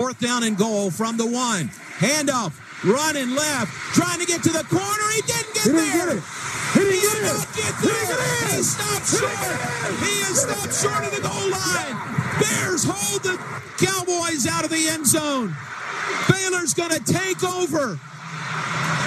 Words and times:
Fourth 0.00 0.20
down 0.20 0.44
and 0.44 0.56
goal 0.56 0.92
from 0.92 1.16
the 1.16 1.26
one. 1.26 1.66
Handoff, 1.98 2.54
running 2.84 3.34
left, 3.34 3.66
trying 3.98 4.20
to 4.20 4.26
get 4.26 4.44
to 4.44 4.50
the 4.50 4.62
corner. 4.70 5.06
He 5.16 5.22
didn't 5.22 5.54
get 5.54 5.64
He 5.64 5.70
there. 5.72 5.82
didn't 5.82 5.98
get 5.98 6.08
it. 6.14 6.22
He 6.70 6.78
didn't 6.78 6.94
He 6.94 7.00
get 7.02 7.10
did 7.10 7.18
it. 7.18 7.34
not 7.34 7.48
get 7.50 7.74
He 7.74 7.86
there. 7.88 8.06
didn't 8.06 8.14
get 8.14 8.46
it. 8.46 8.54
He 8.54 8.62
stopped 8.62 9.08
short. 9.10 9.98
He 9.98 10.14
is 10.22 10.38
stopped 10.38 10.74
short 10.78 11.02
of 11.02 11.10
the 11.10 11.22
goal 11.26 11.50
line. 11.50 11.96
Bears 12.38 12.84
hold 12.86 13.22
the 13.26 13.34
Cowboys 13.82 14.46
out 14.46 14.62
of 14.62 14.70
the 14.70 14.86
end 14.86 15.04
zone. 15.04 15.56
Baylor's 16.30 16.74
going 16.74 16.94
to 16.94 17.02
take 17.02 17.42
over. 17.42 17.98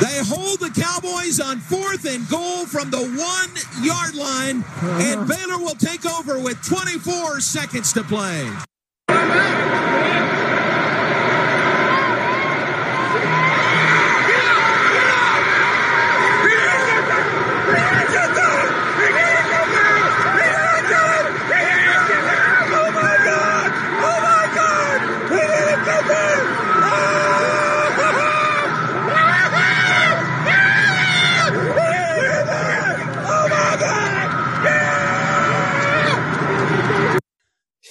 They 0.04 0.20
hold 0.28 0.60
the 0.60 0.72
Cowboys 0.76 1.40
on 1.40 1.62
fourth 1.62 2.04
and 2.04 2.28
goal 2.28 2.66
from 2.66 2.92
the 2.92 3.00
one 3.00 3.52
yard 3.82 4.16
line, 4.16 4.66
and 5.00 5.22
uh-huh. 5.22 5.24
Baylor 5.24 5.58
will 5.58 5.76
take 5.80 6.06
over 6.06 6.38
with 6.38 6.62
24 6.68 7.40
seconds 7.40 7.94
to 7.94 8.04
play. 8.04 8.52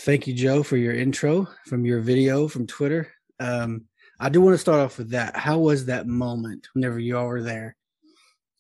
Thank 0.03 0.27
you, 0.27 0.33
Joe, 0.33 0.63
for 0.63 0.79
your 0.79 0.95
intro 0.95 1.47
from 1.67 1.85
your 1.85 2.01
video 2.01 2.49
from 2.49 2.67
Twitter. 2.67 3.13
Um, 3.39 3.85
I 4.19 4.31
do 4.31 4.41
want 4.41 4.55
to 4.55 4.59
start 4.59 4.81
off 4.81 4.97
with 4.97 5.11
that. 5.11 5.37
How 5.37 5.59
was 5.59 5.87
that 5.87 6.07
moment 6.07 6.69
whenever 6.73 6.99
you 6.99 7.19
all 7.19 7.27
were 7.27 7.43
there? 7.43 7.77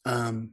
Um, 0.05 0.50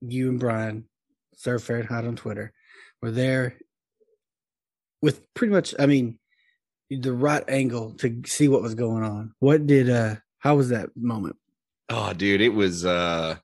you 0.00 0.30
and 0.30 0.40
Brian, 0.40 0.88
Sir 1.34 1.60
Fahrenheit 1.60 2.04
on 2.04 2.16
Twitter, 2.16 2.52
were 3.00 3.12
there 3.12 3.56
with 5.00 5.22
pretty 5.34 5.52
much, 5.52 5.76
I 5.78 5.86
mean, 5.86 6.18
the 6.90 7.12
right 7.12 7.44
angle 7.48 7.92
to 7.98 8.22
see 8.26 8.48
what 8.48 8.62
was 8.62 8.74
going 8.74 9.04
on. 9.04 9.32
What 9.38 9.68
did, 9.68 9.88
uh, 9.90 10.16
how 10.40 10.56
was 10.56 10.70
that 10.70 10.90
moment? 10.96 11.36
Oh, 11.88 12.12
dude, 12.12 12.40
it 12.40 12.52
was. 12.52 12.84
uh 12.84 13.36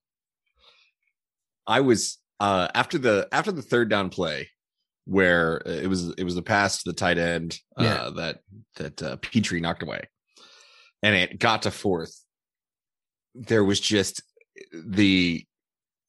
I 1.67 1.81
was 1.81 2.19
uh 2.41 2.69
after 2.75 2.99
the 2.99 3.29
after 3.33 3.53
the 3.53 3.63
third 3.63 3.89
down 3.89 4.11
play, 4.11 4.51
where 5.07 5.63
uh, 5.67 5.71
it 5.71 5.87
was 5.87 6.11
it 6.17 6.25
was 6.25 6.35
the 6.35 6.43
pass 6.43 6.83
to 6.83 6.91
the 6.91 6.97
tight 6.97 7.19
end 7.19 7.59
uh, 7.79 7.85
Yeah. 7.85 8.11
that 8.17 8.39
that 8.77 9.03
uh, 9.03 9.17
Pitre 9.17 9.61
knocked 9.61 9.83
away, 9.83 10.09
and 11.03 11.15
it 11.15 11.39
got 11.39 11.63
to 11.63 11.71
fourth. 11.71 12.19
There 13.35 13.65
was 13.65 13.81
just 13.81 14.23
the 14.73 15.45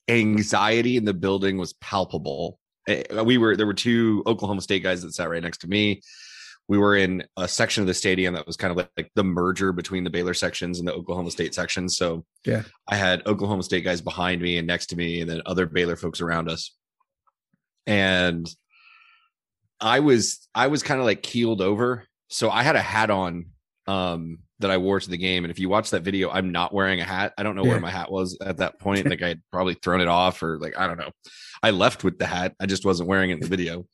anxiety 0.07 0.97
in 0.97 1.05
the 1.05 1.13
building 1.13 1.57
was 1.57 1.73
palpable. 1.73 2.59
Eh, 2.87 3.03
We 3.23 3.37
were 3.37 3.55
there 3.57 3.65
were 3.65 3.73
two 3.73 4.23
Oklahoma 4.27 4.61
State 4.61 4.83
guys 4.83 5.01
that 5.01 5.13
sat 5.13 5.29
right 5.29 5.41
next 5.43 5.59
to 5.61 5.67
me. 5.67 6.01
We 6.67 6.77
were 6.79 6.95
in 6.95 7.23
a 7.37 7.47
section 7.47 7.81
of 7.81 7.87
the 7.87 7.93
stadium 7.93 8.33
that 8.33 8.47
was 8.47 8.57
kind 8.57 8.71
of 8.71 8.77
like, 8.77 8.89
like 8.97 9.11
the 9.13 9.23
merger 9.23 9.71
between 9.71 10.03
the 10.03 10.09
Baylor 10.09 10.33
sections 10.33 10.79
and 10.79 10.87
the 10.87 10.93
Oklahoma 10.93 11.29
State 11.29 11.53
sections. 11.53 11.95
So 11.95 12.25
Yeah. 12.43 12.63
I 12.87 12.95
had 12.95 13.25
Oklahoma 13.27 13.61
State 13.61 13.83
guys 13.83 14.01
behind 14.01 14.41
me 14.41 14.57
and 14.57 14.65
next 14.65 14.87
to 14.87 14.95
me, 14.95 15.21
and 15.21 15.29
then 15.29 15.41
other 15.45 15.67
Baylor 15.67 15.95
folks 15.95 16.21
around 16.21 16.49
us. 16.49 16.71
And 17.85 18.49
I 19.81 19.99
was 19.99 20.47
I 20.55 20.67
was 20.67 20.83
kind 20.83 20.99
of 20.99 21.05
like 21.05 21.21
keeled 21.23 21.61
over. 21.61 22.05
So 22.29 22.49
I 22.49 22.63
had 22.63 22.75
a 22.75 22.81
hat 22.81 23.09
on 23.09 23.47
um 23.87 24.39
that 24.59 24.71
I 24.71 24.77
wore 24.77 24.99
to 24.99 25.09
the 25.09 25.17
game. 25.17 25.43
And 25.43 25.51
if 25.51 25.59
you 25.59 25.67
watch 25.67 25.89
that 25.89 26.03
video, 26.03 26.29
I'm 26.29 26.51
not 26.51 26.73
wearing 26.73 27.01
a 27.01 27.03
hat. 27.03 27.33
I 27.37 27.43
don't 27.43 27.55
know 27.55 27.63
Yeah. 27.65 27.71
where 27.71 27.79
my 27.81 27.91
hat 27.91 28.09
was 28.11 28.37
at 28.41 28.57
that 28.57 28.79
point. 28.79 29.05
like 29.09 29.21
I 29.21 29.27
had 29.29 29.41
probably 29.51 29.73
thrown 29.75 29.99
it 30.01 30.07
off 30.07 30.41
or 30.41 30.57
like 30.59 30.77
I 30.77 30.87
don't 30.87 30.97
know. 30.97 31.11
I 31.61 31.71
left 31.71 32.03
with 32.03 32.17
the 32.17 32.25
hat. 32.25 32.55
I 32.59 32.65
just 32.65 32.85
wasn't 32.85 33.09
wearing 33.09 33.29
it 33.31 33.33
in 33.33 33.39
the 33.41 33.47
video. 33.47 33.85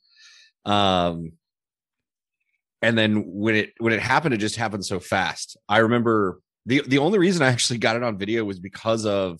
Um 0.65 1.33
and 2.83 2.97
then 2.97 3.23
when 3.27 3.55
it 3.55 3.73
when 3.79 3.93
it 3.93 3.99
happened, 3.99 4.33
it 4.33 4.37
just 4.37 4.55
happened 4.55 4.85
so 4.85 4.99
fast. 4.99 5.57
I 5.69 5.79
remember 5.79 6.39
the 6.65 6.81
the 6.87 6.99
only 6.99 7.19
reason 7.19 7.41
I 7.41 7.47
actually 7.49 7.79
got 7.79 7.95
it 7.95 8.03
on 8.03 8.17
video 8.17 8.43
was 8.43 8.59
because 8.59 9.05
of 9.05 9.39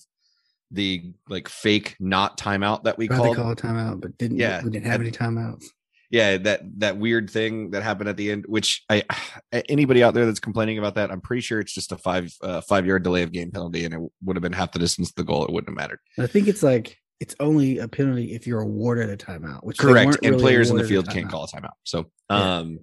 the 0.71 1.11
like 1.29 1.47
fake 1.49 1.95
not 1.99 2.37
timeout 2.37 2.83
that 2.83 2.97
we 2.97 3.07
called. 3.07 3.35
call 3.35 3.51
a 3.51 3.55
timeout, 3.55 3.99
but 4.01 4.17
didn't, 4.17 4.37
Yeah. 4.37 4.63
we 4.63 4.69
didn't 4.71 4.85
have 4.85 5.01
any 5.01 5.11
timeouts. 5.11 5.65
Yeah, 6.11 6.37
that 6.37 6.61
that 6.79 6.97
weird 6.97 7.29
thing 7.29 7.71
that 7.71 7.81
happened 7.83 8.09
at 8.09 8.17
the 8.17 8.31
end. 8.31 8.45
Which 8.47 8.83
I 8.89 9.03
anybody 9.69 10.03
out 10.03 10.13
there 10.13 10.25
that's 10.25 10.39
complaining 10.39 10.77
about 10.77 10.95
that, 10.95 11.09
I'm 11.09 11.21
pretty 11.21 11.41
sure 11.41 11.59
it's 11.59 11.73
just 11.73 11.91
a 11.91 11.97
five 11.97 12.31
uh, 12.43 12.61
five 12.61 12.85
yard 12.85 13.03
delay 13.03 13.23
of 13.23 13.31
game 13.31 13.49
penalty, 13.49 13.85
and 13.85 13.93
it 13.93 13.99
would 14.23 14.35
have 14.35 14.43
been 14.43 14.53
half 14.53 14.73
the 14.73 14.79
distance 14.79 15.09
to 15.09 15.15
the 15.15 15.23
goal. 15.23 15.45
It 15.45 15.51
wouldn't 15.51 15.69
have 15.69 15.77
mattered. 15.77 15.99
I 16.19 16.27
think 16.27 16.47
it's 16.47 16.61
like, 16.61 16.97
it's 17.21 17.35
only 17.39 17.77
a 17.77 17.87
penalty 17.87 18.33
if 18.33 18.45
you're 18.45 18.61
awarded 18.61 19.09
a 19.09 19.15
timeout, 19.15 19.63
which 19.63 19.77
correct 19.77 20.17
and 20.23 20.31
really 20.31 20.41
players 20.41 20.69
in 20.69 20.77
the 20.77 20.83
field 20.83 21.09
can't 21.09 21.29
call 21.29 21.45
a 21.45 21.47
timeout 21.47 21.73
so 21.83 22.11
Yeah. 22.29 22.57
um 22.57 22.79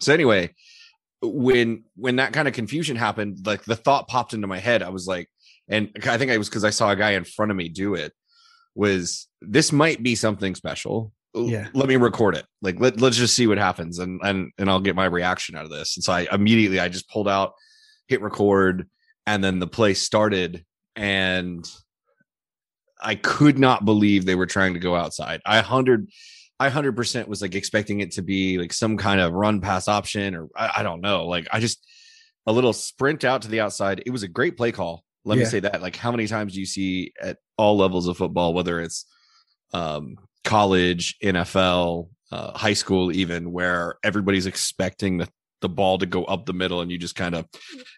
so 0.00 0.14
anyway 0.14 0.54
when 1.22 1.84
when 1.96 2.16
that 2.16 2.32
kind 2.32 2.46
of 2.48 2.54
confusion 2.54 2.96
happened 2.96 3.38
like 3.46 3.64
the 3.64 3.76
thought 3.76 4.08
popped 4.08 4.34
into 4.34 4.46
my 4.46 4.58
head 4.58 4.82
i 4.82 4.90
was 4.90 5.06
like 5.06 5.28
and 5.68 5.90
i 6.06 6.18
think 6.18 6.30
i 6.30 6.36
was 6.36 6.48
because 6.48 6.64
i 6.64 6.70
saw 6.70 6.90
a 6.90 6.96
guy 6.96 7.12
in 7.12 7.24
front 7.24 7.50
of 7.50 7.56
me 7.56 7.68
do 7.68 7.94
it 7.94 8.12
was 8.74 9.28
this 9.40 9.72
might 9.72 10.02
be 10.02 10.14
something 10.14 10.54
special 10.54 11.12
Yeah. 11.34 11.66
let 11.74 11.88
me 11.88 11.96
record 11.96 12.36
it 12.36 12.46
like 12.62 12.78
let, 12.78 13.00
let's 13.00 13.16
just 13.16 13.34
see 13.34 13.48
what 13.48 13.58
happens 13.58 13.98
and 13.98 14.20
and 14.22 14.52
and 14.56 14.70
i'll 14.70 14.80
get 14.80 14.94
my 14.94 15.06
reaction 15.06 15.56
out 15.56 15.64
of 15.64 15.70
this 15.70 15.96
and 15.96 16.04
so 16.04 16.12
i 16.12 16.28
immediately 16.30 16.78
i 16.78 16.88
just 16.88 17.08
pulled 17.10 17.28
out 17.28 17.54
hit 18.06 18.20
record 18.22 18.88
and 19.26 19.42
then 19.42 19.58
the 19.58 19.66
play 19.66 19.94
started 19.94 20.64
and 20.96 21.68
I 23.04 23.14
could 23.16 23.58
not 23.58 23.84
believe 23.84 24.24
they 24.24 24.34
were 24.34 24.46
trying 24.46 24.74
to 24.74 24.80
go 24.80 24.96
outside. 24.96 25.40
I 25.44 25.60
hundred, 25.60 26.08
I 26.58 26.70
hundred 26.70 26.96
percent 26.96 27.28
was 27.28 27.42
like 27.42 27.54
expecting 27.54 28.00
it 28.00 28.12
to 28.12 28.22
be 28.22 28.58
like 28.58 28.72
some 28.72 28.96
kind 28.96 29.20
of 29.20 29.32
run 29.32 29.60
pass 29.60 29.88
option, 29.88 30.34
or 30.34 30.48
I, 30.56 30.72
I 30.78 30.82
don't 30.82 31.00
know. 31.00 31.26
Like 31.26 31.46
I 31.52 31.60
just 31.60 31.84
a 32.46 32.52
little 32.52 32.72
sprint 32.72 33.24
out 33.24 33.42
to 33.42 33.48
the 33.48 33.60
outside. 33.60 34.02
It 34.06 34.10
was 34.10 34.22
a 34.22 34.28
great 34.28 34.56
play 34.56 34.72
call. 34.72 35.04
Let 35.24 35.38
me 35.38 35.44
say 35.46 35.60
that. 35.60 35.80
Like 35.80 35.96
how 35.96 36.10
many 36.10 36.26
times 36.26 36.52
do 36.52 36.60
you 36.60 36.66
see 36.66 37.12
at 37.20 37.38
all 37.56 37.76
levels 37.76 38.08
of 38.08 38.16
football, 38.16 38.52
whether 38.52 38.80
it's 38.80 39.06
um 39.72 40.16
college, 40.44 41.16
NFL, 41.22 42.08
uh, 42.30 42.56
high 42.56 42.72
school, 42.74 43.10
even 43.12 43.52
where 43.52 43.96
everybody's 44.04 44.46
expecting 44.46 45.18
the 45.18 45.28
the 45.60 45.68
ball 45.68 45.96
to 45.96 46.04
go 46.06 46.24
up 46.24 46.44
the 46.44 46.52
middle, 46.52 46.82
and 46.82 46.90
you 46.90 46.98
just 46.98 47.16
kind 47.16 47.34
of 47.34 47.46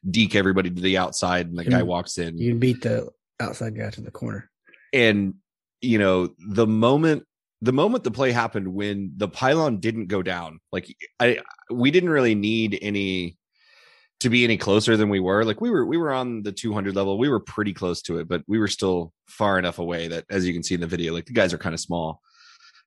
deke 0.08 0.36
everybody 0.36 0.70
to 0.70 0.80
the 0.80 0.96
outside, 0.98 1.48
and 1.48 1.58
the 1.58 1.64
guy 1.64 1.82
walks 1.82 2.16
in. 2.16 2.38
You 2.38 2.54
beat 2.54 2.82
the 2.82 3.08
outside 3.40 3.76
guy 3.76 3.90
to 3.90 4.00
the 4.00 4.10
corner. 4.10 4.48
and 4.92 5.34
you 5.80 5.98
know 5.98 6.30
the 6.38 6.66
moment 6.66 7.24
the 7.60 7.72
moment 7.72 8.04
the 8.04 8.10
play 8.10 8.32
happened 8.32 8.66
when 8.68 9.12
the 9.16 9.28
pylon 9.28 9.78
didn't 9.78 10.06
go 10.06 10.22
down 10.22 10.58
like 10.72 10.94
i 11.20 11.38
we 11.70 11.90
didn't 11.90 12.08
really 12.10 12.34
need 12.34 12.78
any 12.80 13.36
to 14.20 14.30
be 14.30 14.44
any 14.44 14.56
closer 14.56 14.96
than 14.96 15.08
we 15.10 15.20
were 15.20 15.44
like 15.44 15.60
we 15.60 15.68
were 15.70 15.84
we 15.84 15.98
were 15.98 16.12
on 16.12 16.42
the 16.42 16.52
200 16.52 16.96
level 16.96 17.18
we 17.18 17.28
were 17.28 17.40
pretty 17.40 17.74
close 17.74 18.00
to 18.00 18.18
it 18.18 18.26
but 18.28 18.42
we 18.46 18.58
were 18.58 18.68
still 18.68 19.12
far 19.28 19.58
enough 19.58 19.78
away 19.78 20.08
that 20.08 20.24
as 20.30 20.46
you 20.46 20.54
can 20.54 20.62
see 20.62 20.74
in 20.74 20.80
the 20.80 20.86
video 20.86 21.12
like 21.12 21.26
the 21.26 21.32
guys 21.32 21.52
are 21.52 21.58
kind 21.58 21.74
of 21.74 21.80
small 21.80 22.22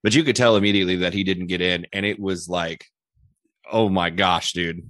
but 0.03 0.15
you 0.15 0.23
could 0.23 0.35
tell 0.35 0.55
immediately 0.55 0.97
that 0.97 1.13
he 1.13 1.23
didn't 1.23 1.47
get 1.47 1.61
in 1.61 1.85
and 1.93 2.05
it 2.05 2.19
was 2.19 2.47
like 2.49 2.85
oh 3.71 3.87
my 3.87 4.09
gosh 4.09 4.53
dude. 4.53 4.89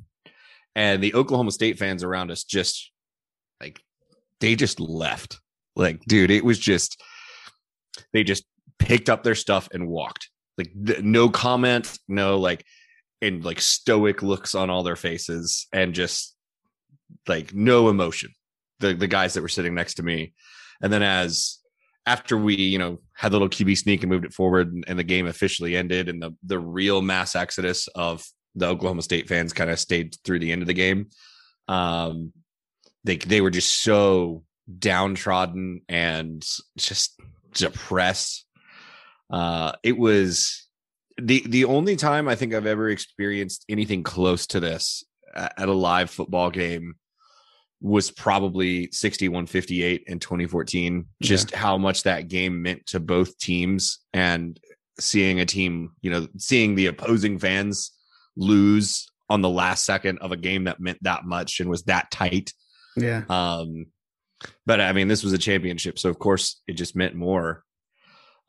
And 0.75 1.03
the 1.03 1.13
oklahoma 1.13 1.51
state 1.51 1.77
fans 1.77 2.03
around 2.03 2.31
us 2.31 2.43
just 2.43 2.91
like 3.61 3.81
they 4.39 4.55
just 4.55 4.79
left. 4.79 5.39
Like 5.75 6.01
dude 6.05 6.31
it 6.31 6.43
was 6.43 6.59
just 6.59 7.01
they 8.13 8.23
just 8.23 8.45
picked 8.77 9.09
up 9.09 9.23
their 9.23 9.35
stuff 9.35 9.69
and 9.73 9.87
walked. 9.87 10.29
Like 10.57 10.71
th- 10.85 11.01
no 11.01 11.29
comment 11.29 11.97
no 12.07 12.37
like 12.39 12.65
and 13.21 13.43
like 13.43 13.61
stoic 13.61 14.23
looks 14.23 14.55
on 14.55 14.69
all 14.69 14.83
their 14.83 14.95
faces 14.95 15.67
and 15.73 15.93
just 15.93 16.35
like 17.27 17.53
no 17.53 17.89
emotion. 17.89 18.31
The 18.79 18.93
the 18.93 19.07
guys 19.07 19.33
that 19.33 19.41
were 19.41 19.49
sitting 19.49 19.75
next 19.75 19.95
to 19.95 20.03
me. 20.03 20.33
And 20.81 20.93
then 20.93 21.03
as 21.03 21.58
after 22.05 22.37
we 22.37 22.55
you 22.55 22.77
know 22.77 22.99
had 23.13 23.31
the 23.31 23.35
little 23.35 23.49
qb 23.49 23.77
sneak 23.77 24.01
and 24.01 24.09
moved 24.09 24.25
it 24.25 24.33
forward 24.33 24.71
and, 24.73 24.83
and 24.87 24.97
the 24.97 25.03
game 25.03 25.27
officially 25.27 25.75
ended 25.75 26.09
and 26.09 26.21
the 26.21 26.31
the 26.43 26.59
real 26.59 27.01
mass 27.01 27.35
exodus 27.35 27.87
of 27.89 28.23
the 28.55 28.67
oklahoma 28.67 29.01
state 29.01 29.27
fans 29.27 29.53
kind 29.53 29.69
of 29.69 29.79
stayed 29.79 30.15
through 30.23 30.39
the 30.39 30.51
end 30.51 30.61
of 30.61 30.67
the 30.67 30.73
game 30.73 31.07
um 31.67 32.33
they 33.03 33.17
they 33.17 33.41
were 33.41 33.51
just 33.51 33.81
so 33.83 34.43
downtrodden 34.77 35.81
and 35.89 36.45
just 36.77 37.19
depressed. 37.53 38.45
Uh, 39.29 39.73
it 39.83 39.97
was 39.97 40.67
the 41.21 41.43
the 41.47 41.65
only 41.65 41.95
time 41.95 42.27
I 42.27 42.35
think 42.35 42.53
I've 42.53 42.65
ever 42.65 42.89
experienced 42.89 43.65
anything 43.69 44.03
close 44.03 44.47
to 44.47 44.59
this 44.59 45.03
at, 45.35 45.53
at 45.57 45.69
a 45.69 45.73
live 45.73 46.09
football 46.09 46.49
game 46.49 46.95
was 47.81 48.11
probably 48.11 48.89
6158 48.91 50.03
in 50.07 50.19
2014 50.19 51.05
just 51.21 51.53
how 51.55 51.77
much 51.77 52.03
that 52.03 52.27
game 52.27 52.61
meant 52.61 52.85
to 52.87 52.99
both 52.99 53.37
teams 53.37 53.99
and 54.13 54.59
seeing 54.99 55.39
a 55.39 55.45
team 55.45 55.91
you 56.01 56.11
know 56.11 56.27
seeing 56.37 56.75
the 56.75 56.87
opposing 56.87 57.39
fans 57.39 57.91
lose 58.35 59.07
on 59.29 59.41
the 59.41 59.49
last 59.49 59.85
second 59.85 60.17
of 60.19 60.31
a 60.31 60.37
game 60.37 60.65
that 60.65 60.79
meant 60.79 60.97
that 61.03 61.23
much 61.23 61.59
and 61.59 61.69
was 61.69 61.83
that 61.83 62.11
tight 62.11 62.51
Yeah. 62.97 63.23
um, 63.29 63.85
but 64.65 64.79
I 64.79 64.93
mean, 64.93 65.09
this 65.09 65.23
was 65.23 65.33
a 65.33 65.37
championship, 65.37 65.99
so 65.99 66.09
of 66.09 66.17
course 66.17 66.61
it 66.65 66.73
just 66.73 66.95
meant 66.95 67.13
more. 67.13 67.63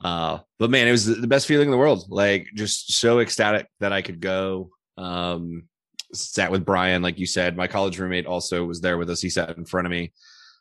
Uh, 0.03 0.39
but 0.59 0.71
man, 0.71 0.87
it 0.87 0.93
was 0.93 1.05
the 1.05 1.27
best 1.27 1.47
feeling 1.47 1.67
in 1.67 1.73
the 1.73 1.77
world. 1.79 2.05
Like 2.09 2.47
just 2.55 2.93
so 2.93 3.19
ecstatic 3.19 3.67
that 3.81 3.93
I 3.93 4.01
could 4.01 4.21
go. 4.21 4.71
Um, 4.97 5.65
sat 6.13 6.51
with 6.51 6.65
Brian, 6.65 7.03
like 7.03 7.19
you 7.19 7.27
said. 7.27 7.57
My 7.57 7.67
college 7.67 7.99
roommate 7.99 8.27
also 8.27 8.65
was 8.65 8.81
there 8.81 8.99
with 8.99 9.11
us. 9.11 9.21
He 9.21 9.31
sat 9.31 9.57
in 9.57 9.65
front 9.65 9.87
of 9.87 9.91
me. 9.91 10.13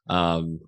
Um, 0.07 0.61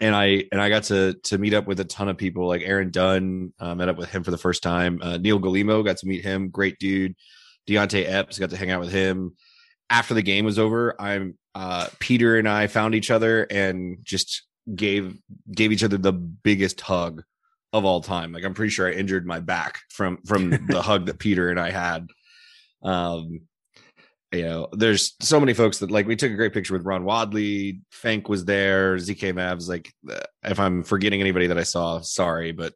and 0.00 0.14
I 0.14 0.44
and 0.52 0.60
I 0.60 0.68
got 0.68 0.84
to 0.84 1.14
to 1.24 1.38
meet 1.38 1.54
up 1.54 1.66
with 1.66 1.80
a 1.80 1.84
ton 1.84 2.08
of 2.08 2.18
people. 2.18 2.46
Like 2.46 2.62
Aaron 2.62 2.90
Dunn, 2.90 3.52
uh, 3.58 3.74
met 3.74 3.88
up 3.88 3.96
with 3.96 4.10
him 4.10 4.22
for 4.22 4.30
the 4.30 4.38
first 4.38 4.62
time. 4.62 5.00
Uh, 5.02 5.16
Neil 5.16 5.40
Galimo 5.40 5.84
got 5.84 5.98
to 5.98 6.06
meet 6.06 6.22
him. 6.22 6.50
Great 6.50 6.78
dude. 6.78 7.14
Deontay 7.66 8.08
Epps 8.08 8.38
got 8.38 8.50
to 8.50 8.56
hang 8.56 8.70
out 8.70 8.80
with 8.80 8.92
him. 8.92 9.34
After 9.88 10.14
the 10.14 10.22
game 10.22 10.44
was 10.44 10.58
over, 10.58 11.00
I'm 11.00 11.38
uh, 11.54 11.88
Peter 11.98 12.38
and 12.38 12.48
I 12.48 12.66
found 12.66 12.94
each 12.94 13.10
other 13.10 13.44
and 13.44 13.98
just 14.02 14.42
gave 14.74 15.18
gave 15.50 15.72
each 15.72 15.84
other 15.84 15.96
the 15.96 16.12
biggest 16.12 16.80
hug 16.80 17.22
of 17.72 17.84
all 17.84 18.00
time. 18.00 18.32
Like 18.32 18.44
I'm 18.44 18.54
pretty 18.54 18.70
sure 18.70 18.88
I 18.88 18.92
injured 18.92 19.26
my 19.26 19.40
back 19.40 19.80
from 19.90 20.18
from 20.26 20.50
the 20.68 20.82
hug 20.82 21.06
that 21.06 21.18
Peter 21.18 21.50
and 21.50 21.58
I 21.58 21.70
had. 21.70 22.08
Um, 22.82 23.40
you 24.32 24.42
know, 24.42 24.68
there's 24.72 25.14
so 25.20 25.38
many 25.38 25.54
folks 25.54 25.78
that 25.78 25.90
like 25.90 26.06
we 26.06 26.16
took 26.16 26.32
a 26.32 26.36
great 26.36 26.52
picture 26.52 26.74
with 26.74 26.84
Ron 26.84 27.04
Wadley. 27.04 27.80
Fank 27.90 28.28
was 28.28 28.44
there. 28.44 28.96
ZK 28.96 29.32
Mavs. 29.34 29.68
Like, 29.68 29.92
uh, 30.10 30.20
if 30.42 30.58
I'm 30.58 30.82
forgetting 30.82 31.20
anybody 31.20 31.46
that 31.46 31.58
I 31.58 31.62
saw, 31.62 32.00
sorry, 32.00 32.52
but 32.52 32.74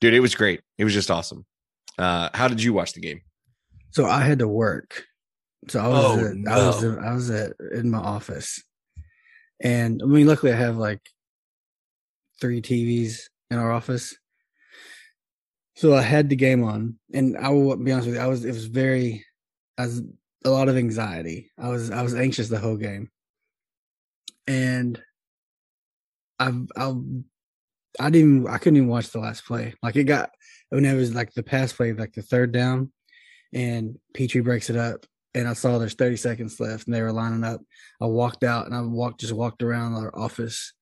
dude, 0.00 0.14
it 0.14 0.20
was 0.20 0.34
great. 0.34 0.60
It 0.78 0.84
was 0.84 0.94
just 0.94 1.10
awesome. 1.10 1.46
Uh, 1.98 2.30
how 2.34 2.48
did 2.48 2.62
you 2.62 2.72
watch 2.72 2.92
the 2.94 3.00
game? 3.00 3.20
So 3.92 4.06
I 4.06 4.22
had 4.22 4.38
to 4.40 4.48
work. 4.48 5.04
So 5.68 5.80
I 5.80 5.88
was 5.88 6.04
Oh, 6.04 6.18
at, 6.18 6.52
I 6.52 6.66
was 6.66 6.82
no. 6.82 6.98
I 6.98 7.12
was 7.12 7.30
at 7.30 7.52
in 7.72 7.90
my 7.90 7.98
office, 7.98 8.62
and 9.62 10.00
I 10.02 10.06
mean, 10.06 10.26
luckily 10.26 10.52
I 10.52 10.56
have 10.56 10.76
like 10.78 11.02
three 12.40 12.62
TVs 12.62 13.20
in 13.50 13.58
our 13.58 13.70
office. 13.70 14.16
So 15.76 15.94
I 15.94 16.02
had 16.02 16.28
the 16.28 16.36
game 16.36 16.64
on, 16.64 16.98
and 17.12 17.36
I 17.36 17.50
will 17.50 17.76
be 17.76 17.92
honest 17.92 18.06
with 18.08 18.16
you, 18.16 18.22
I 18.22 18.26
was 18.26 18.44
it 18.44 18.52
was 18.52 18.66
very, 18.66 19.24
I 19.78 19.82
was 19.86 20.02
a 20.44 20.50
lot 20.50 20.68
of 20.68 20.76
anxiety. 20.76 21.50
I 21.58 21.68
was 21.68 21.90
I 21.90 22.02
was 22.02 22.14
anxious 22.14 22.48
the 22.48 22.58
whole 22.58 22.76
game, 22.76 23.10
and 24.46 25.00
I 26.38 26.52
I 26.76 26.94
I 27.98 28.10
didn't 28.10 28.46
I 28.48 28.58
couldn't 28.58 28.76
even 28.76 28.88
watch 28.88 29.10
the 29.10 29.20
last 29.20 29.44
play. 29.44 29.74
Like 29.82 29.96
it 29.96 30.04
got 30.04 30.30
when 30.70 30.84
it 30.84 30.94
was 30.94 31.14
like 31.14 31.32
the 31.34 31.42
pass 31.42 31.72
play, 31.72 31.92
like 31.92 32.12
the 32.12 32.22
third 32.22 32.52
down, 32.52 32.92
and 33.52 33.98
Pitre 34.14 34.42
breaks 34.42 34.70
it 34.70 34.76
up, 34.76 35.06
and 35.34 35.48
I 35.48 35.52
saw 35.52 35.78
there's 35.78 35.94
30 35.94 36.16
seconds 36.16 36.60
left, 36.60 36.86
and 36.86 36.94
they 36.94 37.02
were 37.02 37.12
lining 37.12 37.44
up. 37.44 37.60
I 38.00 38.06
walked 38.06 38.44
out, 38.44 38.66
and 38.66 38.74
I 38.74 38.80
walked 38.82 39.20
just 39.20 39.32
walked 39.32 39.62
around 39.62 39.94
our 39.94 40.16
office, 40.16 40.72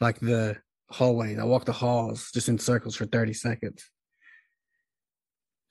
like 0.00 0.20
the 0.20 0.58
hallway. 0.90 1.36
I 1.36 1.44
walked 1.44 1.66
the 1.66 1.72
halls 1.72 2.30
just 2.32 2.48
in 2.48 2.58
circles 2.58 2.96
for 2.96 3.06
30 3.06 3.32
seconds. 3.32 3.90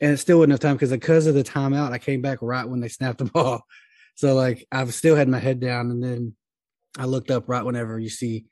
And 0.02 0.12
it 0.12 0.18
still 0.18 0.40
wasn't 0.40 0.52
enough 0.52 0.60
time 0.62 0.76
because 0.76 0.90
because 0.90 1.28
of 1.28 1.36
the 1.36 1.44
timeout, 1.44 1.92
I 1.92 2.00
came 2.00 2.22
back 2.22 2.40
right 2.42 2.68
when 2.68 2.80
they 2.80 2.88
snapped 2.88 3.20
the 3.20 3.26
ball. 3.34 3.62
So 4.16 4.34
like 4.34 4.68
I've 4.72 4.94
still 4.94 5.16
had 5.16 5.30
my 5.30 5.40
head 5.40 5.60
down, 5.60 5.92
and 5.92 6.04
then 6.04 6.36
I 6.98 7.06
looked 7.06 7.32
up 7.32 7.48
right 7.48 7.64
whenever 7.64 8.00
you 8.00 8.10
see 8.10 8.46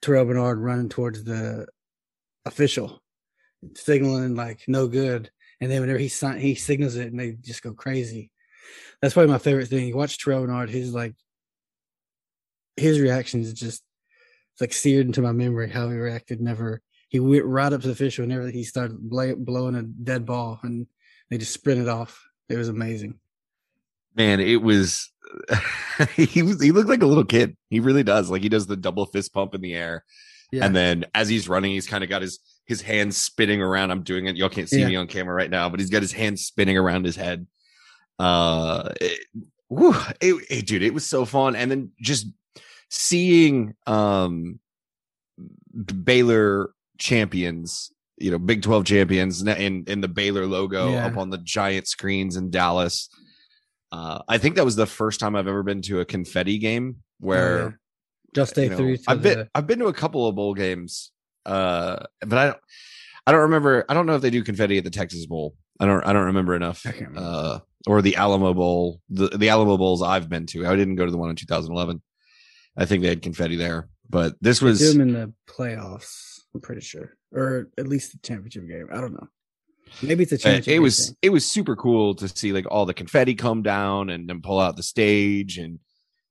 Terrell 0.00 0.24
Bernard 0.24 0.58
running 0.60 0.88
towards 0.88 1.24
the 1.24 1.66
official, 2.46 3.02
signaling 3.74 4.34
like 4.34 4.62
no 4.68 4.86
good. 4.86 5.30
And 5.60 5.70
then 5.70 5.80
whenever 5.80 5.98
he 5.98 6.08
sign, 6.08 6.38
he 6.38 6.54
signals 6.54 6.94
it, 6.94 7.10
and 7.10 7.18
they 7.18 7.32
just 7.32 7.62
go 7.62 7.72
crazy. 7.72 8.30
That's 9.02 9.14
probably 9.14 9.32
my 9.32 9.38
favorite 9.38 9.68
thing. 9.68 9.88
You 9.88 9.96
watch 9.96 10.18
Terrell 10.18 10.42
Bernard, 10.42 10.70
his 10.70 10.94
like 10.94 11.14
his 12.76 13.00
reactions 13.00 13.52
just 13.52 13.82
like 14.60 14.72
seared 14.72 15.06
into 15.06 15.22
my 15.22 15.32
memory. 15.32 15.68
How 15.68 15.88
he 15.88 15.96
reacted, 15.96 16.40
never 16.40 16.80
he 17.08 17.20
went 17.20 17.44
right 17.44 17.72
up 17.72 17.80
to 17.80 17.86
the 17.86 17.92
official, 17.92 18.22
whenever 18.24 18.48
he 18.50 18.64
started 18.64 18.98
blowing 19.00 19.74
a 19.74 19.82
dead 19.82 20.26
ball, 20.26 20.60
and 20.62 20.86
they 21.30 21.38
just 21.38 21.52
sprinted 21.54 21.88
off. 21.88 22.22
It 22.48 22.56
was 22.56 22.68
amazing. 22.68 23.18
Man, 24.14 24.40
it 24.40 24.62
was 24.62 25.10
he 26.16 26.42
was 26.42 26.60
he 26.62 26.70
looked 26.72 26.88
like 26.88 27.02
a 27.02 27.06
little 27.06 27.24
kid. 27.24 27.56
He 27.70 27.80
really 27.80 28.02
does. 28.02 28.30
Like 28.30 28.42
he 28.42 28.48
does 28.48 28.66
the 28.66 28.76
double 28.76 29.06
fist 29.06 29.32
pump 29.32 29.54
in 29.54 29.60
the 29.60 29.74
air. 29.74 30.04
Yeah. 30.50 30.64
And 30.64 30.74
then 30.74 31.04
as 31.14 31.28
he's 31.28 31.48
running, 31.48 31.72
he's 31.72 31.86
kind 31.86 32.02
of 32.02 32.10
got 32.10 32.22
his 32.22 32.38
his 32.66 32.80
hands 32.82 33.16
spinning 33.16 33.60
around. 33.62 33.90
I'm 33.90 34.02
doing 34.02 34.26
it. 34.26 34.36
Y'all 34.36 34.48
can't 34.48 34.68
see 34.68 34.80
Yeah. 34.80 34.88
me 34.88 34.96
on 34.96 35.06
camera 35.06 35.34
right 35.34 35.50
now, 35.50 35.68
but 35.68 35.78
he's 35.80 35.90
got 35.90 36.02
his 36.02 36.12
hands 36.12 36.44
spinning 36.46 36.76
around 36.78 37.04
his 37.04 37.16
head. 37.16 37.46
Uh, 38.18 38.90
it, 39.00 39.20
whew, 39.68 39.94
it, 40.20 40.34
it- 40.50 40.66
dude, 40.66 40.82
it 40.82 40.94
was 40.94 41.06
so 41.06 41.24
fun. 41.24 41.54
And 41.54 41.70
then 41.70 41.92
just 42.00 42.26
seeing 42.90 43.74
um 43.86 44.58
Baylor 46.04 46.70
champions, 46.98 47.92
you 48.16 48.30
know, 48.30 48.38
Big 48.38 48.62
12 48.62 48.84
champions 48.84 49.42
in 49.42 49.84
in 49.86 50.00
the 50.00 50.08
Baylor 50.08 50.46
logo 50.46 50.92
Yeah. 50.92 51.06
up 51.06 51.16
on 51.16 51.30
the 51.30 51.38
giant 51.38 51.86
screens 51.88 52.36
in 52.36 52.50
Dallas. 52.50 53.08
Uh, 53.90 54.20
I 54.28 54.38
think 54.38 54.56
that 54.56 54.64
was 54.64 54.76
the 54.76 54.86
first 54.86 55.18
time 55.20 55.34
I've 55.34 55.48
ever 55.48 55.62
been 55.62 55.80
to 55.82 56.00
a 56.00 56.04
confetti 56.04 56.58
game 56.58 56.96
where 57.20 57.58
Oh, 57.58 57.64
yeah. 57.64 57.70
just 58.34 58.56
you 58.56 58.68
know, 58.68 58.76
through. 58.76 58.96
I've 59.06 59.22
been 59.22 59.38
the- 59.38 59.48
I've 59.54 59.66
been 59.66 59.78
to 59.78 59.86
a 59.86 59.92
couple 59.94 60.26
of 60.26 60.34
bowl 60.34 60.54
games, 60.54 61.10
uh, 61.46 62.04
but 62.20 62.38
I 62.38 62.46
don't 62.46 62.58
I 63.26 63.32
don't 63.32 63.42
remember. 63.42 63.84
I 63.88 63.94
don't 63.94 64.06
know 64.06 64.14
if 64.16 64.22
they 64.22 64.30
do 64.30 64.42
confetti 64.42 64.78
at 64.78 64.84
the 64.84 64.90
Texas 64.90 65.26
Bowl. 65.26 65.54
I 65.80 65.86
don't 65.86 66.04
I 66.06 66.12
don't 66.12 66.26
remember 66.26 66.54
enough. 66.54 66.84
Remember. 66.84 67.18
Uh, 67.20 67.58
or 67.86 68.02
the 68.02 68.16
Alamo 68.16 68.52
Bowl. 68.54 69.00
The 69.08 69.28
the 69.28 69.48
Alamo 69.50 69.76
Bowls 69.78 70.02
I've 70.02 70.28
been 70.28 70.46
to. 70.46 70.66
I 70.66 70.76
didn't 70.76 70.96
go 70.96 71.04
to 71.06 71.10
the 71.10 71.16
one 71.18 71.30
in 71.30 71.36
2011. 71.36 72.02
I 72.76 72.84
think 72.84 73.02
they 73.02 73.08
had 73.08 73.22
confetti 73.22 73.56
there, 73.56 73.88
but 74.10 74.34
this 74.40 74.60
was 74.62 74.94
in 74.96 75.12
the 75.12 75.32
playoffs. 75.48 76.27
I'm 76.54 76.60
pretty 76.60 76.80
sure, 76.80 77.16
or 77.32 77.68
at 77.78 77.86
least 77.88 78.12
the 78.12 78.18
championship 78.26 78.66
game. 78.68 78.88
I 78.92 79.00
don't 79.00 79.12
know. 79.12 79.28
Maybe 80.02 80.22
it's 80.22 80.32
a 80.32 80.36
uh, 80.36 80.38
championship. 80.38 80.72
it 80.74 80.78
was 80.80 81.06
thing. 81.08 81.16
it 81.22 81.30
was 81.30 81.46
super 81.46 81.74
cool 81.76 82.14
to 82.16 82.28
see 82.28 82.52
like 82.52 82.66
all 82.70 82.84
the 82.86 82.94
confetti 82.94 83.34
come 83.34 83.62
down 83.62 84.10
and 84.10 84.28
then 84.28 84.42
pull 84.42 84.58
out 84.60 84.76
the 84.76 84.82
stage 84.82 85.56
and 85.58 85.78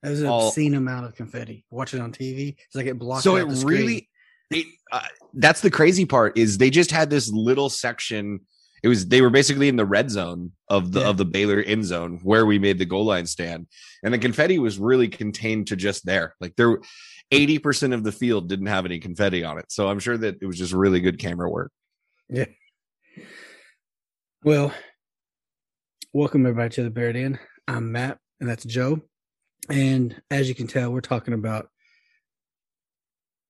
It 0.04 0.10
was 0.10 0.22
an 0.22 0.28
all- 0.28 0.48
obscene 0.48 0.76
amount 0.76 1.06
of 1.08 1.16
confetti. 1.16 1.66
Watch 1.72 1.94
it 1.94 2.00
on 2.02 2.12
TV. 2.12 2.56
It's 2.66 2.76
like 2.76 2.86
it 2.86 3.00
blocked. 3.00 3.24
so 3.24 3.36
out 3.36 3.42
it 3.42 3.50
the 3.50 3.56
screen. 3.56 3.80
really 3.80 4.10
it, 4.52 4.66
uh, 4.92 5.02
that's 5.34 5.62
the 5.62 5.72
crazy 5.72 6.06
part 6.06 6.38
is 6.38 6.58
they 6.58 6.70
just 6.70 6.92
had 6.92 7.10
this 7.10 7.30
little 7.32 7.70
section. 7.70 8.40
It 8.84 8.88
was 8.90 9.08
they 9.08 9.22
were 9.22 9.32
basically 9.32 9.68
in 9.70 9.76
the 9.76 9.86
red 9.86 10.10
zone 10.12 10.52
of 10.70 10.92
the 10.92 11.00
Yeah. 11.02 11.10
of 11.10 11.18
the 11.18 11.26
Baylor 11.26 11.60
end 11.62 11.84
zone 11.86 12.20
where 12.24 12.46
we 12.46 12.60
made 12.60 12.78
the 12.78 12.86
goal 12.86 13.06
line 13.06 13.26
stand, 13.26 13.68
and 14.04 14.14
the 14.14 14.20
confetti 14.20 14.60
was 14.60 14.78
really 14.78 15.08
contained 15.08 15.68
to 15.68 15.76
just 15.76 16.06
there. 16.06 16.36
Like 16.40 16.56
there, 16.58 16.78
eighty 17.32 17.60
percent 17.60 17.94
of 17.94 18.04
the 18.04 18.12
field 18.12 18.50
didn't 18.50 18.68
have 18.68 18.86
any 18.86 19.00
confetti 19.00 19.44
on 19.44 19.58
it, 19.58 19.72
so 19.72 19.88
I'm 19.88 20.00
sure 20.00 20.18
that 20.18 20.38
it 20.42 20.46
was 20.46 20.58
just 20.58 20.74
really 20.74 21.00
good 21.00 21.20
camera 21.20 21.50
work. 21.50 21.72
Yeah. 22.30 22.46
Well, 24.44 24.74
welcome 26.14 26.46
everybody 26.46 26.70
to 26.76 26.84
the 26.84 26.90
Bear 26.90 27.14
Den. 27.14 27.40
I'm 27.68 27.92
Matt, 27.92 28.18
and 28.40 28.50
that's 28.50 28.64
Joe. 28.64 29.02
And 29.70 30.22
as 30.32 30.48
you 30.48 30.56
can 30.56 30.68
tell, 30.68 30.92
we're 30.92 31.02
talking 31.02 31.34
about 31.34 31.68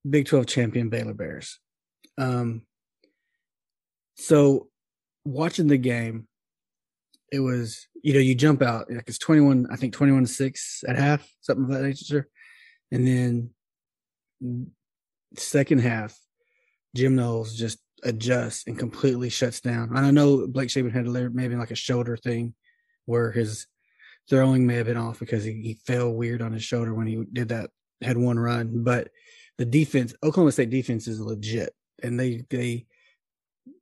Big 0.10 0.26
12 0.26 0.48
champion 0.48 0.90
Baylor 0.90 1.14
Bears. 1.14 1.60
Um, 2.18 2.64
so 4.16 4.70
watching 5.26 5.68
the 5.68 5.78
game, 5.78 6.28
it 7.32 7.40
was, 7.40 7.88
you 8.04 8.14
know, 8.14 8.20
you 8.20 8.34
jump 8.34 8.62
out, 8.62 8.90
like 8.90 9.04
it's 9.08 9.20
21, 9.20 9.68
I 9.72 9.76
think 9.76 9.94
21 9.94 10.24
to 10.24 10.28
6 10.28 10.84
at 10.88 10.98
half, 10.98 11.30
something 11.42 11.66
of 11.66 11.72
that 11.72 11.84
nature. 11.84 12.28
And 12.92 13.06
then 13.06 13.50
second 15.36 15.80
half, 15.80 16.18
Jim 16.96 17.16
Knowles 17.16 17.56
just 17.56 17.80
adjusts 18.04 18.66
and 18.68 18.78
completely 18.78 19.30
shuts 19.30 19.62
down. 19.62 19.90
And 19.90 20.06
I 20.06 20.12
know 20.12 20.48
Blake 20.48 20.70
Shapen 20.70 20.92
had 20.92 21.08
maybe 21.34 21.56
like 21.56 21.72
a 21.72 21.76
shoulder 21.76 22.18
thing 22.18 22.54
where 23.06 23.32
his 23.32 23.68
throwing 24.30 24.68
may 24.68 24.76
have 24.76 24.88
been 24.88 24.98
off 24.98 25.20
because 25.20 25.44
he, 25.44 25.54
he 25.62 25.80
fell 25.86 26.12
weird 26.12 26.42
on 26.42 26.54
his 26.54 26.64
shoulder 26.64 26.94
when 26.94 27.08
he 27.08 27.24
did 27.32 27.50
that, 27.50 27.70
had 28.02 28.18
one 28.18 28.38
run. 28.38 28.84
But 28.84 29.10
the 29.58 29.66
defense, 29.66 30.14
Oklahoma 30.24 30.52
State 30.52 30.70
defense 30.70 31.08
is 31.08 31.20
legit. 31.20 31.74
And 32.04 32.20
they, 32.20 32.44
they 32.50 32.86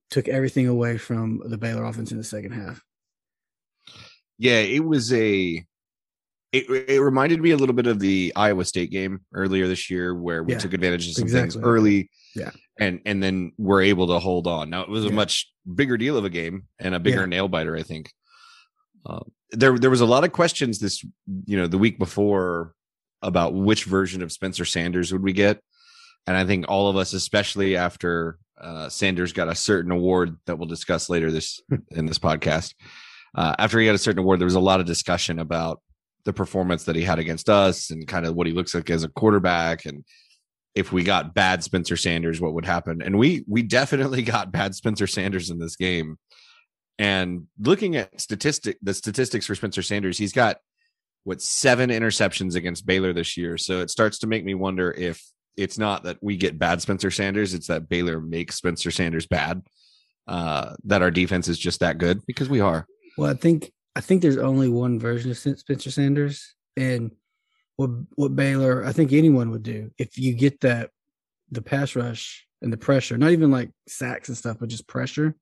took 0.09 0.27
everything 0.27 0.67
away 0.67 0.97
from 0.97 1.41
the 1.45 1.57
Baylor 1.57 1.83
offense 1.83 2.11
in 2.11 2.17
the 2.17 2.23
second 2.23 2.51
half. 2.51 2.81
Yeah, 4.37 4.59
it 4.59 4.83
was 4.83 5.11
a. 5.13 5.65
It, 6.55 6.89
it 6.89 7.01
reminded 7.01 7.41
me 7.41 7.51
a 7.51 7.57
little 7.57 7.75
bit 7.75 7.87
of 7.87 7.99
the 7.99 8.31
Iowa 8.35 8.63
State 8.65 8.91
game 8.91 9.21
earlier 9.33 9.67
this 9.67 9.89
year, 9.89 10.15
where 10.15 10.43
we 10.43 10.53
Yeah, 10.53 10.59
took 10.59 10.73
advantage 10.73 11.07
of 11.07 11.13
some 11.15 11.23
exactly. 11.23 11.51
things 11.51 11.63
early, 11.65 12.09
Yeah. 12.35 12.51
and 12.79 13.01
and 13.05 13.21
then 13.21 13.51
we're 13.57 13.81
able 13.81 14.07
to 14.07 14.19
hold 14.19 14.47
on. 14.47 14.69
Now 14.69 14.81
it 14.83 14.89
was 14.89 15.05
a 15.05 15.09
Yeah. 15.09 15.15
much 15.15 15.51
bigger 15.75 15.97
deal 15.97 16.17
of 16.17 16.25
a 16.25 16.29
game 16.29 16.67
and 16.79 16.95
a 16.95 16.99
bigger 16.99 17.21
Yeah. 17.21 17.25
nail 17.25 17.47
biter, 17.47 17.75
I 17.75 17.83
think. 17.83 18.11
Uh, 19.05 19.19
there 19.51 19.77
there 19.77 19.89
was 19.89 20.01
a 20.01 20.05
lot 20.05 20.23
of 20.23 20.31
questions 20.31 20.79
this 20.79 21.03
you 21.45 21.57
know 21.57 21.67
the 21.67 21.77
week 21.77 21.99
before 21.99 22.73
about 23.21 23.53
which 23.53 23.83
version 23.85 24.21
of 24.21 24.31
Spencer 24.31 24.65
Sanders 24.65 25.11
would 25.11 25.23
we 25.23 25.33
get, 25.33 25.59
and 26.27 26.37
I 26.37 26.45
think 26.45 26.65
all 26.69 26.89
of 26.89 26.95
us, 26.95 27.13
especially 27.13 27.75
after 27.75 28.37
uh, 28.61 28.87
Sanders 28.89 29.33
got 29.33 29.49
a 29.49 29.55
certain 29.55 29.91
award 29.91 30.37
that 30.45 30.57
we'll 30.57 30.67
discuss 30.67 31.09
later 31.09 31.31
this 31.31 31.59
in 31.91 32.05
this 32.05 32.19
podcast. 32.19 32.73
Uh, 33.35 33.53
after 33.59 33.77
he 33.79 33.85
got 33.85 33.95
a 33.95 33.97
certain 33.97 34.19
award, 34.19 34.39
there 34.39 34.45
was 34.45 34.55
a 34.55 34.59
lot 34.61 34.79
of 34.79 34.85
discussion 34.85 35.39
about 35.39 35.81
the 36.25 36.33
performance 36.33 36.83
that 36.85 36.95
he 36.95 37.03
had 37.03 37.19
against 37.19 37.49
us 37.49 37.91
and 37.91 38.07
kind 38.07 38.25
of 38.25 38.35
what 38.35 38.47
he 38.47 38.53
looks 38.53 38.73
like 38.73 38.89
as 38.89 39.03
a 39.03 39.09
quarterback 39.09 39.85
and 39.85 40.03
if 40.75 40.91
we 40.91 41.03
got 41.03 41.33
bad 41.33 41.63
Spencer 41.63 41.95
Sanders, 41.95 42.41
what 42.41 42.53
would 42.53 42.65
happen? 42.65 43.01
And 43.01 43.17
we 43.17 43.43
we 43.47 43.63
definitely 43.63 44.21
got 44.35 44.51
bad 44.51 44.75
Spencer 44.75 45.07
Sanders 45.07 45.49
in 45.49 45.57
this 45.57 45.77
game. 45.77 46.17
And 46.99 47.47
looking 47.59 47.95
at 47.95 48.21
statistic 48.21 48.77
the 48.81 48.93
statistics 48.93 49.47
for 49.47 49.55
Spencer 49.55 49.81
Sanders, 49.81 50.17
he's 50.17 50.33
got 50.33 50.57
what 51.23 51.41
seven 51.41 51.89
interceptions 51.89 52.55
against 52.55 52.85
Baylor 52.85 53.13
this 53.13 53.35
year. 53.35 53.57
So 53.57 53.79
it 53.79 53.89
starts 53.89 54.19
to 54.19 54.27
make 54.27 54.45
me 54.45 54.53
wonder 54.53 54.91
if 54.91 55.23
it's 55.57 55.77
not 55.77 56.03
that 56.03 56.17
we 56.21 56.37
get 56.37 56.59
bad 56.59 56.81
Spencer 56.81 57.09
Sanders, 57.09 57.53
it's 57.53 57.67
that 57.67 57.89
Baylor 57.89 58.19
makes 58.19 58.55
Spencer 58.55 58.91
Sanders 58.91 59.25
bad. 59.25 59.63
Uh, 60.27 60.73
that 60.83 61.03
our 61.03 61.11
defense 61.11 61.47
is 61.47 61.59
just 61.59 61.81
that 61.81 61.99
good 61.99 62.19
because 62.25 62.49
we 62.49 62.59
are. 62.59 62.87
Well, 63.15 63.29
I 63.29 63.35
think 63.35 63.71
I 63.95 64.01
think 64.01 64.21
there's 64.21 64.37
only 64.37 64.69
one 64.69 64.99
version 64.99 65.31
of 65.31 65.37
Spencer 65.37 65.91
Sanders, 65.91 66.55
and 66.75 67.11
what 67.77 67.89
what 68.15 68.35
Baylor, 68.35 68.85
I 68.85 68.91
think 68.91 69.13
anyone 69.13 69.51
would 69.51 69.63
do 69.63 69.91
if 69.97 70.17
you 70.17 70.33
get 70.33 70.61
that 70.61 70.91
the 71.51 71.61
pass 71.61 71.95
rush 71.95 72.45
and 72.61 72.71
the 72.71 72.77
pressure, 72.77 73.17
not 73.17 73.31
even 73.31 73.51
like 73.51 73.71
sacks 73.87 74.29
and 74.29 74.37
stuff, 74.37 74.57
but 74.59 74.69
just 74.69 74.87
pressure, 74.87 75.35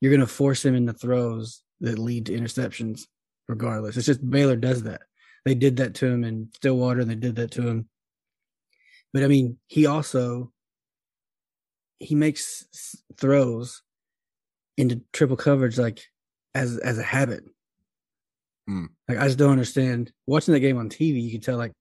you're 0.00 0.10
going 0.10 0.20
to 0.20 0.26
force 0.26 0.64
him 0.64 0.74
into 0.74 0.92
throws 0.92 1.62
that 1.80 1.98
lead 1.98 2.26
to 2.26 2.38
interceptions, 2.38 3.02
regardless. 3.48 3.96
It's 3.96 4.06
just 4.06 4.28
Baylor 4.28 4.56
does 4.56 4.82
that. 4.84 5.02
They 5.44 5.54
did 5.54 5.76
that 5.76 5.94
to 5.96 6.06
him 6.06 6.24
in 6.24 6.48
Stillwater, 6.54 7.00
and 7.00 7.10
they 7.10 7.14
did 7.14 7.36
that 7.36 7.50
to 7.52 7.66
him. 7.66 7.88
But 9.12 9.22
I 9.22 9.28
mean, 9.28 9.58
he 9.66 9.86
also 9.86 10.52
he 11.98 12.14
makes 12.14 12.66
throws 13.16 13.82
into 14.76 15.00
triple 15.12 15.36
coverage 15.36 15.78
like 15.78 16.00
as 16.54 16.78
as 16.78 16.98
a 16.98 17.02
habit. 17.02 17.44
Hmm. 18.66 18.86
Like 19.08 19.18
I 19.18 19.26
just 19.26 19.38
don't 19.38 19.52
understand. 19.52 20.12
Watching 20.26 20.54
that 20.54 20.60
game 20.60 20.78
on 20.78 20.88
TV, 20.88 21.22
you 21.22 21.32
could 21.32 21.42
tell 21.42 21.58
like 21.58 21.72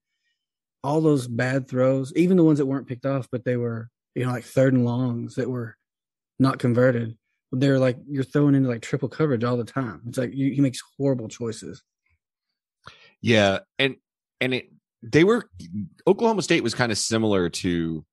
all 0.83 1.01
those 1.01 1.27
bad 1.27 1.67
throws, 1.67 2.13
even 2.15 2.37
the 2.37 2.43
ones 2.43 2.59
that 2.59 2.65
weren't 2.65 2.87
picked 2.87 3.05
off, 3.05 3.27
but 3.31 3.45
they 3.45 3.57
were 3.57 3.89
you 4.15 4.25
know 4.25 4.31
like 4.31 4.45
third 4.45 4.73
and 4.73 4.85
longs 4.85 5.35
that 5.35 5.49
were 5.49 5.77
not 6.39 6.59
converted. 6.59 7.17
They're 7.51 7.79
like 7.79 7.97
you're 8.07 8.23
throwing 8.23 8.55
into 8.55 8.69
like 8.69 8.81
triple 8.81 9.09
coverage 9.09 9.43
all 9.43 9.57
the 9.57 9.63
time. 9.63 10.01
It's 10.07 10.17
like 10.17 10.33
you, 10.33 10.51
he 10.51 10.61
makes 10.61 10.81
horrible 10.97 11.27
choices. 11.27 11.81
Yeah, 13.21 13.59
and 13.79 13.95
and 14.41 14.53
it 14.53 14.69
they 15.01 15.23
were 15.23 15.49
Oklahoma 16.07 16.41
State 16.41 16.63
was 16.63 16.75
kind 16.75 16.91
of 16.91 16.97
similar 16.97 17.49
to 17.49 18.05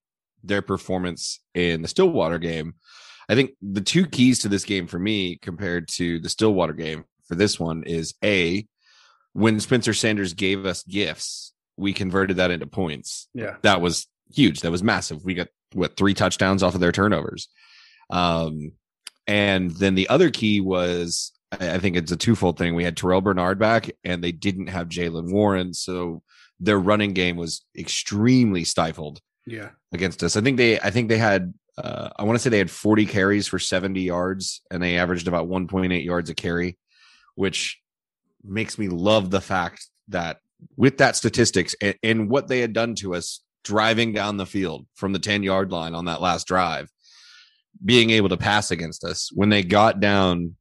their 0.42 0.62
performance 0.62 1.40
in 1.54 1.82
the 1.82 1.88
Stillwater 1.88 2.38
game. 2.38 2.74
I 3.28 3.34
think 3.34 3.52
the 3.62 3.80
two 3.80 4.06
keys 4.06 4.40
to 4.40 4.48
this 4.48 4.64
game 4.64 4.86
for 4.86 4.98
me 4.98 5.38
compared 5.40 5.88
to 5.88 6.18
the 6.20 6.28
Stillwater 6.28 6.72
game 6.72 7.04
for 7.30 7.36
this 7.36 7.58
one 7.60 7.84
is 7.84 8.12
a 8.24 8.66
when 9.32 9.60
Spencer 9.60 9.94
Sanders 9.94 10.34
gave 10.34 10.66
us 10.66 10.82
gifts, 10.82 11.52
we 11.76 11.92
converted 11.92 12.38
that 12.38 12.50
into 12.50 12.66
points. 12.66 13.28
Yeah. 13.32 13.56
That 13.62 13.80
was 13.80 14.08
huge. 14.34 14.60
That 14.60 14.72
was 14.72 14.82
massive. 14.82 15.24
We 15.24 15.34
got 15.34 15.46
what 15.72 15.96
three 15.96 16.14
touchdowns 16.14 16.64
off 16.64 16.74
of 16.74 16.80
their 16.80 16.90
turnovers. 16.90 17.48
Um, 18.10 18.72
and 19.28 19.70
then 19.70 19.94
the 19.94 20.08
other 20.08 20.30
key 20.30 20.60
was 20.60 21.32
I 21.52 21.78
think 21.78 21.96
it's 21.96 22.12
a 22.12 22.16
twofold 22.16 22.58
thing. 22.58 22.74
We 22.74 22.84
had 22.84 22.96
Terrell 22.96 23.20
Bernard 23.20 23.58
back, 23.58 23.90
and 24.04 24.22
they 24.22 24.30
didn't 24.32 24.68
have 24.68 24.88
Jaylen 24.88 25.32
Warren, 25.32 25.74
so 25.74 26.22
their 26.60 26.78
running 26.78 27.12
game 27.12 27.36
was 27.36 27.64
extremely 27.76 28.62
stifled 28.64 29.20
Yeah. 29.46 29.70
against 29.92 30.22
us. 30.22 30.36
I 30.36 30.42
think 30.42 30.58
they, 30.58 30.78
I 30.78 30.90
think 30.90 31.08
they 31.08 31.18
had, 31.18 31.52
uh, 31.76 32.10
I 32.16 32.22
want 32.22 32.36
to 32.36 32.38
say 32.40 32.50
they 32.50 32.58
had 32.58 32.70
40 32.70 33.04
carries 33.06 33.48
for 33.48 33.58
70 33.58 34.00
yards, 34.00 34.62
and 34.70 34.80
they 34.80 34.96
averaged 34.96 35.26
about 35.26 35.48
1.8 35.48 36.04
yards 36.04 36.30
a 36.30 36.34
carry, 36.36 36.78
which 37.34 37.80
makes 38.42 38.78
me 38.78 38.88
love 38.88 39.30
the 39.30 39.40
fact 39.40 39.86
that 40.08 40.38
with 40.76 40.98
that 40.98 41.16
statistics 41.16 41.74
and, 41.80 41.94
and 42.02 42.30
what 42.30 42.48
they 42.48 42.60
had 42.60 42.72
done 42.72 42.94
to 42.96 43.14
us 43.14 43.40
driving 43.64 44.12
down 44.12 44.36
the 44.36 44.46
field 44.46 44.86
from 44.94 45.12
the 45.12 45.18
10 45.18 45.42
yard 45.42 45.70
line 45.72 45.94
on 45.94 46.06
that 46.06 46.20
last 46.20 46.46
drive, 46.46 46.90
being 47.84 48.10
able 48.10 48.28
to 48.28 48.36
pass 48.36 48.70
against 48.70 49.04
us 49.04 49.30
when 49.32 49.48
they 49.48 49.62
got 49.62 50.00
down 50.00 50.56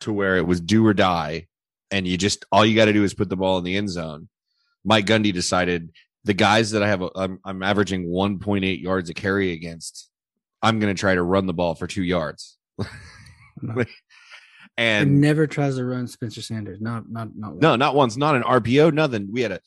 to 0.00 0.12
where 0.12 0.36
it 0.36 0.46
was 0.46 0.60
do 0.60 0.86
or 0.86 0.94
die, 0.94 1.46
and 1.90 2.06
you 2.06 2.16
just 2.16 2.44
all 2.52 2.64
you 2.64 2.76
got 2.76 2.86
to 2.86 2.92
do 2.92 3.04
is 3.04 3.14
put 3.14 3.28
the 3.28 3.36
ball 3.36 3.58
in 3.58 3.64
the 3.64 3.76
end 3.76 3.90
zone. 3.90 4.28
Mike 4.84 5.06
Gundy 5.06 5.32
decided 5.32 5.90
the 6.24 6.34
guys 6.34 6.72
that 6.72 6.82
I 6.82 6.88
have, 6.88 7.02
I'm, 7.14 7.38
I'm 7.44 7.62
averaging 7.62 8.08
1.8 8.08 8.82
yards 8.82 9.10
a 9.10 9.14
carry 9.14 9.52
against. 9.52 10.10
I'm 10.62 10.80
going 10.80 10.94
to 10.94 10.98
try 10.98 11.14
to 11.14 11.22
run 11.22 11.46
the 11.46 11.54
ball 11.54 11.74
for 11.74 11.86
two 11.86 12.02
yards. 12.02 12.56
And 14.78 15.10
And 15.10 15.20
never 15.20 15.46
tries 15.46 15.76
to 15.76 15.84
run 15.84 16.06
Spencer 16.06 16.42
Sanders. 16.42 16.80
Not 16.80 17.10
not 17.10 17.36
not 17.36 17.56
no, 17.56 17.76
not 17.76 17.94
once, 17.94 18.16
not 18.16 18.36
an 18.36 18.42
RPO, 18.42 18.92
nothing. 18.92 19.28
We 19.32 19.42
had 19.42 19.52
a 19.52 19.60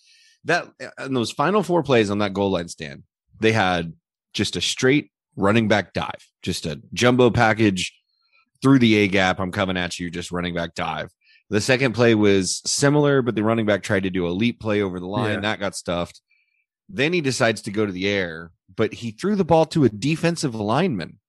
that 0.46 0.68
in 1.04 1.13
those 1.13 1.32
final 1.32 1.63
four 1.63 1.84
plays 1.84 2.10
on 2.10 2.20
that 2.20 2.34
goal 2.34 2.51
line 2.51 2.68
stand, 2.68 3.04
they 3.39 3.51
had 3.51 3.94
just 4.34 4.56
a 4.56 4.62
straight 4.62 5.12
running 5.36 5.68
back 5.68 5.94
dive, 5.94 6.28
just 6.44 6.66
a 6.66 6.82
jumbo 6.94 7.30
package 7.30 7.94
through 8.62 8.80
the 8.80 8.96
A 8.98 9.08
gap. 9.08 9.39
I'm 9.39 9.51
coming 9.51 9.78
at 9.78 10.00
you, 10.00 10.10
just 10.10 10.32
running 10.32 10.54
back 10.54 10.75
dive. 10.75 11.10
The 11.50 11.62
second 11.62 11.94
play 11.94 12.13
was 12.13 12.62
similar, 12.66 13.22
but 13.24 13.34
the 13.34 13.44
running 13.44 13.66
back 13.66 13.82
tried 13.82 14.04
to 14.04 14.12
do 14.12 14.28
a 14.28 14.30
leap 14.30 14.60
play 14.60 14.82
over 14.82 15.00
the 15.00 15.08
line. 15.08 15.36
Yeah. 15.36 15.39
That 15.42 15.60
got 15.60 15.75
stuffed. 15.75 16.22
Then 16.88 17.13
he 17.13 17.22
decides 17.22 17.63
to 17.63 17.72
go 17.72 17.86
to 17.86 17.92
the 17.92 18.08
air, 18.08 18.51
but 18.75 18.94
he 18.94 19.12
threw 19.12 19.36
the 19.36 19.46
ball 19.46 19.66
to 19.68 19.86
a 19.86 19.89
defensive 19.89 20.54
lineman. 20.54 21.20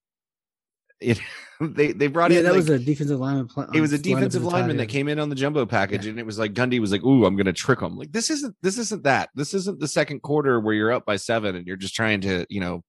It 1.01 1.21
they 1.75 1.93
they 1.93 2.07
brought 2.07 2.31
Yeah, 2.31 2.39
in 2.39 2.45
that 2.45 2.51
like- 2.51 2.57
was 2.59 2.71
a 2.71 2.79
defensive 2.79 3.21
lineman. 3.21 3.49
Pl- 3.49 3.69
it 3.75 3.81
was 3.81 3.93
a 3.93 3.97
um, 3.97 3.99
as 3.99 4.03
defensive 4.03 4.45
lineman 4.45 4.77
that 4.79 4.89
came 4.89 5.09
in 5.09 5.19
on 5.19 5.29
the 5.29 5.35
jumbo 5.35 5.67
package, 5.67 6.05
Yeah. 6.07 6.11
and 6.11 6.19
it 6.19 6.27
was 6.27 6.39
like 6.39 6.55
Gundy 6.55 6.81
was 6.81 6.91
like, 6.93 7.05
"Ooh, 7.05 7.25
I'm 7.27 7.37
going 7.37 7.47
to 7.47 7.53
trick 7.53 7.81
him." 7.81 7.97
Like 7.97 8.13
this 8.13 8.31
isn't 8.31 8.57
this 8.63 8.79
isn't 8.79 9.05
that. 9.05 9.31
This 9.35 9.55
isn't 9.55 9.79
the 9.79 9.89
second 9.89 10.23
quarter 10.23 10.59
where 10.59 10.75
you're 10.75 10.93
up 10.93 11.05
by 11.05 11.17
seven 11.17 11.57
and 11.57 11.67
you're 11.67 11.77
just 11.77 11.95
trying 11.95 12.23
to 12.23 12.47
you 12.49 12.61
know 12.61 12.83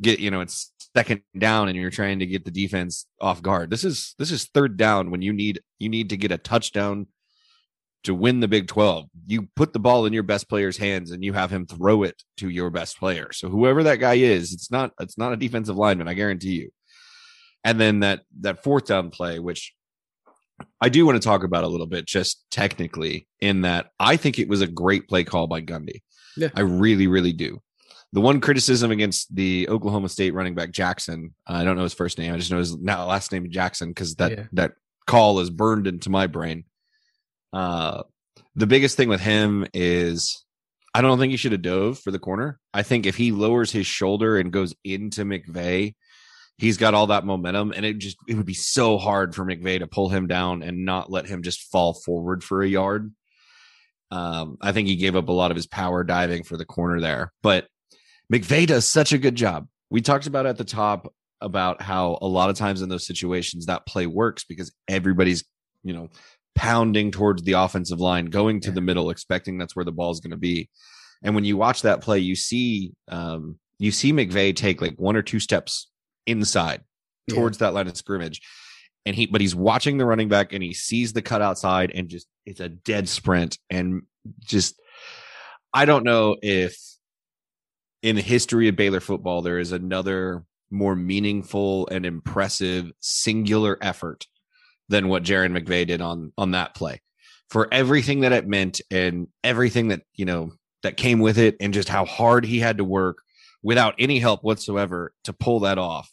get 0.00 0.20
you 0.20 0.30
know 0.30 0.40
it's 0.40 0.72
second 0.96 1.22
down 1.36 1.68
and 1.68 1.76
you're 1.76 1.90
trying 1.90 2.20
to 2.20 2.26
get 2.26 2.44
the 2.44 2.50
defense 2.50 3.06
off 3.20 3.42
guard. 3.42 3.70
This 3.70 3.84
is 3.84 4.14
this 4.18 4.30
is 4.30 4.44
third 4.46 4.76
down 4.76 5.10
when 5.10 5.22
you 5.22 5.32
need 5.32 5.60
you 5.78 5.88
need 5.88 6.10
to 6.10 6.16
get 6.16 6.32
a 6.32 6.38
touchdown 6.38 7.08
to 8.04 8.14
win 8.14 8.38
the 8.38 8.46
Big 8.48 8.68
12. 8.68 9.06
You 9.26 9.48
put 9.56 9.72
the 9.72 9.80
ball 9.80 10.06
in 10.06 10.12
your 10.12 10.22
best 10.22 10.48
player's 10.48 10.76
hands 10.76 11.10
and 11.10 11.24
you 11.24 11.32
have 11.32 11.50
him 11.50 11.66
throw 11.66 12.04
it 12.04 12.22
to 12.36 12.48
your 12.48 12.70
best 12.70 12.96
player. 12.96 13.32
So 13.32 13.48
whoever 13.50 13.82
that 13.82 13.96
guy 13.96 14.14
is, 14.14 14.52
it's 14.52 14.70
not 14.70 14.92
it's 15.00 15.18
not 15.18 15.32
a 15.32 15.36
defensive 15.36 15.76
lineman, 15.76 16.06
I 16.08 16.14
guarantee 16.14 16.54
you. 16.54 16.70
And 17.68 17.80
then 17.80 18.00
that 18.00 18.22
that 18.40 18.62
fourth 18.62 18.86
down 18.86 19.10
play, 19.10 19.38
which 19.38 19.74
I 20.80 20.88
do 20.88 21.04
want 21.06 21.20
to 21.20 21.26
talk 21.26 21.44
about 21.44 21.64
a 21.64 21.68
little 21.68 21.86
bit, 21.86 22.06
just 22.06 22.44
technically, 22.50 23.28
in 23.40 23.62
that 23.62 23.90
I 24.00 24.16
think 24.16 24.38
it 24.38 24.48
was 24.48 24.60
a 24.60 24.66
great 24.66 25.08
play 25.08 25.24
call 25.24 25.46
by 25.46 25.60
Gundy. 25.60 26.02
Yeah. 26.36 26.48
I 26.54 26.60
really, 26.60 27.06
really 27.06 27.32
do. 27.32 27.60
The 28.12 28.20
one 28.22 28.40
criticism 28.40 28.90
against 28.90 29.34
the 29.34 29.68
Oklahoma 29.68 30.08
State 30.08 30.32
running 30.32 30.54
back 30.54 30.70
Jackson, 30.70 31.34
I 31.46 31.62
don't 31.64 31.76
know 31.76 31.82
his 31.82 31.92
first 31.94 32.16
name. 32.18 32.32
I 32.32 32.38
just 32.38 32.50
know 32.50 32.58
his 32.58 32.76
now 32.76 33.04
last 33.06 33.32
name 33.32 33.50
Jackson 33.50 33.90
because 33.90 34.14
that 34.16 34.30
Yeah. 34.32 34.44
that 34.54 34.72
call 35.06 35.40
is 35.40 35.50
burned 35.50 35.86
into 35.86 36.10
my 36.10 36.26
brain. 36.26 36.64
Uh, 37.52 38.02
the 38.56 38.66
biggest 38.66 38.96
thing 38.96 39.08
with 39.08 39.20
him 39.20 39.66
is 39.74 40.44
I 40.94 41.02
don't 41.02 41.18
think 41.18 41.30
he 41.30 41.36
should 41.36 41.52
have 41.52 41.62
dove 41.62 41.98
for 41.98 42.10
the 42.10 42.18
corner. 42.18 42.58
I 42.72 42.82
think 42.82 43.04
if 43.06 43.16
he 43.16 43.30
lowers 43.30 43.70
his 43.70 43.86
shoulder 43.86 44.38
and 44.38 44.52
goes 44.52 44.74
into 44.84 45.24
McVea, 45.24 45.94
he's 46.58 46.76
got 46.76 46.94
all 46.94 47.06
that 47.06 47.24
momentum, 47.24 47.72
and 47.74 47.86
it 47.86 47.98
just 47.98 48.16
it 48.28 48.34
would 48.34 48.46
be 48.46 48.54
so 48.54 48.98
hard 48.98 49.34
for 49.34 49.44
McVea 49.44 49.78
to 49.78 49.86
pull 49.86 50.08
him 50.08 50.26
down 50.26 50.62
and 50.62 50.84
not 50.84 51.10
let 51.10 51.26
him 51.26 51.42
just 51.42 51.70
fall 51.70 51.94
forward 51.94 52.44
for 52.44 52.62
a 52.62 52.68
yard. 52.68 53.12
Um, 54.10 54.58
I 54.60 54.72
think 54.72 54.88
he 54.88 54.96
gave 54.96 55.16
up 55.16 55.28
a 55.28 55.32
lot 55.32 55.50
of 55.50 55.56
his 55.56 55.66
power 55.66 56.02
diving 56.04 56.42
for 56.42 56.56
the 56.56 56.64
corner 56.64 57.00
there, 57.00 57.32
but 57.42 57.66
McVea 58.32 58.66
does 58.66 58.86
such 58.86 59.12
a 59.12 59.18
good 59.18 59.34
job. 59.34 59.68
We 59.90 60.00
talked 60.00 60.26
about 60.26 60.46
at 60.46 60.58
the 60.58 60.64
top 60.64 61.12
about 61.40 61.80
how 61.80 62.18
a 62.20 62.26
lot 62.26 62.50
of 62.50 62.56
times 62.56 62.82
in 62.82 62.88
those 62.88 63.06
situations 63.06 63.66
that 63.66 63.86
play 63.86 64.06
works 64.06 64.44
because 64.44 64.72
everybody's, 64.88 65.44
you 65.84 65.92
know, 65.92 66.08
pounding 66.54 67.10
towards 67.10 67.42
the 67.42 67.52
offensive 67.52 68.00
line, 68.00 68.26
going 68.26 68.60
to 68.60 68.70
the 68.70 68.80
middle, 68.80 69.10
expecting 69.10 69.56
that's 69.56 69.76
where 69.76 69.84
the 69.84 69.92
ball's 69.92 70.20
going 70.20 70.32
to 70.32 70.36
be. 70.36 70.68
And 71.22 71.34
when 71.34 71.44
you 71.44 71.56
watch 71.56 71.82
that 71.82 72.00
play, 72.00 72.18
you 72.18 72.34
see, 72.34 72.92
um, 73.08 73.58
you 73.78 73.92
see 73.92 74.12
McVea 74.12 74.56
take 74.56 74.80
like 74.80 74.98
one 74.98 75.16
or 75.16 75.22
two 75.22 75.38
steps 75.38 75.88
inside 76.28 76.82
Yeah. 77.26 77.36
towards 77.36 77.58
that 77.58 77.74
line 77.74 77.88
of 77.88 77.96
scrimmage. 77.96 78.40
And 79.06 79.16
he, 79.16 79.26
but 79.26 79.40
he's 79.40 79.54
watching 79.54 79.96
the 79.96 80.04
running 80.04 80.28
back 80.28 80.52
and 80.52 80.62
he 80.62 80.74
sees 80.74 81.12
the 81.12 81.22
cut 81.22 81.40
outside 81.40 81.92
and 81.94 82.08
just, 82.08 82.26
it's 82.44 82.60
a 82.60 82.68
dead 82.68 83.08
sprint. 83.08 83.58
And 83.70 84.02
just, 84.44 84.78
I 85.72 85.86
don't 85.86 86.04
know 86.04 86.36
if 86.42 86.76
in 88.02 88.16
the 88.16 88.22
history 88.22 88.68
of 88.68 88.76
Baylor 88.76 89.00
football, 89.00 89.40
there 89.40 89.58
is 89.58 89.72
another 89.72 90.44
more 90.70 90.94
meaningful 90.94 91.88
and 91.88 92.04
impressive 92.04 92.92
singular 93.00 93.78
effort 93.80 94.26
than 94.90 95.08
what 95.08 95.22
Jairon 95.22 95.58
McVea 95.58 95.86
did 95.86 96.00
on, 96.02 96.32
on 96.36 96.50
that 96.50 96.74
play 96.74 97.00
for 97.48 97.66
everything 97.72 98.20
that 98.20 98.32
it 98.32 98.46
meant 98.46 98.80
and 98.90 99.28
everything 99.42 99.88
that, 99.88 100.02
you 100.14 100.26
know, 100.26 100.52
that 100.82 100.96
came 100.98 101.20
with 101.20 101.38
it 101.38 101.56
and 101.60 101.72
just 101.72 101.88
how 101.88 102.04
hard 102.04 102.44
he 102.44 102.58
had 102.58 102.78
to 102.78 102.84
work 102.84 103.22
without 103.62 103.94
any 103.98 104.18
help 104.18 104.44
whatsoever 104.44 105.12
to 105.24 105.32
pull 105.32 105.60
that 105.60 105.78
off 105.78 106.12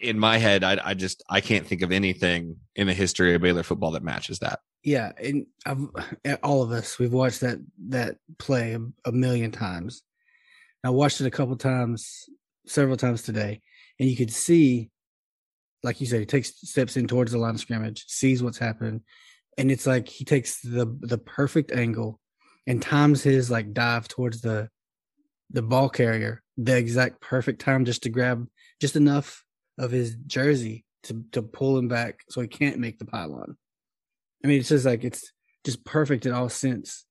in 0.00 0.18
my 0.18 0.38
head, 0.38 0.64
I, 0.64 0.78
I 0.82 0.94
just 0.94 1.22
I 1.28 1.40
can't 1.40 1.66
think 1.66 1.82
of 1.82 1.92
anything 1.92 2.56
in 2.76 2.86
the 2.86 2.94
history 2.94 3.34
of 3.34 3.42
Baylor 3.42 3.62
football 3.62 3.92
that 3.92 4.02
matches 4.02 4.38
that. 4.40 4.60
Yeah, 4.82 5.12
and 5.22 5.46
I've, 5.64 5.86
eh, 6.24 6.36
all 6.42 6.62
of 6.62 6.70
us 6.70 6.98
we've 6.98 7.12
watched 7.12 7.40
that 7.40 7.58
that 7.88 8.16
play 8.38 8.76
a, 9.04 9.12
million 9.12 9.50
times. 9.50 10.02
I 10.84 10.90
watched 10.90 11.20
it 11.20 11.26
a 11.26 11.30
couple 11.30 11.56
times, 11.56 12.28
several 12.66 12.96
times 12.96 13.22
today, 13.22 13.62
and 13.98 14.08
you 14.08 14.16
could 14.16 14.32
see, 14.32 14.90
like 15.82 16.00
you 16.00 16.06
said, 16.06 16.20
he 16.20 16.26
takes 16.26 16.54
steps 16.68 16.96
in 16.96 17.06
towards 17.06 17.32
the 17.32 17.38
line 17.38 17.54
of 17.54 17.60
scrimmage, 17.60 18.04
sees 18.06 18.42
what's 18.42 18.58
happening, 18.58 19.02
and 19.56 19.70
it's 19.70 19.86
like 19.86 20.08
he 20.08 20.24
takes 20.24 20.60
the 20.60 20.96
the 21.00 21.18
perfect 21.18 21.72
angle 21.72 22.20
and 22.66 22.82
times 22.82 23.22
his 23.22 23.50
like 23.50 23.72
dive 23.72 24.08
towards 24.08 24.40
the 24.40 24.68
the 25.50 25.62
ball 25.62 25.88
carrier 25.88 26.42
the 26.56 26.76
exact 26.76 27.20
perfect 27.20 27.60
time 27.60 27.84
just 27.84 28.02
to 28.02 28.08
grab 28.08 28.46
just 28.80 28.96
enough 28.96 29.43
of 29.78 29.90
his 29.90 30.16
jersey 30.26 30.84
to 31.04 31.24
to 31.32 31.42
pull 31.42 31.76
him 31.78 31.88
back 31.88 32.20
so 32.30 32.40
he 32.40 32.48
can't 32.48 32.78
make 32.78 32.98
the 32.98 33.04
pylon. 33.04 33.56
I 34.42 34.48
mean, 34.48 34.60
it's 34.60 34.68
just 34.68 34.86
like 34.86 35.04
it's 35.04 35.32
just 35.64 35.84
perfect 35.84 36.26
in 36.26 36.32
all 36.32 36.48
sense. 36.48 37.04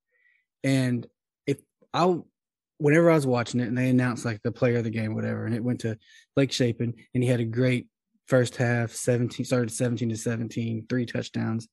And 0.63 1.05
if 1.45 1.57
I, 1.93 2.15
whenever 2.77 3.09
I 3.11 3.15
was 3.15 3.27
watching 3.27 3.59
it, 3.59 3.67
and 3.67 3.77
they 3.77 3.89
announced 3.89 4.25
like 4.25 4.41
the 4.43 4.51
player 4.51 4.77
of 4.77 4.83
the 4.83 4.89
game, 4.89 5.15
whatever, 5.15 5.45
and 5.45 5.55
it 5.55 5.63
went 5.63 5.81
to 5.81 5.97
Blake 6.35 6.51
Shapen, 6.51 6.93
and 7.13 7.23
he 7.23 7.29
had 7.29 7.39
a 7.39 7.45
great 7.45 7.87
first 8.27 8.55
half, 8.55 8.91
seventeen 8.91 9.45
started 9.45 9.71
seventeen 9.71 10.09
to 10.09 10.17
17, 10.17 10.85
three 10.87 11.05
touchdowns. 11.05 11.67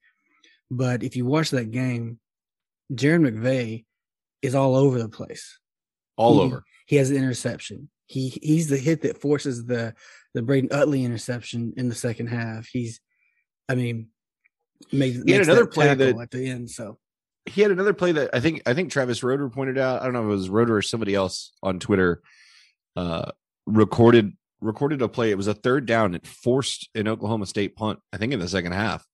But 0.70 1.02
if 1.02 1.16
you 1.16 1.26
watch 1.26 1.50
that 1.50 1.70
game, 1.70 2.18
Jairon 2.92 3.28
McVea 3.28 3.84
is 4.42 4.54
all 4.54 4.76
over 4.76 4.98
the 4.98 5.08
place. 5.08 5.58
All 6.16 6.34
He- 6.34 6.40
over. 6.40 6.64
He 6.86 6.96
has 6.96 7.10
an 7.10 7.16
interception. 7.16 7.88
He 8.10 8.30
he's 8.42 8.68
the 8.68 8.76
hit 8.76 9.02
that 9.02 9.20
forces 9.20 9.66
the 9.66 9.94
the 10.34 10.42
Braden 10.42 10.70
Utley 10.72 11.04
interception 11.04 11.74
in 11.76 11.88
the 11.88 11.94
second 11.94 12.26
half. 12.26 12.66
He's, 12.66 13.00
I 13.68 13.76
mean, 13.76 14.08
made, 14.90 15.14
had 15.28 15.42
another 15.42 15.60
that 15.64 15.72
play 15.72 15.94
that- 15.94 16.18
at 16.18 16.30
the 16.32 16.48
end. 16.48 16.70
So 16.70 16.98
He 17.46 17.60
had 17.62 17.70
another 17.70 17.94
play 17.94 18.10
that 18.10 18.30
I 18.32 18.40
think 18.40 18.62
I 18.66 18.74
think 18.74 18.90
Travis 18.90 19.22
Roder 19.22 19.48
pointed 19.48 19.78
out. 19.78 20.00
I 20.00 20.04
don't 20.06 20.12
know 20.12 20.22
if 20.22 20.26
it 20.26 20.30
was 20.30 20.50
Roder 20.50 20.76
or 20.78 20.82
somebody 20.82 21.14
else 21.14 21.52
on 21.62 21.78
Twitter. 21.78 22.20
Uh, 22.96 23.30
recorded 23.66 24.32
recorded 24.60 25.02
a 25.02 25.08
play. 25.08 25.30
It 25.30 25.36
was 25.36 25.46
a 25.46 25.54
third 25.54 25.86
down. 25.86 26.16
It 26.16 26.26
forced 26.26 26.88
an 26.96 27.06
Oklahoma 27.06 27.46
State 27.46 27.76
punt. 27.76 28.00
I 28.12 28.16
think 28.16 28.32
in 28.32 28.40
the 28.40 28.48
second 28.48 28.72
half. 28.72 29.06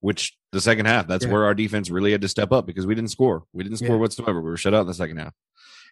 Which 0.00 0.36
the 0.52 0.60
second 0.60 0.86
half, 0.86 1.06
that's 1.06 1.24
Yeah. 1.24 1.32
where 1.32 1.44
our 1.44 1.54
defense 1.54 1.90
really 1.90 2.10
had 2.12 2.20
to 2.22 2.28
step 2.28 2.50
up 2.52 2.66
because 2.66 2.86
we 2.86 2.94
didn't 2.96 3.10
score. 3.10 3.44
We 3.52 3.62
didn't 3.62 3.78
score 3.78 3.90
Yeah. 3.96 4.00
whatsoever. 4.00 4.40
We 4.42 4.50
were 4.50 4.56
shut 4.56 4.74
out 4.74 4.82
in 4.82 4.86
the 4.88 4.94
second 4.94 5.16
half. 5.18 5.32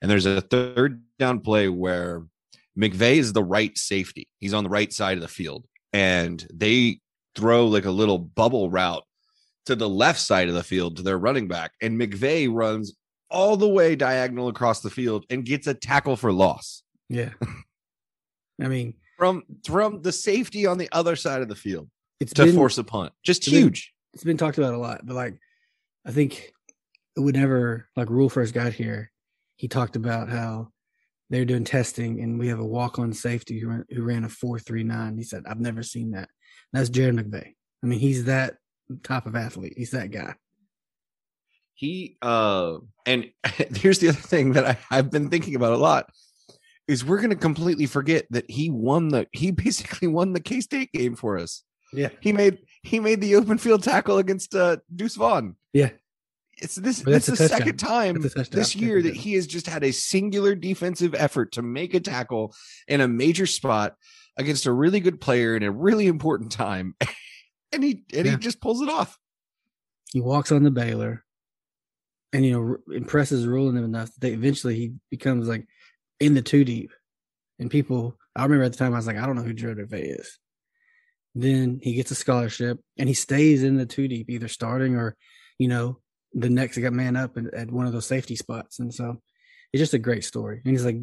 And 0.05 0.11
there's 0.11 0.27
a 0.27 0.41
third 0.41 1.03
down 1.19 1.41
play 1.41 1.69
where 1.69 2.25
McVea 2.79 3.17
is 3.17 3.33
the 3.33 3.43
right 3.43 3.77
safety. 3.77 4.29
He's 4.39 4.55
on 4.55 4.65
the 4.65 4.71
right 4.71 4.93
side 4.93 5.17
of 5.17 5.23
the 5.23 5.29
field. 5.29 5.67
And 5.93 6.47
they 6.53 7.01
throw 7.35 7.67
like 7.67 7.87
a 7.87 7.91
little 7.91 8.19
bubble 8.19 8.71
route 8.71 9.05
to 9.67 9.75
the 9.75 9.89
left 9.89 10.21
side 10.21 10.49
of 10.49 10.55
the 10.55 10.63
field 10.63 10.97
to 10.97 11.03
their 11.03 11.19
running 11.19 11.49
back. 11.49 11.73
And 11.81 11.99
McVea 11.99 12.53
runs 12.53 12.95
all 13.31 13.57
the 13.57 13.69
way 13.69 13.97
diagonal 13.97 14.49
across 14.49 14.81
the 14.81 14.91
field 14.91 15.25
and 15.31 15.45
gets 15.45 15.67
a 15.67 15.75
tackle 15.75 16.17
for 16.17 16.33
loss 16.33 16.85
yeah, 17.09 17.31
I 18.63 18.69
mean, 18.69 18.95
from 19.19 19.43
from 19.65 20.03
the 20.03 20.13
safety 20.13 20.67
on 20.67 20.79
the 20.79 20.89
other 20.93 21.17
side 21.17 21.43
of 21.43 21.49
the 21.49 21.55
field 21.55 21.89
it's 22.21 22.33
to 22.35 22.45
been 22.45 22.55
force 22.55 22.79
a 22.79 22.85
punt. 22.85 23.13
Just 23.23 23.43
it's 23.43 23.51
been- 23.51 23.63
huge. 23.63 23.93
it's 24.13 24.25
been 24.25 24.37
talked 24.37 24.59
about 24.59 24.75
a 24.75 24.79
lot, 24.79 25.05
but 25.05 25.15
like 25.15 25.39
I 26.07 26.13
think 26.13 26.53
whenever 27.17 27.89
like 27.97 28.11
Rhule 28.11 28.29
first 28.29 28.55
got 28.55 28.73
here, 28.73 29.11
he 29.57 29.69
talked 29.69 29.97
about 29.97 30.29
how 30.29 30.69
they're 31.31 31.45
doing 31.45 31.65
testing 31.65 32.21
and 32.21 32.39
we 32.39 32.49
have 32.49 32.61
a 32.61 32.65
walk 32.65 32.99
on 32.99 33.13
safety 33.13 33.59
who 33.59 33.69
ran, 33.69 33.85
who 33.91 34.03
ran 34.03 34.25
a 34.25 34.29
four 34.29 34.59
three 34.59 34.85
nine. 34.85 35.17
He 35.17 35.25
said, 35.25 35.45
I've 35.49 35.61
never 35.61 35.83
seen 35.83 36.13
that. 36.13 36.29
That's 36.73 36.89
Jared 36.89 37.17
McVea. 37.17 37.55
I 37.83 37.87
mean, 37.87 37.99
he's 37.99 38.25
that 38.25 38.57
type 39.03 39.27
of 39.27 39.37
athlete. 39.37 39.75
He's 39.77 39.93
that 39.93 40.11
guy. 40.11 40.35
He 41.75 42.17
uh 42.23 42.79
and 43.07 43.31
here's 43.77 43.99
the 43.99 44.09
other 44.09 44.21
thing 44.21 44.53
that 44.53 44.65
I, 44.65 44.79
I've 44.91 45.11
been 45.11 45.31
thinking 45.31 45.57
about 45.57 45.73
a 45.73 45.79
lot 45.79 46.11
is 46.87 47.05
we're 47.05 47.21
gonna 47.21 47.35
completely 47.35 47.87
forget 47.87 48.27
that 48.31 48.49
he 48.51 48.71
won 48.71 49.09
the 49.09 49.27
he 49.33 49.51
basically 49.51 50.09
won 50.09 50.33
the 50.33 50.41
K 50.41 50.61
State 50.61 50.93
game 50.93 51.17
for 51.17 51.39
us. 51.39 51.63
Yeah. 51.93 52.11
He 52.21 52.33
made 52.33 52.59
he 52.83 53.01
made 53.01 53.21
the 53.21 53.37
open 53.37 53.59
field 53.59 53.83
tackle 53.83 54.19
against 54.19 54.55
uh 54.55 54.79
Deuce 54.95 55.17
Vaughn. 55.17 55.57
Yeah. 55.73 55.91
It's 56.59 56.77
this 56.77 57.01
this 57.01 57.29
is 57.29 57.39
the 57.39 57.49
second 57.49 57.79
time 57.79 58.21
That's 58.21 58.35
a 58.35 58.39
touchdown. 58.39 58.59
this 58.61 58.77
year 58.77 59.03
that 59.03 59.15
he 59.17 59.35
has 59.35 59.47
just 59.47 59.67
had 59.67 59.83
a 59.85 59.93
singular 59.93 60.55
defensive 60.55 61.15
effort 61.15 61.53
to 61.53 61.63
make 61.63 61.95
a 61.95 62.01
tackle 62.01 62.55
in 62.89 63.01
a 63.01 63.09
major 63.09 63.47
spot 63.47 63.97
against 64.37 64.67
a 64.67 64.73
really 64.73 65.01
good 65.01 65.21
player 65.21 65.57
in 65.57 65.63
a 65.63 65.71
really 65.71 66.07
important 66.07 66.53
time. 66.53 66.95
and 67.73 67.83
he 67.83 68.03
and 68.13 68.27
Yeah. 68.27 68.33
he 68.33 68.37
just 68.39 68.61
pulls 68.61 68.81
it 68.83 68.89
off. 68.89 69.19
he 70.13 70.21
walks 70.21 70.53
on 70.53 70.63
the 70.63 70.71
Baylor 70.71 71.25
and 72.33 72.45
you 72.45 72.53
know 72.53 72.95
impresses 72.97 73.47
ruling 73.47 73.77
him 73.77 73.85
enough 73.85 74.11
that 74.21 74.33
eventually 74.33 74.75
he 74.77 74.93
becomes 75.11 75.49
like 75.49 75.67
in 76.21 76.35
the 76.35 76.43
two 76.43 76.65
deep 76.65 76.91
and 77.59 77.71
people 77.71 78.17
I 78.37 78.43
remember 78.45 78.65
at 78.65 78.73
the 78.73 78.79
time 78.79 78.93
I 78.93 78.97
was 78.97 79.07
like 79.07 79.17
I 79.17 79.27
don't 79.27 79.37
know 79.37 79.43
who 79.43 79.55
Jared 79.55 79.79
McVea 79.79 80.21
is 80.21 80.39
then 81.37 81.81
he 81.83 81.95
gets 81.95 82.13
a 82.13 82.15
scholarship 82.15 82.79
and 82.97 83.09
he 83.09 83.15
stays 83.15 83.65
in 83.65 83.77
the 83.77 83.87
two 83.87 84.07
deep 84.09 84.31
either 84.31 84.47
starting 84.49 84.95
or 84.97 85.17
you 85.59 85.67
know 85.69 85.99
the 86.35 86.51
next 86.51 86.79
got 86.79 86.93
man 86.93 87.17
up 87.17 87.37
at, 87.39 87.53
at 87.55 87.71
one 87.71 87.87
of 87.87 87.93
those 87.93 88.07
safety 88.07 88.37
spots 88.37 88.79
and 88.81 88.93
so 88.93 89.21
it's 89.73 89.81
just 89.81 89.95
a 89.95 89.99
great 89.99 90.25
story 90.25 90.61
and 90.65 90.73
he's 90.73 90.85
like 90.85 90.99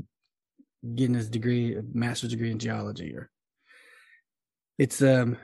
getting 0.95 1.15
his 1.15 1.29
degree 1.29 1.75
a 1.75 1.81
master's 1.93 2.29
degree 2.31 2.51
in 2.51 2.59
geology 2.59 3.15
or 3.15 3.29
it's 4.77 5.01
um 5.01 5.37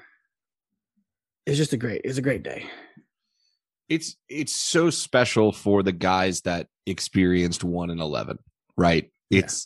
it's 1.46 1.58
just 1.58 1.74
a 1.74 1.78
great 1.78 2.02
it's 2.04 2.18
a 2.18 2.22
great 2.22 2.44
day 2.44 2.66
it's 3.90 4.18
it's 4.28 4.54
so 4.54 4.90
special 4.90 5.52
for 5.52 5.82
the 5.84 5.92
guys 5.94 6.42
that 6.42 6.68
experienced 6.86 7.64
one 7.64 7.90
and 7.90 8.02
eleven, 8.02 8.38
right? 8.76 9.10
Yeah. 9.30 9.40
It's 9.40 9.66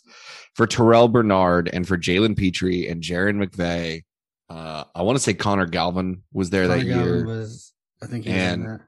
for 0.54 0.66
Terrell 0.68 1.08
Bernard 1.08 1.68
and 1.72 1.86
for 1.88 1.98
Jalen 1.98 2.36
Pitre 2.36 2.86
and 2.88 3.02
Jairon 3.02 3.44
McVea. 3.44 4.02
Uh, 4.48 4.84
I 4.94 5.02
want 5.02 5.16
to 5.16 5.22
say 5.22 5.34
Connor 5.34 5.66
Galvin 5.66 6.22
was 6.32 6.50
there 6.50 6.68
that 6.68 6.84
Galvin 6.86 7.04
year, 7.04 7.26
was 7.26 7.72
I 8.00 8.06
think 8.06 8.24
he 8.24 8.30
was 8.30 8.38
in 8.40 8.48
And- 8.48 8.66
that. 8.66 8.80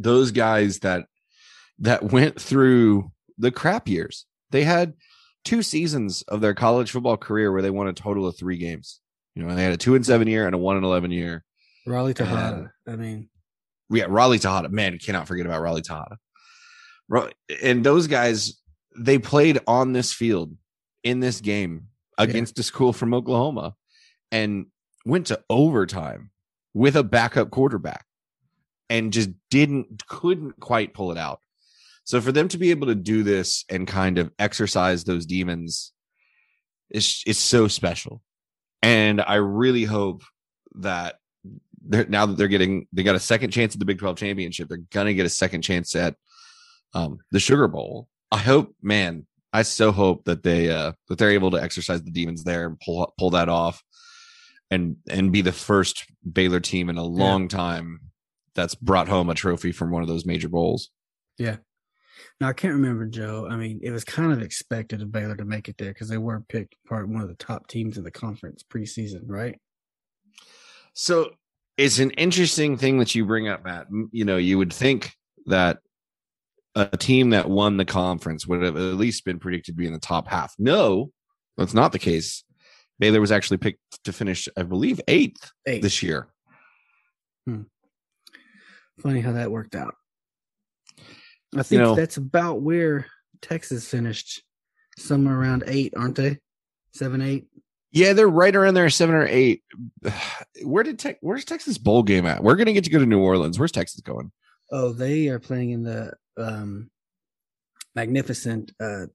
Those 0.00 0.32
guys 0.32 0.80
that 0.80 1.06
that 1.78 2.02
went 2.02 2.40
through 2.40 3.10
the 3.38 3.50
crap 3.50 3.88
years. 3.88 4.26
They 4.50 4.64
had 4.64 4.94
two 5.44 5.62
seasons 5.62 6.22
of 6.22 6.40
their 6.40 6.54
college 6.54 6.90
football 6.90 7.16
career 7.16 7.52
where 7.52 7.62
they 7.62 7.70
won 7.70 7.88
a 7.88 7.92
total 7.92 8.26
of 8.26 8.36
three 8.36 8.58
games. 8.58 9.00
You 9.34 9.44
know, 9.44 9.54
they 9.54 9.62
had 9.62 9.72
a 9.72 9.76
two 9.76 9.94
and 9.94 10.04
seven 10.04 10.28
year 10.28 10.46
and 10.46 10.54
a 10.54 10.58
one 10.58 10.76
and 10.76 10.84
eleven 10.84 11.10
year. 11.10 11.44
Raleigh 11.86 12.14
Texada. 12.14 12.70
I 12.86 12.96
mean, 12.96 13.28
Yeah, 13.88 14.06
Raleigh 14.08 14.38
Texada. 14.38 14.70
Man, 14.70 14.98
cannot 14.98 15.26
forget 15.28 15.46
about 15.46 15.62
Raleigh 15.62 15.82
Texada. 15.82 16.16
And 17.62 17.84
those 17.84 18.06
guys, 18.06 18.60
they 18.96 19.18
played 19.18 19.58
on 19.66 19.92
this 19.92 20.12
field 20.12 20.54
in 21.02 21.20
this 21.20 21.40
game 21.40 21.86
against 22.18 22.58
a 22.58 22.62
school 22.62 22.92
from 22.92 23.14
Oklahoma 23.14 23.74
and 24.30 24.66
went 25.06 25.28
to 25.28 25.40
overtime 25.48 26.30
with 26.74 26.96
a 26.96 27.02
backup 27.02 27.50
quarterback 27.50 28.04
and 28.90 29.12
just 29.12 29.30
didn't, 29.48 30.06
couldn't 30.06 30.60
quite 30.60 30.92
pull 30.92 31.12
it 31.12 31.18
out. 31.18 31.40
So 32.04 32.20
for 32.20 32.32
them 32.32 32.48
to 32.48 32.58
be 32.58 32.72
able 32.72 32.88
to 32.88 32.94
do 32.94 33.22
this 33.22 33.64
and 33.70 33.86
kind 33.86 34.18
of 34.18 34.32
exercise 34.38 35.04
those 35.04 35.26
demons 35.26 35.92
is 36.90 37.22
it's 37.24 37.38
so 37.38 37.68
special. 37.68 38.20
And 38.82 39.20
I 39.20 39.36
really 39.36 39.84
hope 39.84 40.22
that 40.76 41.16
they're 41.82 42.06
now 42.06 42.26
that 42.26 42.36
they're 42.36 42.48
getting 42.48 42.88
they 42.92 43.02
got 43.02 43.14
a 43.14 43.20
second 43.20 43.52
chance 43.52 43.74
at 43.74 43.78
the 43.78 43.84
Big 43.84 43.98
12 43.98 44.16
championship, 44.16 44.68
they're 44.68 44.78
gonna 44.90 45.14
get 45.14 45.26
a 45.26 45.30
second 45.30 45.62
chance 45.62 45.94
at 45.94 46.16
um 46.94 47.18
the 47.30 47.40
Sugar 47.40 47.68
Bowl. 47.68 48.08
I 48.32 48.38
hope, 48.38 48.74
man, 48.82 49.26
I 49.52 49.62
so 49.62 49.92
hope 49.92 50.24
that 50.24 50.42
they 50.42 50.70
uh 50.70 50.92
that 51.08 51.18
they're 51.18 51.30
able 51.30 51.52
to 51.52 51.62
exercise 51.62 52.02
the 52.02 52.10
demons 52.10 52.42
there 52.42 52.66
and 52.66 52.78
pull 52.80 53.12
pull 53.18 53.30
that 53.30 53.48
off 53.48 53.82
and 54.70 54.96
and 55.08 55.32
be 55.32 55.42
the 55.42 55.52
first 55.52 56.06
Baylor 56.30 56.60
team 56.60 56.90
in 56.90 56.96
a 56.96 57.04
long 57.04 57.48
time 57.48 58.00
that's 58.54 58.74
brought 58.74 59.08
home 59.08 59.30
a 59.30 59.34
trophy 59.34 59.72
from 59.72 59.90
one 59.90 60.02
of 60.02 60.08
those 60.08 60.26
major 60.26 60.48
bowls. 60.48 60.90
yeah. 61.38 61.56
Now 62.38 62.48
I 62.48 62.52
can't 62.52 62.74
remember 62.74 63.06
Joe. 63.06 63.48
I 63.50 63.56
mean, 63.56 63.80
it 63.82 63.90
was 63.90 64.04
kind 64.04 64.30
of 64.32 64.42
expected 64.42 65.00
of 65.00 65.10
Baylor 65.10 65.36
to 65.36 65.44
make 65.44 65.68
it 65.68 65.76
there 65.78 65.92
because 65.92 66.08
they 66.08 66.18
were 66.18 66.44
picked 66.48 66.74
part 66.86 67.08
one 67.08 67.22
of 67.22 67.28
the 67.28 67.34
top 67.34 67.66
teams 67.66 67.96
in 67.96 68.04
the 68.04 68.10
conference 68.10 68.62
preseason, 68.62 69.22
right? 69.26 69.58
So 70.92 71.30
it's 71.78 71.98
an 71.98 72.10
interesting 72.12 72.76
thing 72.76 72.98
that 72.98 73.14
you 73.14 73.24
bring 73.24 73.48
up, 73.48 73.64
Matt. 73.64 73.86
You 74.12 74.24
know, 74.26 74.36
you 74.36 74.58
would 74.58 74.72
think 74.72 75.12
that 75.46 75.78
a 76.74 76.94
team 76.96 77.30
that 77.30 77.48
won 77.48 77.78
the 77.78 77.84
conference 77.86 78.46
would 78.46 78.62
have 78.62 78.76
at 78.76 78.80
least 78.80 79.24
been 79.24 79.38
predicted 79.38 79.74
to 79.74 79.78
be 79.78 79.86
in 79.86 79.92
the 79.92 79.98
top 79.98 80.28
half. 80.28 80.54
No, 80.58 81.10
that's 81.56 81.74
not 81.74 81.92
the 81.92 81.98
case. 81.98 82.44
Baylor 82.98 83.20
was 83.20 83.32
actually 83.32 83.56
picked 83.58 83.80
to 84.04 84.12
finish, 84.12 84.46
I 84.56 84.62
believe, 84.62 85.00
eighth 85.08 85.50
Eight. 85.66 85.80
this 85.82 86.02
year. 86.02 86.28
Hmm. 87.46 87.62
Funny 89.02 89.20
how 89.20 89.32
that 89.32 89.50
worked 89.50 89.74
out. 89.74 89.94
I 91.56 91.62
think 91.62 91.82
know- 91.82 91.94
that's 91.94 92.16
about 92.16 92.62
where 92.62 93.06
Texas 93.42 93.88
finished, 93.88 94.42
somewhere 94.98 95.38
around 95.38 95.64
eight, 95.66 95.94
aren't 95.96 96.16
they? 96.16 96.38
Seven, 96.92 97.22
eight. 97.22 97.46
Yeah, 97.92 98.12
they're 98.12 98.28
right 98.28 98.54
around 98.54 98.74
there, 98.74 98.88
seven 98.90 99.14
or 99.14 99.26
eight. 99.26 99.62
Where 100.62 100.84
did 100.84 100.98
Tex? 100.98 101.18
Where's 101.22 101.44
Texas 101.44 101.76
bowl 101.76 102.02
game 102.02 102.26
at? 102.26 102.42
We're 102.42 102.54
gonna 102.54 102.72
get 102.72 102.84
to 102.84 102.90
go 102.90 102.98
to 102.98 103.06
New 103.06 103.20
Orleans. 103.20 103.58
Where's 103.58 103.72
Texas 103.72 104.00
going? 104.00 104.30
Oh, 104.70 104.92
they 104.92 105.28
are 105.28 105.40
playing 105.40 105.70
in 105.70 105.82
the 105.82 106.12
um, 106.36 106.90
magnificent 107.96 108.72
uh, 108.80 109.06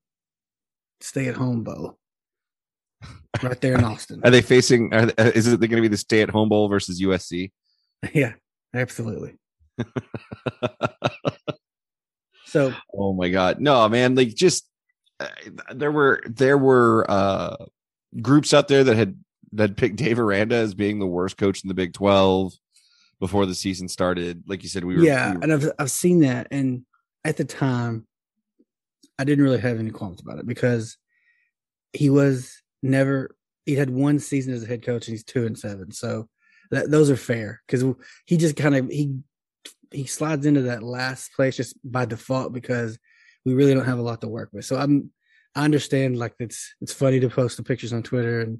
stay-at-home 0.99 1.63
bowl, 1.63 1.97
right 3.43 3.61
there 3.61 3.75
in 3.75 3.83
Austin. 3.85 4.19
Are 4.25 4.31
they 4.31 4.41
facing? 4.41 4.93
Are, 4.93 5.09
is 5.17 5.47
it 5.47 5.59
going 5.59 5.69
to 5.69 5.81
be 5.81 5.87
the 5.87 5.95
stay-at-home 5.95 6.49
bowl 6.49 6.67
versus 6.67 7.01
USC? 7.01 7.51
yeah, 8.13 8.33
absolutely. 8.73 9.35
So 12.45 12.73
Oh 12.93 13.13
my 13.13 13.29
god. 13.29 13.59
No, 13.59 13.87
man, 13.89 14.15
like 14.15 14.33
just 14.33 14.67
uh, 15.19 15.27
there 15.73 15.91
were 15.91 16.21
there 16.25 16.57
were 16.57 17.05
uh 17.09 17.55
groups 18.21 18.53
out 18.53 18.67
there 18.67 18.83
that 18.83 18.95
had 18.95 19.17
that 19.53 19.77
picked 19.77 19.97
Dave 19.97 20.19
Aranda 20.19 20.55
as 20.55 20.73
being 20.73 20.99
the 20.99 21.07
worst 21.07 21.37
coach 21.37 21.63
in 21.63 21.67
the 21.67 21.73
Big 21.73 21.93
12 21.93 22.53
before 23.19 23.45
the 23.45 23.55
season 23.55 23.87
started. 23.87 24.43
Like 24.47 24.63
you 24.63 24.69
said, 24.69 24.83
we 24.83 24.95
were 24.95 25.03
yeah, 25.03 25.31
we 25.31 25.37
were- 25.37 25.43
and 25.43 25.53
I've 25.53 25.71
I've 25.79 25.91
seen 25.91 26.19
that, 26.21 26.47
and 26.51 26.85
at 27.23 27.37
the 27.37 27.45
time, 27.45 28.05
I 29.17 29.23
didn't 29.23 29.43
really 29.43 29.59
have 29.59 29.79
any 29.79 29.91
qualms 29.91 30.21
about 30.21 30.39
it 30.39 30.47
because 30.47 30.97
he 31.93 32.09
was 32.09 32.61
never. 32.83 33.35
He 33.65 33.73
had 33.75 33.89
one 33.89 34.19
season 34.19 34.53
as 34.53 34.63
a 34.63 34.67
head 34.67 34.83
coach, 34.83 35.07
and 35.07 35.13
he's 35.13 35.23
two 35.23 35.45
and 35.45 35.57
seven. 35.57 35.91
So 35.91 36.29
that 36.71 36.91
those 36.91 37.09
are 37.09 37.17
fair 37.17 37.61
because 37.65 37.83
he 38.25 38.37
just 38.37 38.55
kind 38.55 38.75
of 38.75 38.89
he 38.89 39.17
he 39.95 40.05
slides 40.05 40.45
into 40.45 40.63
that 40.63 40.83
last 40.83 41.33
place 41.33 41.55
just 41.57 41.75
by 41.83 42.05
default 42.05 42.53
because 42.53 42.99
we 43.45 43.53
really 43.53 43.73
don't 43.73 43.85
have 43.85 43.99
a 43.99 44.03
lot 44.03 44.21
to 44.21 44.27
work 44.27 44.49
with. 44.53 44.65
So 44.65 44.77
I'm 44.77 45.11
I 45.55 45.63
understand 45.63 46.17
like 46.17 46.35
it's 46.39 46.75
it's 46.81 46.93
funny 46.93 47.19
to 47.21 47.29
post 47.29 47.57
the 47.57 47.63
pictures 47.63 47.93
on 47.93 48.03
Twitter 48.03 48.41
and 48.41 48.59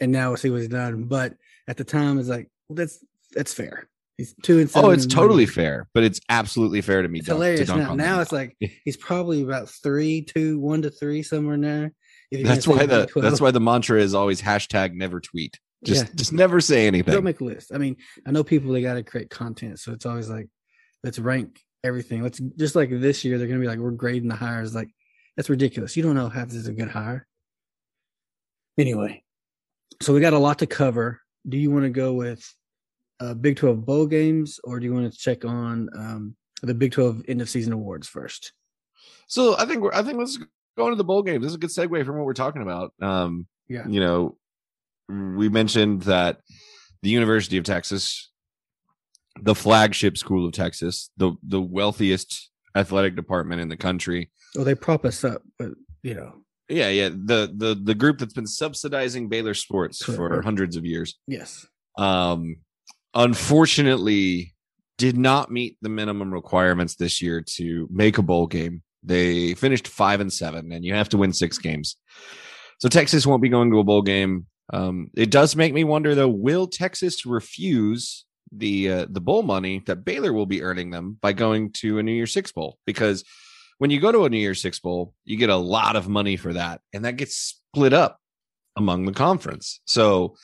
and 0.00 0.12
now 0.12 0.28
we'll 0.28 0.36
see 0.36 0.50
what 0.50 0.60
he's 0.60 0.68
done, 0.68 1.04
but 1.04 1.34
at 1.66 1.76
the 1.76 1.84
time 1.84 2.18
it's 2.18 2.28
like 2.28 2.48
well, 2.68 2.76
that's 2.76 3.04
that's 3.34 3.52
fair. 3.52 3.88
He's 4.16 4.34
two 4.42 4.58
and 4.58 4.68
oh, 4.68 4.72
seven. 4.72 4.90
Oh, 4.90 4.92
it's 4.92 5.06
totally 5.06 5.44
one- 5.44 5.52
fair, 5.52 5.88
but 5.94 6.02
it's 6.02 6.20
absolutely 6.28 6.80
fair 6.80 7.02
to 7.02 7.08
me. 7.08 7.20
it's 7.20 7.28
dunk- 7.28 7.38
to 7.38 7.44
hilarious 7.44 7.68
dunk 7.68 7.82
now. 7.82 7.94
Now 7.94 8.20
it's 8.20 8.32
like 8.32 8.56
he's 8.84 8.96
probably 8.96 9.42
about 9.42 9.68
three, 9.68 10.22
two, 10.22 10.58
one 10.58 10.82
to 10.82 10.90
three 10.90 11.22
somewhere 11.22 11.54
in 11.54 11.60
there. 11.60 11.92
That's 12.30 12.68
why 12.68 12.84
the 12.84 13.06
12. 13.06 13.22
that's 13.22 13.40
why 13.40 13.52
the 13.52 13.60
mantra 13.60 14.00
is 14.00 14.14
always 14.14 14.42
hashtag 14.42 14.94
never 14.94 15.20
tweet. 15.20 15.58
Just 15.84 16.06
Yeah. 16.06 16.12
just 16.14 16.32
never 16.32 16.60
say 16.60 16.86
anything. 16.86 17.14
don't 17.14 17.24
make 17.24 17.40
a 17.40 17.44
list. 17.44 17.72
I 17.72 17.78
mean, 17.78 17.96
I 18.26 18.32
know 18.32 18.42
people 18.44 18.72
they 18.72 18.82
got 18.82 18.94
to 18.94 19.02
create 19.02 19.30
content, 19.30 19.78
so 19.78 19.92
it's 19.92 20.04
always 20.04 20.28
like 20.28 20.48
let's 21.04 21.18
rank 21.18 21.60
everything. 21.84 22.22
Let's 22.22 22.38
just 22.56 22.74
like 22.76 22.90
this 22.90 23.24
year 23.24 23.38
they're 23.38 23.48
gonna 23.48 23.60
be 23.60 23.66
like 23.66 23.78
we're 23.78 23.90
grading 23.90 24.28
the 24.28 24.34
hires. 24.36 24.74
Like 24.74 24.90
that's 25.36 25.50
ridiculous. 25.50 25.96
You 25.96 26.02
don't 26.02 26.14
know 26.14 26.28
half 26.28 26.48
this 26.48 26.56
is 26.56 26.68
a 26.68 26.72
good 26.72 26.88
hire. 26.90 27.26
Anyway, 28.78 29.22
so 30.00 30.14
we 30.14 30.20
got 30.20 30.32
a 30.32 30.38
lot 30.38 30.60
to 30.60 30.66
cover. 30.66 31.20
Do 31.48 31.56
you 31.56 31.70
want 31.70 31.84
to 31.84 31.90
go 31.90 32.12
with 32.12 32.44
uh, 33.20 33.34
Big 33.34 33.56
Twelve 33.56 33.84
bowl 33.84 34.06
games, 34.06 34.60
or 34.64 34.78
do 34.78 34.86
you 34.86 34.94
want 34.94 35.12
to 35.12 35.18
check 35.18 35.44
on 35.44 35.88
um, 35.96 36.36
the 36.62 36.74
Big 36.74 36.92
Twelve 36.92 37.22
end 37.28 37.40
of 37.40 37.48
season 37.48 37.72
awards 37.72 38.06
first? 38.06 38.52
So 39.26 39.56
I 39.58 39.64
think 39.64 39.82
we're 39.82 39.92
I 39.92 40.02
think 40.02 40.18
let's 40.18 40.38
go 40.76 40.86
into 40.86 40.96
the 40.96 41.04
bowl 41.04 41.22
game. 41.22 41.40
This 41.40 41.50
is 41.50 41.56
a 41.56 41.58
good 41.58 41.70
segue 41.70 42.04
from 42.06 42.16
what 42.16 42.24
we're 42.24 42.34
talking 42.34 42.62
about. 42.62 42.92
Um, 43.02 43.46
Yeah. 43.68 43.86
you 43.88 43.98
know, 44.00 44.36
we 45.08 45.48
mentioned 45.48 46.02
that 46.02 46.40
the 47.02 47.10
University 47.10 47.58
of 47.58 47.64
Texas, 47.64 48.30
the 49.42 49.54
flagship 49.54 50.16
school 50.18 50.46
of 50.46 50.52
Texas, 50.52 51.10
the 51.16 51.32
the 51.42 51.60
wealthiest 51.60 52.50
athletic 52.76 53.16
department 53.16 53.60
in 53.60 53.68
the 53.68 53.76
country. 53.76 54.30
Well, 54.54 54.64
they 54.64 54.74
prop 54.74 55.04
us 55.04 55.24
up, 55.24 55.42
but 55.58 55.70
you 56.02 56.14
know, 56.14 56.32
Yeah, 56.68 56.88
yeah. 56.88 57.08
The 57.08 57.52
the 57.54 57.78
the 57.82 57.94
group 57.94 58.18
that's 58.18 58.34
been 58.34 58.46
subsidizing 58.46 59.28
Baylor 59.28 59.54
sports 59.54 60.04
for 60.04 60.42
hundreds 60.42 60.76
of 60.76 60.84
years. 60.84 61.16
yes, 61.26 61.66
Um, 61.96 62.56
unfortunately, 63.14 64.54
did 64.96 65.16
not 65.16 65.50
meet 65.50 65.76
the 65.80 65.88
minimum 65.88 66.32
requirements 66.32 66.96
this 66.96 67.22
year 67.22 67.40
to 67.56 67.88
make 67.90 68.18
a 68.18 68.22
bowl 68.22 68.46
game. 68.46 68.82
They 69.04 69.54
finished 69.54 69.86
five 69.86 70.20
and 70.20 70.32
seven, 70.32 70.72
and 70.72 70.84
you 70.84 70.94
have 70.94 71.08
to 71.10 71.16
win 71.18 71.32
six 71.32 71.56
games. 71.58 71.96
So 72.80 72.88
Texas 72.88 73.26
won't 73.26 73.42
be 73.42 73.48
going 73.48 73.70
to 73.70 73.78
a 73.78 73.84
bowl 73.84 74.02
game. 74.02 74.46
Um, 74.72 75.10
it 75.16 75.30
does 75.30 75.54
make 75.56 75.72
me 75.72 75.84
wonder, 75.84 76.14
though, 76.14 76.28
will 76.28 76.66
Texas 76.66 77.24
refuse 77.24 78.24
the 78.52 78.90
uh, 78.90 79.06
the 79.08 79.20
bowl 79.20 79.42
money 79.42 79.82
that 79.86 80.04
Baylor 80.04 80.32
will 80.32 80.46
be 80.46 80.62
earning 80.62 80.90
them 80.90 81.18
by 81.20 81.32
going 81.32 81.72
to 81.74 81.98
a 81.98 82.02
New 82.02 82.12
Year's 82.12 82.32
Six 82.32 82.52
bowl? 82.52 82.78
Because 82.86 83.24
when 83.78 83.90
you 83.90 84.00
go 84.00 84.12
to 84.12 84.24
a 84.24 84.30
New 84.30 84.38
Year's 84.38 84.60
Six 84.60 84.80
bowl, 84.80 85.14
you 85.24 85.36
get 85.36 85.50
a 85.50 85.56
lot 85.56 85.96
of 85.96 86.08
money 86.08 86.36
for 86.36 86.52
that, 86.52 86.80
and 86.92 87.04
that 87.04 87.16
gets 87.16 87.36
split 87.36 87.92
up 87.92 88.20
among 88.76 89.04
the 89.04 89.12
conference. 89.12 89.80
So 89.86 90.36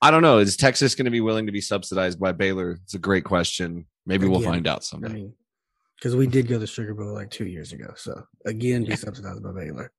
I 0.00 0.10
don't 0.10 0.22
know. 0.22 0.38
Is 0.38 0.56
Texas 0.56 0.94
going 0.94 1.04
to 1.04 1.10
be 1.10 1.20
willing 1.20 1.46
to 1.46 1.52
be 1.52 1.60
subsidized 1.60 2.18
by 2.18 2.32
Baylor? 2.32 2.78
It's 2.82 2.94
a 2.94 2.98
great 2.98 3.24
question. 3.24 3.86
Maybe 4.04 4.26
we'll 4.26 4.40
find 4.40 4.66
out 4.66 4.78
I 4.78 4.82
someday. 4.82 5.12
mean, 5.12 5.34
because 5.96 6.16
we 6.16 6.26
did 6.26 6.48
go 6.48 6.58
to 6.58 6.66
Sugar 6.66 6.94
Bowl 6.94 7.14
like 7.14 7.30
two 7.30 7.46
years 7.46 7.72
ago. 7.72 7.92
So 7.96 8.24
again, 8.44 8.84
be 8.84 8.96
subsidized 8.96 9.42
by 9.42 9.52
Baylor. 9.52 9.92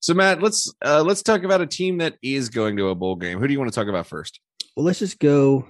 So 0.00 0.14
Matt, 0.14 0.42
let's 0.42 0.72
uh, 0.84 1.02
let's 1.02 1.22
talk 1.22 1.44
about 1.44 1.60
a 1.60 1.66
team 1.66 1.98
that 1.98 2.16
is 2.22 2.48
going 2.48 2.76
to 2.78 2.88
a 2.88 2.94
bowl 2.94 3.14
game. 3.14 3.38
Who 3.38 3.46
do 3.46 3.52
you 3.52 3.58
want 3.58 3.72
to 3.72 3.78
talk 3.78 3.88
about 3.88 4.06
first? 4.06 4.40
Well, 4.76 4.84
let's 4.86 4.98
just 5.00 5.18
go. 5.18 5.68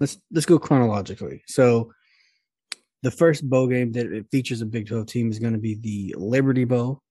Let's 0.00 0.18
let's 0.30 0.46
go 0.46 0.58
chronologically. 0.58 1.42
So 1.48 1.92
the 3.02 3.10
first 3.10 3.48
bowl 3.48 3.66
game 3.66 3.92
that 3.92 4.26
features 4.30 4.60
a 4.60 4.66
Big 4.66 4.88
12 4.88 5.06
team 5.06 5.30
is 5.30 5.38
going 5.38 5.52
to 5.52 5.58
be 5.58 5.74
the 5.74 6.14
Liberty 6.18 6.64
Bowl. 6.64 7.02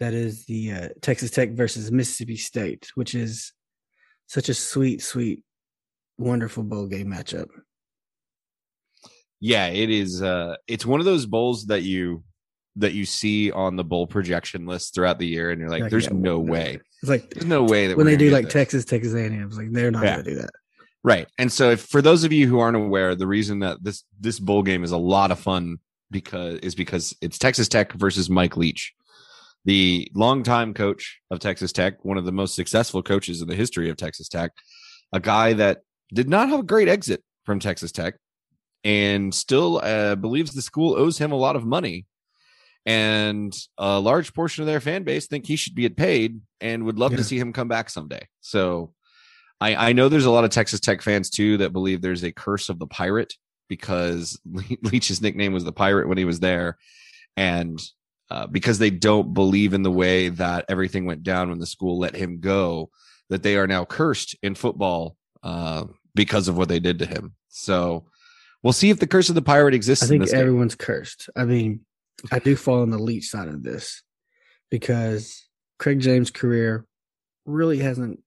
That 0.00 0.14
is 0.14 0.44
the 0.46 0.72
uh, 0.72 0.88
Texas 1.02 1.30
Tech 1.32 1.50
versus 1.52 1.90
Mississippi 1.90 2.36
State, 2.36 2.88
which 2.94 3.14
is 3.14 3.52
such 4.26 4.48
a 4.48 4.54
sweet, 4.54 5.02
sweet, 5.02 5.42
wonderful 6.18 6.62
bowl 6.62 6.86
game 6.86 7.08
matchup. 7.08 7.48
Yeah, 9.40 9.66
it 9.66 9.90
is. 9.90 10.22
Uh, 10.22 10.56
it's 10.66 10.86
one 10.86 11.00
of 11.00 11.06
those 11.06 11.26
bowls 11.26 11.66
that 11.66 11.82
you 11.82 12.22
that 12.76 12.92
you 12.92 13.04
see 13.04 13.50
on 13.50 13.74
the 13.74 13.82
bowl 13.82 14.06
projection 14.06 14.66
list 14.66 14.94
throughout 14.94 15.18
the 15.18 15.26
year, 15.26 15.50
and 15.50 15.60
you're 15.60 15.70
like, 15.70 15.82
Like, 15.82 15.90
"There's 15.90 16.06
yeah, 16.06 16.12
no 16.14 16.38
way. 16.38 16.78
It's 17.02 17.10
like 17.10 17.30
There's 17.30 17.46
no 17.46 17.64
way 17.64 17.88
that 17.88 17.96
when 17.96 18.06
they 18.06 18.16
do 18.16 18.30
like 18.30 18.44
this." 18.44 18.52
Texas, 18.52 18.84
Texas 18.84 19.14
A&M. 19.14 19.46
It's 19.48 19.56
like 19.56 19.72
they're 19.72 19.90
not 19.90 20.04
Yeah. 20.04 20.14
going 20.14 20.24
to 20.24 20.30
do 20.30 20.36
that. 20.42 20.50
Right. 21.04 21.28
And 21.38 21.52
so 21.52 21.70
if 21.70 21.82
for 21.82 22.02
those 22.02 22.24
of 22.24 22.32
you 22.32 22.48
who 22.48 22.58
aren't 22.58 22.76
aware, 22.76 23.14
the 23.14 23.26
reason 23.26 23.60
that 23.60 23.82
this 23.82 24.04
this 24.18 24.38
bowl 24.40 24.62
game 24.62 24.82
is 24.84 24.90
a 24.90 24.96
lot 24.98 25.30
of 25.30 25.38
fun 25.38 25.78
because 26.10 26.58
is 26.60 26.74
because 26.74 27.14
it's 27.20 27.38
Texas 27.38 27.68
Tech 27.68 27.92
versus 27.92 28.28
Mike 28.28 28.56
Leach, 28.56 28.92
the 29.64 30.10
longtime 30.14 30.74
coach 30.74 31.20
of 31.30 31.38
Texas 31.38 31.72
Tech, 31.72 32.04
one 32.04 32.18
of 32.18 32.24
the 32.24 32.32
most 32.32 32.54
successful 32.54 33.02
coaches 33.02 33.40
in 33.42 33.48
the 33.48 33.54
history 33.54 33.90
of 33.90 33.96
Texas 33.96 34.28
Tech, 34.28 34.52
a 35.12 35.20
guy 35.20 35.52
that 35.54 35.78
did 36.12 36.28
not 36.28 36.48
have 36.48 36.60
a 36.60 36.64
great 36.64 36.88
exit 36.88 37.22
from 37.44 37.60
Texas 37.60 37.92
Tech 37.92 38.14
and 38.84 39.34
still 39.34 39.78
uh, 39.82 40.14
believes 40.16 40.52
the 40.52 40.62
school 40.62 40.94
owes 40.96 41.18
him 41.18 41.32
a 41.32 41.36
lot 41.36 41.56
of 41.56 41.64
money. 41.64 42.06
And 42.86 43.54
a 43.76 44.00
large 44.00 44.32
portion 44.32 44.62
of 44.62 44.66
their 44.66 44.80
fan 44.80 45.02
base 45.02 45.26
think 45.26 45.46
he 45.46 45.56
should 45.56 45.74
be 45.74 45.88
paid 45.90 46.40
and 46.60 46.84
would 46.84 46.98
love 46.98 47.12
Yeah. 47.12 47.18
to 47.18 47.24
see 47.24 47.38
him 47.38 47.52
come 47.52 47.68
back 47.68 47.90
someday. 47.90 48.26
So 48.40 48.94
I, 49.60 49.88
I 49.88 49.92
know 49.92 50.08
there's 50.08 50.24
a 50.24 50.30
lot 50.30 50.44
of 50.44 50.50
Texas 50.50 50.80
Tech 50.80 51.02
fans 51.02 51.30
too 51.30 51.58
that 51.58 51.72
believe 51.72 52.00
there's 52.00 52.24
a 52.24 52.32
curse 52.32 52.68
of 52.68 52.78
the 52.78 52.86
pirate 52.86 53.34
because 53.68 54.40
Leach's 54.82 55.20
nickname 55.20 55.52
was 55.52 55.64
the 55.64 55.72
pirate 55.72 56.08
when 56.08 56.18
he 56.18 56.24
was 56.24 56.40
there. 56.40 56.78
And 57.36 57.80
uh, 58.30 58.46
because 58.46 58.78
they 58.78 58.90
don't 58.90 59.34
believe 59.34 59.74
in 59.74 59.82
the 59.82 59.90
way 59.90 60.28
that 60.28 60.66
everything 60.68 61.06
went 61.06 61.22
down 61.22 61.48
when 61.48 61.58
the 61.58 61.66
school 61.66 61.98
let 61.98 62.14
him 62.14 62.40
go, 62.40 62.90
that 63.30 63.42
they 63.42 63.56
are 63.56 63.66
now 63.66 63.84
cursed 63.84 64.36
in 64.42 64.54
football 64.54 65.16
uh, 65.42 65.84
because 66.14 66.48
of 66.48 66.56
what 66.56 66.68
they 66.68 66.80
did 66.80 66.98
to 66.98 67.06
him. 67.06 67.34
So 67.48 68.06
we'll 68.62 68.72
see 68.72 68.90
if 68.90 69.00
the 69.00 69.06
curse 69.06 69.28
of 69.28 69.34
the 69.34 69.42
pirate 69.42 69.74
exists. 69.74 70.04
I 70.04 70.06
in 70.06 70.10
think 70.10 70.22
this 70.22 70.32
game. 70.32 70.40
everyone's 70.40 70.74
cursed. 70.74 71.30
I 71.36 71.44
mean, 71.44 71.80
I 72.30 72.38
do 72.38 72.56
fall 72.56 72.82
on 72.82 72.90
the 72.90 72.98
Leach 72.98 73.28
side 73.28 73.48
of 73.48 73.62
this 73.62 74.02
because 74.70 75.46
Craig 75.78 76.00
James' 76.00 76.30
career 76.30 76.86
really 77.46 77.78
hasn't 77.78 78.20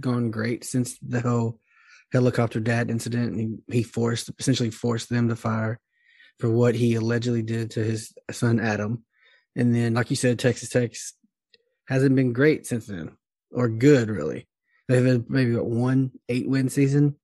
gone 0.00 0.30
great 0.30 0.64
since 0.64 0.98
the 0.98 1.20
whole 1.20 1.58
helicopter 2.12 2.60
dad 2.60 2.90
incident. 2.90 3.38
He, 3.38 3.78
he 3.78 3.82
forced, 3.82 4.30
essentially 4.38 4.70
forced 4.70 5.08
them 5.08 5.28
to 5.28 5.36
fire 5.36 5.80
for 6.38 6.50
what 6.50 6.74
he 6.74 6.94
allegedly 6.94 7.42
did 7.42 7.70
to 7.72 7.84
his 7.84 8.12
son 8.30 8.60
Adam. 8.60 9.04
And 9.54 9.74
then, 9.74 9.94
like 9.94 10.10
you 10.10 10.16
said, 10.16 10.38
Texas 10.38 10.70
Tech 10.70 10.92
hasn't 11.88 12.16
been 12.16 12.32
great 12.32 12.66
since 12.66 12.86
then, 12.86 13.16
or 13.50 13.68
good 13.68 14.08
really. 14.08 14.46
They've 14.88 15.04
had 15.04 15.28
maybe 15.30 15.54
what, 15.54 15.66
one 15.66 16.10
eight 16.28 16.48
win 16.48 16.68
season. 16.68 17.16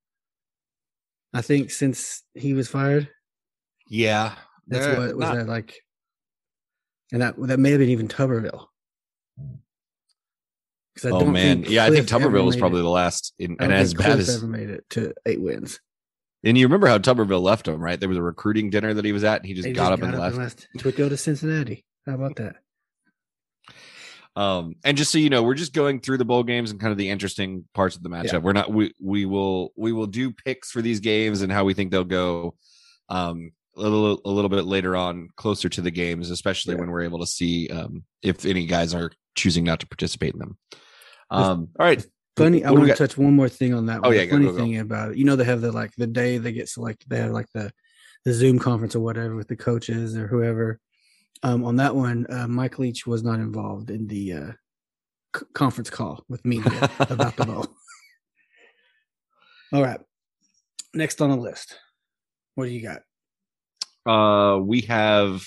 I 1.35 1.43
think 1.43 1.71
since 1.71 2.23
he 2.35 2.55
was 2.55 2.69
fired. 2.69 3.09
yeah, 3.89 4.35
That's 4.67 4.87
what 4.99 5.17
was 5.17 5.29
not- 5.29 5.35
that 5.37 5.49
like? 5.49 5.81
And 7.13 7.23
that 7.23 7.35
that 7.39 7.59
may 7.59 7.71
have 7.71 7.81
been 7.81 7.89
even 7.89 8.09
Tuberville. 8.09 8.67
I 11.05 11.11
Oh 11.11 11.25
man, 11.25 11.65
yeah, 11.69 11.85
I 11.85 11.91
think 11.91 12.07
Tuberville 12.09 12.45
was 12.45 12.57
probably 12.57 12.81
it. 12.81 12.85
the 12.85 12.89
last, 12.91 13.35
in, 13.39 13.57
and 13.61 13.73
as 13.73 13.95
bad 13.95 14.05
Cliff 14.05 14.21
as 14.21 14.37
ever 14.37 14.47
made 14.47 14.71
it 14.71 14.85
to 14.91 15.15
eight 15.27 15.41
wins. 15.41 15.81
And 16.45 16.57
you 16.57 16.67
remember 16.67 16.87
how 16.87 16.99
Tuberville 16.99 17.43
left 17.43 17.67
him, 17.67 17.81
right? 17.81 17.99
There 17.99 18.09
was 18.09 18.19
a 18.19 18.23
recruiting 18.23 18.71
dinner 18.71 18.95
that 18.95 19.05
he 19.05 19.13
was 19.13 19.25
at, 19.25 19.41
and 19.41 19.47
he 19.47 19.55
just 19.55 19.73
got 19.75 19.91
just 19.91 20.03
up 20.03 20.09
and 20.09 20.39
left. 20.39 20.69
to 20.79 20.93
go 20.93 21.09
to 21.09 21.17
Cincinnati. 21.17 21.85
How 22.07 22.15
about 22.15 22.37
that? 22.37 22.57
Um, 24.37 24.77
and 24.85 24.97
just 24.97 25.11
so 25.11 25.19
you 25.19 25.31
know, 25.31 25.43
we're 25.43 25.55
just 25.55 25.73
going 25.73 25.99
through 26.01 26.19
the 26.19 26.25
bowl 26.25 26.45
games 26.45 26.71
and 26.71 26.79
kind 26.79 26.93
of 26.93 26.99
the 26.99 27.11
interesting 27.11 27.65
parts 27.75 27.97
of 27.97 28.05
the 28.05 28.09
matchup. 28.09 28.33
Yeah. 28.35 28.39
We're 28.39 28.53
not 28.53 28.73
we 28.73 28.95
we 29.03 29.27
will 29.27 29.73
we 29.77 29.93
will 29.93 30.07
do 30.07 30.31
picks 30.31 30.71
for 30.71 30.81
these 30.81 31.01
games 31.01 31.43
and 31.43 31.51
how 31.51 31.65
we 31.65 31.75
think 31.75 31.91
they'll 31.91 32.05
go. 32.05 32.55
Um, 33.09 33.51
a 33.77 33.81
little 33.81 34.21
a 34.25 34.31
little 34.31 34.49
bit 34.49 34.65
later 34.65 34.95
on, 34.95 35.29
closer 35.37 35.69
to 35.69 35.81
the 35.81 35.91
games, 35.91 36.31
especially 36.31 36.75
Yeah. 36.75 36.81
when 36.81 36.91
we're 36.91 37.03
able 37.03 37.19
to 37.19 37.27
see 37.27 37.69
um 37.69 38.05
if 38.23 38.45
any 38.45 38.67
guys 38.67 38.95
are 38.95 39.11
choosing 39.35 39.65
not 39.65 39.81
to 39.81 39.89
participate 39.89 40.35
in 40.35 40.39
them. 40.39 40.57
Um, 41.31 41.69
all 41.79 41.87
right, 41.87 42.05
Funny, 42.37 42.65
I 42.65 42.71
What 42.71 42.77
do 42.77 42.83
we 42.83 42.89
want 42.89 42.99
to 42.99 43.07
touch 43.09 43.19
one 43.19 43.35
more 43.35 43.49
thing 43.49 43.75
on 43.75 43.87
that. 43.87 43.99
Oh, 44.05 44.09
one. 44.09 44.15
yeah, 44.15 44.21
The 44.23 44.27
go, 44.27 44.33
funny 44.33 44.45
go, 44.47 44.53
go. 44.53 44.59
thing 44.59 44.79
about 44.79 45.11
it, 45.11 45.17
you 45.19 45.25
know, 45.25 45.35
they 45.37 45.45
have 45.45 45.61
the 45.61 45.73
like 45.73 45.93
the 45.97 46.07
day 46.07 46.39
they 46.39 46.53
get 46.53 46.69
selected. 46.69 47.09
They 47.11 47.19
have 47.19 47.33
like 47.33 47.49
the 47.53 47.73
the 48.25 48.33
Zoom 48.33 48.59
conference 48.59 48.95
or 48.95 49.01
whatever 49.01 49.35
with 49.37 49.49
the 49.49 49.57
coaches 49.57 50.17
or 50.17 50.27
whoever. 50.29 50.79
Um, 51.43 51.65
on 51.65 51.77
that 51.77 51.95
one, 51.95 52.27
uh, 52.31 52.47
Mike 52.49 52.79
Leach 52.79 53.07
was 53.07 53.23
not 53.23 53.41
involved 53.41 53.91
in 53.91 54.07
the 54.09 54.33
uh, 54.33 54.53
c- 55.37 55.47
conference 55.53 55.91
call 55.91 56.25
with 56.29 56.45
media 56.45 56.91
about 57.11 57.37
the 57.37 57.45
bowl. 57.45 57.67
All 59.73 59.83
right, 59.83 60.01
next 60.95 61.21
on 61.21 61.31
the 61.31 61.37
list, 61.37 61.77
what 62.55 62.65
do 62.65 62.71
you 62.71 62.83
got? 62.83 63.03
uh, 64.07 64.59
we 64.59 64.81
have 64.83 65.45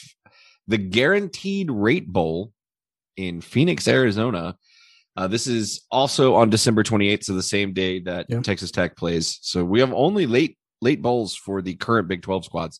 the 0.67 0.77
Guaranteed 0.77 1.71
Rate 1.71 2.07
Bowl 2.07 2.51
in 3.17 3.41
Phoenix, 3.41 3.87
Arizona. 3.87 4.55
Uh, 5.17 5.27
this 5.27 5.45
is 5.47 5.85
also 5.91 6.35
on 6.35 6.49
December 6.49 6.83
28th, 6.83 7.25
so 7.25 7.33
the 7.33 7.43
same 7.43 7.73
day 7.73 7.99
that 7.99 8.27
Yeah. 8.29 8.41
Texas 8.41 8.71
Tech 8.71 8.95
plays. 8.95 9.39
So 9.41 9.63
we 9.65 9.79
have 9.81 9.93
only 9.93 10.25
late 10.25 10.57
late 10.81 11.01
bowls 11.01 11.35
for 11.35 11.61
the 11.61 11.75
current 11.75 12.07
Big 12.07 12.21
12 12.23 12.45
squads. 12.45 12.79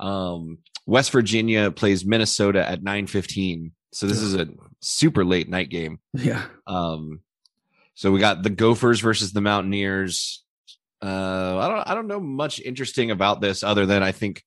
Um, 0.00 0.58
West 0.86 1.12
Virginia 1.12 1.70
plays 1.70 2.04
Minnesota 2.04 2.68
at 2.68 2.82
9:15. 2.82 3.72
So 3.92 4.06
this 4.06 4.18
Ugh. 4.18 4.24
is 4.24 4.34
a 4.34 4.48
super 4.80 5.24
late 5.24 5.48
night 5.48 5.68
game. 5.68 5.98
Yeah, 6.14 6.44
Um, 6.66 7.20
so 7.94 8.10
we 8.10 8.18
got 8.20 8.42
the 8.42 8.50
Gophers 8.50 9.00
versus 9.00 9.32
the 9.32 9.40
Mountaineers. 9.40 10.42
Uh, 11.02 11.58
I 11.58 11.68
don't, 11.68 11.88
I 11.90 11.94
don't 11.94 12.06
know 12.08 12.20
much 12.20 12.60
interesting 12.60 13.10
about 13.10 13.40
this 13.40 13.62
other 13.62 13.86
than 13.86 14.02
I 14.02 14.12
think 14.12 14.42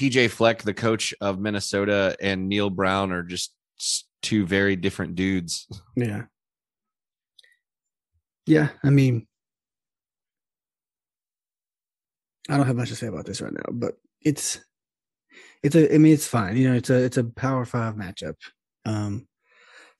PJ 0.00 0.28
Fleck, 0.30 0.62
the 0.62 0.74
coach 0.74 1.14
of 1.20 1.38
Minnesota, 1.40 2.16
and 2.20 2.48
Neal 2.48 2.70
Brown 2.70 3.12
are 3.12 3.22
just 3.22 3.54
two 4.22 4.46
very 4.46 4.76
different 4.76 5.14
dudes. 5.14 5.66
yeah, 5.96 6.22
yeah. 8.46 8.68
I 8.84 8.90
mean, 8.90 9.26
I 12.48 12.56
don't 12.56 12.66
have 12.66 12.76
much 12.76 12.88
to 12.90 12.96
say 12.96 13.06
about 13.08 13.26
this 13.26 13.40
right 13.40 13.52
now, 13.52 13.64
but 13.72 13.94
it's 14.22 14.60
it's 15.62 15.74
a. 15.74 15.94
I 15.94 15.98
mean, 15.98 16.12
it's 16.12 16.26
fine. 16.28 16.56
You 16.56 16.70
know, 16.70 16.76
it's 16.76 16.90
a 16.90 17.02
it's 17.04 17.16
a 17.16 17.24
Power 17.24 17.64
Five 17.64 17.94
matchup. 17.94 18.34
Um, 18.84 19.26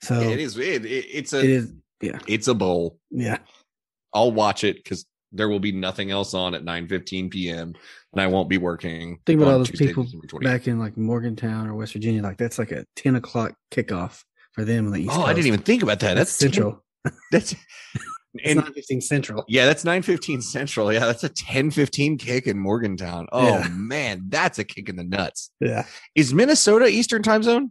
so 0.03 0.21
it 0.21 0.39
is, 0.39 0.57
it, 0.59 0.85
it- 0.85 1.07
it's 1.13 1.33
a, 1.33 1.39
It 1.41 1.51
is. 1.51 1.73
Yeah, 2.03 2.19
it's 2.29 2.47
a 2.49 2.55
bowl. 2.55 2.99
yeah. 3.11 3.39
I'll 4.13 4.31
watch 4.33 4.65
it 4.65 4.77
because 4.77 5.07
there 5.37 5.49
will 5.49 5.61
be 5.61 5.73
nothing 5.73 6.11
else 6.11 6.35
on 6.35 6.55
at 6.55 6.65
9:15 6.65 7.31
p.m. 7.31 7.75
and 8.13 8.21
I 8.21 8.27
won't 8.27 8.49
be 8.49 8.59
working. 8.59 9.19
Think 9.27 9.41
about 9.41 9.53
all 9.53 9.59
those 9.59 9.71
Tuesday, 9.71 9.89
people 9.89 10.07
back 10.41 10.67
in 10.67 10.79
like 10.79 10.97
Morgantown 10.97 11.67
or 11.69 11.75
West 11.75 11.93
Virginia. 11.93 12.23
Like 12.23 12.39
that's 12.39 12.59
like 12.59 12.73
a 12.73 12.85
ten 12.97 13.17
o'clock 13.17 13.55
kickoff 13.71 14.23
for 14.53 14.65
them 14.65 14.91
the 14.91 14.99
East 15.03 15.11
Oh, 15.13 15.23
I 15.23 15.33
didn't 15.35 15.49
even 15.49 15.61
think 15.63 15.83
about 15.83 16.01
that. 16.01 16.15
That's, 16.15 16.37
That's, 16.39 16.55
10 16.57 16.63
central. 16.63 16.85
That's 17.33 17.55
It's 18.39 18.51
and 18.51 18.61
nine 18.61 18.73
fifteen 18.75 19.01
central. 19.01 19.45
Yeah, 19.49 19.65
that's 19.65 19.83
915 19.83 20.43
Central. 20.43 20.93
Yeah, 20.93 21.07
that's 21.07 21.25
a 21.25 21.29
1015 21.29 22.19
kick 22.19 22.47
in 22.47 22.59
Morgantown. 22.59 23.29
Oh 23.33 23.47
Yeah. 23.61 23.69
man, 23.71 24.25
that's 24.29 24.59
a 24.59 24.65
kick 24.65 24.91
in 24.91 24.97
the 24.97 25.05
nuts. 25.05 25.51
Yeah. 25.59 25.87
Is 26.15 26.35
Minnesota 26.35 26.87
Eastern 26.87 27.23
time 27.23 27.43
zone? 27.43 27.71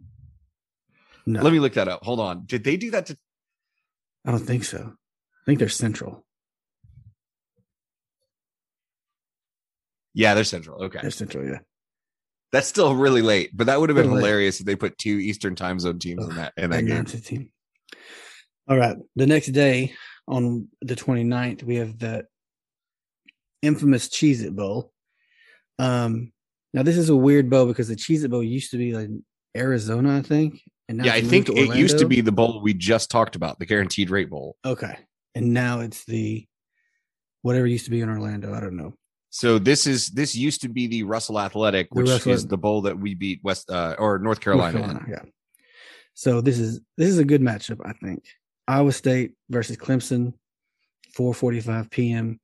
No, 1.24 1.40
Let 1.42 1.52
me 1.52 1.60
look 1.60 1.74
that 1.74 1.86
up. 1.86 2.02
Hold 2.04 2.18
on. 2.18 2.46
Did 2.46 2.64
they 2.64 2.76
do 2.76 2.90
that 2.90 3.06
to 3.06 3.16
I 4.24 4.32
don't 4.32 4.40
think 4.40 4.64
so. 4.64 4.92
I 4.92 5.44
think 5.46 5.60
they're 5.60 5.68
central. 5.68 6.25
Yeah, 10.16 10.34
they're 10.34 10.44
Central. 10.44 10.82
Okay. 10.84 10.98
They're 11.02 11.10
central. 11.10 11.46
Yeah. 11.46 11.58
That's 12.52 12.66
still 12.66 12.94
really 12.94 13.20
late, 13.22 13.50
but 13.54 13.66
that 13.66 13.78
would 13.78 13.90
have 13.90 13.96
been 13.96 14.06
Really 14.06 14.22
late. 14.22 14.26
hilarious 14.28 14.60
if 14.60 14.66
they 14.66 14.76
put 14.76 14.96
two 14.96 15.18
Eastern 15.18 15.54
time 15.54 15.78
zone 15.78 15.98
teams 15.98 16.24
in 16.26 16.34
that 16.36 16.52
in 16.56 16.70
that 16.70 16.78
At 16.78 16.86
game. 16.86 17.04
9:15. 17.04 17.48
All 18.68 18.76
right. 18.78 18.96
The 19.14 19.26
next 19.26 19.48
day 19.48 19.94
on 20.26 20.68
the 20.80 20.96
29th, 20.96 21.62
we 21.64 21.76
have 21.76 21.98
the 21.98 22.24
infamous 23.62 24.08
Cheez 24.08 24.42
It 24.42 24.56
Bowl. 24.56 24.92
Um, 25.78 26.32
now 26.72 26.82
this 26.82 26.96
is 26.96 27.08
a 27.10 27.16
weird 27.16 27.50
bowl 27.50 27.66
because 27.66 27.88
the 27.88 27.96
Cheez 27.96 28.24
It 28.24 28.28
Bowl 28.28 28.42
used 28.42 28.70
to 28.70 28.78
be 28.78 28.94
like 28.94 29.10
Arizona, 29.56 30.16
I 30.16 30.22
think. 30.22 30.62
And 30.88 30.98
now 30.98 31.04
Yeah, 31.04 31.14
I 31.14 31.20
think 31.20 31.48
it 31.50 31.76
used 31.76 31.98
to 31.98 32.06
be 32.06 32.20
the 32.22 32.32
bowl 32.32 32.60
we 32.62 32.72
just 32.74 33.10
talked 33.10 33.36
about, 33.36 33.58
the 33.58 33.66
guaranteed 33.66 34.08
rate 34.08 34.30
bowl. 34.30 34.56
okay. 34.64 34.96
And 35.34 35.52
now 35.52 35.80
it's 35.80 36.04
the 36.06 36.46
whatever 37.42 37.66
used 37.66 37.84
to 37.84 37.90
be 37.90 38.00
in 38.00 38.08
Orlando. 38.08 38.54
I 38.54 38.60
don't 38.60 38.76
know. 38.76 38.94
So 39.36 39.58
this 39.58 39.86
is 39.86 40.08
this 40.08 40.34
used 40.34 40.62
to 40.62 40.68
be 40.70 40.86
the 40.86 41.02
Russell 41.02 41.38
Athletic, 41.38 41.88
The 41.90 42.00
which 42.00 42.10
Russell- 42.10 42.32
is 42.32 42.46
the 42.46 42.56
bowl 42.56 42.80
that 42.82 42.98
we 42.98 43.14
beat 43.14 43.40
West 43.44 43.70
uh, 43.70 43.94
or 43.98 44.18
North 44.18 44.22
North 44.22 44.40
Carolina. 44.40 45.04
in. 45.04 45.12
yeah. 45.12 45.22
So 46.14 46.40
this 46.40 46.58
is 46.58 46.80
this 46.96 47.10
is 47.10 47.18
a 47.18 47.24
good 47.24 47.42
matchup, 47.42 47.80
I 47.84 47.92
think. 47.92 48.24
Iowa 48.66 48.92
State 48.92 49.32
versus 49.50 49.76
Clemson, 49.76 50.32
4:45 51.18 51.90
p.m. 51.90 52.40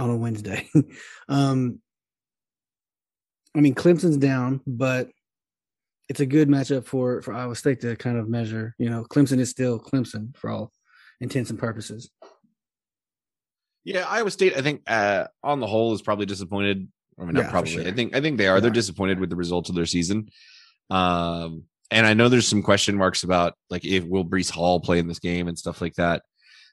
on 0.00 0.10
a 0.10 0.16
Wednesday. 0.16 0.68
um, 1.28 1.80
I 3.56 3.60
mean 3.60 3.76
Clemson's 3.76 4.16
down, 4.16 4.62
but 4.66 5.10
it's 6.08 6.18
a 6.18 6.26
good 6.26 6.48
matchup 6.48 6.86
for 6.86 7.22
for 7.22 7.32
Iowa 7.34 7.54
State 7.54 7.82
to 7.82 7.94
kind 7.94 8.18
of 8.18 8.28
measure. 8.28 8.74
You 8.78 8.90
know, 8.90 9.04
Clemson 9.04 9.38
is 9.38 9.48
still 9.48 9.78
Clemson 9.78 10.36
for 10.36 10.50
all 10.50 10.72
intents 11.20 11.50
and 11.50 11.58
purposes. 11.58 12.10
Yeah, 13.84 14.04
Iowa 14.08 14.30
State, 14.30 14.56
I 14.56 14.62
think, 14.62 14.82
uh, 14.86 15.26
on 15.42 15.60
the 15.60 15.66
whole, 15.66 15.94
is 15.94 16.02
probably 16.02 16.26
disappointed. 16.26 16.88
I 17.18 17.24
mean, 17.24 17.34
Yeah, 17.36 17.42
not 17.42 17.46
for 17.46 17.50
probably. 17.52 17.70
sure. 17.72 17.86
I 17.86 17.92
think 17.92 18.14
I 18.14 18.20
think 18.20 18.38
they 18.38 18.46
are. 18.48 18.60
They're 18.60 18.70
disappointed 18.70 19.20
with 19.20 19.30
the 19.30 19.36
results 19.36 19.68
of 19.68 19.74
their 19.74 19.86
season. 19.86 20.30
Um, 20.90 21.64
and 21.90 22.06
I 22.06 22.14
know 22.14 22.28
there's 22.28 22.46
some 22.48 22.62
question 22.62 22.96
marks 22.96 23.22
about 23.22 23.54
like 23.68 23.84
if 23.84 24.04
will 24.04 24.24
Breece 24.24 24.50
Hall 24.50 24.80
play 24.80 24.98
in 24.98 25.08
this 25.08 25.18
game 25.18 25.48
and 25.48 25.58
stuff 25.58 25.80
like 25.80 25.94
that. 25.94 26.22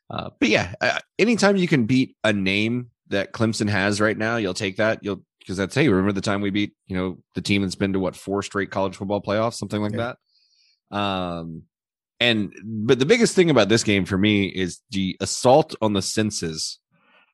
Uh, 0.10 0.30
but 0.40 0.50
yeah, 0.50 0.74
uh, 0.80 1.00
anytime 1.20 1.58
you 1.58 1.68
can 1.68 1.86
beat 1.86 2.16
a 2.24 2.32
name 2.34 2.92
that 3.10 3.34
Clemson 3.34 3.70
has 3.70 4.00
right 4.00 4.18
now, 4.18 4.38
you'll 4.38 4.54
take 4.54 4.78
that. 4.78 5.00
You'll 5.04 5.24
because 5.40 5.58
that's 5.58 5.76
hey, 5.76 5.88
remember 5.88 6.12
the 6.12 6.22
time 6.22 6.42
we 6.42 6.50
beat 6.50 6.74
you 6.88 6.96
know 6.98 7.18
the 7.36 7.42
team 7.42 7.62
that's 7.62 7.76
been 7.76 7.94
to 7.94 8.00
what 8.00 8.16
four 8.16 8.42
straight 8.44 8.70
college 8.72 8.96
football 8.96 9.22
playoffs, 9.22 9.56
something 9.56 9.82
like 9.82 9.94
Yeah. 9.94 10.14
that. 10.92 10.98
Um, 10.98 11.64
and 12.20 12.54
but 12.64 13.00
the 13.00 13.06
biggest 13.06 13.36
thing 13.36 13.50
about 13.50 13.70
this 13.70 13.84
game 13.84 14.06
for 14.06 14.18
me 14.18 14.46
is 14.48 14.82
the 14.92 15.18
assault 15.20 15.76
on 15.82 15.94
the 15.94 16.02
senses 16.02 16.80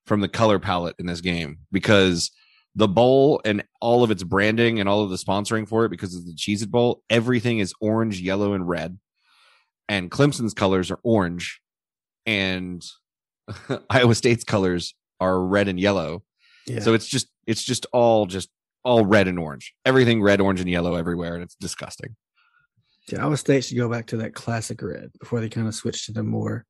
from 0.05 0.21
the 0.21 0.27
color 0.27 0.59
palette 0.59 0.95
in 0.99 1.05
this 1.05 1.21
game 1.21 1.59
because 1.71 2.31
the 2.75 2.87
bowl 2.87 3.41
and 3.45 3.63
all 3.79 4.03
of 4.03 4.11
its 4.11 4.23
branding 4.23 4.79
and 4.79 4.89
all 4.89 5.01
of 5.01 5.09
the 5.09 5.17
sponsoring 5.17 5.67
for 5.67 5.85
it 5.85 5.89
because 5.89 6.15
of 6.15 6.25
the 6.25 6.33
Cheez 6.33 6.63
It 6.63 6.71
Bowl, 6.71 7.03
everything 7.09 7.59
is 7.59 7.73
orange, 7.79 8.19
yellow, 8.19 8.53
and 8.53 8.67
red. 8.67 8.97
And 9.87 10.09
Clemson's 10.09 10.53
colors 10.53 10.89
are 10.89 10.99
orange, 11.03 11.61
and 12.25 12.83
Iowa 13.89 14.15
State's 14.15 14.43
colors 14.43 14.95
are 15.19 15.39
red 15.39 15.67
and 15.67 15.79
yellow. 15.79 16.23
Yeah. 16.65 16.79
So 16.79 16.93
it's 16.93 17.07
just 17.07 17.27
it's 17.45 17.63
just 17.63 17.85
all 17.91 18.25
just 18.25 18.49
all 18.83 19.05
red 19.05 19.27
and 19.27 19.37
orange. 19.37 19.73
Everything 19.85 20.21
red, 20.21 20.41
orange, 20.41 20.61
and 20.61 20.69
yellow 20.69 20.95
everywhere, 20.95 21.35
and 21.35 21.43
it's 21.43 21.55
disgusting. 21.55 22.15
Yeah, 23.09 23.23
Iowa 23.23 23.37
State 23.37 23.65
should 23.65 23.77
go 23.77 23.89
back 23.89 24.07
to 24.07 24.17
that 24.17 24.33
classic 24.33 24.81
red 24.81 25.11
before 25.19 25.41
they 25.41 25.49
kind 25.49 25.67
of 25.67 25.75
switched 25.75 26.05
to 26.05 26.13
the 26.13 26.23
more 26.23 26.65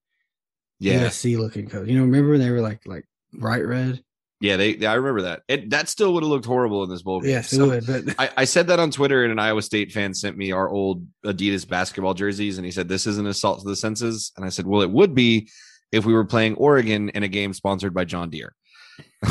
Yeah, 0.80 1.06
USC 1.06 1.38
looking 1.38 1.67
color. 1.67 1.86
You 1.86 1.98
know, 1.98 2.06
remember 2.06 2.32
when 2.32 2.39
they 2.39 2.50
were 2.50 2.62
like 2.62 2.82
like 2.88 3.06
bright 3.34 3.65
red? 3.65 4.02
yeah. 4.41 4.58
They, 4.58 4.76
they 4.76 4.86
I 4.86 4.96
remember 4.96 5.22
that. 5.24 5.41
It 5.48 5.69
that 5.69 5.88
still 5.89 6.13
would 6.13 6.24
have 6.24 6.30
looked 6.30 6.46
horrible 6.46 6.84
in 6.84 6.89
this 6.89 7.02
bowl 7.02 7.22
game. 7.22 7.32
Yes, 7.32 7.54
it 7.54 7.58
So- 7.58 7.67
would. 7.69 7.86
But 7.88 8.04
I, 8.19 8.30
I 8.38 8.43
said 8.46 8.67
that 8.67 8.80
on 8.80 8.91
Twitter, 8.91 9.24
and 9.24 9.32
an 9.32 9.39
Iowa 9.39 9.62
State 9.62 9.91
fan 9.91 10.13
sent 10.13 10.38
me 10.38 10.52
our 10.52 10.69
old 10.69 11.06
Adidas 11.26 11.67
basketball 11.67 12.13
jerseys, 12.13 12.58
and 12.58 12.65
he 12.65 12.72
said 12.72 12.88
this 12.89 13.08
is 13.08 13.17
an 13.17 13.28
assault 13.28 13.62
to 13.62 13.67
the 13.69 13.76
senses. 13.76 14.32
And 14.38 14.46
I 14.46 14.50
said, 14.50 14.67
well, 14.67 14.82
it 14.82 14.91
would 14.91 15.15
be 15.15 15.50
if 15.91 16.06
we 16.06 16.13
were 16.13 16.26
playing 16.26 16.56
Oregon 16.56 17.10
in 17.10 17.24
a 17.24 17.28
game 17.28 17.54
sponsored 17.54 17.93
by 17.93 18.06
John 18.06 18.30
Deere. 18.30 18.54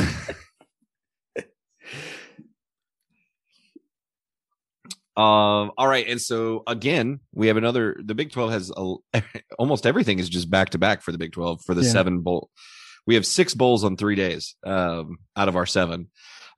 um. 5.17 5.71
All 5.77 5.87
right, 5.89 6.07
and 6.09 6.21
so 6.21 6.63
again, 6.67 7.21
we 7.35 7.49
have 7.49 7.57
another. 7.57 7.97
The 8.03 8.15
Big 8.15 8.33
Twelve 8.33 8.51
has 8.53 8.73
a, 8.77 8.95
almost 9.59 9.87
everything 9.87 10.19
is 10.19 10.29
just 10.29 10.51
back 10.51 10.71
to 10.71 10.79
back 10.79 11.03
for 11.03 11.13
the 11.13 11.19
Big 11.19 11.33
Twelve 11.33 11.61
for 11.65 11.75
the 11.75 11.83
Yeah. 11.83 11.91
seven 11.91 12.21
bowl. 12.21 12.49
We 13.07 13.15
have 13.17 13.27
six 13.27 13.55
bowls 13.55 13.85
on 13.85 13.97
three 13.97 14.15
days 14.15 14.55
um, 14.65 15.19
out 15.37 15.49
of 15.49 15.57
our 15.57 15.67
seven. 15.67 16.11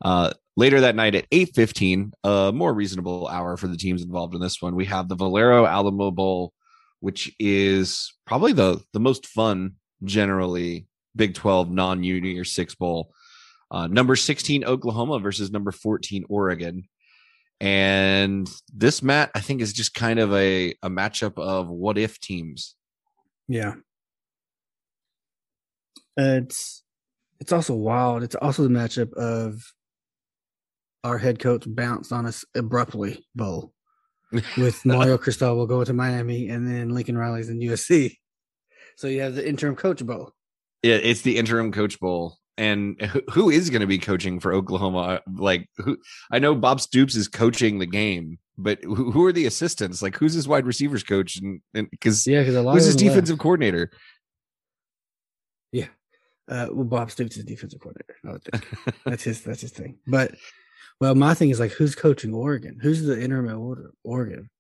Uh, 0.05 0.33
later 0.57 0.83
that 0.83 0.97
night 0.97 1.15
at 1.15 1.29
8.15 1.31 2.13
a 2.25 2.53
more 2.53 2.73
reasonable 2.73 3.29
hour 3.29 3.57
for 3.57 3.69
the 3.69 3.77
teams 3.77 4.03
involved 4.03 4.35
in 4.35 4.41
this 4.41 4.61
one 4.61 4.75
we 4.75 4.85
have 4.87 5.09
the 5.09 5.15
valero 5.15 5.67
alamo 5.67 6.11
bowl 6.11 6.53
which 7.01 7.35
is 7.39 8.15
probably 8.25 8.53
the 8.53 8.83
the 8.93 9.01
most 9.01 9.27
fun 9.27 9.75
generally 10.03 10.87
big 11.17 11.35
12 11.35 11.71
non-uni 11.71 12.39
or 12.39 12.45
six 12.45 12.75
bowl. 12.75 13.13
Uh, 13.71 13.87
number 13.87 14.17
16 14.17 14.65
oklahoma 14.65 15.19
versus 15.19 15.51
number 15.51 15.71
14 15.71 16.25
oregon. 16.29 16.85
And 17.61 18.49
this 18.73 19.03
matt 19.03 19.31
i 19.35 19.41
think 19.41 19.61
is 19.61 19.73
just 19.73 19.95
kind 19.95 20.19
of 20.19 20.33
a, 20.33 20.75
a 20.83 20.91
matchup 20.91 21.39
of 21.39 21.69
what 21.69 21.99
if 21.99 22.21
teams. 22.21 22.75
Yeah, 23.49 23.75
Uh, 26.19 26.41
it's 26.43 26.83
it's 27.41 27.53
also 27.53 27.75
wild. 27.75 28.23
It's 28.23 28.35
also 28.37 28.63
the 28.63 28.69
matchup 28.69 29.13
of 29.15 29.63
our 31.03 31.19
head 31.19 31.39
coach 31.39 31.65
bounced 31.67 32.13
on 32.13 32.27
us 32.27 32.45
abruptly 32.55 33.25
bowl 33.35 33.73
with 34.57 34.85
Mario 34.85 35.19
Cristobal 35.19 35.67
going 35.67 35.87
to 35.87 35.93
Miami 35.93 36.49
and 36.49 36.67
then 36.67 36.91
Lincoln 36.91 37.19
Riley's 37.19 37.51
in 37.51 37.59
USC. 37.61 38.17
So 38.97 39.09
you 39.09 39.21
have 39.23 39.35
the 39.35 39.47
interim 39.47 39.77
coach 39.77 40.05
bowl. 40.07 40.33
Yeah, 40.83 40.95
it's 40.97 41.23
the 41.23 41.37
interim 41.37 41.73
coach 41.73 41.99
bowl. 42.01 42.39
And 42.57 43.01
who- 43.33 43.51
is 43.51 43.69
going 43.69 43.81
to 43.81 43.87
be 43.87 43.99
coaching 43.99 44.39
for 44.39 44.53
Oklahoma? 44.53 45.21
Like, 45.37 45.69
who? 45.79 45.99
I 46.31 46.39
know 46.39 46.55
Bob 46.55 46.81
Stoops 46.81 47.17
is 47.17 47.27
coaching 47.27 47.81
the 47.81 47.87
game, 47.87 48.39
but 48.57 48.79
who, 48.85 49.11
who 49.11 49.25
are 49.27 49.33
the 49.33 49.47
assistants? 49.47 50.01
Like, 50.03 50.17
who's 50.17 50.35
his 50.35 50.47
wide 50.47 50.65
receivers 50.65 51.03
coach? 51.03 51.37
And 51.43 51.61
because 51.91 52.25
Yeah, 52.29 52.41
because 52.43 52.55
a 52.55 52.63
lot 52.63 52.75
who's 52.75 52.85
of 52.85 52.87
his 52.87 52.97
them 52.97 53.07
left. 53.09 53.15
defensive 53.17 53.39
coordinator? 53.41 53.91
Yeah. 56.49 56.65
Uh, 56.65 56.69
well, 56.73 56.85
Bob 56.85 57.11
Stoops 57.11 57.37
is 57.37 57.45
defensive 57.45 57.81
coordinator. 57.81 58.17
I 58.27 58.33
would 58.33 58.45
think 58.45 58.67
that's 59.05 59.25
his. 59.25 59.43
That's 59.43 59.63
his 59.63 59.73
thing. 59.73 59.99
But 60.07 60.35
well, 61.01 61.15
my 61.15 61.35
thing 61.35 61.51
is 61.51 61.61
like, 61.61 61.73
who's 61.73 61.95
coaching 61.95 62.35
Oregon? 62.35 62.79
Who's 62.81 63.03
the 63.03 63.21
interim 63.21 63.49
at 63.49 63.77
Oregon? 64.05 64.51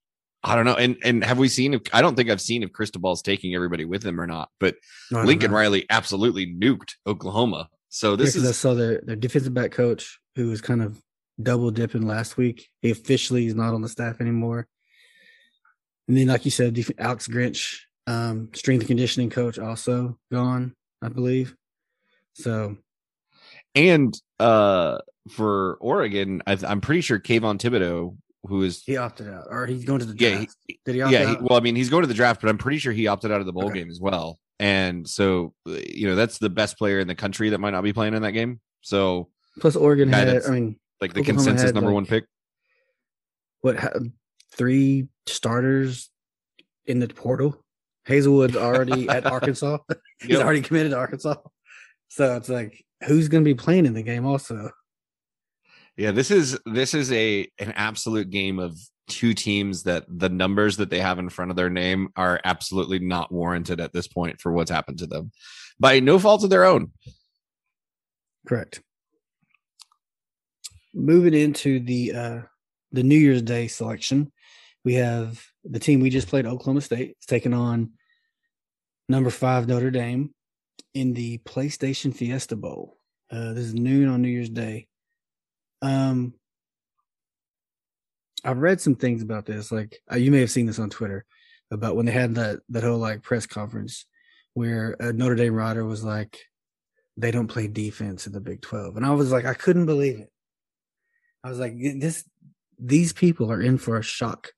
I 0.42 0.56
don't 0.56 0.66
know. 0.66 0.74
And 0.74 0.96
and 1.02 1.24
have 1.24 1.38
we 1.38 1.48
seen? 1.48 1.74
If 1.74 1.82
I 1.92 2.02
don't 2.02 2.16
think 2.16 2.30
I've 2.30 2.40
seen 2.40 2.62
if 2.62 2.72
Cristobal's 2.72 3.22
taking 3.22 3.54
everybody 3.54 3.84
with 3.84 4.04
him 4.04 4.20
or 4.20 4.26
not. 4.26 4.50
But 4.60 4.76
I 5.12 5.16
don't 5.16 5.26
Lincoln 5.26 5.50
know. 5.50 5.56
Riley 5.56 5.86
absolutely 5.88 6.46
nuked 6.46 6.92
Oklahoma. 7.06 7.68
So 7.88 8.10
Yeah, 8.10 8.16
this 8.16 8.36
I 8.36 8.40
is 8.40 8.56
saw 8.56 8.74
their 8.74 9.00
their 9.02 9.16
defensive 9.16 9.54
back 9.54 9.72
coach 9.72 10.18
who 10.36 10.50
was 10.50 10.60
kind 10.60 10.82
of 10.82 11.00
double 11.42 11.70
dipping 11.70 12.06
last 12.06 12.36
week. 12.36 12.68
He 12.82 12.90
officially 12.90 13.46
is 13.46 13.54
not 13.54 13.74
on 13.74 13.82
the 13.82 13.88
staff 13.88 14.20
anymore. 14.20 14.68
And 16.08 16.16
then, 16.16 16.26
like 16.26 16.44
you 16.44 16.50
said, 16.50 16.78
Alex 16.98 17.26
Grinch, 17.26 17.76
um, 18.06 18.50
strength 18.52 18.82
and 18.82 18.88
conditioning 18.88 19.30
coach, 19.30 19.58
also 19.58 20.18
gone, 20.30 20.74
I 21.00 21.08
believe. 21.08 21.56
So 22.34 22.76
and 23.74 24.14
uh 24.38 24.98
for 25.30 25.78
Oregon, 25.80 26.42
I, 26.46 26.58
I'm 26.66 26.80
pretty 26.80 27.00
sure 27.00 27.18
Kayvon 27.18 27.58
Thibodeaux, 27.58 28.16
who 28.46 28.62
is 28.62 28.82
he 28.84 28.96
opted 28.96 29.28
out, 29.28 29.46
or 29.48 29.66
he's 29.66 29.84
going 29.84 30.00
to 30.00 30.06
the 30.06 30.14
yeah, 30.18 30.44
he, 30.68 30.76
Did 30.84 30.94
he 30.96 31.02
opt 31.02 31.12
yeah. 31.12 31.30
He, 31.30 31.36
well, 31.40 31.58
I 31.58 31.60
mean, 31.62 31.76
he's 31.76 31.88
going 31.88 32.02
to 32.02 32.06
the 32.08 32.14
draft, 32.14 32.40
but 32.42 32.50
I'm 32.50 32.58
pretty 32.58 32.78
sure 32.78 32.92
he 32.92 33.06
opted 33.06 33.32
out 33.32 33.40
of 33.40 33.46
the 33.46 33.52
bowl 33.52 33.64
Okay. 33.68 33.78
game 33.80 33.90
as 33.90 34.00
well. 34.00 34.38
And 34.60 35.08
so, 35.08 35.54
uh, 35.66 35.78
you 35.88 36.06
know, 36.08 36.14
that's 36.14 36.38
the 36.38 36.50
best 36.50 36.76
player 36.78 37.00
in 37.00 37.08
the 37.08 37.14
country 37.14 37.48
that 37.50 37.58
might 37.58 37.70
not 37.70 37.82
be 37.82 37.92
playing 37.92 38.14
in 38.14 38.22
that 38.22 38.32
game. 38.32 38.60
So, 38.82 39.30
Plus, 39.60 39.76
Oregon 39.76 40.08
had. 40.08 40.44
I 40.44 40.50
mean, 40.50 40.78
like 41.00 41.14
the 41.14 41.20
Oklahoma 41.20 41.44
consensus 41.44 41.68
had, 41.68 41.74
number 41.74 41.90
like, 41.90 41.94
one 41.94 42.06
pick. 42.06 42.24
what 43.62 43.76
three 44.52 45.08
starters 45.26 46.10
in 46.86 46.98
the 46.98 47.08
portal. 47.08 47.64
Hazelwood's 48.04 48.56
already 48.56 49.08
at 49.08 49.24
Arkansas. 49.32 49.78
He's 50.20 50.30
Yep. 50.32 50.42
already 50.42 50.60
committed 50.60 50.92
to 50.92 50.98
Arkansas. 50.98 51.36
So 52.08 52.36
it's 52.36 52.48
like, 52.48 52.84
who's 53.06 53.28
going 53.28 53.44
to 53.44 53.48
be 53.48 53.54
playing 53.54 53.86
in 53.86 53.94
the 53.94 54.02
game? 54.02 54.26
Also, 54.26 54.70
Yeah, 55.96 56.10
this 56.10 56.30
is 56.30 56.58
this 56.66 56.94
is 56.94 57.12
a 57.12 57.48
an 57.58 57.72
absolute 57.72 58.30
game 58.30 58.58
of 58.58 58.78
two 59.08 59.34
teams 59.34 59.82
that 59.82 60.04
the 60.08 60.28
numbers 60.28 60.78
that 60.78 60.90
they 60.90 61.00
have 61.00 61.18
in 61.18 61.28
front 61.28 61.50
of 61.50 61.56
their 61.56 61.70
name 61.70 62.08
are 62.16 62.40
absolutely 62.44 62.98
not 62.98 63.30
warranted 63.30 63.80
at 63.80 63.92
this 63.92 64.08
point 64.08 64.40
for 64.40 64.52
what's 64.52 64.70
happened 64.70 64.98
to 64.98 65.06
them 65.06 65.30
by 65.78 66.00
no 66.00 66.18
fault 66.18 66.42
of 66.44 66.50
their 66.50 66.64
own. 66.64 66.90
correct. 68.46 68.80
Moving 70.94 71.34
into 71.34 71.80
the 71.80 72.12
uh 72.12 72.40
the 72.92 73.02
New 73.02 73.18
Year's 73.18 73.42
Day 73.42 73.66
selection, 73.66 74.32
we 74.84 74.94
have 74.94 75.44
the 75.64 75.80
team 75.80 76.00
we 76.00 76.10
just 76.10 76.28
played, 76.28 76.46
Oklahoma 76.46 76.80
State, 76.80 77.16
is 77.20 77.26
taking 77.26 77.52
on 77.52 77.92
number 79.08 79.30
five 79.30 79.66
Notre 79.66 79.90
Dame 79.90 80.32
in 80.94 81.12
the 81.12 81.38
PlayStation 81.38 82.14
Fiesta 82.14 82.56
Bowl. 82.56 82.98
Uh, 83.30 83.52
this 83.52 83.64
is 83.64 83.74
noon 83.74 84.08
on 84.08 84.22
New 84.22 84.28
Year's 84.28 84.48
Day. 84.48 84.86
Um, 85.82 86.34
I've 88.44 88.58
read 88.58 88.80
some 88.80 88.94
things 88.94 89.22
about 89.22 89.46
this. 89.46 89.72
Like 89.72 89.98
uh, 90.10 90.16
you 90.16 90.30
may 90.30 90.40
have 90.40 90.50
seen 90.50 90.66
this 90.66 90.78
on 90.78 90.90
Twitter 90.90 91.24
about 91.70 91.96
when 91.96 92.06
they 92.06 92.12
had 92.12 92.36
that 92.36 92.60
that 92.68 92.84
whole 92.84 92.98
like 92.98 93.22
press 93.22 93.46
conference 93.46 94.06
where 94.52 94.96
a 95.00 95.12
Notre 95.12 95.34
Dame 95.34 95.54
writer 95.54 95.84
was 95.84 96.04
like, 96.04 96.38
"They 97.16 97.30
don't 97.30 97.48
play 97.48 97.66
defense 97.66 98.26
in 98.26 98.32
the 98.32 98.40
Big 98.40 98.60
12. 98.62 98.96
and 98.96 99.04
I 99.04 99.10
was 99.10 99.32
like, 99.32 99.46
I 99.46 99.54
couldn't 99.54 99.86
believe 99.86 100.20
it. 100.20 100.30
I 101.42 101.48
was 101.48 101.58
like, 101.58 101.74
this 101.76 102.24
these 102.78 103.12
people 103.12 103.50
are 103.50 103.60
in 103.60 103.78
for 103.78 103.96
a 103.98 104.02
shock. 104.02 104.52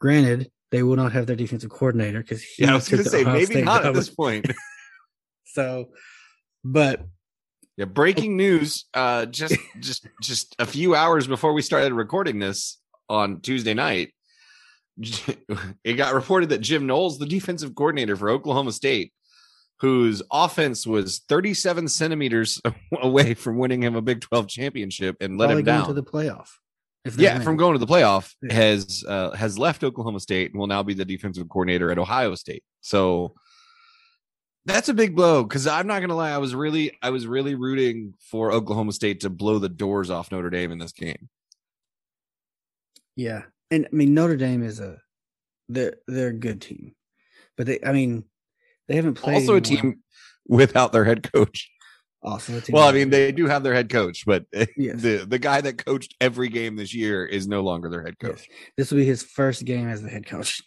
Granted, 0.00 0.50
they 0.70 0.82
will 0.82 0.96
not 0.96 1.12
have 1.12 1.26
their 1.26 1.36
defensive 1.36 1.70
coordinator 1.70 2.20
because 2.20 2.44
Yeah, 2.58 2.72
I 2.72 2.74
was 2.74 2.88
going 2.90 3.02
to 3.02 3.10
say 3.10 3.24
maybe 3.24 3.62
not 3.62 3.84
at 3.86 3.94
this 3.94 4.10
point. 4.10 4.46
So, 5.52 5.90
but 6.64 7.06
Yeah, 7.76 7.86
breaking 7.86 8.36
news. 8.36 8.86
Uh, 8.94 9.26
just 9.26 9.56
just 9.80 10.06
just 10.22 10.54
a 10.58 10.66
few 10.66 10.94
hours 10.94 11.26
before 11.26 11.52
we 11.52 11.62
started 11.62 11.92
recording 11.92 12.38
this 12.38 12.78
on 13.08 13.40
Tuesday 13.40 13.74
night, 13.74 14.12
it 14.98 15.94
got 15.96 16.14
reported 16.14 16.50
that 16.50 16.58
Jim 16.60 16.86
Knowles, 16.86 17.18
the 17.18 17.26
defensive 17.26 17.74
coordinator 17.74 18.16
for 18.16 18.28
Oklahoma 18.30 18.72
State, 18.72 19.12
whose 19.80 20.22
offense 20.32 20.86
was 20.86 21.20
37 21.28 21.88
centimeters 21.88 22.60
away 23.00 23.34
from 23.34 23.58
winning 23.58 23.82
him 23.82 23.94
a 23.94 24.02
Big 24.02 24.20
12 24.20 24.48
championship 24.48 25.16
and 25.20 25.38
let 25.38 25.46
probably 25.46 25.60
him 25.60 25.66
down. 25.66 25.86
to 25.86 25.92
the 25.94 26.02
playoff. 26.02 26.48
if 27.04 27.16
yeah, 27.16 27.38
from 27.40 27.56
going 27.56 27.74
to 27.74 27.78
the 27.78 27.86
playoff 27.86 28.34
Yeah. 28.42 28.54
has 28.54 29.04
uh, 29.06 29.30
has 29.36 29.58
left 29.58 29.84
Oklahoma 29.84 30.20
State 30.20 30.50
and 30.50 30.58
will 30.58 30.66
now 30.66 30.82
be 30.82 30.94
the 30.94 31.04
defensive 31.04 31.48
coordinator 31.48 31.90
at 31.92 31.98
Ohio 31.98 32.34
State. 32.34 32.64
So 32.80 33.34
that's 34.68 34.88
a 34.88 34.94
big 34.94 35.16
blow 35.16 35.42
because 35.42 35.66
I'm 35.66 35.86
not 35.86 36.00
gonna 36.00 36.14
lie, 36.14 36.30
I 36.30 36.38
was 36.38 36.54
really 36.54 36.96
I 37.02 37.10
was 37.10 37.26
really 37.26 37.54
rooting 37.54 38.14
for 38.20 38.52
Oklahoma 38.52 38.92
State 38.92 39.20
to 39.20 39.30
blow 39.30 39.58
the 39.58 39.68
doors 39.68 40.10
off 40.10 40.30
Notre 40.30 40.50
Dame 40.50 40.70
in 40.70 40.78
this 40.78 40.92
game. 40.92 41.28
Yeah, 43.16 43.42
and 43.70 43.86
I 43.86 43.94
mean 43.94 44.14
Notre 44.14 44.36
Dame 44.36 44.62
is 44.62 44.78
a 44.80 44.98
they're 45.68 45.96
they're 46.06 46.28
a 46.28 46.32
good 46.32 46.60
team, 46.60 46.94
but 47.56 47.66
they 47.66 47.78
I 47.84 47.92
mean 47.92 48.24
They 48.86 48.96
haven't 48.96 49.14
played 49.14 49.36
also 49.36 49.56
a 49.56 49.60
team 49.60 50.02
without 50.46 50.92
their 50.92 51.04
head 51.04 51.30
coach. 51.32 51.70
Also, 52.22 52.56
a 52.56 52.60
team 52.60 52.74
Well, 52.74 52.88
I 52.88 52.92
mean, 52.92 53.10
they 53.10 53.30
do 53.30 53.46
have 53.46 53.62
their 53.62 53.74
head 53.74 53.90
coach, 53.90 54.24
but 54.26 54.44
Yes. 54.76 55.00
the 55.02 55.24
the 55.28 55.38
guy 55.38 55.60
that 55.60 55.84
coached 55.84 56.14
every 56.20 56.48
game 56.48 56.76
this 56.76 56.94
year 56.94 57.24
is 57.24 57.46
no 57.48 57.62
longer 57.62 57.88
their 57.88 58.02
head 58.02 58.18
coach. 58.18 58.48
Yes. 58.48 58.58
This 58.76 58.90
will 58.90 58.98
be 58.98 59.04
his 59.04 59.22
first 59.22 59.64
game 59.64 59.88
as 59.88 60.02
the 60.02 60.08
head 60.10 60.26
coach. 60.26 60.60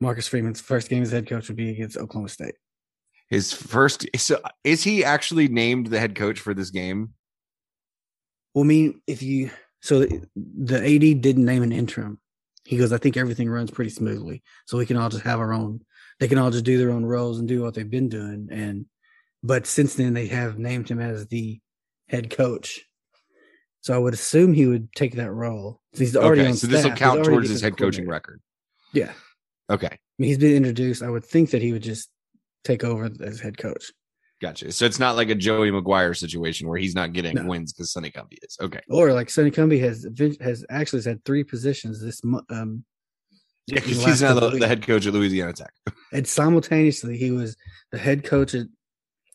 Marcus 0.00 0.26
Freeman's 0.28 0.60
first 0.62 0.88
game 0.88 1.02
as 1.02 1.10
head 1.10 1.28
coach 1.28 1.48
would 1.48 1.56
be 1.56 1.70
against 1.70 1.98
Oklahoma 1.98 2.28
State. 2.30 2.54
His 3.30 3.52
first. 3.52 4.06
So 4.16 4.40
is 4.64 4.82
he 4.82 5.04
actually 5.04 5.48
named 5.48 5.86
the 5.86 6.00
head 6.00 6.16
coach 6.16 6.40
for 6.40 6.52
this 6.52 6.70
game? 6.70 7.10
Well, 8.54 8.64
I 8.64 8.66
mean, 8.66 9.00
if 9.06 9.22
you 9.22 9.50
so 9.80 10.00
the, 10.00 10.22
the 10.36 10.76
AD 10.76 11.20
didn't 11.20 11.44
name 11.44 11.62
an 11.62 11.72
interim. 11.72 12.20
He 12.64 12.76
goes, 12.76 12.92
I 12.92 12.98
think 12.98 13.16
everything 13.16 13.48
runs 13.48 13.70
pretty 13.70 13.90
smoothly, 13.90 14.42
so 14.66 14.76
we 14.76 14.86
can 14.86 14.96
all 14.96 15.08
just 15.08 15.24
have 15.24 15.40
our 15.40 15.52
own. 15.52 15.80
They 16.18 16.28
can 16.28 16.38
all 16.38 16.50
just 16.50 16.64
do 16.64 16.76
their 16.76 16.90
own 16.90 17.04
roles 17.04 17.38
and 17.38 17.48
do 17.48 17.62
what 17.62 17.74
they've 17.74 17.88
been 17.88 18.08
doing. 18.08 18.48
And 18.50 18.86
but 19.42 19.66
since 19.66 19.94
then, 19.94 20.12
they 20.12 20.26
have 20.26 20.58
named 20.58 20.88
him 20.88 21.00
as 21.00 21.26
the 21.28 21.60
head 22.08 22.30
coach. 22.30 22.80
So 23.80 23.94
I 23.94 23.98
would 23.98 24.12
assume 24.12 24.52
he 24.52 24.66
would 24.66 24.92
take 24.92 25.14
that 25.14 25.32
role. 25.32 25.80
So 25.94 26.00
he's 26.00 26.16
already 26.16 26.42
Okay, 26.42 26.50
on 26.50 26.56
so 26.56 26.66
this 26.66 26.84
will 26.84 26.92
count 26.92 27.24
towards 27.24 27.48
his 27.48 27.62
head 27.62 27.78
coaching 27.78 28.06
record. 28.06 28.42
Yeah, 28.92 29.12
I 29.68 29.74
Okay, 29.74 29.98
mean, 30.18 30.28
he's 30.28 30.38
been 30.38 30.56
introduced. 30.56 31.02
I 31.02 31.08
would 31.08 31.24
think 31.24 31.50
that 31.50 31.62
he 31.62 31.72
would 31.72 31.82
just 31.82 32.10
take 32.64 32.84
over 32.84 33.10
as 33.22 33.40
head 33.40 33.56
coach. 33.58 33.90
gotcha. 34.40 34.70
So 34.72 34.84
it's 34.84 34.98
not 34.98 35.16
like 35.16 35.28
a 35.30 35.34
Joey 35.34 35.70
McGuire 35.70 36.16
situation 36.16 36.68
where 36.68 36.78
he's 36.78 36.94
not 36.94 37.12
getting 37.12 37.34
No. 37.34 37.46
wins 37.46 37.72
because 37.72 37.92
Sonny 37.92 38.10
Cumbie 38.10 38.38
is. 38.42 38.56
Okay, 38.60 38.80
Or 38.88 39.12
like 39.12 39.30
Sonny 39.30 39.50
Cumbie 39.50 39.80
has 39.80 40.06
has 40.40 40.64
actually 40.70 41.02
had 41.02 41.24
three 41.24 41.44
positions 41.44 42.00
this 42.02 42.22
month. 42.24 42.50
Um, 42.50 42.84
yeah, 43.66 43.76
because 43.76 44.04
he's 44.04 44.22
now 44.22 44.34
the, 44.34 44.50
the 44.50 44.66
head 44.66 44.84
coach 44.86 45.06
at 45.06 45.12
Louisiana 45.12 45.52
Tech. 45.52 45.72
and 46.12 46.26
simultaneously 46.26 47.16
he 47.16 47.30
was 47.30 47.56
the 47.92 47.98
head 47.98 48.24
coach 48.24 48.54
at 48.54 48.66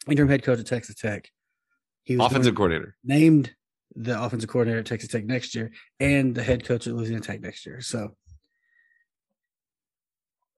interim 0.10 0.28
head 0.30 0.44
coach 0.44 0.60
at 0.60 0.66
Texas 0.68 0.96
Tech. 0.96 1.30
He 2.04 2.18
was 2.18 2.26
Offensive 2.28 2.54
coordinator. 2.56 2.96
named 3.04 3.54
the 3.96 4.22
offensive 4.22 4.50
coordinator 4.50 4.80
at 4.80 4.86
Texas 4.86 5.10
Tech 5.10 5.24
next 5.26 5.56
year 5.56 5.72
and 6.00 6.36
the 6.36 6.44
head 6.44 6.66
coach 6.66 6.86
at 6.86 6.94
Louisiana 6.94 7.22
Tech 7.22 7.40
next 7.42 7.66
year. 7.66 7.80
So 7.82 8.16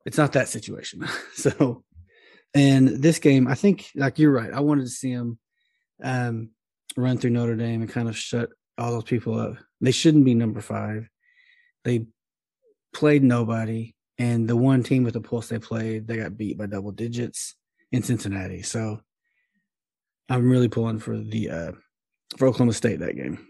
it's 0.05 0.18
not 0.18 0.34
that 0.34 0.47
situation. 0.47 1.05
so 1.36 1.84
and 2.58 2.89
this 3.01 3.20
game, 3.20 3.47
I 3.47 3.55
think 3.55 3.89
like 3.95 4.20
you're 4.20 4.32
right. 4.32 4.53
I 4.53 4.60
wanted 4.60 4.84
to 4.84 4.89
see 4.89 5.12
him 5.12 5.38
um 6.03 6.49
run 6.95 7.18
through 7.18 7.32
Notre 7.32 7.55
Dame 7.55 7.82
and 7.82 7.89
kind 7.89 8.10
of 8.10 8.18
shut 8.18 8.49
all 8.78 8.91
those 8.91 9.03
people 9.03 9.39
up. 9.39 9.55
They 9.82 9.91
shouldn't 9.91 10.26
be 10.26 10.34
number 10.34 10.62
five. 10.62 11.10
They 11.84 12.08
played 12.93 13.24
nobody. 13.24 13.93
And 14.18 14.47
the 14.47 14.58
one 14.58 14.82
team 14.82 15.03
with 15.03 15.14
the 15.14 15.22
pulse 15.22 15.47
they 15.47 15.60
played, 15.60 16.08
they 16.08 16.18
got 16.18 16.38
beat 16.38 16.58
by 16.58 16.66
double 16.66 16.91
digits 16.91 17.55
in 17.91 18.01
Cincinnati. 18.01 18.64
So 18.64 18.99
I'm 20.30 20.49
really 20.49 20.70
pulling 20.70 20.99
for 20.99 21.18
the 21.18 21.49
uh 21.49 21.72
for 22.38 22.47
Oklahoma 22.47 22.74
State 22.74 22.99
that 22.99 23.16
game. 23.16 23.47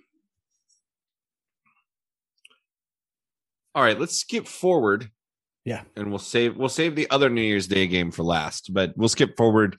All 3.73 3.83
right, 3.83 3.99
let's 3.99 4.19
skip 4.19 4.47
forward. 4.47 5.09
Yeah. 5.67 5.81
And 5.97 6.09
we'll 6.09 6.19
save 6.19 6.55
we'll 6.55 6.69
save 6.69 6.95
the 6.95 7.09
other 7.09 7.29
New 7.29 7.41
Year's 7.41 7.67
Day 7.67 7.87
game 7.87 8.09
for 8.09 8.23
last, 8.23 8.73
but 8.73 8.93
we'll 8.95 9.09
skip 9.09 9.35
forward 9.35 9.75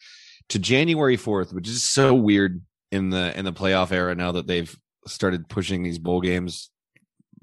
to 0.51 0.59
January 0.59 1.17
4th, 1.17 1.55
which 1.55 1.67
is 1.67 1.83
so 1.83 2.13
weird 2.13 2.61
in 2.93 3.09
the 3.09 3.37
in 3.39 3.47
the 3.47 3.55
playoff 3.55 3.91
era 3.91 4.15
now 4.15 4.33
that 4.33 4.47
they've 4.47 4.77
started 5.07 5.49
pushing 5.49 5.83
these 5.83 5.99
bowl 5.99 6.21
games 6.21 6.69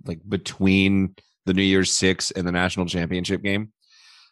like 0.06 0.20
between 0.30 1.16
the 1.48 1.56
New 1.56 1.64
Year's 1.64 1.92
6 1.94 2.30
and 2.32 2.48
the 2.48 2.52
national 2.52 2.86
championship 2.86 3.42
game. 3.42 3.74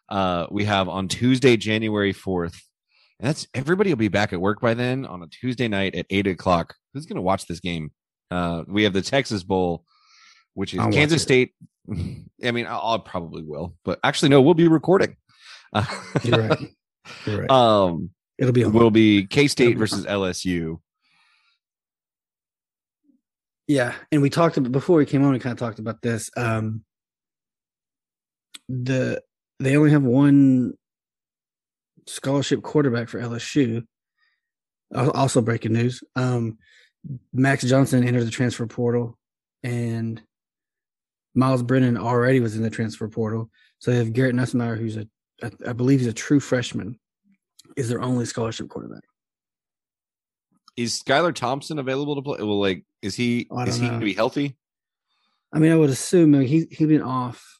Uh 0.09 0.45
we 0.51 0.65
have 0.65 0.87
on 0.87 1.07
Tuesday, 1.07 1.57
January 1.57 2.13
4th. 2.13 2.61
And 3.19 3.29
that's 3.29 3.47
everybody 3.55 3.89
will 3.89 3.97
be 3.97 4.09
back 4.09 4.31
at 4.31 4.39
work 4.39 4.61
by 4.61 4.75
then 4.75 5.07
on 5.07 5.23
a 5.23 5.27
Tuesday 5.27 5.67
night 5.67 5.95
at 5.95 6.05
eight 6.11 6.27
o'clock. 6.27 6.75
Who's 6.93 7.07
gonna 7.07 7.23
watch 7.23 7.47
this 7.47 7.61
game? 7.61 7.91
Uh 8.29 8.61
we 8.67 8.83
have 8.83 8.93
the 8.93 9.01
Texas 9.01 9.41
Bowl, 9.41 9.85
which 10.53 10.75
is 10.75 10.81
I'll 10.81 10.91
Kansas. 10.91 11.23
State. 11.23 11.55
I 11.89 12.51
mean, 12.51 12.65
I 12.65 12.77
I 12.77 12.97
probably 13.03 13.43
will, 13.43 13.75
but 13.83 13.99
actually, 14.03 14.29
no, 14.29 14.41
we'll 14.41 14.53
be 14.53 14.67
recording. 14.67 15.17
You're 16.23 16.47
right. 16.47 16.59
You're 17.25 17.41
right. 17.41 17.51
um, 17.51 18.11
It'll 18.37 18.53
be 18.53 18.65
will 18.65 18.91
be 18.91 19.25
K 19.25 19.47
State 19.47 19.77
versus 19.77 20.05
LSU. 20.05 20.79
Yeah, 23.67 23.93
and 24.11 24.21
we 24.21 24.29
talked 24.29 24.57
about 24.57 24.71
before 24.71 24.97
we 24.97 25.05
came 25.05 25.23
on. 25.23 25.31
We 25.31 25.39
kind 25.39 25.53
of 25.53 25.59
talked 25.59 25.79
about 25.79 26.01
this. 26.01 26.29
Um, 26.35 26.83
the 28.67 29.21
they 29.59 29.77
only 29.77 29.91
have 29.91 30.03
one 30.03 30.73
scholarship 32.07 32.63
quarterback 32.63 33.07
for 33.07 33.21
LSU. 33.21 33.85
Also, 34.93 35.41
breaking 35.41 35.73
news: 35.73 36.03
um, 36.15 36.57
Max 37.31 37.63
Johnson 37.63 38.05
entered 38.05 38.25
the 38.25 38.31
transfer 38.31 38.65
portal, 38.65 39.17
and 39.63 40.21
Myles 41.35 41.63
Brennan 41.63 41.97
already 41.97 42.39
was 42.39 42.55
in 42.55 42.63
the 42.63 42.69
transfer 42.69 43.07
portal. 43.07 43.49
So 43.79 43.91
they 43.91 43.97
have 43.97 44.13
Garrett 44.13 44.35
Nussmeier, 44.35 44.77
who's 44.77 44.97
a, 44.97 45.07
I 45.43 45.51
I 45.69 45.73
believe 45.73 45.99
he's 45.99 46.07
a 46.07 46.13
true 46.13 46.39
freshman, 46.39 46.99
is 47.75 47.89
their 47.89 48.01
only 48.01 48.25
scholarship 48.25 48.69
quarterback. 48.69 49.03
Is 50.75 51.01
Skylar 51.01 51.33
Thompson 51.35 51.79
available 51.79 52.15
to 52.15 52.21
play? 52.21 52.37
Well, 52.39 52.59
like, 52.59 52.83
is 53.01 53.15
he 53.15 53.47
I 53.55 53.63
is 53.65 53.75
he 53.77 53.87
going 53.87 53.99
to 53.99 54.05
be 54.05 54.13
healthy? 54.13 54.57
I 55.53 55.59
mean, 55.59 55.71
I 55.71 55.75
would 55.75 55.89
assume 55.91 56.33
I 56.35 56.39
mean, 56.39 56.47
he 56.47 56.65
he'd 56.71 56.87
been 56.87 57.01
off. 57.03 57.59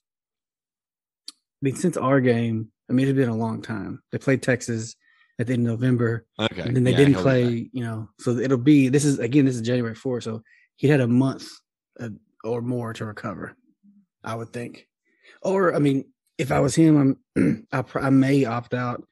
I 1.29 1.33
mean, 1.61 1.75
since 1.75 1.95
our 1.95 2.19
game, 2.19 2.71
I 2.89 2.93
mean, 2.93 3.07
it's 3.07 3.15
been 3.15 3.29
a 3.29 3.35
long 3.35 3.61
time. 3.61 4.01
They 4.11 4.17
played 4.17 4.41
Texas 4.41 4.95
at 5.39 5.47
the 5.47 5.53
end 5.53 5.67
of 5.67 5.73
November, 5.79 6.25
Okay, 6.39 6.61
and 6.61 6.75
then 6.75 6.83
they 6.83 6.91
yeah, 6.91 6.97
didn't 6.97 7.13
he'll 7.15 7.23
be 7.23 7.29
back. 7.29 7.49
play. 7.49 7.69
You 7.71 7.83
know, 7.83 8.09
so 8.19 8.31
it'll 8.37 8.57
be 8.57 8.89
this 8.89 9.05
is 9.05 9.19
again 9.19 9.45
this 9.45 9.55
is 9.55 9.61
January 9.61 9.95
4th. 9.95 10.23
so 10.23 10.41
he 10.75 10.87
had 10.87 11.01
a 11.01 11.07
month 11.07 11.47
uh, 11.99 12.09
or 12.43 12.61
more 12.61 12.93
to 12.93 13.05
recover. 13.05 13.55
I 14.23 14.35
would 14.35 14.53
think, 14.53 14.87
or 15.41 15.75
I 15.75 15.79
mean, 15.79 16.05
if 16.37 16.51
I 16.51 16.59
was 16.59 16.75
him, 16.75 17.17
I'm 17.35 17.67
I, 17.71 17.83
I 17.95 18.09
may 18.09 18.45
opt 18.45 18.73
out 18.73 19.03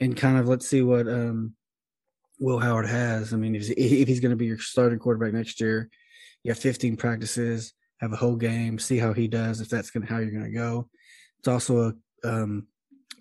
and 0.00 0.16
kind 0.16 0.38
of 0.38 0.48
let's 0.48 0.68
see 0.68 0.82
what 0.82 1.08
um 1.08 1.54
Will 2.40 2.58
Howard 2.58 2.88
has. 2.88 3.32
I 3.32 3.36
mean, 3.36 3.54
if, 3.54 3.70
if 3.70 4.08
he's 4.08 4.20
going 4.20 4.30
to 4.30 4.36
be 4.36 4.46
your 4.46 4.58
starting 4.58 4.98
quarterback 4.98 5.32
next 5.32 5.60
year, 5.60 5.88
you 6.42 6.50
have 6.50 6.58
15 6.58 6.96
practices, 6.96 7.72
have 8.00 8.12
a 8.12 8.16
whole 8.16 8.36
game, 8.36 8.78
see 8.78 8.98
how 8.98 9.12
he 9.12 9.28
does. 9.28 9.60
If 9.60 9.68
that's 9.68 9.90
to 9.90 10.02
how 10.02 10.18
you're 10.18 10.30
going 10.30 10.44
to 10.44 10.50
go, 10.50 10.88
it's 11.38 11.48
also 11.48 11.94
a 12.22 12.28
um, 12.28 12.66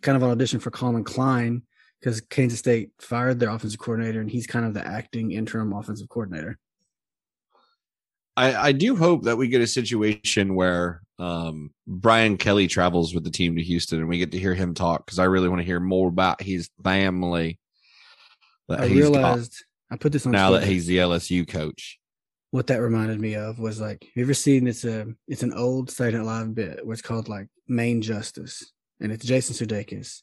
kind 0.02 0.16
of 0.16 0.24
an 0.24 0.30
audition 0.30 0.60
for 0.60 0.72
Collin 0.72 1.04
Klein 1.04 1.64
because 2.00 2.22
Kansas 2.22 2.60
State 2.60 2.91
fired 3.00 3.39
their 3.39 3.50
offensive 3.50 3.80
coordinator 3.80 4.20
and 4.20 4.30
he's 4.30 4.48
kind 4.48 4.66
of 4.66 4.74
the 4.74 4.86
acting 4.86 5.32
interim 5.32 5.74
offensive 5.74 6.10
coordinator. 6.10 6.60
I, 8.36 8.56
I 8.56 8.72
do 8.72 8.96
hope 8.96 9.24
that 9.24 9.38
we 9.38 9.48
get 9.48 9.62
a 9.62 9.68
situation 9.68 10.56
where 10.56 11.02
um, 11.20 11.72
Brian 11.86 12.38
Kelly 12.38 12.68
travels 12.68 13.14
with 13.14 13.24
the 13.24 13.32
team 13.32 13.56
to 13.56 13.64
Houston 13.64 14.00
and 14.00 14.10
we 14.10 14.18
get 14.18 14.32
to 14.32 14.40
hear 14.40 14.56
him 14.56 14.74
talk 14.74 15.06
because 15.06 15.20
I 15.20 15.26
really 15.26 15.50
want 15.50 15.62
to 15.62 15.66
hear 15.66 15.80
more 15.80 16.08
about 16.08 16.42
his 16.42 16.70
family. 16.84 17.60
I 18.70 18.86
realized 18.86 19.64
I 19.92 19.98
put 19.98 20.12
this 20.12 20.26
on 20.26 20.32
now 20.32 20.52
that 20.52 20.64
he's 20.64 20.88
the 20.88 20.98
LSU 20.98 21.48
coach. 21.48 22.00
what 22.50 22.68
that 22.68 22.82
reminded 22.82 23.20
me 23.20 23.36
of 23.36 23.60
was 23.60 23.80
like, 23.80 24.04
have 24.04 24.12
you 24.16 24.24
ever 24.24 24.34
seen 24.34 24.64
this? 24.64 24.84
Uh, 24.84 25.06
it's 25.28 25.44
an 25.44 25.54
old 25.54 25.92
Saturday 25.92 26.18
Night 26.18 26.26
Live 26.26 26.56
bit 26.56 26.86
where 26.86 26.94
it's 26.94 27.02
called 27.02 27.30
like 27.30 27.48
Maine 27.68 28.02
Justice, 28.02 28.72
and 29.00 29.12
it's 29.12 29.26
Jason 29.26 29.56
Sudeikis, 29.56 30.22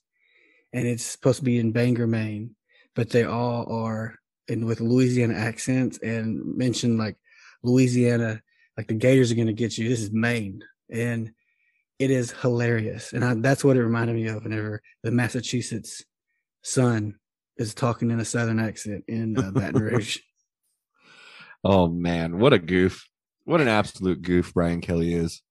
and 0.73 0.87
it's 0.87 1.05
supposed 1.05 1.39
to 1.39 1.45
be 1.45 1.59
in 1.59 1.71
Bangor, 1.71 2.09
Maine, 2.09 2.57
but 2.97 3.11
they 3.11 3.25
all 3.25 3.71
are 3.73 4.17
in 4.49 4.67
with 4.67 4.81
Louisiana 4.81 5.35
accents 5.35 5.99
and 5.99 6.57
mention 6.57 6.97
like 6.97 7.17
Louisiana, 7.63 8.41
like 8.77 8.89
the 8.89 8.95
Gators 8.95 9.31
are 9.31 9.35
going 9.37 9.47
to 9.47 9.53
get 9.53 9.77
you. 9.79 9.89
This 9.89 10.01
is 10.01 10.13
Maine, 10.13 10.63
and 10.91 11.33
it 11.99 12.11
is 12.11 12.31
hilarious, 12.33 13.13
and 13.13 13.25
I, 13.25 13.35
that's 13.35 13.63
what 13.65 13.77
it 13.77 13.83
reminded 13.85 14.17
me 14.17 14.27
of. 14.29 14.43
Whenever 14.45 14.81
the 15.03 15.11
Massachusetts 15.11 16.05
son 16.63 17.17
is 17.57 17.75
talking 17.75 18.11
in 18.11 18.21
a 18.21 18.25
Southern 18.25 18.59
accent 18.59 19.05
in 19.09 19.39
uh, 19.39 19.51
Baton 19.51 19.83
Rouge. 19.83 20.19
Oh 21.63 21.89
man, 21.89 22.39
what 22.39 22.53
a 22.53 22.59
goof. 22.59 23.07
What 23.45 23.61
an 23.61 23.69
absolute 23.69 24.23
goof 24.23 24.55
Brian 24.55 24.81
Kelly 24.81 25.13
is. 25.15 25.43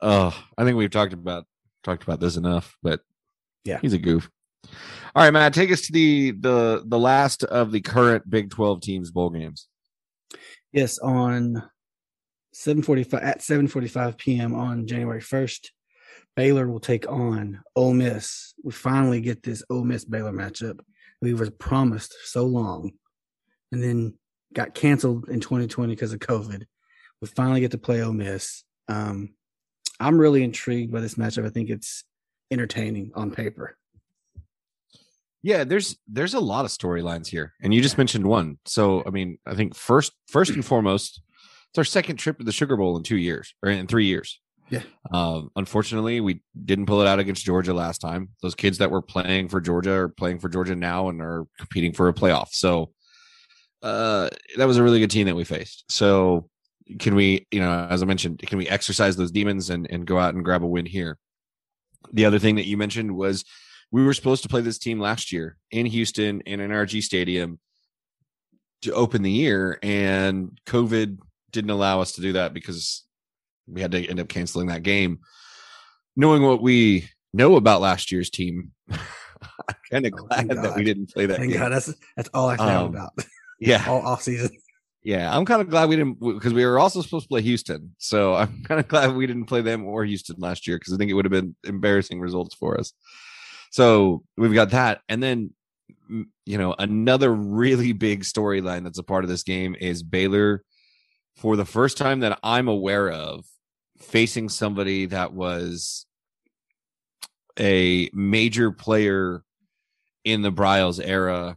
Oh, 0.00 0.36
I 0.56 0.64
think 0.64 0.76
we've 0.76 0.90
talked 0.90 1.12
about 1.12 1.44
talked 1.84 2.02
about 2.02 2.20
this 2.20 2.36
enough, 2.36 2.76
but 2.82 3.00
Yeah. 3.64 3.78
he's 3.82 3.92
a 3.92 3.98
goof. 3.98 4.28
All 5.14 5.22
right, 5.24 5.30
Matt, 5.32 5.54
take 5.54 5.70
us 5.70 5.82
to 5.82 5.92
the 5.92 6.30
the 6.32 6.82
the 6.86 6.98
last 6.98 7.44
of 7.44 7.70
the 7.72 7.80
current 7.80 8.28
Big 8.28 8.50
12 8.50 8.80
teams 8.80 9.10
bowl 9.10 9.30
games. 9.30 9.68
Yes, 10.72 10.98
on 10.98 11.62
7:45 12.54 13.22
at 13.22 13.40
7:45 13.40 14.16
p.m. 14.18 14.54
on 14.54 14.86
January 14.86 15.20
1st, 15.20 15.70
Baylor 16.36 16.68
will 16.68 16.80
take 16.80 17.10
on 17.10 17.60
Ole 17.74 17.94
Miss. 17.94 18.54
We 18.62 18.72
finally 18.72 19.20
get 19.20 19.42
this 19.42 19.62
Ole 19.70 19.84
Miss 19.84 20.04
Baylor 20.04 20.32
matchup 20.32 20.80
we 21.20 21.34
were 21.34 21.50
promised 21.50 22.14
so 22.24 22.44
long, 22.44 22.92
and 23.72 23.82
then 23.82 24.14
got 24.52 24.74
canceled 24.74 25.28
in 25.28 25.40
2020 25.40 25.94
because 25.94 26.12
of 26.12 26.20
COVID. 26.20 26.64
We 27.20 27.28
finally 27.28 27.60
get 27.60 27.72
to 27.72 27.78
play 27.78 28.02
Ole 28.02 28.12
Miss. 28.12 28.64
Um, 28.88 29.34
I'm 29.98 30.18
really 30.18 30.42
intrigued 30.42 30.92
by 30.92 31.00
this 31.00 31.16
matchup. 31.16 31.46
I 31.46 31.50
think 31.50 31.68
it's 31.68 32.04
entertaining 32.50 33.12
on 33.14 33.30
paper. 33.30 33.76
Yeah, 35.42 35.64
there's 35.64 35.96
there's 36.06 36.34
a 36.34 36.40
lot 36.40 36.64
of 36.64 36.70
storylines 36.70 37.26
here, 37.26 37.54
and 37.62 37.72
you 37.72 37.80
just 37.80 37.96
mentioned 37.96 38.26
one. 38.26 38.58
So, 38.66 39.02
I 39.06 39.10
mean, 39.10 39.38
I 39.46 39.54
think 39.54 39.74
first 39.74 40.12
first 40.28 40.52
and 40.52 40.64
foremost, 40.64 41.22
it's 41.70 41.78
our 41.78 41.84
second 41.84 42.16
trip 42.16 42.38
to 42.38 42.44
the 42.44 42.52
Sugar 42.52 42.76
Bowl 42.76 42.96
in 42.96 43.02
two 43.02 43.16
years 43.16 43.54
or 43.62 43.70
in 43.70 43.86
three 43.86 44.04
years. 44.04 44.40
Yeah. 44.68 44.82
Um, 45.12 45.50
unfortunately, 45.56 46.20
we 46.20 46.42
didn't 46.64 46.86
pull 46.86 47.00
it 47.00 47.08
out 47.08 47.18
against 47.18 47.44
Georgia 47.44 47.74
last 47.74 47.98
time. 47.98 48.28
Those 48.42 48.54
kids 48.54 48.78
that 48.78 48.90
were 48.90 49.02
playing 49.02 49.48
for 49.48 49.60
Georgia 49.60 49.92
are 49.92 50.08
playing 50.08 50.38
for 50.38 50.48
Georgia 50.48 50.76
now 50.76 51.08
and 51.08 51.20
are 51.20 51.46
competing 51.58 51.92
for 51.92 52.08
a 52.08 52.14
playoff. 52.14 52.48
So, 52.52 52.92
uh, 53.82 54.28
that 54.58 54.66
was 54.66 54.76
a 54.76 54.82
really 54.82 55.00
good 55.00 55.10
team 55.10 55.26
that 55.26 55.34
we 55.34 55.44
faced. 55.44 55.84
So, 55.88 56.48
can 56.98 57.14
we, 57.14 57.46
you 57.50 57.60
know, 57.60 57.86
as 57.88 58.02
I 58.02 58.06
mentioned, 58.06 58.40
can 58.40 58.58
we 58.58 58.68
exercise 58.68 59.16
those 59.16 59.30
demons 59.30 59.70
and 59.70 59.90
and 59.90 60.06
go 60.06 60.18
out 60.18 60.34
and 60.34 60.44
grab 60.44 60.62
a 60.62 60.66
win 60.66 60.86
here? 60.86 61.16
The 62.12 62.26
other 62.26 62.38
thing 62.38 62.56
that 62.56 62.66
you 62.66 62.76
mentioned 62.76 63.16
was 63.16 63.44
we 63.92 64.04
were 64.04 64.14
supposed 64.14 64.42
to 64.44 64.48
play 64.48 64.60
this 64.60 64.78
team 64.78 65.00
last 65.00 65.32
year 65.32 65.56
in 65.70 65.86
Houston 65.86 66.40
in 66.42 66.60
an 66.60 66.70
NRG 66.70 67.02
Stadium 67.02 67.58
to 68.82 68.92
open 68.94 69.22
the 69.22 69.30
year, 69.30 69.78
and 69.82 70.58
COVID 70.66 71.18
didn't 71.50 71.70
allow 71.70 72.00
us 72.00 72.12
to 72.12 72.20
do 72.20 72.32
that 72.34 72.54
because 72.54 73.04
we 73.66 73.80
had 73.80 73.92
to 73.92 74.06
end 74.06 74.20
up 74.20 74.28
canceling 74.28 74.68
that 74.68 74.82
game. 74.82 75.18
Knowing 76.16 76.42
what 76.42 76.62
we 76.62 77.08
know 77.32 77.56
about 77.56 77.80
last 77.80 78.10
year's 78.10 78.30
team, 78.30 78.72
I'm 78.90 78.98
kind 79.90 80.06
of 80.06 80.12
Oh, 80.16 80.26
glad 80.26 80.48
that 80.48 80.76
we 80.76 80.84
didn't 80.84 81.12
play 81.12 81.26
that 81.26 81.38
Thank 81.38 81.52
game. 81.52 81.60
God, 81.60 81.72
that's 81.72 81.92
that's 82.16 82.28
all 82.34 82.48
I 82.48 82.56
know 82.56 82.86
Um, 82.86 82.94
about 82.94 83.12
Yeah, 83.58 83.84
all 83.88 84.06
off 84.06 84.22
season. 84.22 84.50
yeah, 85.02 85.34
I'm 85.36 85.44
kind 85.44 85.60
of 85.62 85.68
glad 85.70 85.88
we 85.88 85.96
didn't 85.96 86.20
because 86.20 86.52
we 86.52 86.64
were 86.64 86.78
also 86.78 87.02
supposed 87.02 87.24
to 87.24 87.28
play 87.28 87.42
Houston. 87.42 87.94
So 87.98 88.34
I'm 88.34 88.62
kind 88.68 88.80
of 88.80 88.88
glad 88.88 89.14
we 89.14 89.26
didn't 89.26 89.46
play 89.46 89.60
them 89.62 89.84
or 89.84 90.04
Houston 90.04 90.36
last 90.38 90.66
year 90.66 90.78
because 90.78 90.92
I 90.92 90.96
think 90.96 91.10
it 91.10 91.14
would 91.14 91.24
have 91.24 91.32
been 91.32 91.54
embarrassing 91.64 92.20
results 92.20 92.54
for 92.54 92.78
us. 92.78 92.92
So 93.70 94.22
we've 94.36 94.54
got 94.54 94.70
that, 94.70 95.00
and 95.08 95.22
then 95.22 95.52
you 96.44 96.58
know 96.58 96.74
another 96.78 97.32
really 97.32 97.92
big 97.92 98.22
storyline 98.24 98.82
that's 98.82 98.98
a 98.98 99.02
part 99.04 99.24
of 99.24 99.30
this 99.30 99.44
game 99.44 99.76
is 99.80 100.02
Baylor 100.02 100.64
for 101.36 101.54
the 101.56 101.64
first 101.64 101.96
time 101.96 102.20
that 102.20 102.38
I'm 102.42 102.66
aware 102.68 103.08
of 103.10 103.44
facing 103.98 104.48
somebody 104.48 105.06
that 105.06 105.32
was 105.32 106.06
a 107.58 108.10
major 108.12 108.72
player 108.72 109.44
in 110.24 110.42
the 110.42 110.50
Briles 110.52 111.00
era 111.02 111.56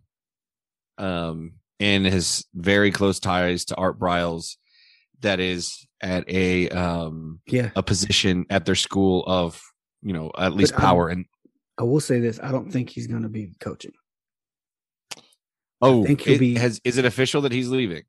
um 0.99 1.53
and 1.79 2.05
has 2.05 2.45
very 2.53 2.91
close 2.91 3.19
ties 3.19 3.65
to 3.65 3.75
Art 3.75 3.99
Briles 3.99 4.57
that 5.21 5.39
is 5.39 5.87
at 6.01 6.29
a 6.29 6.69
um 6.69 7.39
Yeah, 7.47 7.71
a 7.75 7.81
position 7.81 8.45
at 8.51 8.65
their 8.65 8.75
school 8.75 9.23
of 9.25 9.59
you 10.03 10.13
know 10.13 10.31
at 10.37 10.53
least 10.53 10.73
I'm- 10.73 10.81
power 10.81 11.09
and 11.09 11.25
I 11.77 11.83
will 11.83 11.99
say 11.99 12.19
this: 12.19 12.39
I 12.41 12.51
don't 12.51 12.71
think 12.71 12.89
he's 12.89 13.07
going 13.07 13.23
to 13.23 13.29
be 13.29 13.53
coaching. 13.59 13.93
oh 15.81 16.03
think 16.05 16.21
he'll 16.21 16.35
it 16.35 16.39
be- 16.39 16.55
has 16.55 16.79
is 16.83 16.97
it 16.97 17.05
official 17.05 17.41
that 17.41 17.51
he's 17.51 17.69
leaving 17.69 18.03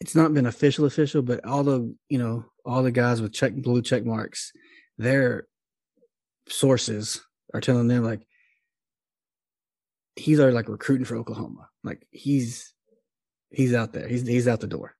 It's 0.00 0.14
not 0.16 0.32
been 0.34 0.46
official, 0.46 0.84
official, 0.86 1.22
but 1.22 1.44
all 1.44 1.62
the 1.62 1.94
you 2.08 2.18
know 2.18 2.44
all 2.64 2.82
the 2.82 2.90
guys 2.92 3.20
with 3.22 3.32
check 3.32 3.54
blue 3.54 3.82
check 3.82 4.04
marks, 4.04 4.52
their 4.98 5.46
sources 6.48 7.20
are 7.54 7.60
telling 7.60 7.88
them 7.88 8.04
like 8.04 8.20
he's 10.16 10.40
already 10.40 10.54
like 10.54 10.68
recruiting 10.68 11.04
for 11.04 11.16
Oklahoma. 11.16 11.68
Like 11.84 12.06
he's 12.10 12.72
he's 13.50 13.74
out 13.74 13.92
there. 13.92 14.08
He's 14.08 14.26
he's 14.26 14.48
out 14.48 14.60
the 14.60 14.66
door. 14.66 14.94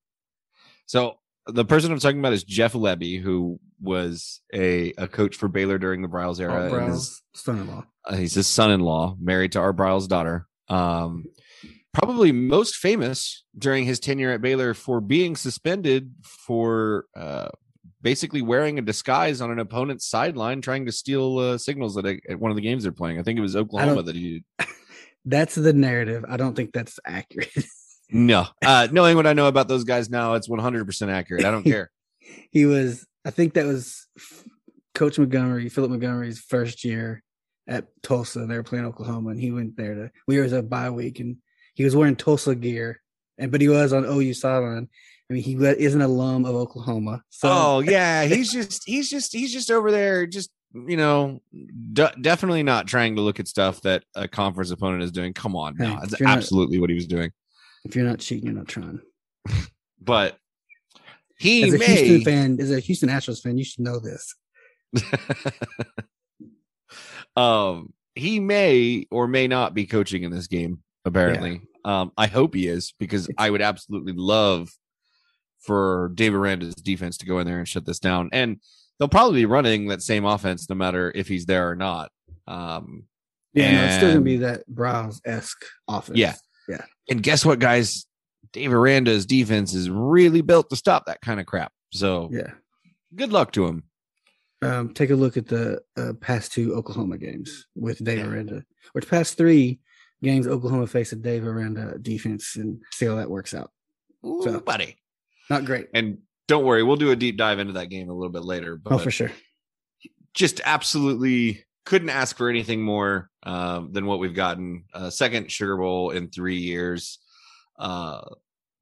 so 0.86 1.18
the 1.46 1.64
person 1.64 1.92
I'm 1.92 1.98
talking 1.98 2.18
about 2.18 2.32
is 2.32 2.44
Jeff 2.44 2.74
Lebby 2.74 3.20
who 3.20 3.58
was 3.80 4.40
a 4.52 4.92
a 4.98 5.08
coach 5.08 5.36
for 5.36 5.48
Baylor 5.48 5.78
during 5.78 6.02
the 6.02 6.08
Briles 6.08 6.40
era 6.40 6.52
Art 6.52 6.72
Briles, 6.72 7.20
son-in-law. 7.34 7.84
Uh, 8.04 8.16
he's 8.16 8.34
his 8.34 8.46
son-in-law, 8.46 9.16
married 9.20 9.52
to 9.52 9.60
Art 9.60 9.76
Briles' 9.76 10.08
daughter. 10.08 10.46
Um, 10.68 11.24
probably 11.92 12.32
most 12.32 12.76
famous 12.76 13.44
during 13.58 13.84
his 13.84 14.00
tenure 14.00 14.30
at 14.30 14.40
Baylor 14.40 14.74
for 14.74 15.00
being 15.00 15.36
suspended 15.36 16.12
for 16.22 17.06
uh, 17.16 17.48
basically 18.02 18.42
wearing 18.42 18.78
a 18.78 18.82
disguise 18.82 19.40
on 19.40 19.50
an 19.50 19.58
opponent's 19.58 20.06
sideline, 20.06 20.60
trying 20.60 20.86
to 20.86 20.92
steal 20.92 21.38
uh, 21.38 21.58
signals 21.58 21.96
at, 21.98 22.06
a, 22.06 22.20
at 22.28 22.38
one 22.38 22.50
of 22.50 22.56
the 22.56 22.62
games 22.62 22.82
they're 22.82 22.92
playing. 22.92 23.18
I 23.18 23.22
think 23.22 23.38
it 23.38 23.42
was 23.42 23.56
Oklahoma 23.56 24.02
that 24.02 24.14
he. 24.14 24.44
That's 25.24 25.54
the 25.54 25.72
narrative. 25.72 26.24
I 26.28 26.38
don't 26.38 26.56
think 26.56 26.72
that's 26.72 26.98
accurate. 27.04 27.50
No, 28.12 28.46
uh, 28.64 28.88
knowing 28.90 29.16
what 29.16 29.26
I 29.26 29.32
know 29.32 29.46
about 29.46 29.68
those 29.68 29.84
guys 29.84 30.10
now, 30.10 30.34
it's 30.34 30.48
100% 30.48 31.08
accurate. 31.10 31.44
I 31.44 31.50
don't 31.50 31.64
care. 31.64 31.90
he 32.50 32.66
was 32.66 33.06
i 33.24 33.30
think 33.30 33.54
that 33.54 33.66
was 33.66 34.06
coach 34.94 35.18
montgomery 35.18 35.68
philip 35.68 35.90
montgomery's 35.90 36.38
first 36.40 36.84
year 36.84 37.22
at 37.68 37.86
tulsa 38.02 38.46
they 38.46 38.56
were 38.56 38.62
playing 38.62 38.84
oklahoma 38.84 39.30
and 39.30 39.40
he 39.40 39.50
went 39.50 39.76
there 39.76 39.94
to 39.94 40.10
we 40.26 40.38
were 40.38 40.44
a 40.56 40.62
bye 40.62 40.90
week 40.90 41.20
and 41.20 41.36
he 41.74 41.84
was 41.84 41.94
wearing 41.96 42.16
tulsa 42.16 42.54
gear 42.54 43.00
and 43.38 43.50
but 43.52 43.60
he 43.60 43.68
was 43.68 43.92
on 43.92 44.04
ou 44.04 44.34
sideline 44.34 44.88
i 45.30 45.32
mean 45.32 45.42
he 45.42 45.54
is 45.54 45.94
an 45.94 46.02
alum 46.02 46.44
of 46.44 46.54
oklahoma 46.54 47.22
so 47.30 47.48
oh 47.50 47.80
yeah, 47.84 48.24
he's 48.24 48.52
just 48.52 48.82
he's 48.86 49.08
just 49.08 49.32
he's 49.32 49.52
just 49.52 49.70
over 49.70 49.90
there, 49.90 50.26
just 50.26 50.50
you 50.72 50.96
know, 50.96 51.40
de- 51.92 52.14
definitely 52.20 52.62
not 52.62 52.86
trying 52.86 53.16
to 53.16 53.22
look 53.22 53.40
at 53.40 53.48
stuff 53.48 53.80
that 53.82 54.04
a 54.14 54.28
conference 54.28 54.70
opponent 54.70 55.02
is 55.02 55.10
doing. 55.10 55.32
Come 55.32 55.56
on, 55.56 55.76
no, 55.76 55.96
Hey, 55.96 55.98
if 56.04 56.20
you're 56.20 56.28
not- 56.28 56.38
absolutely 56.38 56.78
what 56.78 56.90
he 56.90 56.94
was 56.94 57.08
doing. 57.08 57.32
If 57.84 57.96
you're 57.96 58.04
not 58.04 58.18
cheating 58.18 58.46
you're 58.46 58.54
not 58.54 58.68
trying. 58.68 59.00
But 60.02 60.38
he 61.38 61.62
as 61.62 61.74
a 61.74 61.78
may 61.78 61.86
houston 61.86 62.22
fan 62.22 62.58
as 62.58 62.70
a 62.70 62.80
houston 62.80 63.10
astros 63.10 63.42
fan 63.42 63.58
you 63.58 63.64
should 63.64 63.84
know 63.84 63.98
this. 63.98 64.34
Um 67.36 67.92
he 68.14 68.40
may 68.40 69.06
or 69.10 69.28
may 69.28 69.46
not 69.46 69.72
be 69.72 69.86
coaching 69.86 70.24
in 70.24 70.32
this 70.32 70.46
game 70.46 70.80
apparently. 71.04 71.62
Um 71.84 72.12
i 72.16 72.26
hope 72.26 72.54
he 72.54 72.66
is 72.66 72.92
because 72.98 73.28
i 73.38 73.48
would 73.48 73.62
absolutely 73.62 74.12
love 74.14 74.70
for 75.60 76.10
Dave 76.14 76.34
Aranda's 76.34 76.74
defense 76.74 77.18
to 77.18 77.26
go 77.26 77.38
in 77.38 77.46
there 77.46 77.58
and 77.58 77.68
shut 77.68 77.84
this 77.84 77.98
down. 77.98 78.30
And 78.32 78.60
they'll 78.98 79.08
probably 79.08 79.42
be 79.42 79.46
running 79.46 79.88
that 79.88 80.02
same 80.02 80.24
offense 80.24 80.68
no 80.68 80.74
matter 80.74 81.12
if 81.14 81.28
he's 81.28 81.46
there 81.46 81.70
or 81.70 81.76
not. 81.76 82.10
Um 82.46 83.04
yeah 83.52 83.72
no, 83.72 83.84
it's 83.84 83.96
still 83.96 84.08
gonna 84.10 84.20
be 84.22 84.38
that 84.38 84.68
Briles-esque 84.68 85.64
offense. 85.88 86.18
Yeah. 86.18 86.34
And 87.08 87.22
guess 87.22 87.44
what 87.44 87.58
guys 87.58 88.06
Dave 88.52 88.72
Aranda's 88.72 89.26
defense 89.26 89.74
is 89.74 89.88
really 89.90 90.40
built 90.42 90.70
to 90.70 90.76
stop 90.76 91.06
that 91.06 91.20
kind 91.20 91.40
of 91.40 91.46
crap 91.46 91.72
so 91.92 92.28
yeah 92.32 92.52
good 93.14 93.32
luck 93.32 93.52
to 93.52 93.66
him 93.66 93.84
um, 94.62 94.92
take 94.92 95.08
a 95.10 95.14
look 95.14 95.36
at 95.38 95.46
the 95.48 95.80
uh, 95.96 96.12
past 96.20 96.52
two 96.52 96.74
Oklahoma 96.74 97.16
games 97.16 97.66
with 97.74 98.04
Dave 98.04 98.18
Yeah. 98.18 98.26
Aranda, 98.26 98.62
or 98.94 99.00
past 99.00 99.38
three 99.38 99.80
games 100.22 100.46
Oklahoma 100.46 100.86
faced 100.86 101.12
a 101.12 101.16
Dave 101.16 101.46
Aranda 101.46 101.96
defense 101.98 102.56
and 102.56 102.82
see 102.92 103.06
how 103.06 103.14
that 103.16 103.30
works 103.30 103.54
out. 103.54 103.70
Ooh, 104.26 104.42
So- 104.44 104.60
buddy 104.60 104.96
Not 105.48 105.64
great. 105.64 105.86
and 105.94 106.18
don't 106.46 106.64
worry 106.66 106.82
we'll 106.82 106.96
do 106.96 107.10
a 107.10 107.16
deep 107.16 107.36
dive 107.38 107.58
into 107.58 107.72
that 107.74 107.86
game 107.88 108.10
a 108.10 108.12
little 108.14 108.32
bit 108.32 108.44
later 108.44 108.76
but 108.76 108.92
Oh, 108.92 108.98
for 108.98 109.10
sure. 109.10 109.30
just 110.34 110.60
absolutely 110.64 111.64
couldn't 111.84 112.10
ask 112.10 112.36
for 112.36 112.48
anything 112.48 112.82
more 112.82 113.30
um, 113.42 113.92
than 113.92 114.06
what 114.06 114.18
we've 114.18 114.34
gotten. 114.34 114.84
Uh, 114.92 115.10
second 115.10 115.50
Sugar 115.50 115.76
Bowl 115.76 116.10
in 116.10 116.28
three 116.28 116.58
years. 116.58 117.18
Uh, 117.78 118.22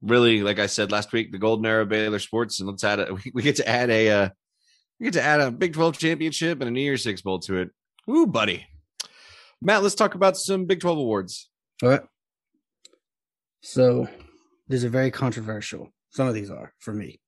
really, 0.01 0.41
like 0.41 0.59
I 0.59 0.67
said 0.67 0.91
last 0.91 1.13
week, 1.13 1.31
the 1.31 1.37
golden 1.37 1.65
era 1.65 1.83
of 1.83 1.89
Baylor 1.89 2.19
sports, 2.19 2.59
and 2.59 2.69
let's 2.69 2.83
add 2.83 2.99
a, 2.99 3.13
we, 3.25 3.31
we 3.33 3.41
get 3.41 3.57
to 3.57 3.67
add 3.67 3.89
a 3.89 4.09
uh, 4.09 4.29
we 4.99 5.05
get 5.05 5.13
to 5.13 5.21
add 5.21 5.41
a 5.41 5.51
Big 5.51 5.73
Twelve 5.73 5.97
championship 5.97 6.59
and 6.61 6.67
a 6.67 6.71
New 6.71 6.81
Year's 6.81 7.03
Six 7.03 7.21
bowl 7.21 7.39
to 7.39 7.57
it. 7.57 7.69
Ooh, 8.09 8.27
buddy, 8.27 8.65
Matt, 9.61 9.83
let's 9.83 9.95
talk 9.95 10.15
about 10.15 10.37
some 10.37 10.65
Big 10.65 10.81
Twelve 10.81 10.97
awards. 10.97 11.49
All 11.81 11.89
right. 11.89 12.01
So 13.61 14.07
these 14.67 14.85
are 14.85 14.89
very 14.89 15.11
controversial. 15.11 15.89
Some 16.11 16.27
of 16.27 16.33
these 16.33 16.49
are 16.49 16.73
for 16.79 16.93
me. 16.93 17.19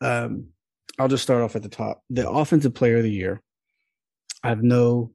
Um, 0.00 0.48
I'll 0.98 1.08
just 1.08 1.22
start 1.22 1.42
off 1.42 1.56
at 1.56 1.62
the 1.62 1.68
top. 1.68 2.02
The 2.10 2.28
offensive 2.28 2.74
player 2.74 2.98
of 2.98 3.02
the 3.02 3.10
year. 3.10 3.42
I 4.42 4.48
have 4.48 4.62
no 4.62 5.12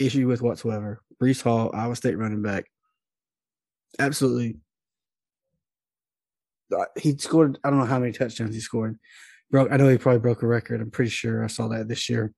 issue 0.00 0.26
with 0.28 0.42
whatsoever. 0.42 1.02
Breece 1.20 1.42
Hall, 1.42 1.70
Iowa 1.74 1.96
State 1.96 2.18
running 2.18 2.42
back. 2.42 2.66
Absolutely. 3.98 4.58
Uh, 6.76 6.84
He 6.98 7.16
scored, 7.18 7.58
I 7.64 7.70
don't 7.70 7.78
know 7.78 7.84
how 7.84 7.98
many 7.98 8.12
touchdowns 8.12 8.54
he 8.54 8.60
scored. 8.60 8.98
Broke, 9.50 9.70
I 9.70 9.76
know 9.76 9.88
he 9.88 9.98
probably 9.98 10.20
broke 10.20 10.42
a 10.42 10.46
record. 10.46 10.80
I'm 10.80 10.90
pretty 10.90 11.10
sure 11.10 11.44
I 11.44 11.48
saw 11.48 11.68
that 11.68 11.88
this 11.88 12.08
year. 12.08 12.32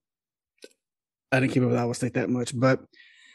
I 1.31 1.39
didn't 1.39 1.53
keep 1.53 1.63
up 1.63 1.69
with 1.69 1.77
Iowa 1.79 1.95
State 1.95 2.13
that 2.15 2.29
much, 2.29 2.57
but 2.57 2.81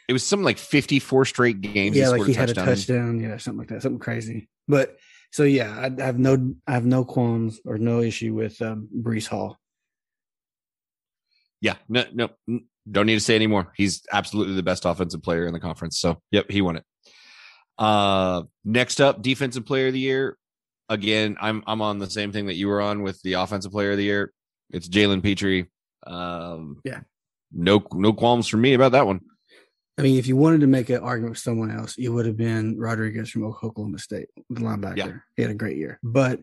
It 0.07 0.13
was 0.13 0.25
something 0.25 0.45
like 0.45 0.57
fifty 0.57 0.99
four 0.99 1.25
straight 1.25 1.61
games. 1.61 1.95
yeah, 1.97 2.09
like 2.09 2.17
scored 2.17 2.27
he 2.27 2.33
had 2.33 2.49
a 2.49 2.53
touchdown 2.53 2.67
in. 2.67 2.75
touchdown, 2.75 3.19
yeah, 3.21 3.37
something 3.37 3.59
like 3.59 3.67
that, 3.69 3.81
something 3.81 3.99
crazy. 3.99 4.49
But 4.67 4.97
so 5.31 5.43
yeah, 5.43 5.75
I, 5.77 6.01
I 6.01 6.05
have 6.05 6.19
no, 6.19 6.53
I 6.67 6.73
have 6.73 6.85
no 6.85 7.03
qualms 7.05 7.59
or 7.65 7.77
no 7.77 8.01
issue 8.01 8.33
with 8.33 8.61
um, 8.61 8.87
Breece 8.95 9.27
Hall. 9.27 9.57
Yeah, 11.61 11.75
no, 11.87 12.03
no, 12.13 12.29
don't 12.89 13.05
need 13.05 13.15
to 13.15 13.19
say 13.19 13.35
anymore. 13.35 13.71
He's 13.75 14.03
absolutely 14.11 14.55
the 14.55 14.63
best 14.63 14.85
offensive 14.85 15.21
player 15.21 15.45
in 15.45 15.53
the 15.53 15.59
conference. 15.59 15.99
So, 15.99 16.19
yep, 16.31 16.49
he 16.49 16.61
won 16.61 16.77
it. 16.77 16.83
Uh, 17.77 18.43
next 18.65 18.99
up, 18.99 19.21
defensive 19.21 19.65
player 19.65 19.87
of 19.87 19.93
the 19.93 19.99
year. 19.99 20.37
Again, 20.89 21.37
I'm 21.39 21.63
I'm 21.67 21.81
on 21.81 21.99
the 21.99 22.09
same 22.09 22.31
thing 22.31 22.47
that 22.47 22.55
you 22.55 22.67
were 22.67 22.81
on 22.81 23.01
with 23.03 23.21
the 23.21 23.33
offensive 23.33 23.71
player 23.71 23.91
of 23.91 23.97
the 23.97 24.03
year. 24.03 24.33
It's 24.71 24.89
Jalen 24.89 25.23
Pitre. 25.23 25.67
Um, 26.05 26.79
Yeah. 26.83 27.01
no 27.51 27.85
no 27.93 28.11
qualms 28.13 28.47
for 28.47 28.57
me 28.57 28.73
about 28.73 28.93
that 28.93 29.05
one. 29.05 29.21
I 29.97 30.01
mean, 30.01 30.17
if 30.17 30.25
you 30.25 30.35
wanted 30.35 30.61
to 30.61 30.67
make 30.67 30.89
an 30.89 31.01
argument 31.01 31.31
with 31.31 31.39
someone 31.39 31.69
else, 31.69 31.95
it 31.97 32.09
would 32.09 32.25
have 32.25 32.37
been 32.37 32.79
Rodriguez 32.79 33.29
from 33.29 33.43
Oklahoma 33.43 33.99
State, 33.99 34.29
the 34.49 34.61
linebacker. 34.61 34.97
Yeah. 34.97 35.11
He 35.35 35.41
had 35.43 35.51
a 35.51 35.55
great 35.55 35.77
year, 35.77 35.99
but 36.01 36.41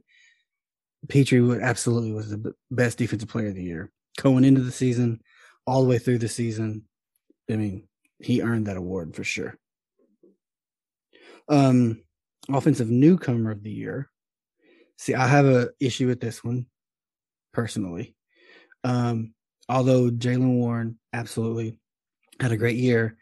Pitre 1.08 1.40
would 1.40 1.60
absolutely 1.60 2.12
was 2.12 2.30
the 2.30 2.54
best 2.70 2.98
defensive 2.98 3.28
player 3.28 3.48
of 3.48 3.54
the 3.54 3.62
year 3.62 3.90
going 4.22 4.44
into 4.44 4.60
the 4.62 4.72
season, 4.72 5.20
all 5.66 5.82
the 5.82 5.88
way 5.88 5.98
through 5.98 6.18
the 6.18 6.28
season. 6.28 6.84
I 7.50 7.56
mean, 7.56 7.88
he 8.20 8.42
earned 8.42 8.66
that 8.66 8.76
award 8.76 9.14
for 9.14 9.24
sure. 9.24 9.56
Um, 11.48 12.02
offensive 12.52 12.90
newcomer 12.90 13.50
of 13.50 13.62
the 13.62 13.70
year. 13.70 14.10
See, 14.96 15.14
I 15.14 15.26
have 15.26 15.46
a 15.46 15.70
issue 15.80 16.08
with 16.08 16.20
this 16.20 16.42
one 16.44 16.66
personally. 17.52 18.14
Um, 18.84 19.34
although 19.68 20.10
Jaylen 20.10 20.54
Warren 20.58 20.98
absolutely 21.12 21.76
had 22.40 22.52
a 22.52 22.56
great 22.56 22.76
year, 22.76 23.16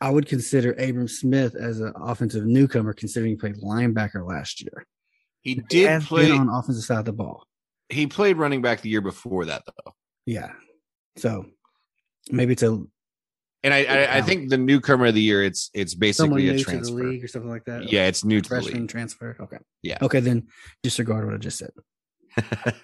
I 0.00 0.10
would 0.10 0.26
consider 0.26 0.72
Abram 0.72 1.08
Smith 1.08 1.54
as 1.54 1.80
an 1.80 1.92
offensive 1.96 2.44
newcomer, 2.44 2.92
considering 2.92 3.32
he 3.32 3.36
played 3.36 3.56
linebacker 3.56 4.26
last 4.26 4.60
year. 4.60 4.84
He 5.40 5.54
He 5.54 5.60
did 5.68 5.88
has 5.88 6.06
play. 6.06 6.30
on 6.30 6.48
offensive 6.48 6.84
side 6.84 6.98
of 7.00 7.04
the 7.04 7.12
ball. 7.12 7.46
He 7.92 8.06
played 8.06 8.36
running 8.38 8.62
back 8.62 8.80
the 8.80 8.88
year 8.88 9.00
before 9.00 9.44
that, 9.46 9.62
though. 9.66 9.92
Yeah, 10.26 10.52
so 11.16 11.46
maybe 12.30 12.52
it's 12.52 12.62
a 12.62 12.68
And 13.64 13.74
I, 13.74 13.84
I, 13.84 14.16
I 14.18 14.22
think 14.22 14.48
the 14.50 14.56
newcomer 14.58 15.06
of 15.06 15.14
the 15.14 15.20
year, 15.22 15.42
it's 15.42 15.70
it's 15.74 15.94
basically 15.94 16.48
a 16.48 16.58
transfer. 16.58 16.94
league 16.94 17.22
or 17.24 17.28
something 17.28 17.50
like 17.50 17.64
that. 17.66 17.90
Yeah, 17.92 18.06
it's 18.06 18.24
new 18.24 18.42
freshman 18.42 18.86
transfer. 18.86 19.36
Okay, 19.40 19.58
Yeah. 19.82 19.98
Okay, 20.02 20.20
then 20.20 20.48
disregard 20.82 21.24
what 21.26 21.34
I 21.34 21.38
just 21.38 21.58
said. 21.58 21.70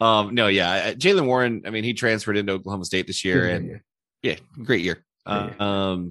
um, 0.00 0.34
no, 0.34 0.46
yeah, 0.48 0.92
Jaylen 0.94 1.26
Warren. 1.26 1.62
I 1.66 1.70
mean, 1.70 1.84
he 1.84 1.92
transferred 1.94 2.36
into 2.36 2.52
Oklahoma 2.52 2.84
State 2.84 3.06
this 3.06 3.24
year, 3.24 3.42
Good 3.42 3.50
and 3.56 3.66
year. 3.66 3.84
yeah, 4.22 4.36
great 4.62 4.82
year. 4.82 5.04
Great 5.26 5.36
Uh, 5.36 5.46
year. 5.46 5.56
um, 5.62 6.10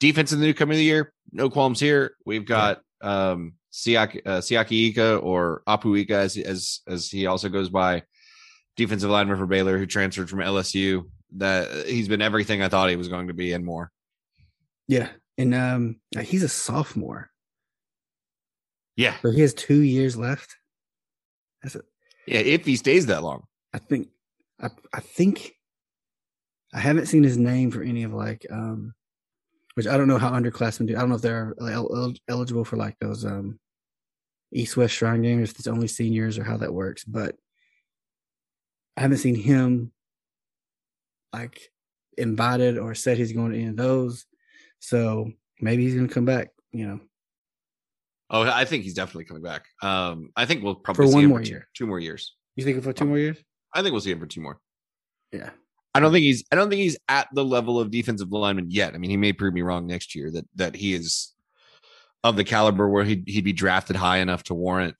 defense 0.00 0.32
in 0.32 0.40
the 0.40 0.46
newcomer 0.46 0.72
of 0.72 0.78
the 0.78 0.84
year, 0.84 1.12
no 1.32 1.48
qualms 1.50 1.80
here. 1.80 2.14
We've 2.26 2.44
got 2.46 2.80
um 3.00 3.54
Siaki, 3.74 4.20
uh, 4.24 4.38
Siaki 4.38 4.90
Ika 4.90 5.16
or 5.16 5.62
Apu 5.66 5.98
Ika 5.98 6.14
as, 6.14 6.36
as 6.36 6.80
as 6.86 7.10
he 7.10 7.26
also 7.26 7.48
goes 7.48 7.68
by, 7.68 8.04
defensive 8.76 9.10
lineman 9.10 9.36
for 9.36 9.46
Baylor 9.46 9.78
who 9.78 9.86
transferred 9.86 10.30
from 10.30 10.38
LSU. 10.38 11.10
That 11.36 11.86
he's 11.88 12.06
been 12.06 12.22
everything 12.22 12.62
I 12.62 12.68
thought 12.68 12.90
he 12.90 12.94
was 12.96 13.08
going 13.08 13.26
to 13.26 13.34
be 13.34 13.52
and 13.52 13.64
more. 13.64 13.90
yeah, 14.86 15.08
and 15.36 15.52
um, 15.52 15.96
he's 16.20 16.44
a 16.44 16.48
sophomore, 16.48 17.30
Yeah, 18.96 19.16
so 19.20 19.32
he 19.32 19.40
has 19.40 19.52
two 19.54 19.80
years 19.80 20.16
left. 20.16 20.54
That's 21.64 21.74
a, 21.74 21.80
yeah. 22.28 22.38
If 22.38 22.64
he 22.64 22.76
stays 22.76 23.06
that 23.06 23.24
long, 23.24 23.42
I 23.72 23.78
think 23.78 24.10
I 24.60 24.68
I 24.92 25.00
think 25.00 25.54
I 26.72 26.78
haven't 26.78 27.06
seen 27.06 27.24
his 27.24 27.36
name 27.36 27.72
for 27.72 27.82
any 27.82 28.04
of 28.04 28.12
like 28.14 28.46
um 28.52 28.94
which 29.74 29.88
I 29.88 29.96
don't 29.96 30.06
know 30.06 30.18
how 30.18 30.30
underclassmen 30.30 30.86
do. 30.86 30.96
I 30.96 31.00
don't 31.00 31.08
know 31.08 31.16
if 31.16 31.22
they're 31.22 31.52
el- 31.60 31.92
el- 31.96 32.14
eligible 32.28 32.64
for 32.64 32.76
like 32.76 32.96
those 33.00 33.24
um 33.24 33.58
East 34.52 34.76
West 34.76 34.94
Shrine 34.94 35.22
game 35.22 35.42
if 35.42 35.50
it's 35.58 35.66
only 35.66 35.88
seniors 35.88 36.38
or 36.38 36.44
how 36.44 36.56
that 36.58 36.72
works, 36.72 37.04
but 37.04 37.34
I 38.96 39.00
haven't 39.02 39.18
seen 39.18 39.34
him 39.34 39.90
like 41.32 41.70
invited 42.16 42.78
or 42.78 42.94
said 42.94 43.18
he's 43.18 43.32
going 43.32 43.52
to 43.52 43.58
any 43.58 43.66
of 43.68 43.76
those. 43.76 44.26
So 44.78 45.30
maybe 45.60 45.82
he's 45.84 45.94
going 45.94 46.06
to 46.06 46.14
come 46.14 46.24
back, 46.24 46.50
you 46.72 46.86
know. 46.86 47.00
oh, 48.30 48.42
I 48.42 48.64
think 48.64 48.84
he's 48.84 48.94
definitely 48.94 49.24
coming 49.24 49.42
back. 49.42 49.64
Um, 49.82 50.30
I 50.36 50.46
think 50.46 50.62
we'll 50.62 50.76
probably 50.76 51.06
For 51.06 51.10
see 51.10 51.14
one 51.14 51.24
him 51.24 51.30
more 51.30 51.38
for 51.40 51.44
two- 51.44 51.50
year. 51.50 51.68
two 51.74 51.86
more 51.86 51.98
years. 52.00 52.34
You 52.56 52.64
think 52.64 52.82
for 52.84 52.92
two 52.92 53.04
more 53.06 53.18
years? 53.18 53.38
I 53.74 53.82
think 53.82 53.92
we'll 53.92 54.00
see 54.00 54.12
him 54.12 54.20
for 54.20 54.26
two 54.26 54.40
more. 54.40 54.60
Yeah. 55.32 55.50
I 55.96 56.00
don't 56.00 56.12
think 56.12 56.22
he's 56.24 56.44
I 56.52 56.56
don't 56.56 56.70
think 56.70 56.80
he's 56.82 56.96
at 57.08 57.28
the 57.34 57.44
level 57.44 57.78
of 57.80 57.90
defensive 57.90 58.30
lineman 58.32 58.70
yet. 58.70 58.94
I 58.94 58.98
mean, 58.98 59.10
he 59.10 59.16
may 59.16 59.32
prove 59.32 59.54
me 59.54 59.62
wrong 59.62 59.86
next 59.86 60.14
year 60.14 60.30
that 60.32 60.44
that 60.54 60.74
he 60.76 60.92
is 60.94 61.33
of 62.24 62.34
the 62.36 62.42
caliber 62.44 62.88
where 62.88 63.04
he'd 63.04 63.22
he'd 63.28 63.44
be 63.44 63.52
drafted 63.52 63.94
high 63.94 64.18
enough 64.18 64.42
to 64.44 64.54
warrant 64.54 64.96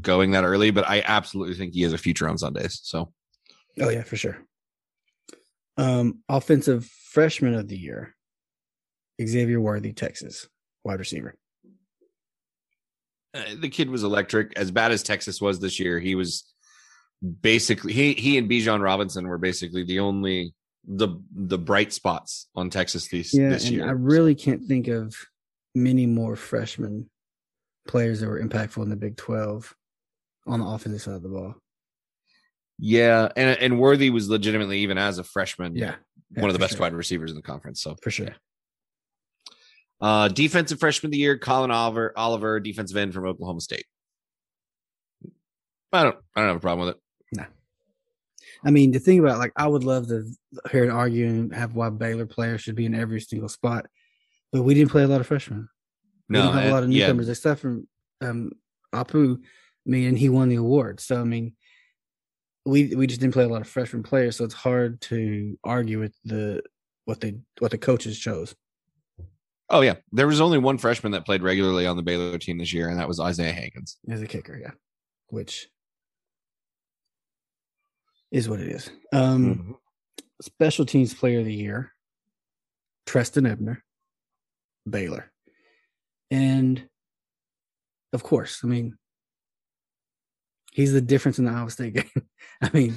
going 0.00 0.32
that 0.32 0.44
early, 0.44 0.70
but 0.70 0.86
I 0.86 1.02
absolutely 1.06 1.54
think 1.54 1.72
he 1.72 1.82
has 1.82 1.92
a 1.94 1.98
future 1.98 2.28
on 2.28 2.36
Sundays. 2.36 2.80
So 2.82 3.12
Oh 3.80 3.88
yeah, 3.88 4.02
for 4.02 4.16
sure. 4.16 4.36
Um, 5.78 6.20
offensive 6.28 6.86
freshman 6.86 7.54
of 7.54 7.68
the 7.68 7.76
year, 7.78 8.14
Xavier 9.24 9.60
Worthy, 9.60 9.92
Texas, 9.92 10.48
wide 10.84 10.98
receiver. 10.98 11.36
uh, 13.34 13.42
the 13.60 13.68
kid 13.68 13.90
was 13.90 14.02
electric. 14.02 14.58
As 14.58 14.70
bad 14.70 14.92
as 14.92 15.02
Texas 15.02 15.40
was 15.40 15.60
this 15.60 15.78
year, 15.78 16.00
he 16.00 16.14
was 16.14 16.52
basically 17.42 17.92
he 17.92 18.14
he 18.14 18.38
and 18.38 18.48
Bijan 18.50 18.82
Robinson 18.82 19.28
were 19.28 19.38
basically 19.38 19.84
the 19.84 20.00
only 20.00 20.54
the 20.84 21.08
the 21.34 21.58
bright 21.58 21.92
spots 21.92 22.48
on 22.54 22.70
Texas 22.70 23.08
this 23.08 23.34
Yeah, 23.34 23.50
this 23.50 23.66
and 23.66 23.74
year. 23.74 23.86
I 23.86 23.90
really 23.92 24.34
can't 24.34 24.64
think 24.64 24.88
of 24.88 25.14
many 25.76 26.06
more 26.06 26.34
freshman 26.34 27.08
players 27.86 28.20
that 28.20 28.28
were 28.28 28.42
impactful 28.42 28.82
in 28.82 28.88
the 28.90 28.96
Big 28.96 29.16
Twelve 29.16 29.72
on 30.46 30.58
the 30.60 30.66
offensive 30.66 31.02
side 31.02 31.14
of 31.14 31.22
the 31.22 31.28
ball. 31.28 31.54
yeah, 32.78 33.28
and 33.36 33.58
and 33.60 33.78
Worthy 33.78 34.10
was 34.10 34.28
legitimately 34.28 34.80
even 34.80 34.98
as 34.98 35.18
a 35.18 35.24
freshman, 35.24 35.76
Yeah, 35.76 35.94
one 36.34 36.50
of 36.50 36.52
the 36.54 36.58
best 36.58 36.72
sure. 36.72 36.80
wide 36.80 36.94
receivers 36.94 37.30
in 37.30 37.36
the 37.36 37.42
conference. 37.42 37.80
So 37.82 37.96
for 38.02 38.10
sure. 38.10 38.34
Uh, 40.00 40.28
defensive 40.28 40.78
freshman 40.78 41.08
of 41.08 41.12
the 41.12 41.18
year, 41.18 41.38
Collin 41.38 41.70
Oliver, 41.70 42.12
Oliver, 42.16 42.60
defensive 42.60 42.96
end 42.98 43.14
from 43.14 43.24
Oklahoma 43.24 43.60
State. 43.62 43.86
I 45.92 46.02
don't, 46.02 46.16
I 46.34 46.40
don't 46.40 46.48
have 46.48 46.56
a 46.56 46.60
problem 46.60 46.86
with 46.86 46.96
it. 46.96 47.02
No. 47.32 47.44
I 48.62 48.70
mean, 48.70 48.90
the 48.90 48.98
thing 48.98 49.18
about 49.20 49.38
like, 49.38 49.52
I 49.56 49.66
would 49.66 49.84
love 49.84 50.08
to 50.08 50.24
hear 50.70 50.84
an 50.84 50.90
argue 50.90 51.26
and 51.26 51.54
have 51.54 51.74
why 51.74 51.88
Baylor 51.88 52.26
players 52.26 52.60
should 52.60 52.74
be 52.74 52.84
in 52.84 52.94
every 52.94 53.20
single 53.22 53.48
spot, 53.48 53.86
but 54.52 54.62
we 54.62 54.74
didn't 54.74 54.90
play 54.90 55.02
a 55.02 55.08
lot 55.08 55.20
of 55.20 55.26
freshmen. 55.26 55.68
we 56.28 56.34
No, 56.34 56.42
didn't 56.42 56.54
have 56.58 56.64
a 56.64 56.72
lot 56.72 56.78
of 56.78 56.84
and- 56.84 56.94
yeah, 56.94 57.06
newcomers 57.06 57.28
except 57.28 57.60
from 57.60 57.86
um, 58.20 58.52
Apu. 58.94 59.36
I 59.38 59.88
mean, 59.90 60.08
and 60.08 60.18
he 60.18 60.28
won 60.28 60.48
the 60.48 60.56
award. 60.56 61.00
So 61.00 61.20
I 61.20 61.24
mean, 61.24 61.54
we 62.64 62.94
we 62.94 63.06
just 63.06 63.20
didn't 63.20 63.34
play 63.34 63.44
a 63.44 63.48
lot 63.48 63.60
of 63.60 63.68
freshman 63.68 64.02
players, 64.02 64.36
so 64.36 64.44
it's 64.44 64.54
hard 64.54 65.00
to 65.02 65.56
argue 65.62 66.00
with 66.00 66.14
the 66.24 66.62
what 67.04 67.20
they 67.20 67.36
what 67.60 67.70
the 67.70 67.78
coaches 67.78 68.18
chose. 68.18 68.54
oh 69.70 69.80
yeah, 69.82 69.94
there 70.12 70.26
was 70.26 70.40
only 70.40 70.58
one 70.58 70.78
freshman 70.78 71.12
that 71.12 71.24
played 71.24 71.42
regularly 71.42 71.86
on 71.86 71.96
the 71.96 72.02
Baylor 72.02 72.38
team 72.38 72.58
this 72.58 72.72
year, 72.72 72.88
and 72.88 72.98
that 72.98 73.06
was 73.08 73.20
Isaiah 73.20 73.52
Hankins. 73.52 73.98
as 74.08 74.20
a 74.22 74.26
kicker, 74.26 74.56
yeah. 74.56 74.72
Which 75.28 75.68
is 78.32 78.48
what 78.48 78.60
it 78.60 78.68
is. 78.68 78.90
Um 79.12 79.76
special 80.42 80.84
teams 80.84 81.14
player 81.14 81.38
of 81.40 81.44
the 81.46 81.54
year, 81.54 81.92
Trestan 83.06 83.46
Ebner, 83.46 83.82
Baylor. 84.88 85.30
And 86.30 86.88
of 88.12 88.22
course, 88.22 88.60
I 88.64 88.66
mean 88.66 88.96
he's 90.76 90.92
the 90.92 91.00
difference 91.00 91.38
in 91.38 91.46
the 91.46 91.50
Iowa 91.50 91.70
State 91.70 91.94
game. 91.94 92.26
I 92.62 92.70
mean, 92.72 92.94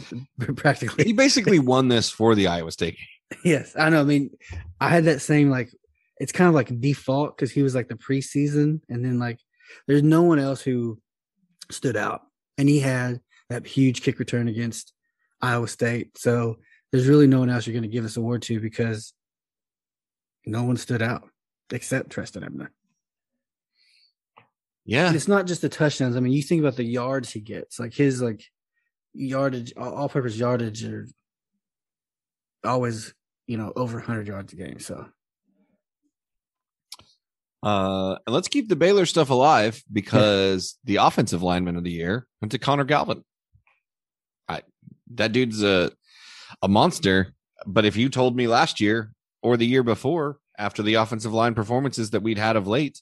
practically. 0.57 1.05
He 1.05 1.13
basically 1.13 1.59
won 1.59 1.87
this 1.87 2.09
for 2.09 2.35
the 2.35 2.47
Iowa 2.47 2.71
State. 2.71 2.97
game. 2.97 3.05
Yes, 3.45 3.75
I 3.77 3.89
know. 3.89 4.01
I 4.01 4.05
mean, 4.05 4.31
I 4.81 4.89
had 4.89 5.05
that 5.05 5.21
same 5.21 5.51
like 5.51 5.69
it's 6.17 6.31
kind 6.31 6.47
of 6.47 6.55
like 6.55 6.81
default 6.81 7.37
because 7.37 7.51
he 7.51 7.61
was 7.61 7.75
like 7.75 7.87
the 7.87 7.93
preseason, 7.93 8.81
and 8.89 9.05
then 9.05 9.19
like 9.19 9.39
there's 9.87 10.01
no 10.01 10.23
one 10.23 10.39
else 10.39 10.61
who 10.61 10.99
stood 11.69 11.95
out, 11.95 12.21
and 12.57 12.67
he 12.67 12.79
had 12.79 13.21
that 13.51 13.67
huge 13.67 14.01
kick 14.01 14.17
return 14.17 14.47
against 14.47 14.93
Iowa 15.43 15.67
State. 15.67 16.17
So 16.17 16.57
there's 16.91 17.07
really 17.07 17.27
no 17.27 17.37
one 17.37 17.51
else 17.51 17.67
you're 17.67 17.73
going 17.75 17.83
to 17.83 17.87
give 17.95 18.01
this 18.03 18.17
award 18.17 18.41
to 18.43 18.59
because 18.59 19.13
no 20.47 20.63
one 20.63 20.77
stood 20.77 21.03
out 21.03 21.29
except 21.71 22.09
Trestan 22.09 22.43
Ebner. 22.43 22.71
Yeah, 24.85 25.07
And 25.07 25.15
it's 25.15 25.27
not 25.27 25.45
just 25.45 25.61
the 25.61 25.69
touchdowns. 25.69 26.15
I 26.15 26.19
mean, 26.19 26.33
you 26.33 26.41
think 26.41 26.61
about 26.61 26.75
the 26.75 26.83
yards 26.83 27.31
he 27.31 27.41
gets, 27.41 27.79
like 27.79 27.93
his 27.93 28.21
like 28.21 28.43
yardage, 29.13 29.73
all 29.77 30.09
purpose 30.09 30.35
yardage 30.35 30.83
are 30.83 31.07
always, 32.63 33.13
you 33.45 33.57
know, 33.57 33.71
over 33.75 33.97
100 33.97 34.27
yards 34.27 34.53
a 34.53 34.55
game. 34.55 34.79
So 34.79 35.05
Uh, 37.61 38.17
and 38.25 38.33
let's 38.33 38.47
keep 38.47 38.69
the 38.69 38.75
Baylor 38.75 39.05
stuff 39.05 39.29
alive 39.29 39.83
because 39.91 40.77
the 40.85 40.95
offensive 40.97 41.43
lineman 41.43 41.75
of 41.75 41.83
the 41.83 41.91
year 41.91 42.25
went 42.41 42.51
to 42.53 42.57
Connor 42.57 42.85
Galvin. 42.85 43.23
I, 44.47 44.61
that 45.15 45.33
dude's 45.33 45.61
a 45.61 45.91
a 46.61 46.67
monster. 46.67 47.33
But 47.65 47.85
if 47.85 47.97
you 47.97 48.09
told 48.09 48.35
me 48.35 48.47
last 48.47 48.79
year 48.79 49.11
or 49.41 49.57
the 49.57 49.67
year 49.67 49.83
before, 49.83 50.37
after 50.59 50.83
the 50.83 50.95
offensive 50.95 51.33
line 51.33 51.55
performances 51.55 52.11
that 52.11 52.21
we'd 52.21 52.37
had 52.37 52.55
of 52.55 52.67
late, 52.67 53.01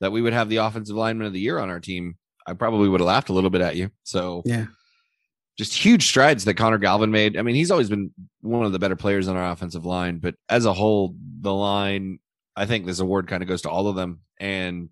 that 0.00 0.12
we 0.12 0.20
would 0.20 0.32
have 0.32 0.48
the 0.48 0.56
offensive 0.56 0.96
lineman 0.96 1.26
of 1.26 1.32
the 1.32 1.40
year 1.40 1.58
on 1.58 1.70
our 1.70 1.80
team, 1.80 2.16
I 2.46 2.52
probably 2.52 2.88
would 2.88 3.00
have 3.00 3.06
laughed 3.06 3.30
a 3.30 3.32
little 3.32 3.50
bit 3.50 3.62
at 3.62 3.76
you. 3.76 3.90
So 4.02 4.42
yeah, 4.44 4.66
just 5.56 5.74
huge 5.74 6.06
strides 6.06 6.44
that 6.44 6.54
Connor 6.54 6.78
Galvin 6.78 7.10
made. 7.10 7.36
I 7.36 7.42
mean, 7.42 7.54
he's 7.54 7.70
always 7.70 7.88
been 7.88 8.12
one 8.40 8.66
of 8.66 8.72
the 8.72 8.78
better 8.78 8.96
players 8.96 9.28
on 9.28 9.36
our 9.36 9.50
offensive 9.50 9.86
line, 9.86 10.18
but 10.18 10.34
as 10.48 10.64
a 10.66 10.72
whole, 10.72 11.14
the 11.40 11.54
line, 11.54 12.18
I 12.56 12.66
think 12.66 12.84
this 12.84 13.00
award 13.00 13.28
kind 13.28 13.42
of 13.42 13.48
goes 13.48 13.62
to 13.62 13.70
all 13.70 13.88
of 13.88 13.96
them. 13.96 14.20
And 14.38 14.88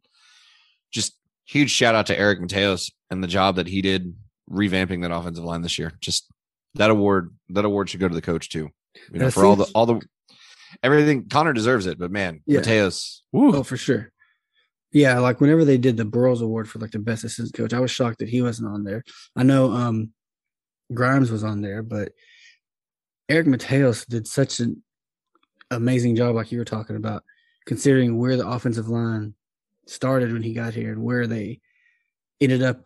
just 0.92 1.16
huge 1.44 1.70
shout 1.70 1.94
out 1.94 2.06
to 2.06 2.18
Eric 2.18 2.40
Mateos 2.40 2.90
and 3.10 3.22
the 3.22 3.28
job 3.28 3.56
that 3.56 3.68
he 3.68 3.82
did 3.82 4.14
revamping 4.50 5.02
that 5.02 5.12
offensive 5.12 5.44
line 5.44 5.62
this 5.62 5.78
year. 5.78 5.92
Just 6.00 6.30
that 6.74 6.90
award, 6.90 7.34
that 7.50 7.64
award 7.64 7.90
should 7.90 8.00
go 8.00 8.08
to 8.08 8.14
the 8.14 8.22
coach 8.22 8.48
too. 8.48 8.70
You 9.12 9.20
know, 9.20 9.30
for 9.30 9.44
all 9.44 9.56
the 9.56 9.70
all 9.74 9.86
the 9.86 10.00
everything. 10.82 11.28
Connor 11.28 11.52
deserves 11.52 11.86
it, 11.86 11.98
but 11.98 12.10
man, 12.10 12.40
Yeah. 12.46 12.60
Mateos, 12.60 13.20
woo, 13.32 13.54
Oh, 13.56 13.62
for 13.62 13.76
sure. 13.76 14.12
Yeah, 14.92 15.18
like 15.18 15.40
whenever 15.40 15.64
they 15.64 15.78
did 15.78 15.96
the 15.96 16.04
Broyles 16.06 16.40
Award 16.40 16.68
for 16.68 16.78
like 16.78 16.92
the 16.92 16.98
best 16.98 17.24
assistant 17.24 17.52
coach, 17.54 17.74
I 17.74 17.80
was 17.80 17.90
shocked 17.90 18.20
that 18.20 18.28
he 18.28 18.40
wasn't 18.40 18.68
on 18.68 18.84
there. 18.84 19.04
I 19.34 19.42
know 19.42 19.70
um 19.72 20.12
Grimes 20.94 21.30
was 21.30 21.44
on 21.44 21.60
there, 21.60 21.82
but 21.82 22.12
Eric 23.28 23.46
Mateos 23.46 24.06
did 24.06 24.26
such 24.26 24.60
an 24.60 24.82
amazing 25.70 26.14
job, 26.16 26.34
like 26.36 26.52
you 26.52 26.58
were 26.58 26.64
talking 26.64 26.96
about, 26.96 27.24
considering 27.66 28.18
where 28.18 28.36
the 28.36 28.46
offensive 28.46 28.88
line 28.88 29.34
started 29.86 30.32
when 30.32 30.42
he 30.42 30.52
got 30.54 30.74
here 30.74 30.92
and 30.92 31.02
where 31.02 31.26
they 31.26 31.60
ended 32.40 32.62
up 32.62 32.82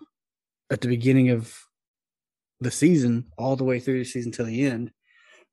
at 0.70 0.80
the 0.80 0.88
beginning 0.88 1.28
of 1.28 1.54
the 2.60 2.70
season, 2.70 3.26
all 3.36 3.56
the 3.56 3.64
way 3.64 3.80
through 3.80 3.98
the 3.98 4.04
season 4.04 4.32
till 4.32 4.46
the 4.46 4.64
end. 4.64 4.90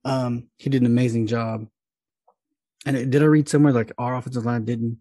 Um, 0.05 0.47
he 0.57 0.69
did 0.69 0.81
an 0.81 0.85
amazing 0.87 1.27
job. 1.27 1.67
And 2.87 2.97
it, 2.97 3.09
did 3.09 3.21
I 3.21 3.25
read 3.25 3.49
somewhere 3.49 3.73
like 3.73 3.91
our 3.97 4.15
offensive 4.15 4.45
line 4.45 4.65
didn't 4.65 4.99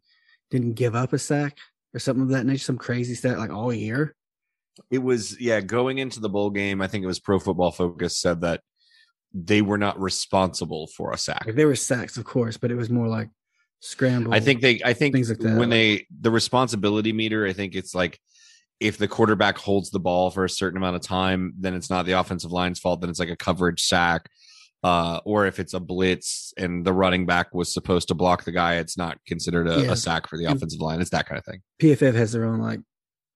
didn't 0.51 0.75
give 0.75 0.95
up 0.95 1.13
a 1.13 1.19
sack 1.19 1.59
or 1.95 1.99
something 1.99 2.23
of 2.23 2.29
that 2.31 2.47
nature, 2.47 2.59
some 2.59 2.79
crazy 2.79 3.15
stat 3.15 3.39
like 3.39 3.51
all 3.51 3.73
year? 3.73 4.15
it 4.91 4.99
was 4.99 5.41
yeah. 5.41 5.61
Going 5.61 5.99
into 5.99 6.21
the 6.21 6.29
bowl 6.29 6.51
game, 6.51 6.81
I 6.81 6.87
think 6.87 7.05
it 7.05 7.07
was 7.07 7.21
Pro 7.21 7.39
Football 7.39 7.73
Focus 7.73 8.19
said 8.19 8.43
that 8.43 8.61
they 9.33 9.63
were 9.63 9.79
not 9.79 10.01
responsible 10.01 10.87
for 10.89 11.13
a 11.13 11.19
sack. 11.19 11.45
Like 11.47 11.57
there 11.57 11.67
were 11.67 11.77
sacks, 11.77 12.17
of 12.17 12.25
course, 12.25 12.57
but 12.57 12.71
it 12.71 12.77
was 12.77 12.91
more 12.91 13.09
like 13.09 13.29
scramble. 13.81 14.35
I 14.35 14.41
think 14.41 14.61
they 14.61 14.81
I 14.85 14.93
think 14.93 15.15
Things 15.15 15.29
like 15.29 15.39
that. 15.39 15.59
when 15.59 15.71
they 15.71 16.07
the 16.21 16.31
responsibility 16.31 17.13
meter, 17.13 17.47
I 17.47 17.53
think 17.53 17.75
it's 17.75 17.95
like 17.95 18.19
if 18.79 18.99
the 18.99 19.09
quarterback 19.09 19.57
holds 19.57 19.91
the 19.91 19.99
ball 19.99 20.31
for 20.31 20.45
a 20.45 20.51
certain 20.51 20.77
amount 20.77 20.97
of 20.97 21.03
time, 21.03 21.55
then 21.59 21.75
it's 21.75 21.89
not 21.89 22.05
the 22.05 22.13
offensive 22.13 22.53
line's 22.53 22.79
fault, 22.79 23.01
then 23.01 23.11
it's 23.11 23.19
like 23.19 23.31
a 23.31 23.37
coverage 23.37 23.83
sack. 23.83 24.29
Uh, 24.87 25.19
or 25.25 25.47
if 25.47 25.59
it's 25.59 25.75
a 25.75 25.81
blitz 25.81 26.55
and 26.57 26.85
the 26.87 26.93
running 26.93 27.27
back 27.27 27.53
was 27.53 27.73
supposed 27.75 28.07
to 28.07 28.15
block 28.15 28.45
the 28.45 28.53
guy, 28.53 28.77
it's 28.77 28.97
not 28.97 29.19
considered 29.27 29.67
a, 29.69 29.83
Yeah. 29.83 29.91
a 29.93 29.97
sack 29.97 30.29
for 30.29 30.39
the 30.39 30.45
And- 30.45 30.55
offensive 30.55 30.81
line. 30.81 31.01
It's 31.01 31.11
that 31.11 31.27
kind 31.27 31.41
of 31.41 31.45
thing. 31.45 31.61
PFF 31.83 32.15
has 32.15 32.31
their 32.31 32.45
own 32.45 32.61
like 32.61 32.79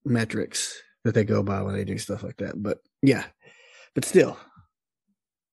metrics 0.04 0.80
that 1.04 1.12
they 1.14 1.24
go 1.24 1.42
by 1.42 1.60
when 1.62 1.74
they 1.74 1.82
do 1.84 1.98
stuff 1.98 2.22
like 2.22 2.36
that. 2.36 2.62
But 2.62 2.78
yeah, 3.02 3.24
but 3.96 4.04
still, 4.04 4.38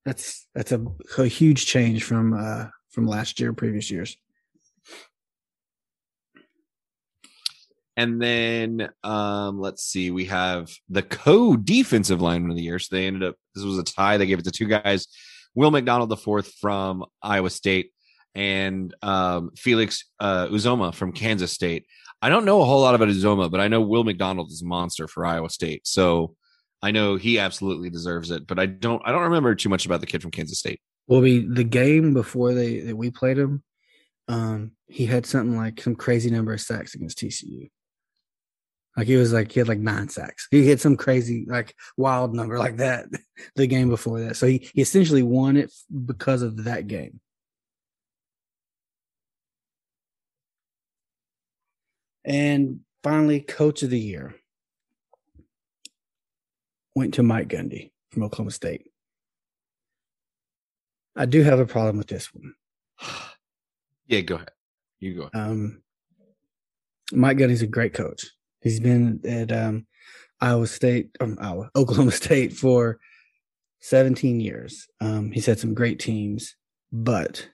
that's 0.05 0.45
that's 0.53 0.71
a, 0.71 0.85
a 1.17 1.25
huge 1.25 1.65
change 1.65 2.03
from 2.03 2.33
uh 2.33 2.67
from 2.91 3.07
last 3.07 3.39
year, 3.39 3.51
previous 3.53 3.89
years. 3.89 4.15
And 7.95 8.21
then 8.21 8.89
um, 9.03 9.59
let's 9.59 9.83
see, 9.83 10.11
we 10.11 10.25
have 10.25 10.69
the 10.89 11.01
co-defensive 11.01 12.21
lineman 12.21 12.51
of 12.51 12.55
the 12.57 12.61
year. 12.61 12.77
So 12.77 12.95
they 12.95 13.07
ended 13.07 13.23
up 13.23 13.35
this 13.55 13.63
was 13.63 13.79
a 13.79 13.83
tie. 13.83 14.17
They 14.17 14.27
gave 14.27 14.37
it 14.37 14.45
to 14.45 14.51
two 14.51 14.67
guys, 14.67 15.07
Will 15.55 15.71
McDonald 15.71 16.09
the 16.09 16.17
fourth 16.17 16.53
from 16.59 17.05
Iowa 17.21 17.49
State, 17.49 17.91
and 18.35 18.93
um, 19.01 19.51
Felix 19.55 20.05
uh, 20.19 20.47
Uzomah 20.47 20.93
from 20.93 21.11
Kansas 21.11 21.51
State. 21.51 21.85
I 22.21 22.29
don't 22.29 22.45
know 22.45 22.61
a 22.61 22.65
whole 22.65 22.81
lot 22.81 22.95
about 22.95 23.09
Uzomah, 23.09 23.51
but 23.51 23.59
I 23.59 23.67
know 23.67 23.81
Will 23.81 24.03
McDonald 24.03 24.51
is 24.51 24.61
a 24.61 24.65
monster 24.65 25.07
for 25.07 25.25
Iowa 25.25 25.49
State. 25.49 25.85
So 25.87 26.35
I 26.81 26.91
know 26.91 27.15
he 27.15 27.39
absolutely 27.39 27.89
deserves 27.89 28.31
it. 28.31 28.47
But 28.47 28.59
I 28.59 28.65
don't 28.65 29.01
I 29.05 29.11
don't 29.11 29.23
remember 29.23 29.55
too 29.55 29.69
much 29.69 29.85
about 29.85 30.01
the 30.01 30.07
kid 30.07 30.21
from 30.21 30.31
Kansas 30.31 30.59
State. 30.59 30.79
Well, 31.07 31.21
we 31.21 31.45
the 31.47 31.63
game 31.63 32.13
before 32.13 32.53
they 32.53 32.81
that 32.81 32.95
we 32.95 33.11
played 33.11 33.37
him, 33.37 33.63
um, 34.27 34.71
he 34.87 35.05
had 35.05 35.25
something 35.25 35.57
like 35.57 35.81
some 35.81 35.95
crazy 35.95 36.29
number 36.29 36.53
of 36.53 36.61
sacks 36.61 36.95
against 36.95 37.19
TCU. 37.19 37.69
Like 38.97 39.05
he 39.05 39.15
was 39.15 39.31
like 39.31 39.51
he 39.51 39.59
had 39.59 39.67
like 39.67 39.77
nine 39.77 40.09
sacks. 40.09 40.47
He 40.49 40.67
had 40.67 40.81
some 40.81 40.97
crazy 40.97 41.45
like 41.47 41.75
wild 41.97 42.33
number 42.33 42.57
like 42.57 42.77
that 42.77 43.05
the 43.55 43.67
game 43.67 43.89
before 43.89 44.21
that. 44.21 44.35
So 44.35 44.47
he, 44.47 44.67
he 44.73 44.81
essentially 44.81 45.21
won 45.21 45.55
it 45.55 45.71
because 46.05 46.41
of 46.41 46.63
that 46.63 46.87
game. 46.87 47.19
And 52.25 52.81
finally, 53.03 53.39
coach 53.39 53.83
of 53.83 53.91
the 53.91 53.99
year 53.99 54.35
went 56.95 57.13
to 57.13 57.23
Mike 57.23 57.49
Gundy 57.49 57.91
from 58.09 58.23
Oklahoma 58.23 58.51
State. 58.51 58.89
I 61.15 61.25
do 61.25 61.43
have 61.43 61.59
a 61.59 61.65
problem 61.65 61.97
with 61.97 62.07
this 62.07 62.33
one. 62.33 62.53
Yeah, 64.09 64.21
go 64.21 64.35
ahead. 64.35 64.51
You 65.01 65.15
go. 65.15 65.29
Ahead. 65.33 65.49
Um, 65.51 65.81
Mike 67.11 67.35
Gundy's 67.35 67.61
a 67.61 67.67
great 67.67 67.93
coach. 67.93 68.25
He's 68.62 68.80
been 68.80 69.22
at 69.26 69.51
um, 69.51 69.86
Iowa 70.41 70.68
State, 70.68 71.16
um, 71.20 71.38
Iowa, 71.39 71.70
Oklahoma 71.76 72.12
State 72.12 72.53
for 72.53 72.99
17 73.82 74.39
years. 74.39 74.88
Um, 74.99 75.32
he's 75.32 75.45
had 75.45 75.60
some 75.60 75.74
great 75.74 75.99
teams, 75.99 76.55
but 76.91 77.47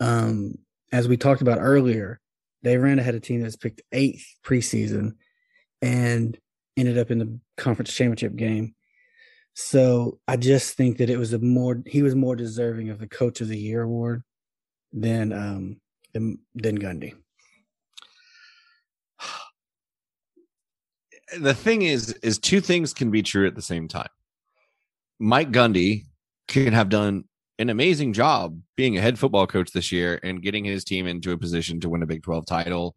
um, 0.00 0.54
as 0.92 1.08
we 1.08 1.16
talked 1.16 1.42
about 1.42 1.58
earlier, 1.60 2.20
they 2.62 2.76
ran 2.76 2.98
ahead 2.98 3.14
a 3.14 3.20
team 3.20 3.42
that's 3.42 3.56
picked 3.56 3.82
eighth 3.92 4.24
preseason 4.44 5.12
and 5.82 6.38
ended 6.76 6.98
up 6.98 7.10
in 7.10 7.18
the 7.18 7.38
conference 7.56 7.92
championship 7.92 8.36
game. 8.36 8.74
So 9.54 10.18
I 10.28 10.36
just 10.36 10.76
think 10.76 10.98
that 10.98 11.10
it 11.10 11.18
was 11.18 11.32
a 11.32 11.38
more 11.38 11.82
he 11.86 12.02
was 12.02 12.14
more 12.14 12.36
deserving 12.36 12.90
of 12.90 12.98
the 12.98 13.08
coach 13.08 13.40
of 13.40 13.48
the 13.48 13.58
year 13.58 13.82
award 13.82 14.22
than 14.92 15.32
um 15.32 15.80
than, 16.12 16.38
than 16.54 16.78
Gundy. 16.78 17.14
The 21.38 21.54
thing 21.54 21.82
is 21.82 22.12
is 22.22 22.38
two 22.38 22.60
things 22.60 22.92
can 22.94 23.10
be 23.10 23.22
true 23.22 23.46
at 23.46 23.54
the 23.54 23.62
same 23.62 23.88
time. 23.88 24.08
Mike 25.18 25.50
gundy 25.50 26.06
can 26.48 26.72
have 26.72 26.88
done 26.88 27.24
an 27.58 27.68
amazing 27.68 28.12
job 28.12 28.58
being 28.76 28.96
a 28.96 29.00
head 29.00 29.18
football 29.18 29.46
coach 29.46 29.70
this 29.72 29.92
year 29.92 30.18
and 30.22 30.42
getting 30.42 30.64
his 30.64 30.82
team 30.82 31.06
into 31.06 31.32
a 31.32 31.38
position 31.38 31.78
to 31.80 31.90
win 31.90 32.02
a 32.02 32.06
big 32.06 32.22
12 32.22 32.46
title 32.46 32.96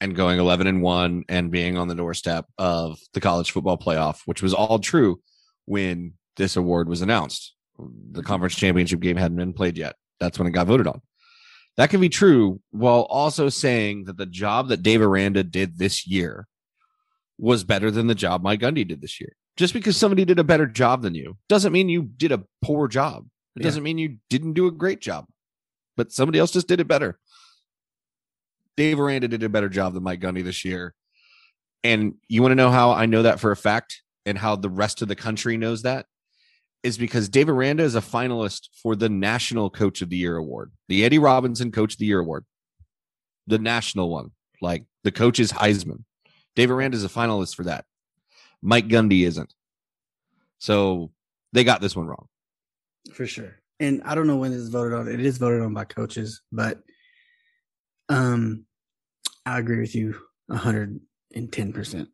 and 0.00 0.14
going 0.14 0.38
11 0.38 0.66
and 0.66 0.82
1 0.82 1.24
and 1.28 1.50
being 1.50 1.78
on 1.78 1.88
the 1.88 1.94
doorstep 1.94 2.44
of 2.58 2.98
the 3.14 3.20
college 3.20 3.50
football 3.50 3.78
playoff 3.78 4.20
which 4.26 4.42
was 4.42 4.52
all 4.52 4.78
true 4.78 5.18
when 5.64 6.12
this 6.36 6.56
award 6.56 6.88
was 6.88 7.02
announced. 7.02 7.54
The 7.78 7.84
mm-hmm. 7.84 8.20
conference 8.20 8.54
championship 8.54 9.00
game 9.00 9.16
hadn't 9.16 9.38
been 9.38 9.52
played 9.52 9.78
yet. 9.78 9.96
That's 10.20 10.38
when 10.38 10.46
it 10.46 10.52
got 10.52 10.66
voted 10.66 10.86
on. 10.86 11.00
That 11.78 11.88
can 11.88 12.00
be 12.00 12.10
true 12.10 12.60
while 12.70 13.02
also 13.02 13.48
saying 13.48 14.04
that 14.04 14.18
the 14.18 14.26
job 14.26 14.68
that 14.68 14.82
dave 14.82 15.00
aranda 15.00 15.42
did 15.42 15.78
this 15.78 16.06
year 16.06 16.46
was 17.42 17.64
better 17.64 17.90
than 17.90 18.06
the 18.06 18.14
job 18.14 18.40
Mike 18.40 18.60
Gundy 18.60 18.86
did 18.86 19.00
this 19.02 19.20
year. 19.20 19.34
Just 19.56 19.74
because 19.74 19.96
somebody 19.96 20.24
did 20.24 20.38
a 20.38 20.44
better 20.44 20.64
job 20.66 21.02
than 21.02 21.16
you 21.16 21.36
doesn't 21.48 21.72
mean 21.72 21.88
you 21.88 22.04
did 22.04 22.30
a 22.30 22.44
poor 22.62 22.86
job. 22.86 23.26
It 23.56 23.60
Yeah. 23.60 23.64
doesn't 23.64 23.82
mean 23.82 23.98
you 23.98 24.18
didn't 24.30 24.52
do 24.52 24.68
a 24.68 24.70
great 24.70 25.00
job, 25.00 25.26
but 25.96 26.12
somebody 26.12 26.38
else 26.38 26.52
just 26.52 26.68
did 26.68 26.78
it 26.78 26.86
better. 26.86 27.18
Dave 28.76 29.00
Aranda 29.00 29.26
did 29.26 29.42
a 29.42 29.48
better 29.48 29.68
job 29.68 29.92
than 29.92 30.04
Mike 30.04 30.20
Gundy 30.20 30.44
this 30.44 30.64
year. 30.64 30.94
And 31.84 32.14
you 32.28 32.42
want 32.42 32.52
to 32.52 32.56
know 32.56 32.70
how 32.70 32.92
I 32.92 33.06
know 33.06 33.22
that 33.24 33.40
for 33.40 33.50
a 33.50 33.56
fact 33.56 34.02
and 34.24 34.38
how 34.38 34.54
the 34.54 34.70
rest 34.70 35.02
of 35.02 35.08
the 35.08 35.16
country 35.16 35.56
knows 35.56 35.82
that? 35.82 36.06
Is 36.84 36.96
because 36.96 37.28
Dave 37.28 37.48
Aranda 37.48 37.82
is 37.82 37.96
a 37.96 38.00
finalist 38.00 38.68
for 38.82 38.94
the 38.94 39.08
National 39.08 39.68
Coach 39.68 40.00
of 40.00 40.10
the 40.10 40.16
Year 40.16 40.36
award, 40.36 40.72
the 40.88 41.04
Eddie 41.04 41.18
Robinson 41.18 41.72
Coach 41.72 41.94
of 41.94 41.98
the 41.98 42.06
Year 42.06 42.20
award, 42.20 42.44
the 43.48 43.58
national 43.58 44.10
one, 44.10 44.30
like 44.60 44.84
the 45.02 45.12
coach's 45.12 45.52
Heisman. 45.52 46.04
Dave 46.54 46.70
Aranda 46.70 46.96
is 46.96 47.04
a 47.04 47.08
finalist 47.08 47.54
for 47.54 47.64
that. 47.64 47.84
Mike 48.62 48.88
Gundy 48.88 49.24
isn't. 49.26 49.52
So 50.58 51.10
they 51.52 51.64
got 51.64 51.80
this 51.80 51.96
one 51.96 52.06
wrong. 52.06 52.28
for 53.14 53.26
sure. 53.26 53.56
And 53.80 54.02
I 54.04 54.14
don't 54.14 54.26
know 54.28 54.36
when 54.36 54.52
this 54.52 54.60
is 54.60 54.68
voted 54.68 54.92
on. 54.92 55.08
It 55.08 55.20
is 55.20 55.38
voted 55.38 55.60
on 55.62 55.74
by 55.74 55.84
coaches, 55.84 56.40
but 56.52 56.80
um, 58.08 58.64
I 59.44 59.58
agree 59.58 59.80
with 59.80 59.94
you 59.94 60.14
hundred 60.50 61.00
and 61.34 61.50
ten 61.52 61.72
percent. 61.72 62.08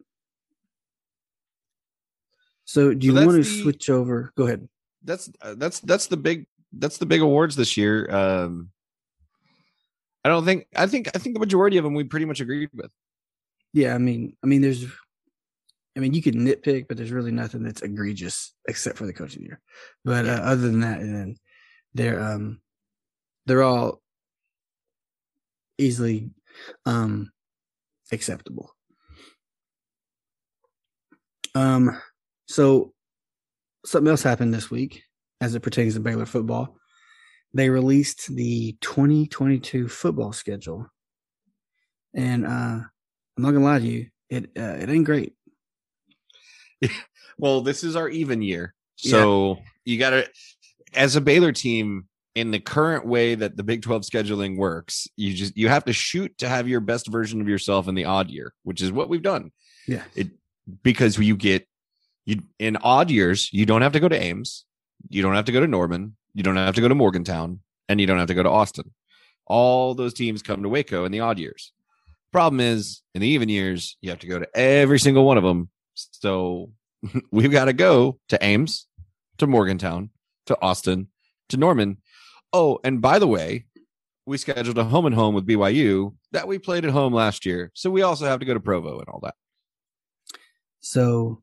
So, 2.64 2.94
do 2.94 3.06
you 3.06 3.12
that's 3.12 3.26
want 3.26 3.42
to 3.44 3.48
the- 3.50 3.62
switch 3.62 3.90
over? 3.90 4.32
Go 4.36 4.44
ahead. 4.46 4.68
That's 5.04 5.30
uh, 5.42 5.54
that's 5.56 5.80
that's 5.80 6.06
the 6.06 6.16
big 6.16 6.46
that's 6.72 6.98
the 6.98 7.06
big 7.06 7.20
awards 7.22 7.54
this 7.56 7.76
year. 7.76 8.10
Um 8.10 8.70
I 10.24 10.28
don't 10.28 10.44
think 10.44 10.66
I 10.76 10.86
think 10.86 11.08
I 11.14 11.18
think 11.18 11.34
the 11.34 11.40
majority 11.40 11.76
of 11.78 11.84
them 11.84 11.94
we 11.94 12.04
pretty 12.04 12.26
much 12.26 12.40
agreed 12.40 12.68
with. 12.74 12.90
Yeah, 13.72 13.94
I 13.94 13.98
mean, 13.98 14.36
I 14.42 14.46
mean, 14.46 14.62
there's, 14.62 14.84
I 15.96 16.00
mean, 16.00 16.14
you 16.14 16.22
could 16.22 16.34
nitpick, 16.34 16.86
but 16.88 16.96
there's 16.96 17.12
really 17.12 17.32
nothing 17.32 17.62
that's 17.62 17.82
egregious 17.82 18.54
except 18.68 18.96
for 18.96 19.06
the 19.06 19.12
coach 19.12 19.34
of 19.34 19.40
the 19.40 19.46
year. 19.46 19.60
But 20.04 20.26
uh, 20.26 20.40
other 20.42 20.62
than 20.62 20.80
that, 20.80 21.00
and 21.00 21.14
then 21.14 21.36
they're 21.94 22.20
um, 22.20 22.60
they're 23.46 23.62
all 23.62 24.00
easily 25.78 26.30
um 26.86 27.30
acceptable. 28.12 28.74
Um, 31.54 32.00
so 32.46 32.92
something 33.84 34.08
else 34.08 34.22
happened 34.22 34.54
this 34.54 34.70
week 34.70 35.02
as 35.40 35.54
it 35.54 35.60
pertains 35.60 35.94
to 35.94 36.00
Baylor 36.00 36.26
football. 36.26 36.76
They 37.54 37.70
released 37.70 38.28
the 38.34 38.76
2022 38.80 39.88
football 39.88 40.32
schedule, 40.32 40.86
and 42.14 42.46
uh, 42.46 42.80
I'm 43.38 43.44
not 43.44 43.52
gonna 43.52 43.64
lie 43.64 43.78
to 43.78 43.86
you, 43.86 44.08
it 44.28 44.50
uh, 44.58 44.76
it 44.80 44.90
ain't 44.90 45.06
great. 45.06 45.34
Well, 47.38 47.60
this 47.60 47.84
is 47.84 47.94
our 47.94 48.08
even 48.08 48.42
year. 48.42 48.74
So 48.96 49.58
you 49.84 49.96
got 49.96 50.10
to 50.10 50.28
as 50.92 51.14
a 51.14 51.20
Baylor 51.20 51.52
team 51.52 52.08
in 52.34 52.50
the 52.50 52.58
current 52.58 53.06
way 53.06 53.36
that 53.36 53.56
the 53.56 53.62
Big 53.62 53.82
12 53.82 54.02
scheduling 54.02 54.56
works, 54.56 55.06
you 55.16 55.34
just 55.34 55.56
you 55.56 55.68
have 55.68 55.84
to 55.84 55.92
shoot 55.92 56.36
to 56.38 56.48
have 56.48 56.68
your 56.68 56.80
best 56.80 57.06
version 57.06 57.40
of 57.40 57.48
yourself 57.48 57.88
in 57.88 57.94
the 57.94 58.06
odd 58.06 58.28
year, 58.28 58.52
which 58.64 58.82
is 58.82 58.90
what 58.90 59.08
we've 59.08 59.22
done. 59.22 59.52
Yeah. 59.86 60.02
It 60.16 60.30
because 60.82 61.16
you 61.16 61.36
get 61.36 61.66
you 62.26 62.42
in 62.58 62.76
odd 62.76 63.10
years, 63.10 63.52
you 63.52 63.64
don't 63.64 63.82
have 63.82 63.92
to 63.92 64.00
go 64.00 64.08
to 64.08 64.20
Ames, 64.20 64.64
you 65.08 65.22
don't 65.22 65.34
have 65.34 65.46
to 65.46 65.52
go 65.52 65.60
to 65.60 65.68
Norman, 65.68 66.16
you 66.34 66.42
don't 66.42 66.56
have 66.56 66.74
to 66.74 66.80
go 66.80 66.88
to 66.88 66.94
Morgantown, 66.94 67.60
and 67.88 68.00
you 68.00 68.06
don't 68.06 68.18
have 68.18 68.28
to 68.28 68.34
go 68.34 68.42
to 68.42 68.50
Austin. 68.50 68.92
All 69.46 69.94
those 69.94 70.12
teams 70.12 70.42
come 70.42 70.62
to 70.62 70.68
Waco 70.68 71.04
in 71.04 71.12
the 71.12 71.20
odd 71.20 71.38
years. 71.38 71.72
Problem 72.32 72.60
is, 72.60 73.02
in 73.14 73.22
the 73.22 73.28
even 73.28 73.48
years, 73.48 73.96
you 74.00 74.10
have 74.10 74.18
to 74.20 74.26
go 74.26 74.38
to 74.38 74.56
every 74.56 74.98
single 74.98 75.24
one 75.24 75.38
of 75.38 75.44
them. 75.44 75.70
So 75.94 76.72
we've 77.32 77.52
got 77.52 77.66
to 77.66 77.72
go 77.72 78.18
to 78.28 78.44
Ames, 78.44 78.86
to 79.38 79.46
Morgantown, 79.46 80.10
to 80.46 80.60
Austin, 80.60 81.08
to 81.48 81.56
Norman. 81.56 81.98
Oh, 82.52 82.78
and 82.84 83.00
by 83.00 83.18
the 83.18 83.26
way, 83.26 83.66
we 84.26 84.36
scheduled 84.36 84.76
a 84.76 84.84
home 84.84 85.06
and 85.06 85.14
home 85.14 85.34
with 85.34 85.46
BYU 85.46 86.14
that 86.32 86.46
we 86.46 86.58
played 86.58 86.84
at 86.84 86.90
home 86.90 87.14
last 87.14 87.46
year. 87.46 87.70
So 87.74 87.90
we 87.90 88.02
also 88.02 88.26
have 88.26 88.40
to 88.40 88.46
go 88.46 88.52
to 88.52 88.60
Provo 88.60 88.98
and 88.98 89.08
all 89.08 89.20
that. 89.22 89.34
So 90.80 91.42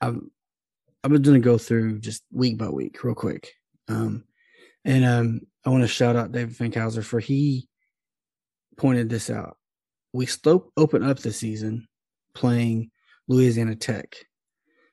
I'm 0.00 0.30
I'm 1.04 1.22
gonna 1.22 1.38
go 1.38 1.58
through 1.58 2.00
just 2.00 2.22
week 2.32 2.56
by 2.58 2.68
week 2.70 3.02
real 3.04 3.14
quick. 3.14 3.52
Um 3.88 4.24
and 4.84 5.04
um 5.04 5.40
I 5.64 5.70
want 5.70 5.82
to 5.82 5.88
shout 5.88 6.16
out 6.16 6.32
David 6.32 6.56
Finkhauser 6.56 7.04
for 7.04 7.20
he 7.20 7.68
pointed 8.76 9.08
this 9.08 9.28
out. 9.30 9.56
We 10.16 10.24
slope 10.24 10.72
open 10.78 11.02
up 11.02 11.18
the 11.18 11.30
season 11.30 11.86
playing 12.34 12.90
Louisiana 13.28 13.76
Tech. 13.76 14.16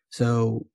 So 0.09 0.67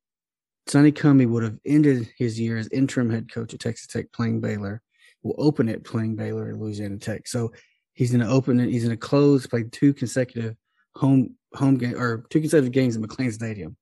Sonny 0.66 0.90
Cumbie 0.90 1.28
would 1.28 1.42
have 1.42 1.59
ended 1.66 2.09
his 2.16 2.40
year 2.40 2.57
as 2.57 2.66
interim 2.68 3.11
head 3.11 3.30
coach 3.30 3.53
at 3.53 3.61
Texas 3.61 3.86
Tech 3.88 4.11
playing 4.11 4.40
Baylor. 4.40 4.80
We'll 5.22 5.34
open 5.36 5.68
it 5.68 5.84
playing 5.84 6.16
Baylor 6.16 6.49
at 6.49 6.57
Louisiana 6.57 6.96
Tech. 6.96 7.28
So 7.28 7.53
he's 7.92 8.11
going 8.11 8.24
to 8.24 8.32
open 8.32 8.59
it. 8.59 8.70
He's 8.70 8.84
going 8.84 8.96
to 8.96 9.07
close, 9.07 9.46
play 9.46 9.64
two 9.64 9.92
consecutive 9.92 10.57
home 10.96 11.36
home 11.53 11.76
game 11.76 12.01
or 12.01 12.24
two 12.30 12.40
consecutive 12.40 12.72
games 12.72 12.96
at 12.96 13.03
McLane 13.03 13.34
Stadium 13.34 13.76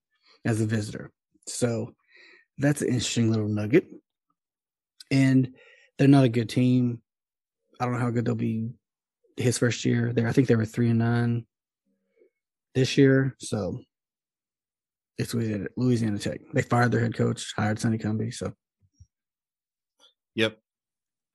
as 0.45 0.61
a 0.61 0.67
visitor. 0.67 1.13
So 1.47 1.95
that's 2.59 2.83
an 2.83 2.89
interesting 2.89 3.31
little 3.31 3.47
nugget. 3.47 3.87
And 5.13 5.55
they're 5.97 6.09
not 6.09 6.25
a 6.25 6.29
good 6.29 6.49
team. 6.49 7.03
I 7.79 7.85
don't 7.85 7.95
know 7.95 8.01
how 8.01 8.11
good 8.11 8.25
they'll 8.25 8.35
be 8.35 8.71
his 9.37 9.59
first 9.59 9.85
year 9.85 10.13
there. 10.13 10.29
I 10.29 10.33
think 10.33 10.49
they 10.49 10.57
were 10.57 10.65
three 10.65 10.91
and 10.91 10.99
nine 10.99 11.47
this 12.75 12.97
year. 12.97 13.35
So 13.39 13.81
it's 15.19 15.35
Louisiana, 15.35 15.67
Louisiana 15.77 16.19
Tech. 16.19 16.41
They 16.53 16.63
fired 16.63 16.93
their 16.93 17.01
head 17.01 17.15
coach, 17.15 17.53
hired 17.57 17.79
Sonny 17.79 17.99
Cumbie. 17.99 18.35
So 18.35 18.53
Yep. 20.37 20.59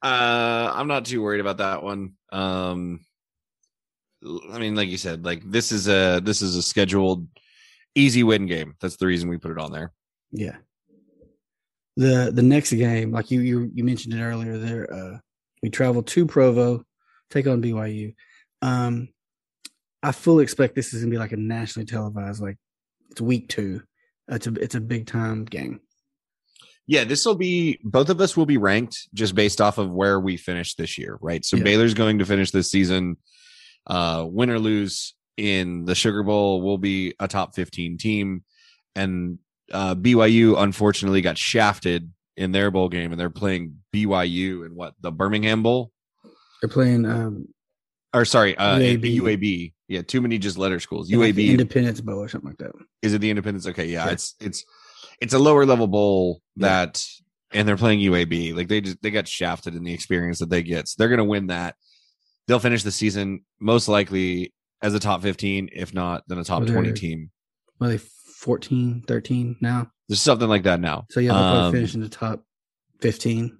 Uh, 0.04 0.72
I'm 0.74 0.88
not 0.88 1.06
too 1.06 1.22
worried 1.22 1.42
about 1.42 1.58
that 1.58 1.84
one. 1.84 2.14
Um, 2.32 3.02
I 4.52 4.60
mean, 4.60 4.76
like 4.76 4.90
you 4.90 4.98
said, 4.98 5.26
like 5.26 5.42
this 5.44 5.72
is 5.72 5.88
a 5.88 6.22
this 6.24 6.42
is 6.42 6.56
a 6.56 6.62
scheduled 6.62 7.28
easy 7.96 8.24
win 8.24 8.46
game. 8.46 8.76
That's 8.80 8.96
the 8.98 9.08
reason 9.08 9.30
we 9.30 9.38
put 9.38 9.52
it 9.52 9.60
on 9.60 9.72
there. 9.72 9.92
yeah. 10.32 10.58
The 11.98 12.32
the 12.34 12.42
next 12.42 12.72
game, 12.72 13.12
like 13.12 13.32
you 13.32 13.42
you 13.42 13.70
you 13.74 13.84
mentioned 13.84 14.14
it 14.14 14.22
earlier, 14.22 14.58
there 14.58 14.92
uh 14.94 15.18
we 15.62 15.70
travel 15.70 16.02
to 16.04 16.26
Provo, 16.26 16.84
take 17.32 17.48
on 17.48 17.62
BYU. 17.62 18.14
Um 18.62 19.10
I 20.04 20.12
fully 20.12 20.44
expect 20.44 20.76
this 20.76 20.94
is 20.94 21.02
gonna 21.02 21.12
be 21.12 21.18
like 21.18 21.32
a 21.32 21.38
nationally 21.38 21.86
televised, 21.86 22.42
like 22.42 22.58
it's 23.10 23.22
week 23.22 23.50
two. 23.50 23.82
It's 24.28 24.48
a 24.48 24.54
it's 24.54 24.76
a 24.76 24.82
big 24.82 25.08
time 25.08 25.46
game. 25.46 25.82
Yeah, 26.88 27.04
this 27.04 27.26
will 27.26 27.36
be 27.36 27.80
both 27.84 28.10
of 28.10 28.20
us 28.20 28.36
will 28.36 28.46
be 28.46 28.58
ranked 28.58 29.08
just 29.14 29.36
based 29.36 29.62
off 29.62 29.78
of 29.78 29.92
where 29.92 30.20
we 30.20 30.38
finished 30.38 30.78
this 30.78 30.98
year, 30.98 31.18
right? 31.22 31.44
So 31.46 31.58
Yeah. 31.58 31.64
Baylor's 31.64 31.94
going 31.94 32.20
to 32.20 32.26
finish 32.26 32.52
this 32.52 32.72
season, 32.72 33.18
uh, 33.88 34.26
win 34.28 34.50
or 34.50 34.60
lose 34.60 35.14
in 35.38 35.86
the 35.86 35.96
Sugar 35.96 36.24
Bowl, 36.24 36.62
will 36.62 36.78
be 36.78 37.14
a 37.20 37.28
top 37.28 37.56
15 37.56 37.98
team. 37.98 38.44
And 38.96 39.40
uh, 39.72 39.96
BYU 39.96 40.62
unfortunately 40.62 41.22
got 41.22 41.38
shafted 41.38 42.12
in 42.36 42.52
their 42.52 42.72
bowl 42.72 42.90
game, 42.90 43.12
and 43.12 43.20
they're 43.20 43.30
playing 43.30 43.78
BYU 43.94 44.66
in 44.66 44.76
what 44.76 44.94
the 45.00 45.12
Birmingham 45.12 45.64
Bowl, 45.64 45.92
They're 46.62 46.70
playing 46.70 47.06
um 47.06 47.48
or 48.14 48.26
sorry, 48.26 48.58
uh, 48.58 48.78
UAB. 48.78 49.20
UAB. 49.22 49.74
Yeah, 49.88 50.02
too 50.02 50.22
many 50.22 50.38
just 50.38 50.58
letter 50.58 50.80
schools. 50.80 51.10
like 51.12 51.34
UAB 51.36 51.50
Independence 51.52 52.02
Bowl 52.02 52.20
or 52.22 52.28
something 52.28 52.50
like 52.50 52.58
that. 52.60 52.72
is 53.02 53.14
it 53.14 53.20
the 53.22 53.30
Independence? 53.30 53.68
Okay, 53.68 53.86
yeah, 53.86 54.06
Yeah. 54.06 54.12
it's 54.12 54.36
it's 54.40 54.66
it's 55.22 55.34
a 55.34 55.40
lower 55.40 55.66
level 55.66 55.88
bowl 55.88 56.42
Yeah. 56.56 56.68
that, 56.86 57.04
and 57.52 57.68
they're 57.68 57.78
playing 57.78 58.00
UAB. 58.00 58.54
Like 58.56 58.68
they 58.68 58.82
just 58.82 59.02
they 59.02 59.12
got 59.12 59.28
shafted 59.28 59.76
in 59.76 59.84
the 59.84 59.94
experience 59.94 60.40
that 60.40 60.50
they 60.50 60.62
get. 60.64 60.88
So 60.88 60.96
they're 60.98 61.10
gonna 61.10 61.26
win 61.26 61.48
that. 61.48 61.76
They'll 62.48 62.60
finish 62.60 62.84
the 62.84 62.92
season 62.92 63.46
most 63.60 63.88
likely 63.88 64.54
as 64.82 64.94
a 64.94 65.00
top 65.00 65.22
fifteen, 65.22 65.70
if 65.72 65.94
not 65.94 66.24
then 66.28 66.38
a 66.38 66.44
top 66.44 66.64
Well, 66.64 66.70
twenty 66.74 66.90
they're- 66.90 66.96
team. 66.98 67.32
Well, 67.80 67.90
they 67.90 67.98
14, 67.98 69.04
13 69.08 69.56
now. 69.62 69.92
There's 70.10 70.22
something 70.22 70.48
like 70.50 70.64
that 70.64 70.80
now. 70.80 71.06
So 71.12 71.20
yeah, 71.20 71.34
they'll 71.34 71.42
Um, 71.66 71.72
finish 71.74 71.94
in 71.96 72.02
the 72.02 72.10
top 72.10 72.44
fifteen. 73.00 73.60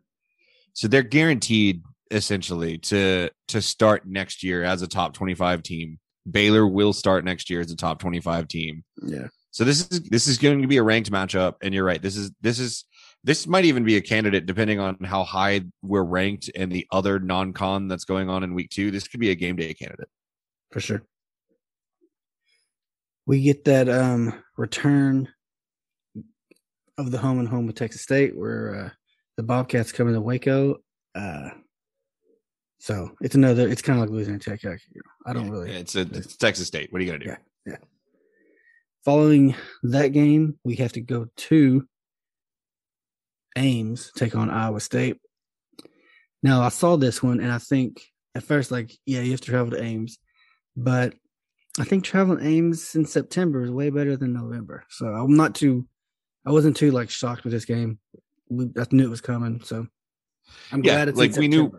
So 0.74 0.88
they're 0.88 1.04
guaranteed 1.04 1.84
essentially 2.12 2.78
to 2.78 3.30
to 3.48 3.62
start 3.62 4.06
next 4.06 4.44
year 4.44 4.64
as 4.64 4.82
a 4.82 4.88
top 4.88 5.14
twenty 5.14 5.34
five 5.34 5.64
team. 5.64 6.00
Baylor 6.30 6.68
will 6.68 6.94
start 6.94 7.26
next 7.26 7.50
year 7.50 7.62
as 7.62 7.72
a 7.72 7.76
top 7.76 8.00
twenty 8.00 8.20
five 8.20 8.48
team. 8.48 8.84
Yeah. 9.04 9.28
So 9.52 9.64
this 9.64 9.90
is 9.90 10.02
this 10.02 10.28
is 10.28 10.38
going 10.38 10.62
to 10.62 10.68
be 10.68 10.78
a 10.78 10.84
ranked 10.84 11.12
matchup, 11.12 11.56
and 11.62 11.74
you're 11.74 11.84
right. 11.84 12.02
This 12.02 12.16
is 12.16 12.32
this 12.42 12.60
is 12.60 12.86
this 13.24 13.48
might 13.48 13.66
even 13.66 13.84
be 13.84 13.98
a 13.98 14.02
candidate 14.02 14.46
depending 14.46 14.80
on 14.80 14.98
how 15.04 15.24
high 15.24 15.62
we're 15.82 16.04
ranked 16.04 16.50
and 16.56 16.72
the 16.72 16.88
other 16.92 17.20
non-con 17.20 17.88
that's 17.88 18.06
going 18.06 18.30
on 18.30 18.44
in 18.44 18.54
week 18.54 18.70
two. 18.70 18.92
This 18.92 19.08
could 19.08 19.20
be 19.20 19.30
a 19.30 19.36
game 19.36 19.56
day 19.56 19.74
candidate. 19.74 20.10
for 20.72 20.80
sure. 20.80 21.04
We 23.26 23.42
get 23.42 23.66
that 23.66 23.90
um 23.90 24.42
return 24.58 25.28
of 26.98 27.12
the 27.12 27.18
home 27.18 27.40
and 27.40 27.48
home 27.48 27.68
with 27.68 27.76
Texas 27.76 28.02
State, 28.02 28.38
where 28.38 28.76
uh, 28.76 28.90
the 29.38 29.44
Bobcats 29.44 29.92
come 29.92 30.08
into 30.08 30.22
Waco. 30.22 30.78
Uh, 31.16 31.50
so 32.82 33.12
it's 33.22 33.36
another. 33.36 33.68
It's 33.68 33.84
kind 33.84 34.00
of 34.00 34.06
like 34.06 34.12
losing 34.12 34.34
a 34.34 34.40
Tech. 34.40 34.66
I 34.66 34.76
I 35.28 35.34
don't 35.34 35.52
really. 35.52 35.72
It's 35.72 35.96
a 35.96 36.02
it's 36.02 36.36
Texas 36.36 36.66
State. 36.66 36.92
What 36.92 37.00
are 37.00 37.04
you 37.04 37.12
gonna 37.12 37.24
do? 37.24 37.30
Yeah. 37.30 37.38
yeah. 37.68 37.78
Following 39.06 39.54
that 39.84 40.08
game, 40.08 40.58
we 40.64 40.78
have 40.78 40.92
to 40.94 41.02
go 41.02 41.28
to 41.36 41.88
Ames 43.56 44.12
take 44.16 44.36
on 44.36 44.50
Iowa 44.50 44.80
State. 44.80 45.18
Now 46.42 46.64
I 46.64 46.70
saw 46.70 46.96
this 46.96 47.22
one 47.22 47.40
and 47.40 47.52
I 47.52 47.60
think 47.60 48.02
at 48.34 48.42
first 48.42 48.72
like 48.72 48.92
yeah 49.06 49.22
you 49.22 49.30
have 49.30 49.42
to 49.42 49.52
travel 49.52 49.72
to 49.74 49.84
Ames, 49.84 50.18
but 50.76 51.14
I 51.80 51.84
think 51.84 52.04
traveling 52.04 52.44
Ames 52.44 52.96
in 52.96 53.06
September 53.06 53.64
is 53.64 53.70
way 53.70 53.92
better 53.92 54.18
than 54.18 54.34
November. 54.34 54.86
So 54.90 55.06
I'm 55.06 55.38
not 55.38 55.54
too, 55.54 55.88
I 56.48 56.52
wasn't 56.52 56.76
too 56.76 56.90
like 56.90 57.12
shocked 57.12 57.44
with 57.44 57.54
this 57.54 57.66
game. 57.66 58.00
We, 58.50 58.70
I 58.76 58.88
knew 58.92 59.06
it 59.06 59.10
was 59.10 59.22
coming, 59.22 59.62
so 59.64 59.86
I'm 60.72 60.84
Yeah, 60.84 60.96
glad 60.96 61.10
it's 61.10 61.20
like, 61.20 61.36
we 61.36 61.48
knew-. 61.48 61.72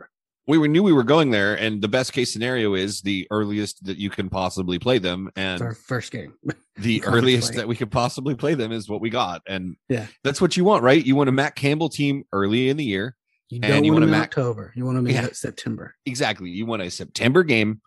We 0.48 0.58
were, 0.58 0.66
knew 0.66 0.82
we 0.82 0.92
were 0.92 1.04
going 1.04 1.30
there, 1.30 1.54
and 1.54 1.80
the 1.80 1.88
best 1.88 2.12
case 2.12 2.32
scenario 2.32 2.74
is 2.74 3.00
the 3.02 3.28
earliest 3.30 3.84
that 3.84 3.96
you 3.96 4.10
can 4.10 4.28
possibly 4.28 4.78
play 4.78 4.98
them, 4.98 5.28
It's 5.28 5.38
and 5.38 5.62
our 5.62 5.74
first 5.74 6.10
game. 6.10 6.34
the 6.76 7.04
earliest 7.04 7.54
that 7.54 7.68
we 7.68 7.76
could 7.76 7.92
possibly 7.92 8.34
play 8.34 8.54
them 8.54 8.72
is 8.72 8.88
what 8.88 9.00
we 9.00 9.08
got, 9.08 9.42
and 9.46 9.76
Yeah. 9.88 10.06
that's 10.24 10.40
what 10.40 10.56
you 10.56 10.64
want, 10.64 10.82
right? 10.82 11.04
You 11.04 11.14
want 11.14 11.28
a 11.28 11.32
Matt 11.32 11.54
Campbell 11.54 11.88
team 11.88 12.24
early 12.32 12.68
in 12.70 12.76
the 12.76 12.84
year, 12.84 13.14
You 13.50 13.60
don't 13.60 13.84
you 13.84 13.92
want 13.92 14.02
wanna 14.02 14.06
them 14.06 14.14
in 14.14 14.20
mac- 14.20 14.28
October. 14.30 14.72
You 14.74 14.84
want 14.84 14.96
them 14.96 15.06
in 15.06 15.14
Yeah. 15.14 15.28
September. 15.32 15.94
exactly. 16.06 16.50
You 16.50 16.66
want 16.66 16.82
a 16.82 16.90
September 16.90 17.44
game, 17.44 17.80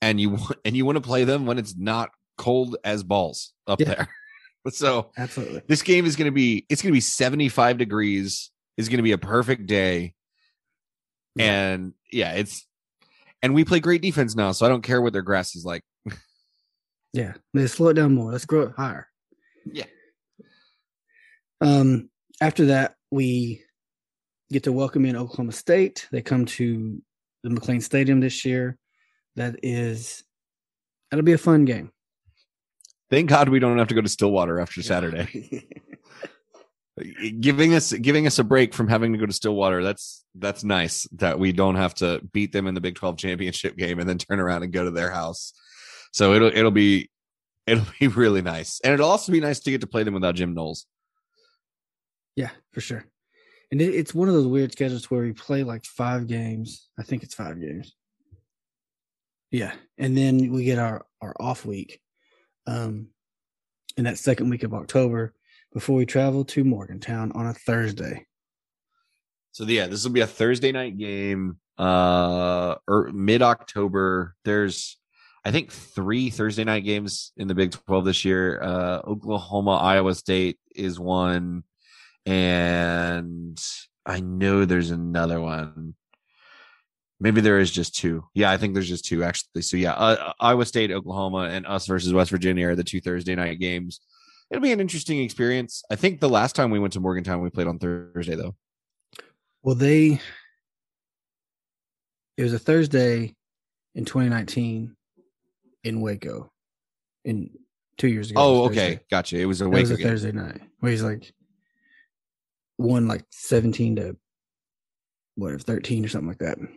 and 0.00 0.20
you 0.20 0.30
want 0.30 0.56
and 0.64 0.76
you 0.76 0.84
want 0.84 0.96
to 0.96 1.00
play 1.02 1.24
them 1.24 1.46
when 1.46 1.58
it's 1.58 1.76
not 1.76 2.10
cold 2.36 2.76
as 2.84 3.02
balls 3.02 3.52
up 3.66 3.80
Yeah. 3.80 3.86
there. 3.86 4.08
so 4.70 5.10
Absolutely. 5.16 5.62
this 5.66 5.82
game 5.82 6.06
is 6.06 6.14
going 6.14 6.26
to 6.30 6.34
be 6.34 6.64
it's 6.68 6.80
going 6.82 6.92
to 6.92 6.96
be 6.96 7.00
75 7.00 7.78
degrees 7.78 8.50
it's 8.76 8.88
going 8.88 8.98
to 8.98 9.02
be 9.02 9.12
a 9.12 9.18
perfect 9.18 9.66
day 9.66 10.12
Yeah. 11.34 11.70
and 11.72 11.92
yeah 12.10 12.32
it's 12.32 12.66
and 13.42 13.54
we 13.54 13.64
play 13.64 13.80
great 13.80 14.02
defense 14.02 14.34
now 14.34 14.52
so 14.52 14.66
i 14.66 14.68
don't 14.68 14.82
care 14.82 15.00
what 15.00 15.12
their 15.12 15.22
grass 15.22 15.54
is 15.54 15.64
like 15.64 15.82
Yeah. 17.14 17.32
Let's 17.54 17.72
slow 17.72 17.88
it 17.88 17.94
down 17.94 18.14
more. 18.14 18.30
Let's 18.32 18.44
grow 18.44 18.62
it 18.64 18.72
higher. 18.76 19.08
Yeah. 19.64 19.86
Um, 21.62 22.10
after 22.40 22.66
that, 22.66 22.94
we 23.10 23.62
get 24.52 24.64
to 24.64 24.72
welcome 24.72 25.06
in 25.06 25.16
Oklahoma 25.16 25.52
State. 25.52 26.06
They 26.12 26.20
come 26.20 26.44
to 26.44 27.00
the 27.42 27.48
McLane 27.48 27.82
Stadium 27.82 28.20
this 28.20 28.44
year. 28.44 28.76
That 29.36 29.56
is 29.62 30.22
that'll 31.10 31.24
be 31.24 31.32
a 31.32 31.38
fun 31.38 31.64
game. 31.64 31.90
thank 33.10 33.30
god 33.30 33.48
we 33.48 33.58
don't 33.58 33.78
have 33.78 33.88
to 33.88 33.94
go 33.94 34.02
to 34.02 34.08
stillwater 34.08 34.60
after 34.60 34.82
saturday 34.82 35.66
giving 37.40 37.74
us 37.74 37.92
giving 37.92 38.26
us 38.26 38.38
a 38.38 38.44
break 38.44 38.74
from 38.74 38.88
having 38.88 39.12
to 39.12 39.18
go 39.18 39.26
to 39.26 39.32
stillwater 39.32 39.82
that's 39.82 40.24
that's 40.34 40.64
nice 40.64 41.08
that 41.12 41.38
we 41.38 41.52
don't 41.52 41.76
have 41.76 41.94
to 41.94 42.20
beat 42.32 42.52
them 42.52 42.66
in 42.66 42.74
the 42.74 42.80
big 42.80 42.94
12 42.94 43.16
championship 43.16 43.76
game 43.76 43.98
and 43.98 44.08
then 44.08 44.18
turn 44.18 44.40
around 44.40 44.62
and 44.62 44.72
go 44.72 44.84
to 44.84 44.90
their 44.90 45.10
house 45.10 45.52
so 46.12 46.32
it'll 46.34 46.48
it'll 46.54 46.70
be 46.70 47.10
it'll 47.66 47.86
be 48.00 48.06
really 48.08 48.42
nice 48.42 48.80
and 48.84 48.92
it'll 48.94 49.10
also 49.10 49.32
be 49.32 49.40
nice 49.40 49.60
to 49.60 49.70
get 49.70 49.80
to 49.80 49.86
play 49.86 50.02
them 50.02 50.14
without 50.14 50.34
jim 50.34 50.54
knowles 50.54 50.86
Yeah, 52.38 52.50
for 52.72 52.80
sure. 52.80 53.04
And 53.72 53.82
it, 53.82 53.96
it's 53.96 54.14
one 54.14 54.28
of 54.28 54.34
those 54.34 54.46
weird 54.46 54.70
schedules 54.70 55.10
where 55.10 55.22
we 55.22 55.32
play 55.32 55.64
like 55.64 55.84
five 55.84 56.28
games. 56.28 56.88
I 56.96 57.02
think 57.02 57.24
it's 57.24 57.34
five 57.34 57.60
games. 57.60 57.96
Yeah, 59.50 59.72
and 59.98 60.16
then 60.16 60.52
we 60.52 60.62
get 60.62 60.78
our 60.78 61.04
our 61.20 61.34
off 61.40 61.66
week, 61.66 62.00
um, 62.68 63.08
in 63.96 64.04
that 64.04 64.18
second 64.18 64.50
week 64.50 64.62
of 64.62 64.72
October 64.72 65.34
before 65.72 65.96
we 65.96 66.06
travel 66.06 66.44
to 66.44 66.64
Morgantown 66.64 67.32
on 67.32 67.46
a 67.46 67.54
Thursday. 67.54 68.26
So 69.52 69.64
yeah, 69.64 69.86
this 69.86 70.04
will 70.04 70.12
be 70.12 70.20
a 70.20 70.26
Thursday 70.26 70.72
night 70.72 70.98
game, 70.98 71.58
uh, 71.78 72.76
or 72.86 73.10
mid 73.12 73.42
October. 73.42 74.34
There's, 74.44 74.98
I 75.44 75.50
think, 75.50 75.72
three 75.72 76.30
Thursday 76.30 76.64
night 76.64 76.84
games 76.84 77.32
in 77.36 77.48
the 77.48 77.54
Big 77.54 77.72
Twelve 77.72 78.04
this 78.04 78.24
year. 78.24 78.60
Uh, 78.62 79.00
Oklahoma, 79.04 79.76
Iowa 79.76 80.14
State 80.14 80.58
is 80.74 81.00
one, 81.00 81.64
and 82.24 83.58
I 84.06 84.20
know 84.20 84.64
there's 84.64 84.90
another 84.90 85.40
one. 85.40 85.94
Maybe 87.20 87.40
there 87.40 87.58
is 87.58 87.72
just 87.72 87.96
two. 87.96 88.24
Yeah, 88.32 88.52
I 88.52 88.58
think 88.58 88.74
there's 88.74 88.88
just 88.88 89.04
two 89.04 89.24
actually. 89.24 89.62
So 89.62 89.76
yeah, 89.76 89.94
uh, 89.94 90.32
Iowa 90.38 90.64
State, 90.66 90.92
Oklahoma, 90.92 91.48
and 91.50 91.66
us 91.66 91.86
versus 91.86 92.12
West 92.12 92.30
Virginia 92.30 92.68
are 92.68 92.76
the 92.76 92.84
two 92.84 93.00
Thursday 93.00 93.34
night 93.34 93.58
games. 93.58 94.00
It'll 94.50 94.62
be 94.62 94.72
an 94.72 94.80
interesting 94.80 95.20
experience. 95.20 95.82
I 95.90 95.96
think 95.96 96.20
the 96.20 96.28
last 96.28 96.56
time 96.56 96.70
we 96.70 96.78
went 96.78 96.94
to 96.94 97.00
Morgantown, 97.00 97.42
we 97.42 97.50
played 97.50 97.66
on 97.66 97.78
Thursday 97.78 98.34
though. 98.34 98.54
Well, 99.62 99.74
they 99.74 100.20
it 102.36 102.42
was 102.42 102.52
a 102.52 102.58
Thursday 102.58 103.34
in 103.94 104.04
2019 104.04 104.96
in 105.84 106.00
Waco, 106.00 106.50
in 107.24 107.50
two 107.98 108.08
years 108.08 108.30
ago. 108.30 108.40
Oh, 108.40 108.64
okay, 108.66 109.00
gotcha. 109.10 109.36
It 109.38 109.44
was 109.44 109.60
a 109.60 109.64
It 109.64 109.68
Waco 109.68 109.80
was 109.80 109.90
a 109.90 109.96
game. 109.96 110.06
Thursday 110.06 110.32
night 110.32 110.60
where 110.80 110.92
he's 110.92 111.02
like 111.02 111.32
won 112.78 113.08
like 113.08 113.24
17 113.30 113.96
to 113.96 114.16
whatever 115.34 115.58
13 115.58 116.04
or 116.04 116.08
something 116.08 116.28
like 116.28 116.38
that. 116.38 116.58
But 116.58 116.68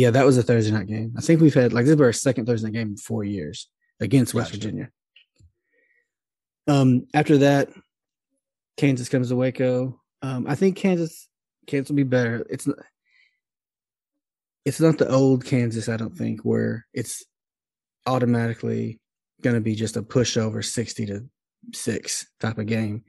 yeah, 0.00 0.10
that 0.10 0.26
was 0.26 0.36
a 0.36 0.42
Thursday 0.42 0.70
night 0.70 0.86
game. 0.86 1.14
I 1.16 1.22
think 1.22 1.40
we've 1.40 1.54
had 1.54 1.72
like 1.72 1.86
this 1.86 1.94
is 1.94 2.00
our 2.00 2.12
second 2.12 2.46
Thursday 2.46 2.68
night 2.68 2.74
game 2.74 2.88
in 2.88 2.96
four 2.98 3.24
years 3.24 3.68
against 4.00 4.34
West 4.34 4.52
Gotcha. 4.52 4.60
Virginia. 4.60 4.90
Um, 6.68 7.06
after 7.14 7.38
that, 7.38 7.70
Kansas 8.76 9.08
comes 9.08 9.30
to 9.30 9.36
Waco. 9.36 10.00
Um, 10.22 10.46
I 10.46 10.54
think 10.54 10.76
Kansas 10.76 11.28
Kansas 11.66 11.88
will 11.88 11.96
be 11.96 12.02
better. 12.04 12.46
It's 12.50 12.66
not 12.66 12.78
it's 14.64 14.80
not 14.80 14.98
the 14.98 15.08
old 15.08 15.44
Kansas, 15.44 15.88
I 15.88 15.96
don't 15.96 16.16
think, 16.16 16.42
where 16.42 16.86
it's 16.92 17.24
automatically 18.06 19.00
gonna 19.40 19.60
be 19.60 19.74
just 19.74 19.96
a 19.96 20.02
pushover 20.02 20.64
sixty 20.64 21.06
to 21.06 21.24
six 21.72 22.26
type 22.38 22.58
of 22.58 22.66
game. 22.66 23.04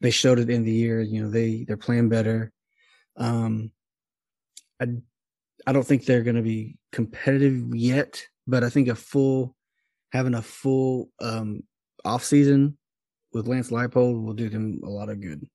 They 0.00 0.10
showed 0.10 0.38
it 0.38 0.50
in 0.50 0.64
the 0.64 0.72
year, 0.72 1.00
you 1.00 1.22
know, 1.22 1.30
they 1.30 1.64
they're 1.66 1.76
playing 1.76 2.08
better. 2.08 2.52
Um 3.16 3.70
I 4.80 4.88
I 5.66 5.72
don't 5.72 5.86
think 5.86 6.04
they're 6.04 6.22
gonna 6.24 6.42
be 6.42 6.76
competitive 6.92 7.74
yet, 7.74 8.22
but 8.46 8.64
I 8.64 8.70
think 8.70 8.88
a 8.88 8.94
full 8.96 9.54
having 10.12 10.34
a 10.34 10.42
full 10.42 11.10
um 11.20 11.62
off 12.04 12.24
season 12.24 12.76
with 13.36 13.46
Lance 13.46 13.70
Leipold 13.70 14.24
will 14.24 14.32
do 14.32 14.48
them 14.48 14.80
a 14.82 14.88
lot 14.88 15.08
of 15.08 15.20
good. 15.20 15.46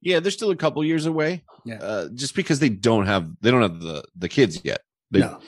Yeah, 0.00 0.20
they're 0.20 0.30
still 0.30 0.50
a 0.50 0.56
couple 0.56 0.82
years 0.84 1.06
away. 1.06 1.44
Yeah. 1.64 1.78
Uh, 1.80 2.08
just 2.14 2.34
because 2.34 2.58
they 2.58 2.68
don't 2.68 3.06
have 3.06 3.30
they 3.40 3.50
don't 3.50 3.62
have 3.62 3.80
the 3.80 4.04
the 4.16 4.28
kids 4.28 4.60
yet. 4.64 4.80
They, 5.10 5.20
no. 5.20 5.40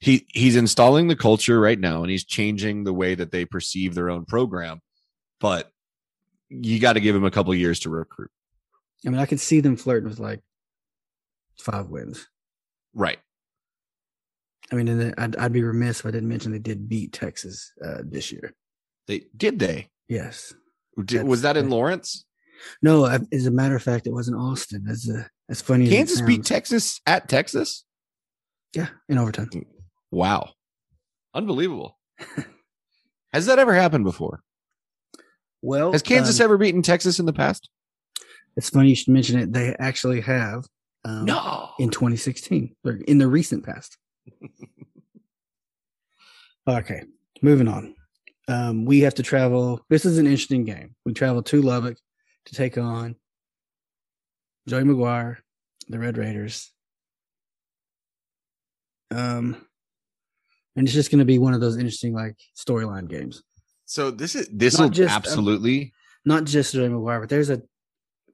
He 0.00 0.26
he's 0.28 0.56
installing 0.56 1.08
the 1.08 1.16
culture 1.16 1.60
right 1.60 1.78
now, 1.78 2.02
and 2.02 2.10
he's 2.10 2.24
changing 2.24 2.84
the 2.84 2.92
way 2.92 3.14
that 3.14 3.30
they 3.30 3.44
perceive 3.44 3.94
their 3.94 4.10
own 4.10 4.24
program. 4.24 4.80
But 5.40 5.70
you 6.48 6.78
got 6.80 6.94
to 6.94 7.00
give 7.00 7.16
him 7.16 7.24
a 7.24 7.30
couple 7.30 7.54
years 7.54 7.80
to 7.80 7.90
recruit. 7.90 8.30
I 9.06 9.10
mean 9.10 9.20
I 9.20 9.26
could 9.26 9.40
see 9.40 9.60
them 9.60 9.76
flirting 9.76 10.08
with 10.08 10.18
like 10.18 10.40
five 11.58 11.88
wins. 11.88 12.26
Right. 12.94 13.18
I 14.72 14.76
mean, 14.76 14.88
and 14.88 15.14
I'd, 15.18 15.36
I'd 15.36 15.52
be 15.52 15.62
remiss 15.62 16.00
if 16.00 16.06
I 16.06 16.10
didn't 16.10 16.28
mention 16.28 16.52
they 16.52 16.58
did 16.58 16.88
beat 16.88 17.12
Texas 17.12 17.72
uh, 17.84 17.98
this 18.02 18.32
year. 18.32 18.54
They 19.06 19.24
did 19.36 19.58
they. 19.58 19.88
Yes. 20.08 20.54
Did, 21.04 21.26
was 21.26 21.42
that 21.42 21.56
in 21.56 21.70
Lawrence? 21.70 22.24
No, 22.82 23.04
I- 23.04 23.18
as 23.32 23.46
a 23.46 23.50
matter 23.50 23.76
of 23.76 23.82
fact, 23.82 24.06
it 24.06 24.12
wasn't 24.12 24.38
Austin. 24.38 24.84
That's 24.86 25.08
a 25.08 25.28
as 25.48 25.60
funny. 25.60 25.84
as 25.86 25.90
Kansas 25.90 26.20
beat. 26.22 26.44
Texas 26.44 27.00
at 27.06 27.28
Texas. 27.28 27.84
Yeah, 28.74 28.88
in 29.08 29.18
overtime. 29.18 29.50
Wow, 30.10 30.50
unbelievable. 31.34 31.98
Has 33.32 33.46
that 33.46 33.58
ever 33.58 33.74
happened 33.74 34.04
before? 34.04 34.40
Well, 35.60 35.92
Has 35.92 36.02
Kansas 36.02 36.40
um, 36.40 36.44
ever 36.44 36.58
beaten 36.58 36.82
Texas 36.82 37.18
in 37.18 37.26
the 37.26 37.32
past? 37.32 37.68
It's 38.56 38.70
funny 38.70 38.90
you 38.90 38.96
should 38.96 39.12
mention 39.12 39.38
it. 39.40 39.52
They 39.52 39.74
actually 39.78 40.20
have. 40.20 40.64
Um, 41.04 41.24
No. 41.24 41.70
in 41.78 41.90
2016 41.90 42.74
or 42.84 42.92
in 43.08 43.18
the 43.18 43.26
recent 43.28 43.64
past. 43.64 43.98
okay, 46.68 47.02
moving 47.42 47.68
on. 47.68 47.94
Um, 48.48 48.84
we 48.84 49.00
have 49.00 49.14
to 49.14 49.22
travel. 49.22 49.80
This 49.88 50.04
is 50.04 50.18
an 50.18 50.26
interesting 50.26 50.64
game. 50.64 50.94
We 51.04 51.14
travel 51.14 51.42
to 51.44 51.62
Lubbock 51.62 51.96
to 52.46 52.54
take 52.54 52.76
on 52.76 53.16
Joey 54.68 54.82
McGuire, 54.82 55.38
the 55.88 55.98
Red 55.98 56.18
Raiders. 56.18 56.70
Um, 59.10 59.56
and 60.76 60.86
it's 60.86 60.94
just 60.94 61.10
going 61.10 61.20
to 61.20 61.24
be 61.24 61.38
one 61.38 61.54
of 61.54 61.60
those 61.60 61.76
interesting 61.76 62.14
like 62.14 62.36
storyline 62.56 63.08
games. 63.08 63.42
So 63.86 64.10
this 64.10 64.34
is 64.34 64.48
this 64.52 64.78
will 64.78 64.86
um, 64.86 65.08
absolutely. 65.08 65.92
Not 66.24 66.44
just 66.44 66.72
Joey 66.72 66.88
McGuire, 66.88 67.20
but 67.20 67.28
there's 67.28 67.50
a 67.50 67.62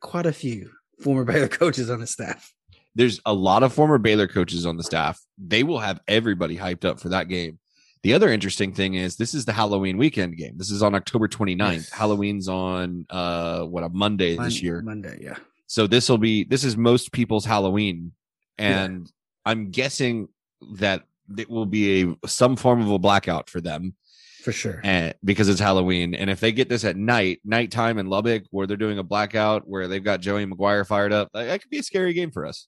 quite 0.00 0.26
a 0.26 0.32
few 0.32 0.70
former 1.02 1.24
Baylor 1.30 1.48
coaches 1.48 1.90
on 1.90 2.00
the 2.00 2.06
staff. 2.06 2.52
there's 2.94 3.20
a 3.26 3.32
lot 3.32 3.62
of 3.62 3.72
former 3.72 3.98
Baylor 3.98 4.26
coaches 4.26 4.66
on 4.66 4.76
the 4.76 4.82
staff. 4.82 5.20
They 5.38 5.62
will 5.62 5.80
have 5.80 6.00
everybody 6.08 6.56
hyped 6.56 6.84
up 6.84 7.00
for 7.00 7.10
that 7.10 7.28
game. 7.28 7.58
The 8.02 8.14
other 8.14 8.30
interesting 8.30 8.72
thing 8.72 8.94
is 8.94 9.16
this 9.16 9.34
is 9.34 9.44
the 9.44 9.52
Halloween 9.52 9.98
weekend 9.98 10.36
game. 10.36 10.56
This 10.56 10.70
is 10.70 10.82
on 10.82 10.94
October 10.94 11.28
29th. 11.28 11.72
Yes. 11.74 11.90
Halloween's 11.90 12.48
on 12.48 13.06
uh 13.10 13.62
what 13.64 13.84
a 13.84 13.88
Monday 13.90 14.36
this 14.36 14.62
year. 14.62 14.80
Monday, 14.80 15.18
yeah. 15.20 15.36
So 15.66 15.86
this 15.86 16.08
will 16.08 16.18
be 16.18 16.44
this 16.44 16.64
is 16.64 16.76
most 16.76 17.12
people's 17.12 17.44
Halloween 17.44 18.12
and 18.56 19.10
I'm 19.44 19.70
guessing 19.70 20.28
that 20.76 21.02
it 21.36 21.48
will 21.50 21.66
be 21.66 22.02
a 22.22 22.28
some 22.28 22.56
form 22.56 22.80
of 22.80 22.90
a 22.90 22.98
blackout 22.98 23.48
for 23.50 23.60
them 23.60 23.94
For 24.42 24.52
sure. 24.52 24.80
and 24.82 25.14
because 25.22 25.48
it's 25.48 25.60
Halloween. 25.60 26.14
And 26.14 26.30
if 26.30 26.40
they 26.40 26.52
get 26.52 26.68
this 26.68 26.84
at 26.84 26.96
night, 26.96 27.40
nighttime 27.44 27.98
in 27.98 28.06
Lubbock, 28.06 28.44
where 28.50 28.66
they're 28.66 28.76
doing 28.76 28.98
a 28.98 29.02
blackout, 29.02 29.68
where 29.68 29.88
they've 29.88 30.02
got 30.02 30.20
Joey 30.20 30.46
McGuire 30.46 30.86
fired 30.86 31.12
up, 31.12 31.28
that, 31.34 31.44
that 31.44 31.60
could 31.60 31.70
be 31.70 31.78
a 31.78 31.82
scary 31.82 32.14
game 32.14 32.30
for 32.30 32.46
us. 32.46 32.66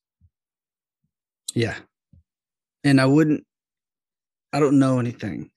Yeah. 1.54 1.76
And 2.84 3.00
I 3.00 3.06
wouldn't 3.06 3.44
I 4.52 4.60
don't 4.60 4.78
know 4.78 4.98
anything, 4.98 5.50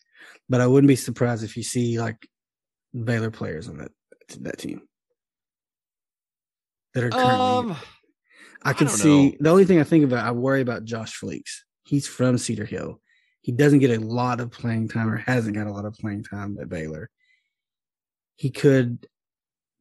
but 0.49 0.61
I 0.61 0.67
wouldn't 0.67 0.87
be 0.87 0.95
surprised 0.95 1.43
if 1.43 1.57
you 1.57 1.63
see 1.63 1.99
like 1.99 2.27
Baylor 2.93 3.31
players 3.31 3.67
on 3.67 3.77
that 3.77 3.91
that 4.41 4.57
team. 4.59 4.81
That 6.93 7.03
are 7.03 7.09
currently 7.09 7.71
Um, 7.71 7.77
I 8.63 8.69
I 8.69 8.73
can 8.73 8.87
don't 8.87 8.95
see 8.95 9.29
know. 9.31 9.35
the 9.41 9.49
only 9.49 9.65
thing 9.65 9.79
I 9.79 9.83
think 9.83 10.05
about 10.05 10.25
I 10.25 10.31
worry 10.31 10.61
about 10.61 10.85
Josh 10.85 11.19
Fleeks. 11.19 11.59
He's 11.83 12.07
from 12.07 12.37
Cedar 12.37 12.65
Hill. 12.65 13.01
He 13.41 13.51
doesn't 13.51 13.79
get 13.79 13.91
a 13.91 14.01
lot 14.03 14.39
of 14.39 14.49
playing 14.49 14.87
time 14.87 15.09
or 15.11 15.17
hasn't 15.17 15.55
got 15.55 15.67
a 15.67 15.71
lot 15.71 15.85
of 15.85 15.93
playing 15.93 16.23
time 16.23 16.57
at 16.59 16.69
Baylor. 16.69 17.09
He 18.37 18.49
could 18.49 19.05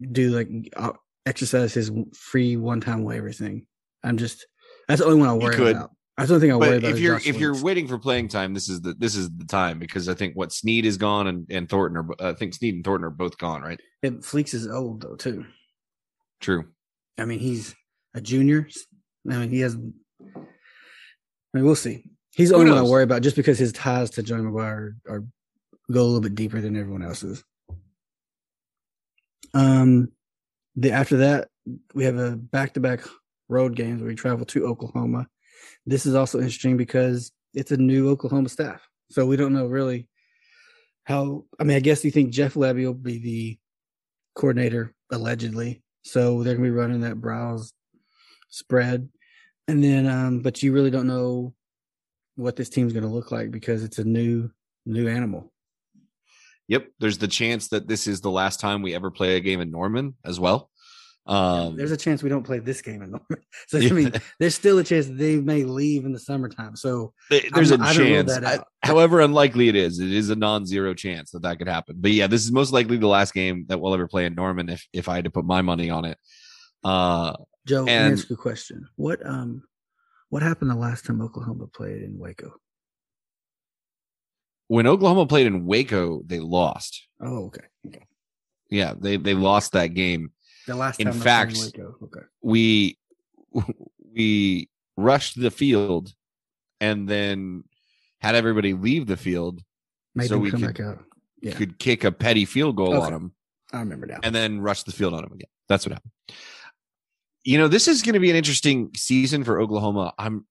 do 0.02 0.30
like 0.30 0.48
uh, 0.76 0.92
exercise 1.24 1.72
his 1.72 1.90
free 2.14 2.56
one-time 2.56 3.04
waiver 3.04 3.32
thing. 3.32 3.66
I'm 4.02 4.18
just 4.18 4.46
that's 4.86 5.00
the 5.00 5.06
only 5.06 5.20
one 5.20 5.28
I 5.30 5.32
worry 5.34 5.70
about. 5.70 5.92
That's 6.16 6.30
don't 6.30 6.40
think 6.40 6.52
I 6.52 6.56
worry 6.56 6.68
but 6.68 6.78
about. 6.78 6.90
if 6.92 7.00
you're 7.00 7.16
if 7.16 7.38
you're 7.38 7.60
waiting 7.60 7.88
for 7.88 7.98
playing 7.98 8.28
time, 8.28 8.54
this 8.54 8.68
is 8.68 8.80
the 8.80 8.94
this 8.94 9.16
is 9.16 9.30
the 9.36 9.44
time 9.44 9.80
because 9.80 10.08
I 10.08 10.14
think 10.14 10.36
what 10.36 10.52
Sneed 10.52 10.86
is 10.86 10.96
gone 10.96 11.26
and 11.26 11.46
and 11.50 11.68
Thornton 11.68 11.96
are 11.96 12.28
I 12.28 12.34
think 12.34 12.54
Sneed 12.54 12.74
and 12.74 12.84
Thornton 12.84 13.04
are 13.04 13.10
both 13.10 13.36
gone, 13.36 13.62
right? 13.62 13.80
And 14.02 14.22
Fleeks 14.22 14.54
is 14.54 14.68
old 14.68 15.02
though 15.02 15.16
too. 15.16 15.44
True. 16.40 16.66
I 17.18 17.24
mean, 17.24 17.40
he's 17.40 17.74
a 18.14 18.20
junior. 18.20 18.68
I 19.28 19.38
mean, 19.38 19.50
he 19.50 19.60
has. 19.60 19.74
I 19.74 19.78
mean, 21.52 21.64
we'll 21.64 21.74
see. 21.74 22.04
He's 22.34 22.50
the 22.50 22.56
only 22.56 22.70
one 22.70 22.78
I 22.78 22.82
worry 22.82 23.04
about, 23.04 23.22
just 23.22 23.36
because 23.36 23.58
his 23.58 23.72
ties 23.72 24.10
to 24.10 24.22
Joey 24.22 24.40
McGuire 24.40 24.62
are, 24.62 24.96
are 25.08 25.24
go 25.90 26.02
a 26.02 26.04
little 26.04 26.20
bit 26.20 26.34
deeper 26.34 26.60
than 26.60 26.76
everyone 26.76 27.02
else's. 27.02 27.44
Um, 29.52 30.10
the 30.76 30.92
after 30.92 31.18
that 31.18 31.48
we 31.94 32.04
have 32.04 32.18
a 32.18 32.36
back 32.36 32.74
to 32.74 32.80
back 32.80 33.00
road 33.48 33.76
games 33.76 34.00
where 34.00 34.08
we 34.08 34.14
travel 34.14 34.46
to 34.46 34.66
Oklahoma. 34.66 35.26
This 35.86 36.06
is 36.06 36.14
also 36.14 36.38
interesting 36.38 36.76
because 36.76 37.32
it's 37.52 37.72
a 37.72 37.76
new 37.76 38.08
Oklahoma 38.10 38.48
staff, 38.48 38.80
so 39.10 39.26
we 39.26 39.36
don't 39.36 39.52
know 39.52 39.66
really 39.66 40.08
how. 41.04 41.44
I 41.60 41.64
mean, 41.64 41.76
I 41.76 41.80
guess 41.80 42.04
you 42.04 42.10
think 42.10 42.32
Jeff 42.32 42.54
Lebby 42.54 42.84
will 42.84 42.94
be 42.94 43.18
the 43.18 43.58
coordinator 44.34 44.94
allegedly, 45.12 45.82
so 46.02 46.42
they're 46.42 46.54
gonna 46.54 46.66
be 46.66 46.70
running 46.70 47.02
that 47.02 47.20
Briles 47.20 47.72
spread, 48.48 49.08
and 49.68 49.84
then 49.84 50.06
um, 50.06 50.40
but 50.40 50.62
you 50.62 50.72
really 50.72 50.90
don't 50.90 51.06
know 51.06 51.54
what 52.36 52.56
this 52.56 52.68
team's 52.68 52.92
gonna 52.92 53.12
look 53.12 53.30
like 53.30 53.50
because 53.50 53.84
it's 53.84 53.98
a 53.98 54.04
new 54.04 54.50
new 54.86 55.08
animal. 55.08 55.52
Yep. 56.68 56.88
There's 56.98 57.18
the 57.18 57.28
chance 57.28 57.68
that 57.68 57.88
this 57.88 58.06
is 58.06 58.20
the 58.20 58.30
last 58.30 58.60
time 58.60 58.82
we 58.82 58.94
ever 58.94 59.10
play 59.10 59.36
a 59.36 59.40
game 59.40 59.60
in 59.60 59.70
Norman 59.70 60.14
as 60.24 60.40
well. 60.40 60.70
Um, 61.26 61.74
There's 61.76 61.90
a 61.90 61.96
chance 61.96 62.22
we 62.22 62.28
don't 62.28 62.42
play 62.42 62.58
this 62.58 62.82
game 62.82 63.00
in 63.02 63.10
Norman. 63.12 63.26
So 63.68 63.78
I 63.78 63.88
mean, 63.90 64.12
there's 64.38 64.54
still 64.54 64.78
a 64.78 64.84
chance 64.84 65.06
they 65.06 65.36
may 65.36 65.64
leave 65.64 66.04
in 66.04 66.12
the 66.12 66.18
summertime. 66.18 66.76
So 66.76 67.14
th- 67.30 67.50
there's 67.54 67.72
I'm- 67.72 67.80
a 67.80 67.84
I 67.84 67.94
chance. 67.94 68.30
that 68.34 68.44
I- 68.44 68.62
however 68.86 69.20
unlikely 69.20 69.68
it 69.68 69.76
is, 69.76 70.00
it 70.00 70.12
is 70.12 70.28
a 70.28 70.36
non-zero 70.36 70.92
chance 70.92 71.30
that 71.30 71.42
that 71.42 71.56
could 71.58 71.68
happen. 71.68 71.96
But 71.98 72.10
yeah, 72.10 72.26
this 72.26 72.44
is 72.44 72.52
most 72.52 72.72
likely 72.74 72.98
the 72.98 73.06
last 73.08 73.32
game 73.32 73.64
that 73.68 73.80
we'll 73.80 73.94
ever 73.94 74.06
play 74.06 74.26
in 74.26 74.34
Norman 74.34 74.68
if 74.68 74.86
if 74.92 75.08
I 75.08 75.14
had 75.14 75.24
to 75.24 75.30
put 75.30 75.46
my 75.46 75.62
money 75.62 75.88
on 75.88 76.04
it. 76.04 76.18
Uh, 76.84 77.32
Joe, 77.66 77.84
let 77.84 78.06
me 78.06 78.12
ask 78.12 78.28
you 78.28 78.34
a 78.34 78.38
question. 78.38 78.86
What 78.96 79.24
um 79.24 79.62
what 80.28 80.42
happened 80.42 80.70
the 80.70 80.74
last 80.76 81.06
time 81.06 81.22
Oklahoma 81.22 81.68
played 81.68 82.02
in 82.02 82.18
Waco? 82.18 82.52
when 84.68 84.86
Oklahoma 84.86 85.26
played 85.26 85.46
in 85.46 85.66
Waco, 85.66 86.22
they 86.26 86.40
lost. 86.40 87.06
Oh, 87.20 87.46
okay. 87.46 87.64
Okay. 87.86 88.04
Yeah, 88.70 88.94
they 88.98 89.16
they 89.16 89.34
lost 89.34 89.72
that 89.72 89.88
game. 89.94 90.32
The 90.66 90.74
last 90.76 91.00
In 91.00 91.06
time 91.06 91.18
they 91.18 91.22
played 91.24 91.48
in 91.48 91.54
fact, 91.54 91.76
Waco. 91.78 91.96
Oh, 92.00 92.04
okay. 92.06 92.26
we 92.42 92.98
we 94.12 94.68
rushed 94.96 95.40
the 95.40 95.50
field 95.50 96.12
and 96.80 97.08
then 97.08 97.64
had 98.20 98.34
everybody 98.34 98.72
leave 98.72 99.06
the 99.06 99.16
field 99.16 99.62
Made 100.14 100.28
so 100.28 100.38
we 100.38 100.50
could- 100.50 100.60
back 100.60 100.80
out. 100.80 101.04
Yeah. 101.42 101.52
could 101.54 101.78
kick 101.78 102.04
a 102.04 102.12
petty 102.12 102.46
field 102.46 102.76
goal 102.76 102.94
Okay. 102.94 103.06
on 103.06 103.12
them 103.12 103.32
I 103.72 103.80
remember 103.80 104.06
now. 104.06 104.18
and 104.22 104.34
then 104.34 104.60
rush 104.60 104.84
the 104.84 104.92
field 104.92 105.12
on 105.12 105.22
them 105.22 105.32
again. 105.32 105.48
That's 105.68 105.84
what 105.84 105.92
happened. 105.92 106.12
You 107.42 107.58
know, 107.58 107.68
this 107.68 107.86
is 107.86 108.00
going 108.00 108.14
to 108.14 108.20
be 108.20 108.30
an 108.30 108.36
interesting 108.36 108.90
season 108.96 109.44
for 109.44 109.60
Oklahoma. 109.60 110.14
I'm 110.18 110.46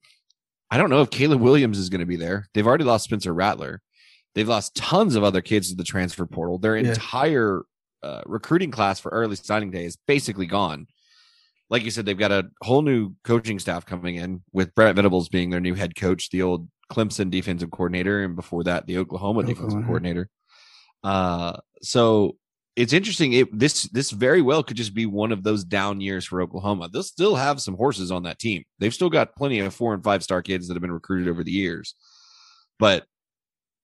I 0.70 0.78
don't 0.78 0.90
know 0.92 1.02
if 1.02 1.10
Caleb 1.10 1.42
Williams 1.42 1.78
is 1.80 1.90
going 1.90 2.00
to 2.02 2.06
be 2.06 2.16
there. 2.16 2.48
They've 2.54 2.66
already 2.68 2.84
lost 2.84 3.06
Spencer 3.06 3.34
Rattler. 3.34 3.82
They've 4.36 4.48
lost 4.48 4.76
tons 4.76 5.16
of 5.16 5.24
other 5.24 5.42
kids 5.42 5.70
to 5.70 5.76
the 5.76 5.84
transfer 5.84 6.26
portal. 6.28 6.58
Their 6.60 6.78
Yeah. 6.78 6.90
entire 6.90 7.62
uh, 8.04 8.22
recruiting 8.26 8.72
class 8.72 9.00
for 9.00 9.10
early 9.10 9.36
signing 9.36 9.72
day 9.72 9.86
is 9.86 9.98
basically 10.08 10.46
gone. 10.46 10.88
Like 11.70 11.84
you 11.84 11.92
said, 11.92 12.06
they've 12.06 12.18
got 12.18 12.32
a 12.32 12.50
whole 12.62 12.82
new 12.82 13.14
coaching 13.24 13.58
staff 13.58 13.86
coming 13.86 14.16
in 14.16 14.44
with 14.52 14.76
Brent 14.76 14.96
Venables 14.96 15.30
being 15.30 15.50
their 15.50 15.62
new 15.62 15.74
head 15.74 15.96
coach, 15.96 16.30
the 16.30 16.44
old 16.44 16.68
Clemson 16.92 17.32
defensive 17.32 17.72
coordinator, 17.72 18.24
and 18.24 18.36
before 18.36 18.64
that, 18.66 18.86
the 18.86 18.98
Oklahoma, 18.98 19.44
defensive 19.44 19.84
coordinator. 19.86 20.30
Uh, 21.04 21.58
so 21.82 22.38
it's 22.76 22.94
interesting. 22.94 23.34
It 23.34 23.58
this 23.58 23.84
this 23.90 24.12
very 24.12 24.42
well 24.42 24.64
could 24.64 24.78
just 24.78 24.94
be 24.94 25.06
one 25.06 25.32
of 25.32 25.44
those 25.44 25.64
down 25.64 26.02
years 26.02 26.26
for 26.26 26.42
Oklahoma. 26.42 26.90
They'll 26.92 27.04
still 27.04 27.36
have 27.36 27.62
some 27.62 27.76
horses 27.76 28.12
on 28.12 28.24
that 28.24 28.40
team. 28.40 28.64
They've 28.80 28.94
still 28.94 29.10
got 29.10 29.36
plenty 29.36 29.60
of 29.60 29.74
four 29.74 29.94
and 29.94 30.04
five 30.04 30.24
star 30.24 30.42
kids 30.42 30.68
that 30.68 30.76
have 30.76 30.82
been 30.82 30.92
recruited 30.92 31.28
over 31.28 31.44
the 31.44 31.52
years, 31.52 31.96
but 32.80 33.06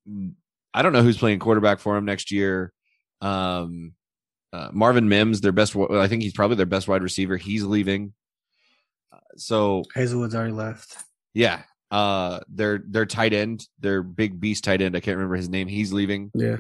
mm, 0.10 0.34
I 0.74 0.82
don't 0.82 0.94
know 0.94 1.04
who's 1.04 1.18
playing 1.18 1.40
quarterback 1.40 1.80
for 1.80 1.96
them 1.96 2.06
next 2.06 2.32
year. 2.32 2.74
Um, 3.22 3.94
uh, 4.54 4.70
Marvin 4.74 5.08
Mims, 5.10 5.42
their 5.42 5.52
best. 5.52 5.76
I 5.76 6.08
think 6.08 6.24
he's 6.24 6.34
probably 6.34 6.58
their 6.58 6.66
best 6.66 6.88
wide 6.88 7.04
receiver. 7.04 7.38
He's 7.38 7.64
leaving. 7.64 8.14
Uh, 9.12 9.18
So 9.38 9.84
Haselwood's 9.96 10.36
already 10.36 10.54
left. 10.54 10.98
yeah, 11.34 11.64
uh, 11.92 12.40
their 12.50 12.82
their 12.88 13.06
tight 13.06 13.34
end, 13.34 13.68
their 13.80 14.02
big 14.04 14.40
beast 14.40 14.64
tight 14.64 14.82
end. 14.82 14.96
I 14.96 15.00
can't 15.00 15.18
remember 15.18 15.36
his 15.36 15.50
name. 15.50 15.68
He's 15.68 15.94
leaving. 15.94 16.32
Yeah. 16.34 16.58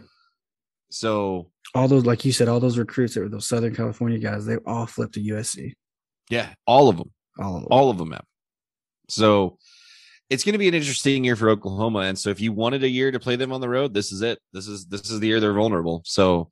So 0.91 1.51
All 1.75 1.87
those, 1.87 2.05
like 2.05 2.25
you 2.25 2.31
said, 2.31 2.47
all 2.47 2.59
those 2.59 2.77
recruits 2.77 3.13
that 3.13 3.21
were 3.21 3.29
those 3.29 3.47
Southern 3.47 3.75
California 3.75 4.17
guys, 4.17 4.45
they 4.45 4.55
all 4.65 4.85
flipped 4.87 5.13
to 5.15 5.21
USC. 5.21 5.73
yeah, 6.29 6.49
all 6.65 6.89
of 6.89 6.97
them. 6.97 7.11
All 7.39 7.55
of 7.55 7.61
them. 7.61 7.67
all 7.71 7.89
of 7.89 7.97
them 7.97 8.11
have. 8.11 8.25
So 9.07 9.57
it's 10.29 10.43
going 10.43 10.53
to 10.53 10.59
be 10.59 10.67
an 10.67 10.73
interesting 10.73 11.23
year 11.23 11.35
for 11.35 11.49
Oklahoma. 11.49 11.99
And 11.99 12.17
so 12.17 12.29
if 12.31 12.39
you 12.41 12.53
wanted 12.53 12.83
a 12.83 12.89
year 12.89 13.11
to 13.11 13.19
play 13.19 13.35
them 13.35 13.51
on 13.51 13.61
the 13.61 13.69
road, 13.69 13.93
this 13.93 14.11
is 14.11 14.21
it. 14.21 14.39
This 14.53 14.67
is 14.67 14.85
this 14.87 15.09
is 15.09 15.19
the 15.19 15.27
year 15.27 15.39
they're 15.39 15.53
vulnerable. 15.53 16.01
So 16.05 16.49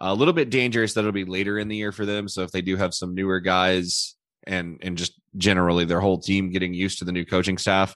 a 0.00 0.14
little 0.14 0.32
bit 0.34 0.50
dangerous 0.50 0.94
that 0.94 1.00
it'll 1.00 1.12
be 1.12 1.24
later 1.24 1.58
in 1.58 1.68
the 1.68 1.76
year 1.76 1.92
for 1.92 2.06
them. 2.06 2.28
So 2.28 2.42
if 2.42 2.50
they 2.52 2.62
do 2.62 2.76
have 2.76 2.94
some 2.94 3.14
newer 3.14 3.40
guys 3.40 4.14
and 4.46 4.78
and 4.82 4.96
just 4.96 5.12
generally 5.36 5.84
their 5.84 6.00
whole 6.00 6.18
team 6.18 6.50
getting 6.50 6.72
used 6.74 6.98
to 7.00 7.04
the 7.04 7.12
new 7.12 7.24
coaching 7.26 7.58
staff, 7.58 7.94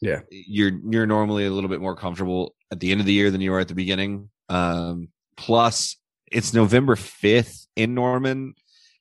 Yeah. 0.00 0.20
you're 0.30 0.72
you're 0.90 1.06
normally 1.06 1.46
a 1.46 1.50
little 1.50 1.70
bit 1.70 1.80
more 1.80 1.94
comfortable 1.96 2.54
at 2.72 2.80
the 2.80 2.90
end 2.90 3.00
of 3.00 3.06
the 3.06 3.12
year 3.12 3.30
than 3.30 3.40
you 3.40 3.54
are 3.54 3.60
at 3.60 3.68
the 3.68 3.74
beginning. 3.74 4.28
Um, 4.48 5.08
plus, 5.36 5.96
it's 6.30 6.52
November 6.52 6.96
fifth 6.96 7.66
in 7.76 7.94
Norman. 7.94 8.54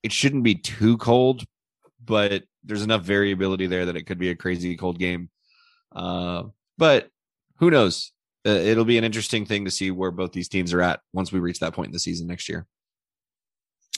It 0.04 0.12
shouldn't 0.12 0.44
be 0.44 0.56
too 0.56 0.98
cold, 0.98 1.44
but 2.06 2.44
there's 2.64 2.84
enough 2.84 3.02
variability 3.04 3.68
there 3.68 3.88
that 3.88 3.98
it 3.98 4.04
could 4.04 4.20
be 4.20 4.30
a 4.30 4.36
crazy 4.36 4.78
cold 4.78 4.98
game. 5.00 5.30
Uh, 5.94 6.44
but 6.78 7.10
who 7.58 7.70
knows? 7.70 8.13
Uh, 8.46 8.52
it'll 8.52 8.86
be 8.86 8.98
an 8.98 9.04
interesting 9.04 9.46
thing 9.46 9.66
to 9.66 9.72
see 9.72 9.90
where 9.92 10.12
both 10.12 10.34
these 10.34 10.50
teams 10.50 10.74
are 10.74 10.82
at 10.82 11.00
once 11.14 11.32
we 11.32 11.40
reach 11.40 11.60
that 11.60 11.74
point 11.74 11.88
in 11.88 11.94
the 11.94 12.00
season 12.00 12.28
next 12.28 12.50
year. 12.50 12.68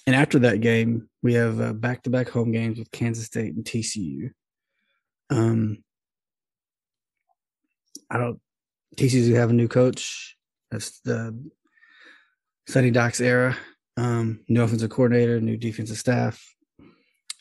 And 0.06 0.16
after 0.16 0.38
that 0.40 0.62
game, 0.62 1.10
we 1.24 1.34
have 1.34 1.60
uh, 1.60 1.74
back-to-back 1.74 2.30
home 2.30 2.52
games 2.52 2.78
with 2.78 2.92
Kansas 2.92 3.26
State 3.26 3.56
and 3.56 3.66
TCU. 3.66 4.32
Um, 5.32 5.84
I 8.10 8.18
don't. 8.18 8.40
TCU 8.98 9.36
have 9.36 9.50
a 9.50 9.54
new 9.54 9.68
coach. 9.68 10.38
That's 10.70 11.00
the 11.02 11.38
Sonny 12.68 12.92
Dykes 12.92 13.20
era. 13.20 13.58
Um, 13.98 14.42
new 14.48 14.62
offensive 14.62 14.92
coordinator, 14.92 15.42
new 15.42 15.58
defensive 15.58 15.98
staff. 15.98 16.44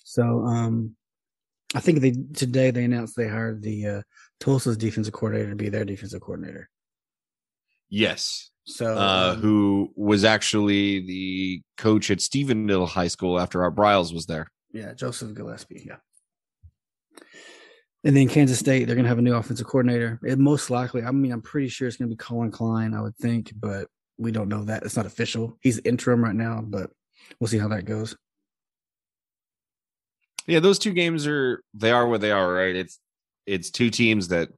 So, 0.05 0.23
um, 0.47 0.97
I 1.75 1.81
think 1.81 2.01
they 2.01 2.13
today 2.33 2.71
they 2.71 2.85
announced 2.85 3.17
they 3.17 3.29
hired 3.29 3.63
the 3.63 3.87
uh, 3.87 4.03
Tulsa's 4.41 4.77
defensive 4.77 5.13
coordinator 5.13 5.51
to 5.51 5.57
be 5.57 5.69
their 5.69 5.85
defensive 5.85 6.21
coordinator. 6.21 6.71
Yes. 7.95 8.51
So, 8.65 8.97
Uh, 8.97 9.35
um, 9.35 9.41
who 9.41 9.93
was 9.95 10.25
actually 10.25 11.07
the 11.07 11.63
coach 11.77 12.11
at 12.11 12.19
Stephenville 12.19 12.89
High 12.89 13.09
School 13.09 13.39
after 13.39 13.63
Art 13.63 13.77
Briles 13.77 14.13
was 14.13 14.27
there. 14.27 14.49
Yeah, 14.73 14.95
Joseph 14.95 15.35
Gillespie. 15.35 15.85
Yeah. 15.87 15.97
And 18.03 18.17
then 18.17 18.29
Kansas 18.29 18.59
State, 18.59 18.87
they're 18.87 18.97
going 18.97 19.05
to 19.05 19.09
have 19.09 19.19
a 19.19 19.23
new 19.23 19.35
offensive 19.35 19.67
coordinator. 19.67 20.19
It 20.25 20.39
most 20.39 20.71
likely, 20.71 21.05
I 21.05 21.11
mean, 21.13 21.31
I'm 21.31 21.41
pretty 21.41 21.69
sure 21.69 21.87
it's 21.87 21.97
going 21.97 22.09
to 22.09 22.15
be 22.15 22.19
Collin 22.19 22.51
Klein, 22.51 22.95
I 22.95 23.01
would 23.01 23.17
think, 23.17 23.53
but 23.55 23.87
we 24.19 24.33
don't 24.33 24.49
know 24.49 24.65
that. 24.65 24.83
It's 24.83 24.97
not 24.97 25.07
official. 25.07 25.57
He's 25.61 25.79
interim 25.79 26.23
right 26.23 26.35
now, 26.35 26.63
but 26.67 26.91
we'll 27.39 27.49
see 27.49 27.59
how 27.59 27.69
that 27.69 27.85
goes. 27.85 28.17
Yeah, 30.47 30.61
those 30.61 30.79
two 30.79 30.93
games 30.93 31.27
are 31.27 31.63
they 31.73 31.93
are 31.93 32.07
what 32.07 32.21
they 32.21 32.33
are, 32.33 32.53
right? 32.53 32.75
It's 32.75 32.99
it's 33.47 33.71
two 33.71 33.91
teams 33.91 34.29
that 34.29 34.49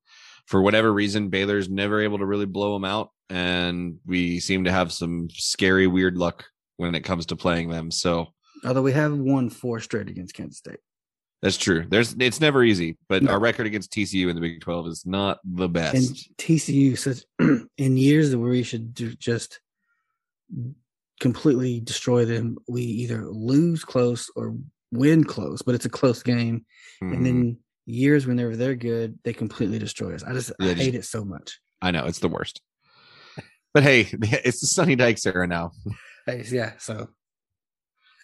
for 0.47 0.63
whatever 0.63 0.93
reason 0.93 1.29
Baylor's 1.29 1.69
never 1.69 2.01
able 2.01 2.19
to 2.19 2.27
really 2.27 2.47
blow 2.47 2.73
them 2.75 2.85
out 2.85 3.11
and 3.29 3.99
we 4.07 4.39
seem 4.41 4.65
to 4.65 4.73
have 4.73 4.93
some 4.93 5.29
scary 5.31 5.87
weird 5.87 6.17
luck 6.17 6.45
when 6.77 6.95
it 6.95 7.01
comes 7.03 7.27
to 7.27 7.37
playing 7.37 7.69
them. 7.69 7.91
So 7.91 8.29
Although 8.65 8.83
we 8.83 8.93
have 8.93 9.17
won 9.17 9.51
four 9.51 9.81
straight 9.81 10.09
against 10.09 10.35
Kansas 10.35 10.59
State. 10.59 10.79
that's 11.43 11.57
true. 11.59 11.85
There's 11.89 12.15
it's 12.19 12.41
never 12.41 12.63
easy, 12.65 12.97
but 13.09 13.23
No. 13.23 13.33
our 13.33 13.41
record 13.41 13.67
against 13.67 13.93
TCU 13.93 14.29
in 14.29 14.37
the 14.37 14.41
Big 14.41 14.61
12 14.61 14.87
is 14.89 15.05
not 15.05 15.39
the 15.45 15.69
best. 15.69 15.95
And 15.97 16.17
TCU 16.39 16.97
says 16.97 17.25
in 17.77 17.97
years 17.97 18.35
where 18.37 18.51
we 18.51 18.63
should 18.63 18.95
do 18.95 19.15
just 19.17 19.61
completely 21.21 21.81
destroy 21.81 22.25
them, 22.25 22.59
we 22.69 22.83
either 22.83 23.27
lose 23.29 23.85
close 23.85 24.31
or 24.37 24.57
win 24.93 25.25
close, 25.25 25.63
but 25.63 25.75
it's 25.75 25.87
a 25.87 25.91
close 25.91 26.23
game. 26.23 26.65
Mhm. 27.03 27.15
And 27.15 27.27
then 27.27 27.57
years 27.87 28.27
whenever 28.27 28.57
they're 28.57 28.75
good, 28.75 29.19
they 29.25 29.33
completely 29.33 29.79
destroy 29.79 30.15
us. 30.15 30.23
I 30.23 30.33
just 30.33 30.53
Yeah, 30.61 30.71
I 30.71 30.75
hate 30.75 30.95
it 30.95 31.05
so 31.05 31.25
much. 31.25 31.59
I 31.81 31.91
know 31.91 32.05
it's 32.07 32.19
the 32.19 32.29
worst. 32.29 32.61
But 33.73 33.83
hey, 33.83 34.09
it's 34.13 34.61
the 34.61 34.67
Sonny 34.67 34.97
Dykes 34.97 35.27
era 35.27 35.47
now. 35.47 35.73
Hey, 36.27 36.45
yeah, 36.51 36.73
so 36.79 37.09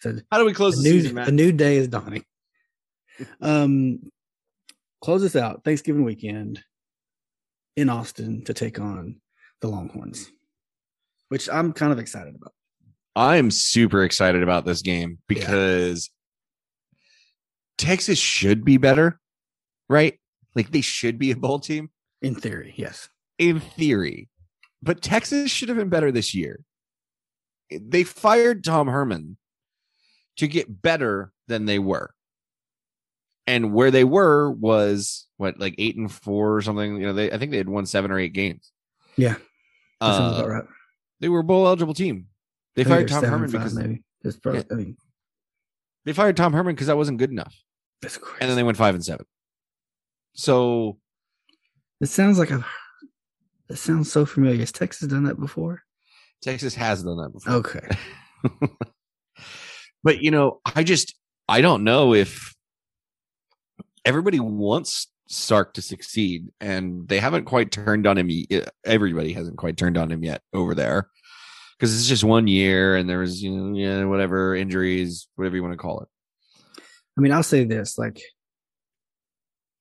a, 0.04 0.14
How 0.30 0.38
do 0.38 0.44
we 0.44 0.52
close 0.52 0.78
a 0.78 0.82
the 0.82 0.90
new 0.90 1.00
season, 1.00 1.18
a 1.18 1.30
new 1.30 1.52
day 1.52 1.76
is 1.76 1.88
dawning. 1.88 2.24
Um, 3.40 4.10
close 5.00 5.22
this 5.22 5.36
out. 5.36 5.64
Thanksgiving 5.64 6.04
weekend 6.04 6.62
in 7.76 7.88
Austin 7.88 8.44
to 8.44 8.54
take 8.54 8.80
on 8.80 9.20
the 9.60 9.68
Longhorns, 9.68 10.30
which 11.28 11.48
I'm 11.48 11.72
kind 11.72 11.92
of 11.92 11.98
excited 11.98 12.34
about. 12.34 12.52
I'm 13.14 13.50
super 13.50 14.02
excited 14.04 14.42
about 14.42 14.64
this 14.64 14.82
game 14.82 15.18
because 15.28 16.10
Texas 17.76 18.18
should 18.18 18.64
be 18.64 18.78
better, 18.78 19.20
right? 19.92 20.18
Like 20.54 20.70
they 20.70 20.80
should 20.80 21.18
be 21.18 21.30
a 21.30 21.36
bowl 21.36 21.58
team 21.58 21.90
In 22.20 22.34
theory, 22.34 22.74
yes. 22.76 23.08
in 23.38 23.60
theory, 23.60 24.28
but 24.82 25.00
Texas 25.02 25.50
should 25.50 25.68
have 25.68 25.78
been 25.78 25.88
better 25.88 26.10
this 26.10 26.34
year. 26.34 26.64
They 27.70 28.04
fired 28.04 28.64
Tom 28.64 28.88
Herman 28.88 29.36
to 30.36 30.48
get 30.48 30.82
better 30.82 31.32
than 31.48 31.64
they 31.66 31.78
were. 31.78 32.12
And 33.46 33.72
where 33.72 33.90
they 33.90 34.04
were 34.04 34.50
was 34.50 35.26
what, 35.36 35.58
like 35.58 35.74
eight 35.78 35.96
and 35.96 36.10
four 36.10 36.54
or 36.56 36.62
something. 36.62 36.96
You 36.96 37.06
know, 37.06 37.12
they 37.12 37.32
I 37.32 37.38
think 37.38 37.50
they 37.50 37.56
had 37.58 37.68
won 37.68 37.86
seven 37.86 38.10
or 38.10 38.18
eight 38.18 38.32
games. 38.34 38.70
Yeah, 39.16 39.36
Uh, 40.00 40.44
right. 40.46 40.64
they 41.20 41.28
were 41.28 41.40
a 41.40 41.44
bowl 41.44 41.66
eligible 41.66 41.92
team. 41.94 42.26
They 42.76 42.84
fired 42.84 43.08
Tom 43.08 43.24
Herman 43.24 43.50
five, 43.50 43.60
because 43.60 43.74
maybe 43.74 44.02
it's 44.22 44.36
probably. 44.38 44.60
Yeah. 44.60 44.66
I 44.70 44.74
mean, 44.74 44.96
they 46.04 46.12
fired 46.12 46.36
Tom 46.36 46.52
Herman 46.52 46.74
because 46.74 46.86
that 46.86 46.96
wasn't 46.96 47.18
good 47.18 47.30
enough. 47.30 47.54
that's 48.00 48.16
crazy. 48.16 48.38
and 48.40 48.48
then 48.50 48.56
they 48.56 48.62
went 48.62 48.76
five 48.78 48.94
and 48.94 49.04
seven. 49.04 49.26
So 50.34 50.98
it 52.00 52.06
sounds 52.06 52.38
like 52.38 52.50
I've. 52.50 52.64
It 53.68 53.78
sounds 53.78 54.12
so 54.12 54.26
familiar. 54.26 54.60
Has 54.60 54.72
Texas 54.72 55.08
done 55.08 55.24
that 55.24 55.40
before? 55.40 55.82
Texas 56.42 56.74
has 56.74 57.02
done 57.02 57.16
that 57.18 57.32
before. 57.32 57.54
Okay. 57.54 57.88
but 60.02 60.20
you 60.20 60.30
know, 60.30 60.60
I 60.74 60.82
just 60.82 61.14
I 61.48 61.60
don't 61.60 61.84
know 61.84 62.14
if 62.14 62.54
everybody 64.04 64.40
wants 64.40 65.08
Sark 65.28 65.74
to 65.74 65.82
succeed, 65.82 66.48
and 66.60 67.08
they 67.08 67.18
haven't 67.18 67.44
quite 67.44 67.70
turned 67.70 68.06
on 68.06 68.18
him. 68.18 68.28
Yet. 68.30 68.70
Everybody 68.84 69.32
hasn't 69.32 69.56
quite 69.56 69.76
turned 69.76 69.96
on 69.96 70.10
him 70.10 70.22
yet 70.22 70.42
over 70.52 70.74
there 70.74 71.08
because 71.78 71.94
it's 71.94 72.08
just 72.08 72.24
one 72.24 72.46
year, 72.48 72.96
and 72.96 73.08
there 73.08 73.20
was 73.20 73.42
you 73.42 73.50
know 73.50 73.78
yeah 73.78 74.04
whatever 74.04 74.54
injuries, 74.54 75.28
whatever 75.36 75.56
you 75.56 75.62
want 75.62 75.72
to 75.72 75.78
call 75.78 76.00
it. 76.00 76.08
I 77.16 77.20
mean, 77.20 77.32
I'll 77.32 77.42
say 77.42 77.64
this: 77.64 77.96
like, 77.96 78.20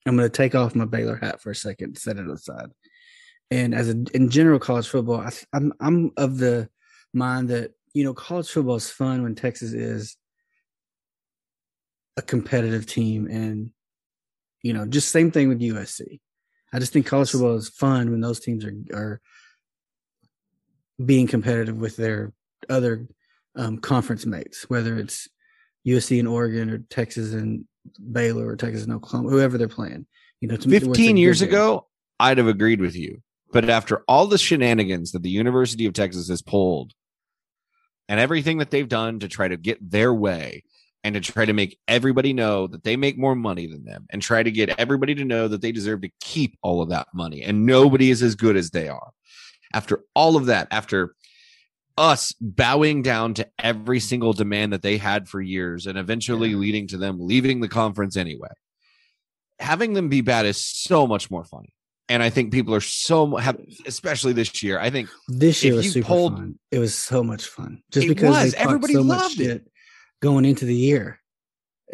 I'm 0.06 0.16
going 0.16 0.30
to 0.30 0.36
take 0.36 0.56
off 0.56 0.76
my 0.76 0.86
Baylor 0.86 1.18
hat 1.18 1.42
for 1.42 1.52
a 1.52 1.56
second, 1.56 1.98
set 1.98 2.18
it 2.18 2.30
aside, 2.30 2.72
and 3.52 3.76
as 3.76 3.90
a, 3.90 4.04
in 4.14 4.30
general 4.30 4.60
college 4.60 4.88
football, 4.88 5.20
I, 5.20 5.30
th- 5.30 5.46
I'm 5.54 5.74
I'm 5.80 6.12
of 6.18 6.38
the 6.38 6.70
mind 7.14 7.50
that 7.50 7.72
you 7.94 8.04
know 8.04 8.14
college 8.14 8.50
football 8.50 8.76
is 8.76 8.90
fun 8.90 9.24
when 9.24 9.36
Texas 9.36 9.74
is 9.74 10.18
a 12.18 12.22
competitive 12.22 12.86
team, 12.86 13.28
and 13.28 13.72
you 14.64 14.74
know, 14.74 14.86
just 14.86 15.12
same 15.12 15.32
thing 15.32 15.50
with 15.50 15.60
USC. 15.60 16.20
I 16.74 16.80
just 16.80 16.94
think 16.94 17.06
college 17.06 17.32
football 17.32 17.56
is 17.56 17.70
fun 17.70 18.12
when 18.12 18.22
those 18.22 18.40
teams 18.40 18.66
are 18.66 18.76
are 18.94 19.22
being 21.04 21.28
competitive 21.28 21.78
with 21.78 21.98
their 21.98 22.34
other 22.70 23.08
um, 23.56 23.78
conference 23.80 24.26
mates, 24.26 24.70
whether 24.70 24.98
it's 24.98 25.28
USC 25.86 26.20
and 26.20 26.28
Oregon 26.28 26.70
or 26.70 26.80
Texas 26.90 27.34
and 27.34 27.66
Baylor 28.12 28.48
or 28.48 28.56
Texas 28.56 28.84
and 28.84 28.94
Oklahoma, 28.94 29.30
whoever 29.30 29.58
they're 29.58 29.68
playing. 29.68 30.06
You 30.40 30.48
know, 30.48 30.58
to 30.58 30.70
me, 30.70 30.78
it's 30.78 30.86
a 30.86 30.90
15 30.90 31.16
good 31.16 31.22
years 31.22 31.42
ago, 31.42 31.88
I'd 32.20 32.38
have 32.38 32.48
agreed 32.48 32.82
with 32.82 32.96
you. 32.96 33.22
But 33.52 33.70
after 33.70 34.04
all 34.08 34.28
the 34.28 34.38
shenanigans 34.38 35.12
that 35.12 35.24
the 35.24 35.30
University 35.30 35.86
of 35.86 35.94
Texas 35.94 36.30
has 36.30 36.42
pulled 36.42 36.94
and 38.08 38.20
everything 38.20 38.60
that 38.60 38.72
they've 38.72 38.88
done 38.88 39.20
to 39.20 39.28
try 39.28 39.48
to 39.48 39.58
get 39.58 39.78
their 39.92 40.14
way 40.14 40.64
and 41.04 41.16
to 41.16 41.22
try 41.22 41.46
to 41.46 41.54
make 41.54 41.78
everybody 41.88 42.32
know 42.32 42.68
that 42.68 42.84
they 42.84 42.96
make 42.96 43.18
more 43.18 43.36
money 43.36 43.68
than 43.68 43.84
them 43.84 44.06
and 44.10 44.22
try 44.22 44.42
to 44.42 44.52
get 44.52 44.80
everybody 44.80 45.16
to 45.16 45.26
know 45.26 45.48
that 45.48 45.62
they 45.62 45.72
deserve 45.72 46.02
to 46.02 46.12
keep 46.22 46.58
all 46.62 46.82
of 46.82 46.90
that 46.90 47.08
money 47.14 47.42
and 47.42 47.66
nobody 47.66 48.10
is 48.10 48.22
as 48.22 48.36
good 48.36 48.56
as 48.56 48.70
they 48.70 48.88
are. 48.88 49.12
After 49.74 50.04
all 50.16 50.36
of 50.36 50.46
that, 50.48 50.68
after 50.72 51.16
us 52.02 52.34
bowing 52.42 53.02
down 53.04 53.34
to 53.36 53.48
every 53.60 54.00
single 54.00 54.34
demand 54.34 54.74
that 54.74 54.82
they 54.82 54.98
had 54.98 55.30
for 55.30 55.40
years 55.40 55.86
and 55.86 55.98
eventually 55.98 56.56
leading 56.56 56.88
to 56.88 56.98
them 56.98 57.18
leaving 57.20 57.62
the 57.62 57.70
conference 57.70 58.18
anyway 58.18 58.50
having 59.60 59.94
them 59.94 60.10
be 60.10 60.22
bad 60.22 60.46
is 60.48 60.58
so 60.58 61.06
much 61.06 61.30
more 61.30 61.44
funny. 61.46 61.72
And 62.10 62.24
I 62.24 62.32
think 62.32 62.52
people 62.52 62.74
are 62.74 62.82
so 62.82 63.36
have, 63.38 63.58
especially 63.86 64.34
this 64.34 64.64
year. 64.64 64.80
I 64.80 64.90
think 64.90 65.08
This 65.28 65.64
year 65.64 65.76
was 65.76 65.94
super 65.94 66.08
pulled- 66.08 66.34
fun. 66.34 66.60
It 66.72 66.80
was 66.80 66.96
so 66.96 67.24
much 67.24 67.46
fun, 67.46 67.84
just 67.92 68.06
It 68.06 68.10
because 68.10 68.30
was. 68.46 68.54
Everybody 68.56 68.94
so 68.96 69.02
loved 69.02 69.40
it. 69.40 69.68
going 70.22 70.44
into 70.46 70.66
the 70.66 70.76
year, 70.76 71.20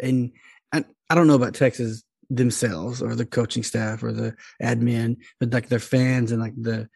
and 0.02 0.32
I, 0.72 0.84
I 1.10 1.14
don't 1.14 1.26
know 1.28 1.34
about 1.34 1.54
Texas 1.54 2.02
themselves 2.30 3.00
or 3.02 3.14
the 3.14 3.26
coaching 3.26 3.62
staff 3.62 4.02
or 4.02 4.12
the 4.12 4.34
admin, 4.62 5.18
but 5.40 5.52
like 5.52 5.68
their 5.68 5.78
fans 5.78 6.32
and 6.32 6.40
like 6.40 6.54
the, 6.56 6.88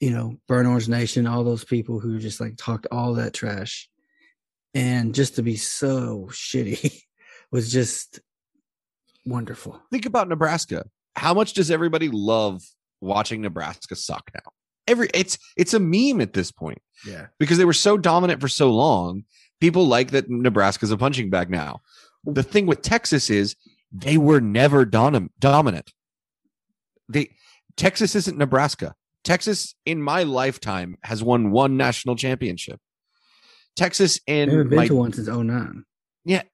you 0.00 0.10
know, 0.10 0.36
Burn 0.46 0.66
Orange 0.66 0.88
Nation, 0.88 1.26
all 1.26 1.44
those 1.44 1.64
people 1.64 1.98
who 1.98 2.18
just 2.18 2.40
like 2.40 2.54
talked 2.56 2.86
all 2.90 3.14
that 3.14 3.34
trash, 3.34 3.88
and 4.74 5.14
just 5.14 5.36
to 5.36 5.42
be 5.42 5.56
so 5.56 6.28
shitty 6.30 7.02
was 7.50 7.72
just 7.72 8.20
wonderful. 9.26 9.80
think 9.90 10.06
about 10.06 10.28
Nebraska. 10.28 10.84
How 11.16 11.34
much 11.34 11.52
does 11.54 11.70
everybody 11.70 12.08
love 12.08 12.62
watching 13.00 13.40
Nebraska 13.40 13.96
suck 13.96 14.30
now? 14.34 14.52
Every 14.86 15.08
it's 15.12 15.36
it's 15.56 15.74
a 15.74 15.80
meme 15.80 16.20
at 16.20 16.32
this 16.32 16.50
point 16.50 16.80
Yeah, 17.04 17.26
because 17.38 17.58
they 17.58 17.64
were 17.64 17.72
so 17.72 17.98
dominant 17.98 18.40
for 18.40 18.48
so 18.48 18.70
long. 18.70 19.24
People 19.60 19.86
like 19.86 20.12
that 20.12 20.30
Nebraska's 20.30 20.92
a 20.92 20.96
punching 20.96 21.30
bag 21.30 21.50
now. 21.50 21.80
The 22.24 22.42
thing 22.42 22.66
with 22.66 22.82
Texas 22.82 23.28
is 23.28 23.56
they 23.92 24.16
were 24.16 24.40
never 24.40 24.84
dom- 24.84 25.30
dominant. 25.38 25.92
They 27.08 27.30
Texas 27.76 28.14
isn't 28.14 28.38
Nebraska. 28.38 28.94
Texas 29.28 29.74
in 29.84 30.00
my 30.00 30.22
lifetime 30.22 30.96
has 31.02 31.22
won 31.22 31.50
one 31.50 31.76
national 31.76 32.16
championship. 32.16 32.80
Texas 33.76 34.18
in 34.26 34.48
been 34.48 34.74
my 34.74 34.88
to 34.88 34.94
one 34.94 35.12
since 35.12 35.28
09. 35.28 35.84
yeah, 36.24 36.44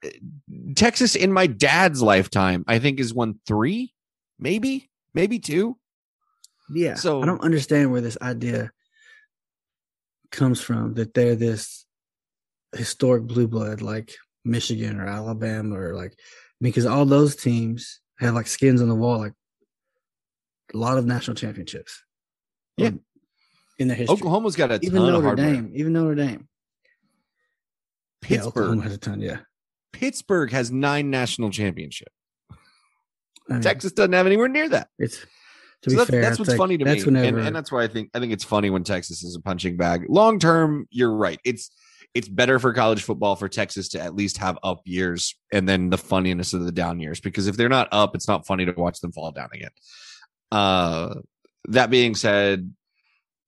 Texas 0.75 1.15
in 1.15 1.33
my 1.33 1.47
dad's 1.47 2.03
lifetime, 2.03 2.65
I 2.67 2.81
think 2.81 2.99
is 2.99 3.15
won 3.15 3.39
three, 3.47 3.95
maybe, 4.41 4.91
maybe 5.15 5.39
two. 5.39 5.79
Yeah. 6.69 6.95
So- 6.97 7.23
I 7.23 7.27
don't 7.27 7.43
understand 7.43 7.93
where 7.93 8.01
this 8.01 8.19
idea 8.21 8.73
comes 10.33 10.61
from 10.61 10.95
that 10.95 11.15
they're 11.15 11.37
this 11.37 11.87
historic 12.75 13.23
blue 13.23 13.47
blood 13.47 13.83
like 13.83 14.17
Michigan 14.45 14.99
or 14.99 15.07
Alabama 15.07 15.79
or 15.79 15.95
like 15.95 16.19
because 16.61 16.87
all 16.87 17.05
those 17.07 17.37
teams 17.37 18.01
have 18.19 18.35
like 18.35 18.49
skins 18.49 18.83
on 18.83 18.89
the 18.89 18.97
wall, 18.97 19.19
like 19.19 19.35
a 20.75 20.77
lot 20.77 20.99
of 20.99 21.07
national 21.07 21.37
championships. 21.37 22.03
Yeah. 22.77 22.91
In 23.79 23.89
the 23.89 23.95
history. 23.95 24.15
Oklahoma's 24.15 24.57
got 24.57 24.71
a 24.71 24.79
even 24.83 24.97
ton 25.01 25.09
of 25.09 25.15
Notre 25.15 25.27
hardware. 25.27 25.55
Dame. 25.55 25.73
Even 25.75 25.93
Notre 25.93 26.15
Dame. 26.15 26.49
Yeah, 28.23 28.29
Pittsburgh, 28.29 28.47
Oklahoma 28.49 28.83
has 28.83 28.93
a 28.95 28.99
ton, 28.99 29.21
yeah. 29.21 29.39
Pittsburgh 29.93 30.51
has 30.51 30.71
nine 30.71 31.11
national 31.11 31.51
championships. 31.51 32.11
I 32.51 33.55
mean, 33.55 33.61
Texas 33.61 33.93
doesn't 33.93 34.13
have 34.13 34.27
anywhere 34.27 34.49
near 34.49 34.69
that. 34.71 34.89
It's 34.99 35.19
to 35.83 35.91
So 35.91 35.91
be 35.91 35.97
that's, 35.97 36.11
fair. 36.11 36.21
that's 36.23 36.39
what's 36.39 36.49
like- 36.51 36.59
funny 36.59 36.79
to 36.79 36.85
that's 36.85 37.01
me, 37.01 37.13
Whenever, 37.13 37.39
and, 37.39 37.49
and 37.49 37.57
that's 37.57 37.71
why 37.71 37.83
I 37.85 37.89
think 37.89 38.11
I 38.15 38.21
think 38.21 38.33
it's 38.33 38.45
funny 38.45 38.71
when 38.71 38.85
Texas 38.85 39.23
is 39.23 39.37
a 39.37 39.41
punching 39.41 39.77
bag. 39.77 40.07
Long 40.09 40.39
term, 40.39 40.87
you're 40.91 41.15
right. 41.15 41.39
It's 41.45 41.71
it's 42.15 42.29
better 42.29 42.59
for 42.59 42.73
college 42.73 43.03
football 43.03 43.35
for 43.37 43.49
Texas 43.49 43.89
to 43.91 44.01
at 44.01 44.15
least 44.15 44.39
have 44.39 44.57
up 44.63 44.81
years 44.85 45.35
and 45.53 45.69
then 45.69 45.91
the 45.91 45.99
funniness 45.99 46.55
of 46.55 46.65
the 46.65 46.73
down 46.73 47.01
years. 47.01 47.21
Because 47.21 47.49
if 47.49 47.57
they're 47.57 47.69
not 47.69 47.89
up, 47.93 48.15
it's 48.15 48.29
not 48.29 48.47
funny 48.47 48.65
to 48.65 48.73
watch 48.73 49.01
them 49.01 49.11
fall 49.13 49.33
down 49.33 49.49
again. 49.53 49.71
Uh, 50.53 51.17
that 51.69 51.91
being 51.91 52.15
said, 52.15 52.73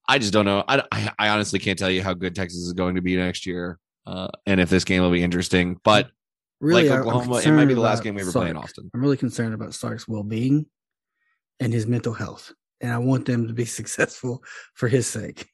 I 0.09 0.18
just 0.18 0.32
don't 0.32 0.44
know. 0.44 0.62
I, 0.66 0.82
I, 0.93 1.12
I 1.18 1.28
honestly 1.30 1.59
can't 1.59 1.78
tell 1.78 1.90
you 1.90 2.02
how 2.02 2.14
good 2.14 2.34
Texas 2.34 2.60
is 2.60 2.72
going 2.72 2.94
to 2.94 3.02
be 3.02 3.16
next 3.16 3.47
year, 3.47 3.78
uh, 4.06 4.28
and 4.47 4.60
if 4.60 4.70
this 4.70 4.84
game 4.84 5.02
will 5.02 5.10
be 5.10 5.22
interesting. 5.22 5.80
But 5.82 6.10
really, 6.60 6.88
like 6.88 7.01
Oklahoma, 7.01 7.43
it 7.44 7.51
might 7.51 7.66
be 7.66 7.74
the 7.74 7.80
last 7.80 8.02
game 8.02 8.14
we 8.14 8.22
ever 8.22 8.32
play 8.32 8.51
in 8.51 8.56
Austin. 8.56 8.90
I'm 8.94 9.01
really 9.01 9.16
concerned 9.16 9.55
about 9.55 9.74
Sark's 9.74 10.06
well 10.06 10.22
being 10.22 10.66
and 11.60 11.72
his 11.72 11.86
mental 11.86 12.12
health. 12.12 12.52
And 12.80 12.93
I 12.93 12.98
want 12.98 13.26
them 13.26 13.47
to 13.48 13.55
be 13.55 13.64
successful 13.64 14.43
for 14.74 14.88
his 14.88 15.06
sake. 15.06 15.48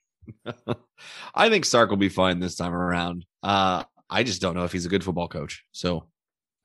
I 1.34 1.48
think 1.48 1.64
Sark 1.64 1.90
will 1.90 1.96
be 1.96 2.08
fine 2.08 2.40
this 2.40 2.56
time 2.56 2.74
around. 2.74 3.24
Uh, 3.42 3.84
I 4.08 4.22
just 4.22 4.40
don't 4.40 4.54
know 4.54 4.64
if 4.64 4.72
he's 4.72 4.86
a 4.86 4.90
good 4.90 5.04
football 5.04 5.28
coach. 5.28 5.64
So 5.72 6.06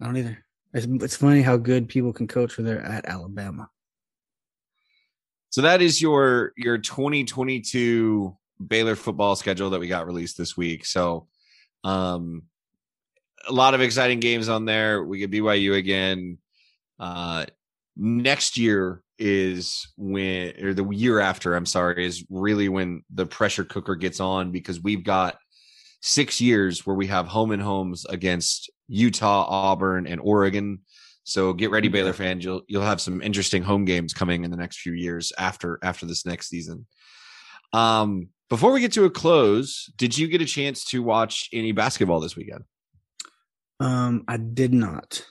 I 0.01 0.05
don't 0.05 0.17
either. 0.17 0.43
It's, 0.73 0.85
it's 1.03 1.15
funny 1.15 1.41
how 1.41 1.57
good 1.57 1.87
people 1.87 2.13
can 2.13 2.27
coach 2.27 2.57
when 2.57 2.65
they're 2.65 2.81
at 2.81 3.05
Alabama. 3.07 3.69
So 5.49 5.61
that 5.61 5.81
is 5.81 6.01
your 6.01 6.53
your 6.57 6.77
2022 6.77 8.35
Baylor 8.65 8.95
football 8.95 9.35
schedule 9.35 9.69
that 9.71 9.79
we 9.79 9.87
got 9.87 10.07
released 10.07 10.37
this 10.37 10.57
week. 10.57 10.85
So 10.85 11.27
um 11.83 12.43
a 13.47 13.53
lot 13.53 13.73
of 13.73 13.81
exciting 13.81 14.19
games 14.19 14.49
on 14.49 14.65
there. 14.65 15.03
We 15.03 15.19
get 15.19 15.31
BYU 15.31 15.77
again. 15.77 16.37
Uh 16.99 17.45
next 17.95 18.57
year 18.57 19.03
is 19.19 19.87
when 19.97 20.53
or 20.63 20.73
the 20.73 20.87
year 20.89 21.19
after, 21.19 21.55
I'm 21.55 21.65
sorry, 21.65 22.05
is 22.05 22.25
really 22.29 22.69
when 22.69 23.03
the 23.13 23.25
pressure 23.25 23.63
cooker 23.63 23.95
gets 23.95 24.19
on 24.19 24.51
because 24.51 24.81
we've 24.81 25.03
got 25.03 25.37
6 26.01 26.39
years 26.41 26.85
where 26.85 26.95
we 26.95 27.07
have 27.07 27.27
home 27.27 27.51
and 27.51 27.61
homes 27.61 28.05
against 28.05 28.69
Utah, 28.87 29.45
Auburn 29.49 30.05
and 30.07 30.21
Oregon. 30.21 30.79
So 31.27 31.51
get 31.51 31.71
ready, 31.71 31.89
Baylor 31.89 32.13
fans. 32.13 32.45
You'll 32.45 32.61
you'll 32.67 32.83
have 32.83 33.01
some 33.01 33.21
interesting 33.21 33.61
home 33.61 33.83
games 33.83 34.13
coming 34.13 34.45
in 34.45 34.49
the 34.49 34.55
next 34.55 34.79
few 34.79 34.93
years 34.93 35.33
after 35.37 35.77
after 35.83 36.05
this 36.05 36.25
next 36.25 36.47
season. 36.47 36.87
Um, 37.73 38.29
before 38.49 38.71
we 38.71 38.79
get 38.79 38.93
to 38.93 39.03
a 39.03 39.09
close, 39.09 39.91
did 39.97 40.17
you 40.17 40.29
get 40.29 40.41
a 40.41 40.45
chance 40.45 40.85
to 40.85 41.03
watch 41.03 41.49
any 41.51 41.73
basketball 41.73 42.21
this 42.21 42.37
weekend? 42.37 42.63
Um, 43.81 44.23
I 44.29 44.37
did 44.37 44.73
not. 44.73 45.25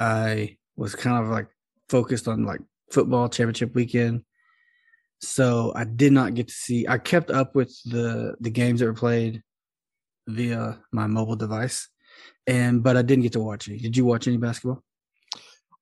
I 0.00 0.56
was 0.76 0.94
kind 0.94 1.22
of 1.22 1.30
like 1.30 1.48
focused 1.90 2.26
on 2.26 2.46
like 2.46 2.60
football 2.90 3.28
championship 3.28 3.74
weekend. 3.74 4.22
So 5.20 5.74
I 5.76 5.84
did 5.84 6.14
not 6.14 6.32
get 6.32 6.48
to 6.48 6.54
see 6.54 6.88
I 6.88 6.96
kept 6.96 7.30
up 7.30 7.54
with 7.54 7.78
the 7.84 8.34
the 8.40 8.50
games 8.50 8.80
that 8.80 8.86
were 8.86 8.94
played 8.94 9.42
via 10.26 10.80
my 10.90 11.06
mobile 11.06 11.36
device. 11.36 11.86
And 12.46 12.82
but 12.82 12.96
I 12.96 13.02
didn't 13.02 13.24
get 13.24 13.32
to 13.32 13.40
watch 13.40 13.68
any. 13.68 13.76
Did 13.76 13.94
you 13.94 14.06
watch 14.06 14.26
any 14.26 14.38
basketball? 14.38 14.82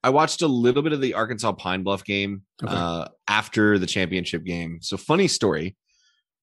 I 0.02 0.10
watched 0.10 0.43
a 0.43 0.47
little 0.48 0.82
bit 0.82 0.93
of 0.93 1.01
the 1.01 1.14
Arkansas 1.14 1.52
Pine 1.52 1.82
Bluff 1.82 2.05
game 2.05 2.43
Okay. 2.62 2.72
uh, 2.74 3.09
after 3.28 3.78
the 3.78 3.86
championship 3.86 4.44
game. 4.44 4.78
So 4.82 4.97
funny 4.97 5.28
story. 5.28 5.77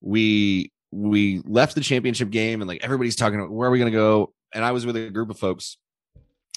We 0.00 0.72
we 0.92 1.42
left 1.44 1.74
the 1.74 1.80
championship 1.80 2.30
game 2.30 2.60
and 2.62 2.68
like 2.68 2.82
everybody's 2.84 3.16
talking 3.16 3.38
about 3.38 3.50
where 3.50 3.68
are 3.68 3.72
we 3.72 3.78
going 3.78 3.90
to 3.92 3.96
go? 3.98 4.32
And 4.54 4.64
I 4.64 4.70
was 4.72 4.86
with 4.86 4.96
a 4.96 5.10
group 5.10 5.28
of 5.30 5.38
folks, 5.38 5.76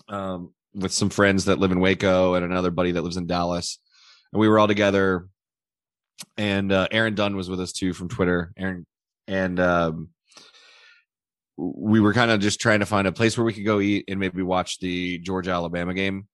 um, 0.08 0.54
with 0.74 0.94
some 0.94 1.10
friends 1.10 1.46
that 1.46 1.60
live 1.60 1.72
in 1.72 1.80
Waco 1.82 2.36
and 2.36 2.46
another 2.46 2.72
buddy 2.72 2.92
that 2.94 3.02
lives 3.02 3.18
in 3.18 3.26
Dallas, 3.28 3.80
and 4.32 4.40
we 4.40 4.48
were 4.48 4.60
all 4.60 4.68
together. 4.68 5.28
And 6.38 6.72
uh, 6.72 6.88
Aaron 6.92 7.16
Dunn 7.16 7.36
was 7.36 7.50
with 7.50 7.60
us 7.60 7.74
too 7.74 7.94
from 7.94 8.08
Twitter. 8.10 8.54
Aaron 8.58 8.86
and 9.28 9.60
um, 9.60 10.10
we 11.58 12.00
were 12.00 12.14
kind 12.14 12.32
of 12.32 12.40
just 12.40 12.60
trying 12.62 12.80
to 12.80 12.86
find 12.86 13.08
a 13.08 13.12
place 13.12 13.38
where 13.38 13.46
we 13.46 13.54
could 13.54 13.66
go 13.66 13.80
eat 13.80 14.06
and 14.08 14.20
maybe 14.20 14.42
watch 14.44 14.80
the 14.80 15.18
Georgia 15.20 15.52
Alabama 15.52 15.94
game. 15.94 16.28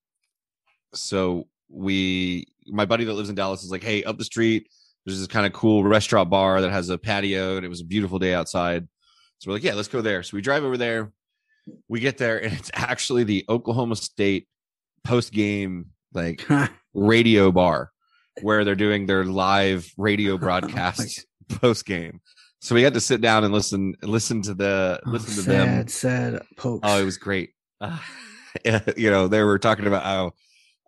So 1.00 1.48
we, 1.70 2.46
my 2.68 2.86
buddy 2.86 3.04
that 3.06 3.14
lives 3.14 3.30
in 3.30 3.36
Dallas 3.36 3.64
is 3.64 3.72
like, 3.72 3.84
hey, 3.84 4.04
up 4.04 4.18
the 4.18 4.26
street, 4.26 4.68
there's 5.06 5.20
this 5.20 5.28
kind 5.28 5.46
of 5.46 5.54
cool 5.54 5.84
restaurant 5.84 6.30
bar 6.30 6.62
that 6.62 6.72
has 6.72 6.90
a 6.90 6.98
patio, 6.98 7.56
and 7.56 7.66
it 7.66 7.70
was 7.70 7.82
a 7.82 7.86
beautiful 7.86 8.20
day 8.20 8.34
outside. 8.34 8.88
So 9.40 9.50
we're 9.50 9.56
like, 9.56 9.64
yeah, 9.64 9.74
let's 9.74 9.88
go 9.88 10.02
there. 10.02 10.24
So 10.24 10.36
we 10.36 10.42
drive 10.42 10.64
over 10.64 10.78
there. 10.78 11.12
We 11.88 12.00
get 12.00 12.18
there, 12.18 12.44
and 12.44 12.54
it's 12.54 12.72
actually 12.74 13.24
the 13.24 13.46
Oklahoma 13.50 13.96
State 13.96 14.48
post 15.04 15.32
game 15.32 15.88
like 16.14 16.46
radio 16.94 17.52
bar 17.52 17.92
where 18.42 18.64
they're 18.66 18.76
doing 18.76 19.06
their 19.06 19.26
live 19.26 19.92
radio 19.98 20.38
broadcasts 20.40 21.26
post 21.50 21.86
game. 21.86 22.22
So 22.60 22.74
we 22.76 22.82
had 22.82 22.94
to 22.96 23.02
sit 23.02 23.22
down 23.22 23.44
and 23.44 23.54
listen 23.54 23.96
listen 24.02 24.42
to 24.44 24.54
the 24.54 25.00
Oh, 25.06 25.10
listen 25.10 25.36
to 25.36 25.42
sad, 25.42 25.68
them. 25.80 25.88
sad 25.88 26.42
pokes. 26.58 26.82
Oh, 26.84 27.00
it 27.02 27.06
was 27.06 27.18
great. 27.18 27.52
Uh, 27.80 28.00
you 28.98 29.12
know, 29.12 29.28
they 29.28 29.44
were 29.44 29.60
talking 29.60 29.88
about 29.88 30.04
how 30.04 30.32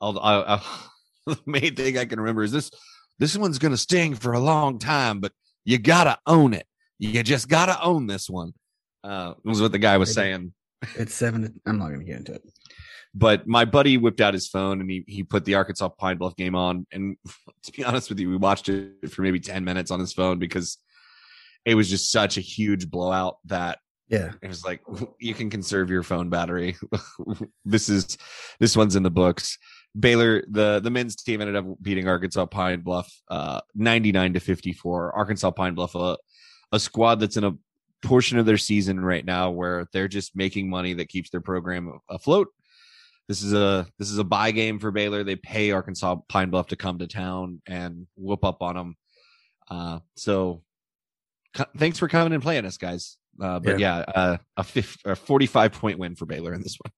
I'll, 0.01 0.19
I'll, 0.19 0.43
I'll- 0.47 0.91
the 1.27 1.37
main 1.45 1.75
thing 1.75 1.97
I 1.97 2.05
can 2.05 2.19
remember 2.19 2.41
is 2.43 2.51
this 2.51 2.71
this 3.19 3.37
one's 3.37 3.59
going 3.59 3.71
to 3.73 3.77
sting 3.77 4.15
for 4.15 4.33
a 4.33 4.39
long 4.39 4.79
time, 4.79 5.19
but 5.19 5.31
you 5.65 5.77
got 5.77 6.05
to 6.05 6.17
own 6.25 6.53
it. 6.53 6.65
You 6.97 7.21
just 7.21 7.47
got 7.47 7.67
to 7.67 7.79
own 7.83 8.07
this 8.07 8.29
one. 8.29 8.53
Uh, 9.03 9.33
was 9.43 9.61
what 9.61 9.71
the 9.71 9.77
guy 9.77 9.97
was 9.97 10.13
saying. 10.13 10.53
it's 10.95 11.13
seven. 11.13 11.59
I'm 11.67 11.77
not 11.77 11.89
going 11.89 11.99
to 11.99 12.05
get 12.05 12.17
into 12.17 12.33
it. 12.33 12.41
But 13.13 13.47
my 13.47 13.65
buddy 13.65 13.97
whipped 13.97 14.21
out 14.21 14.33
his 14.33 14.47
phone 14.47 14.81
and 14.81 14.89
he 14.89 15.03
he 15.07 15.23
put 15.23 15.45
the 15.45 15.55
Arkansas 15.55 15.89
Pine 15.89 16.17
Bluff 16.17 16.35
game 16.35 16.55
on. 16.55 16.87
And 16.91 17.17
to 17.63 17.71
be 17.71 17.83
honest 17.83 18.09
with 18.09 18.19
you, 18.19 18.29
we 18.29 18.37
watched 18.37 18.69
it 18.69 19.11
for 19.11 19.21
maybe 19.21 19.39
10 19.39 19.63
minutes 19.63 19.91
on 19.91 19.99
his 19.99 20.13
phone 20.13 20.39
because 20.39 20.77
it 21.65 21.75
was 21.75 21.89
just 21.89 22.11
such 22.11 22.37
a 22.37 22.41
huge 22.41 22.89
blowout 22.89 23.37
that 23.45 23.79
Yeah, 24.07 24.31
it 24.41 24.47
was 24.47 24.63
like 24.65 24.81
you 25.19 25.33
can 25.33 25.49
conserve 25.49 25.89
your 25.89 26.03
phone 26.03 26.29
battery. 26.29 26.77
this 27.65 27.89
is 27.89 28.17
this 28.59 28.75
one's 28.77 28.95
in 28.95 29.03
the 29.03 29.11
books. 29.11 29.57
Baylor, 29.97 30.43
the 30.47 30.79
the 30.79 30.89
men's 30.89 31.15
team 31.15 31.41
ended 31.41 31.55
up 31.55 31.65
beating 31.81 32.07
Arkansas 32.07 32.45
Pine 32.45 32.81
Bluff 32.81 33.11
uh 33.29 33.61
99 33.75 34.33
to 34.33 34.39
54. 34.39 35.15
Arkansas 35.15 35.51
Pine 35.51 35.73
Bluff 35.73 35.95
a, 35.95 36.17
a 36.71 36.79
squad 36.79 37.15
that's 37.19 37.37
in 37.37 37.43
a 37.43 37.53
portion 38.01 38.37
of 38.37 38.45
their 38.45 38.57
season 38.57 38.99
right 38.99 39.25
now 39.25 39.51
where 39.51 39.87
they're 39.91 40.07
just 40.07 40.35
making 40.35 40.69
money 40.69 40.93
that 40.93 41.09
keeps 41.09 41.29
their 41.29 41.41
program 41.41 41.99
afloat. 42.09 42.47
This 43.27 43.43
is 43.43 43.53
a 43.53 43.87
this 43.97 44.09
is 44.09 44.17
a 44.17 44.23
buy 44.23 44.51
game 44.51 44.79
for 44.79 44.91
Baylor. 44.91 45.23
They 45.23 45.35
pay 45.35 45.71
Arkansas 45.71 46.17
Pine 46.27 46.49
Bluff 46.49 46.67
to 46.67 46.75
come 46.75 46.99
to 46.99 47.07
town 47.07 47.61
and 47.67 48.07
whoop 48.15 48.43
up 48.43 48.61
on 48.61 48.75
them. 48.75 48.95
Uh, 49.69 49.99
so 50.15 50.63
thanks 51.77 51.99
for 51.99 52.07
coming 52.07 52.33
and 52.33 52.41
playing 52.41 52.65
us, 52.65 52.77
guys. 52.77 53.17
Uh, 53.39 53.59
but 53.59 53.79
yeah, 53.79 53.97
uh, 53.99 54.37
a, 54.57 54.65
a 55.05 55.15
45 55.15 55.71
point 55.73 55.99
win 55.99 56.15
for 56.15 56.25
Baylor 56.25 56.53
in 56.53 56.61
this 56.61 56.77
one. 56.83 56.91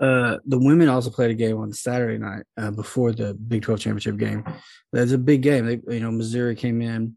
Uh, 0.00 0.38
the 0.46 0.58
women 0.58 0.88
also 0.88 1.10
played 1.10 1.30
a 1.30 1.34
game 1.34 1.58
on 1.58 1.72
Saturday 1.72 2.16
night 2.16 2.44
uh, 2.56 2.70
before 2.70 3.12
the 3.12 3.34
Big 3.34 3.62
12 3.62 3.80
championship 3.80 4.16
game. 4.16 4.44
That's 4.92 5.12
a 5.12 5.18
big 5.18 5.42
game. 5.42 5.66
They, 5.66 5.94
you 5.94 6.00
know, 6.00 6.10
Missouri 6.10 6.56
came 6.56 6.80
in. 6.80 7.16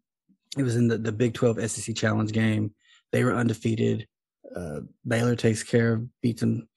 It 0.57 0.64
was 0.64 0.76
in 0.76 0.89
the, 0.89 0.97
the 0.97 1.14
Big 1.14 1.34
12 1.34 1.72
SEC 1.72 1.95
Challenge 1.95 2.31
game. 2.31 2.76
They 3.14 3.23
were 3.23 3.34
undefeated. 3.34 4.07
Uh, 4.53 4.81
Baylor 5.07 5.35
takes 5.35 5.64
care 5.64 5.93
of, 5.93 6.22
beats 6.22 6.41
them, 6.41 6.68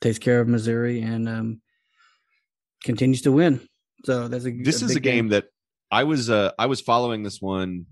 takes 0.00 0.18
care 0.18 0.40
of 0.40 0.48
Missouri, 0.48 1.00
and 1.00 1.28
um, 1.28 1.60
continues 2.84 3.22
to 3.22 3.32
win. 3.32 3.66
So 4.04 4.28
that's 4.28 4.44
a 4.44 4.50
This 4.50 4.82
is 4.82 4.90
a 4.90 4.94
big 4.94 5.02
game 5.02 5.28
that 5.28 5.46
I 5.90 6.04
was 6.04 6.28
uh, 6.28 6.52
I 6.58 6.66
was 6.66 6.80
following 6.80 7.22
this 7.22 7.40
one. 7.40 7.86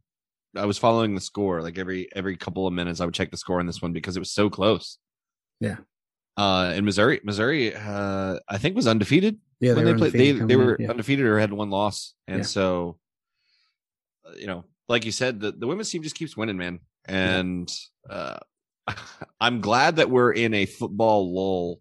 I 0.55 0.67
was 0.67 0.79
following 0.79 1.15
the 1.15 1.21
score 1.21 1.63
like 1.63 1.79
every 1.79 2.09
every 2.15 2.37
couple 2.37 2.67
of 2.67 2.75
minutes. 2.75 3.01
I 3.01 3.07
would 3.07 3.15
check 3.15 3.31
the 3.31 3.37
score 3.37 3.59
on 3.59 3.67
this 3.67 3.81
one 3.81 3.93
because 3.93 4.17
it 4.17 4.21
was 4.21 4.33
so 4.33 4.51
close. 4.51 4.99
Yeah. 5.61 5.79
Uh, 6.37 6.73
in 6.77 6.85
Missouri, 6.85 7.21
Missouri, 7.23 7.75
uh, 7.75 8.39
I 8.49 8.59
think 8.59 8.75
was 8.75 8.87
undefeated 8.89 9.39
Yeah, 9.61 9.75
when 9.75 9.85
they 9.85 9.93
they 9.93 9.99
played. 9.99 10.13
They 10.13 10.33
they 10.33 10.57
were 10.57 10.77
yeah. 10.81 10.91
undefeated 10.91 11.25
or 11.27 11.39
had 11.39 11.53
one 11.53 11.71
loss, 11.71 12.15
and 12.27 12.39
Yeah. 12.39 12.45
so 12.45 12.99
uh, 14.27 14.33
you 14.37 14.47
know, 14.47 14.65
like 14.89 15.05
you 15.05 15.13
said, 15.13 15.41
the 15.41 15.53
the 15.53 15.67
women's 15.67 15.91
team 15.91 16.03
just 16.03 16.17
keeps 16.17 16.37
winning, 16.37 16.57
man. 16.57 16.81
And 17.07 17.71
uh, 18.11 18.39
I'm 19.41 19.61
glad 19.61 19.97
that 19.97 20.11
we're 20.11 20.33
in 20.33 20.55
a 20.55 20.67
football 20.67 21.33
lull 21.35 21.81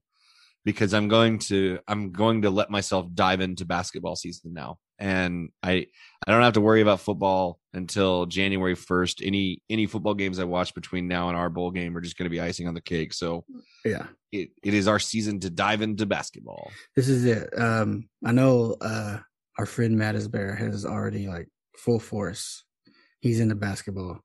because 0.66 0.94
I'm 0.94 1.08
going 1.08 1.40
to 1.40 1.80
I'm 1.88 2.12
going 2.12 2.44
to 2.44 2.50
let 2.50 2.70
myself 2.70 3.08
dive 3.14 3.42
into 3.42 3.66
basketball 3.66 4.16
season 4.16 4.54
now, 4.54 4.78
and 5.00 5.50
I 5.64 5.88
I 6.26 6.32
don't 6.32 6.42
have 6.42 6.54
to 6.54 6.62
worry 6.62 6.82
about 6.82 7.00
football 7.02 7.60
until 7.74 8.26
January 8.26 8.76
1st. 8.76 9.26
Any 9.26 9.62
any 9.70 9.86
football 9.86 10.14
games 10.14 10.40
I 10.40 10.44
watch 10.46 10.74
between 10.74 11.08
now 11.08 11.28
and 11.30 11.38
our 11.38 11.50
bowl 11.50 11.72
game 11.72 11.96
are 11.98 12.02
just 12.02 12.18
going 12.18 12.26
to 12.26 12.30
be 12.30 12.40
icing 12.42 12.68
on 12.68 12.74
the 12.74 12.82
cake. 12.82 13.14
So 13.14 13.44
Yeah. 13.84 14.08
it, 14.32 14.50
it 14.64 14.74
is 14.74 14.88
our 14.88 15.00
season 15.00 15.40
to 15.42 15.50
dive 15.50 15.82
into 15.82 16.06
basketball. 16.06 16.72
This 16.96 17.10
is 17.10 17.26
it. 17.26 17.50
Um, 17.60 18.08
I 18.26 18.32
know 18.32 18.76
uh, 18.82 19.20
our 19.60 19.66
friend 19.66 19.98
Mattis 19.98 20.30
Bear 20.32 20.56
has 20.56 20.86
already 20.86 21.28
like 21.28 21.50
full 21.78 22.00
force. 22.00 22.64
He's 23.20 23.40
into 23.40 23.56
basketball, 23.56 24.20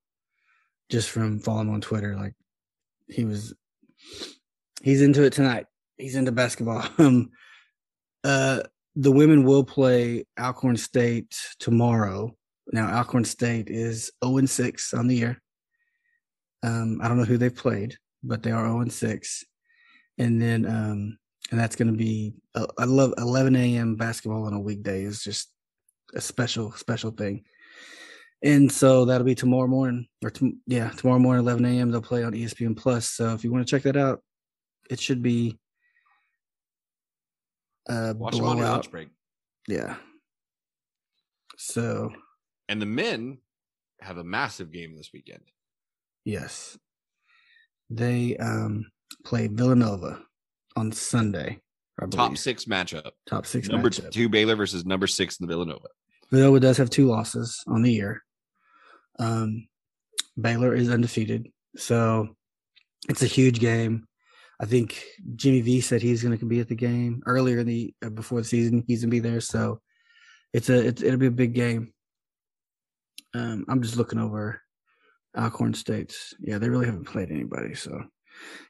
just 0.90 1.10
from 1.10 1.38
following 1.40 1.70
on 1.70 1.80
Twitter. 1.80 2.16
Like 2.16 2.34
he 3.08 3.24
was, 3.24 3.54
he's 4.82 5.02
into 5.02 5.22
it 5.22 5.32
tonight. 5.32 5.66
He's 5.96 6.14
into 6.16 6.32
basketball. 6.32 6.84
Um, 6.98 7.30
uh, 8.24 8.62
the 9.00 9.12
women 9.12 9.44
will 9.44 9.62
play 9.62 10.24
Alcorn 10.36 10.76
State 10.76 11.38
tomorrow. 11.60 12.34
Now 12.72 12.88
Alcorn 12.92 13.24
State 13.24 13.70
is 13.70 14.10
zero 14.24 14.38
and 14.38 14.50
six 14.50 14.92
on 14.92 15.06
the 15.06 15.14
year. 15.14 15.40
Um, 16.64 16.98
I 17.00 17.06
don't 17.06 17.16
know 17.16 17.24
who 17.24 17.38
they've 17.38 17.54
played, 17.54 17.96
but 18.24 18.42
they 18.42 18.50
are 18.50 18.66
zero 18.66 18.80
and 18.80 18.92
six. 18.92 19.44
And 20.18 20.42
then 20.42 20.66
um, 20.66 21.18
and 21.52 21.60
that's 21.60 21.76
going 21.76 21.92
to 21.92 21.96
be 21.96 22.34
uh, 22.56 22.66
I 22.76 22.86
love 22.86 23.14
11 23.18 23.54
a.m. 23.54 23.94
basketball 23.94 24.46
on 24.46 24.52
a 24.52 24.60
weekday 24.60 25.04
is 25.04 25.22
just 25.22 25.52
a 26.16 26.20
special 26.20 26.72
special 26.72 27.12
thing. 27.12 27.44
And 28.42 28.70
so 28.70 29.04
that'll 29.04 29.24
be 29.24 29.36
tomorrow 29.36 29.68
morning, 29.68 30.08
or 30.24 30.30
tom- 30.30 30.60
yeah, 30.66 30.90
tomorrow 30.90 31.20
morning 31.20 31.44
11 31.44 31.64
a.m. 31.64 31.92
They'll 31.92 32.02
play 32.02 32.24
on 32.24 32.32
ESPN 32.32 32.76
Plus. 32.76 33.10
So 33.10 33.32
if 33.32 33.44
you 33.44 33.52
want 33.52 33.64
to 33.64 33.70
check 33.70 33.84
that 33.84 33.96
out, 33.96 34.22
it 34.90 34.98
should 34.98 35.22
be 35.22 35.56
uh 37.88 38.14
Watch 38.16 38.36
them 38.36 38.44
on 38.44 38.58
your 38.58 38.66
lunch 38.66 38.90
break. 38.90 39.08
Yeah. 39.66 39.96
So 41.56 42.10
And 42.68 42.80
the 42.80 42.86
men 42.86 43.38
have 44.00 44.18
a 44.18 44.24
massive 44.24 44.70
game 44.72 44.96
this 44.96 45.10
weekend. 45.12 45.42
yes, 46.24 46.78
they 47.90 48.36
um 48.36 48.90
play 49.24 49.48
Villanova 49.48 50.22
on 50.76 50.92
Sunday. 50.92 51.60
Top 52.10 52.36
six 52.36 52.66
matchup. 52.66 53.10
top 53.26 53.44
six 53.44 53.68
Number 53.68 53.90
matchup. 53.90 54.12
two 54.12 54.28
Baylor 54.28 54.54
versus 54.54 54.86
number 54.86 55.06
six 55.08 55.40
in 55.40 55.46
the 55.46 55.52
Villanova. 55.52 55.88
Villanova 56.30 56.60
does 56.60 56.76
have 56.76 56.90
two 56.90 57.06
losses 57.08 57.62
on 57.66 57.82
the 57.82 57.92
year. 57.92 58.22
Um, 59.18 59.66
Baylor 60.40 60.74
is 60.74 60.90
undefeated, 60.90 61.48
so 61.76 62.28
it's 63.08 63.22
a 63.22 63.26
huge 63.26 63.58
game. 63.58 64.06
I 64.60 64.66
think 64.66 65.02
Jimmy 65.36 65.60
V 65.60 65.80
said 65.80 66.02
he's 66.02 66.22
going 66.22 66.36
to 66.36 66.44
be 66.46 66.60
at 66.60 66.68
the 66.68 66.74
game 66.74 67.22
earlier 67.26 67.60
in 67.60 67.66
the 67.66 67.94
uh, 68.04 68.10
before 68.10 68.40
the 68.40 68.44
season. 68.44 68.84
He's 68.86 69.02
going 69.02 69.10
to 69.10 69.14
be 69.14 69.20
there, 69.20 69.40
so 69.40 69.80
it's 70.52 70.68
a 70.68 70.88
it's, 70.88 71.02
it'll 71.02 71.18
be 71.18 71.26
a 71.26 71.30
big 71.30 71.54
game. 71.54 71.92
Um, 73.34 73.64
I'm 73.68 73.82
just 73.82 73.96
looking 73.96 74.18
over 74.18 74.60
Alcorn 75.36 75.74
State's. 75.74 76.34
Yeah, 76.40 76.58
they 76.58 76.68
really 76.68 76.86
haven't 76.86 77.04
played 77.04 77.30
anybody. 77.30 77.74
So 77.74 78.02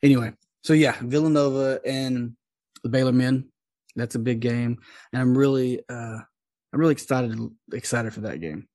anyway, 0.02 0.32
so 0.62 0.72
yeah, 0.72 0.96
Villanova 1.00 1.80
and 1.86 2.36
the 2.82 2.88
Baylor 2.88 3.12
men. 3.12 3.48
That's 3.96 4.14
a 4.14 4.20
big 4.20 4.40
game, 4.40 4.78
and 5.12 5.22
I'm 5.22 5.36
really 5.36 5.80
uh, 5.88 6.18
I'm 6.72 6.80
really 6.80 6.92
excited 6.92 7.38
excited 7.72 8.12
for 8.12 8.20
that 8.22 8.40
game. 8.40 8.68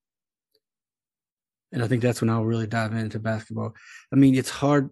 And 1.72 1.84
I 1.84 1.88
think 1.88 2.02
that's 2.02 2.22
when 2.22 2.30
I'll 2.30 2.45
really 2.45 2.68
dive 2.68 2.94
into 2.94 3.19
basketball. 3.19 3.73
I 4.11 4.15
mean, 4.15 4.35
it's 4.35 4.49
hard. 4.49 4.90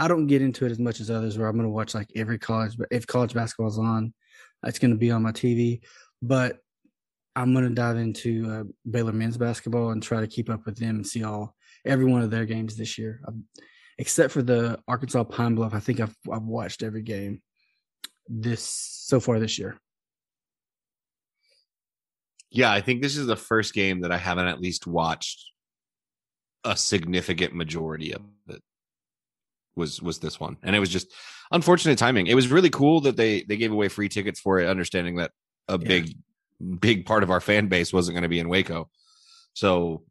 I 0.00 0.08
don't 0.08 0.26
get 0.26 0.40
into 0.40 0.64
it 0.64 0.72
as 0.72 0.78
much 0.78 0.98
as 0.98 1.10
others 1.10 1.36
where 1.36 1.46
I'm 1.46 1.56
going 1.56 1.66
to 1.66 1.70
watch 1.70 1.94
like 1.94 2.10
every 2.16 2.38
college, 2.38 2.78
but 2.78 2.88
if 2.90 3.06
college 3.06 3.34
basketball's 3.34 3.78
on, 3.78 4.14
it's 4.64 4.78
going 4.78 4.92
to 4.92 4.96
be 4.96 5.10
on 5.10 5.22
my 5.22 5.30
TV. 5.30 5.82
But 6.22 6.56
I'm 7.36 7.52
going 7.52 7.68
to 7.68 7.74
dive 7.74 7.98
into 7.98 8.50
uh, 8.50 8.64
Baylor 8.90 9.12
men's 9.12 9.36
basketball 9.36 9.90
and 9.90 10.02
try 10.02 10.20
to 10.20 10.26
keep 10.26 10.48
up 10.48 10.64
with 10.64 10.78
them 10.78 10.96
and 10.96 11.06
see 11.06 11.22
all 11.22 11.54
every 11.84 12.06
one 12.06 12.22
of 12.22 12.30
their 12.30 12.46
games 12.46 12.76
this 12.76 12.96
year, 12.96 13.20
um, 13.28 13.44
except 13.98 14.32
for 14.32 14.40
the 14.40 14.78
Arkansas 14.88 15.24
Pine 15.24 15.54
Bluff. 15.54 15.74
I 15.74 15.80
think 15.80 16.00
I've 16.00 16.16
I've 16.32 16.44
watched 16.44 16.82
every 16.82 17.02
game 17.02 17.42
this 18.26 18.62
so 18.62 19.20
far 19.20 19.38
this 19.38 19.58
year. 19.58 19.78
Yeah, 22.50 22.72
I 22.72 22.80
think 22.80 23.02
this 23.02 23.18
is 23.18 23.26
the 23.26 23.36
first 23.36 23.74
game 23.74 24.00
that 24.00 24.12
I 24.12 24.16
haven't 24.16 24.46
at 24.46 24.62
least 24.62 24.86
watched 24.86 25.52
a 26.64 26.76
significant 26.76 27.54
majority 27.54 28.12
of. 28.12 28.22
Was 29.80 30.00
was 30.00 30.18
this 30.20 30.38
one, 30.38 30.56
and 30.62 30.76
it 30.76 30.78
was 30.78 30.88
just 30.90 31.12
unfortunate 31.50 31.98
timing. 31.98 32.28
It 32.28 32.34
was 32.34 32.46
really 32.48 32.70
cool 32.70 33.00
that 33.00 33.16
they 33.16 33.42
they 33.42 33.56
gave 33.56 33.72
away 33.72 33.88
free 33.88 34.08
tickets 34.08 34.38
for 34.38 34.60
it, 34.60 34.68
understanding 34.68 35.16
that 35.16 35.32
a 35.68 35.78
Yeah. 35.80 35.88
big 35.88 36.16
big 36.80 37.06
part 37.06 37.22
of 37.24 37.30
our 37.30 37.40
fan 37.40 37.66
base 37.68 37.92
wasn't 37.92 38.14
going 38.14 38.22
to 38.22 38.28
be 38.28 38.38
in 38.38 38.48
Waco. 38.48 38.88
So 39.54 40.04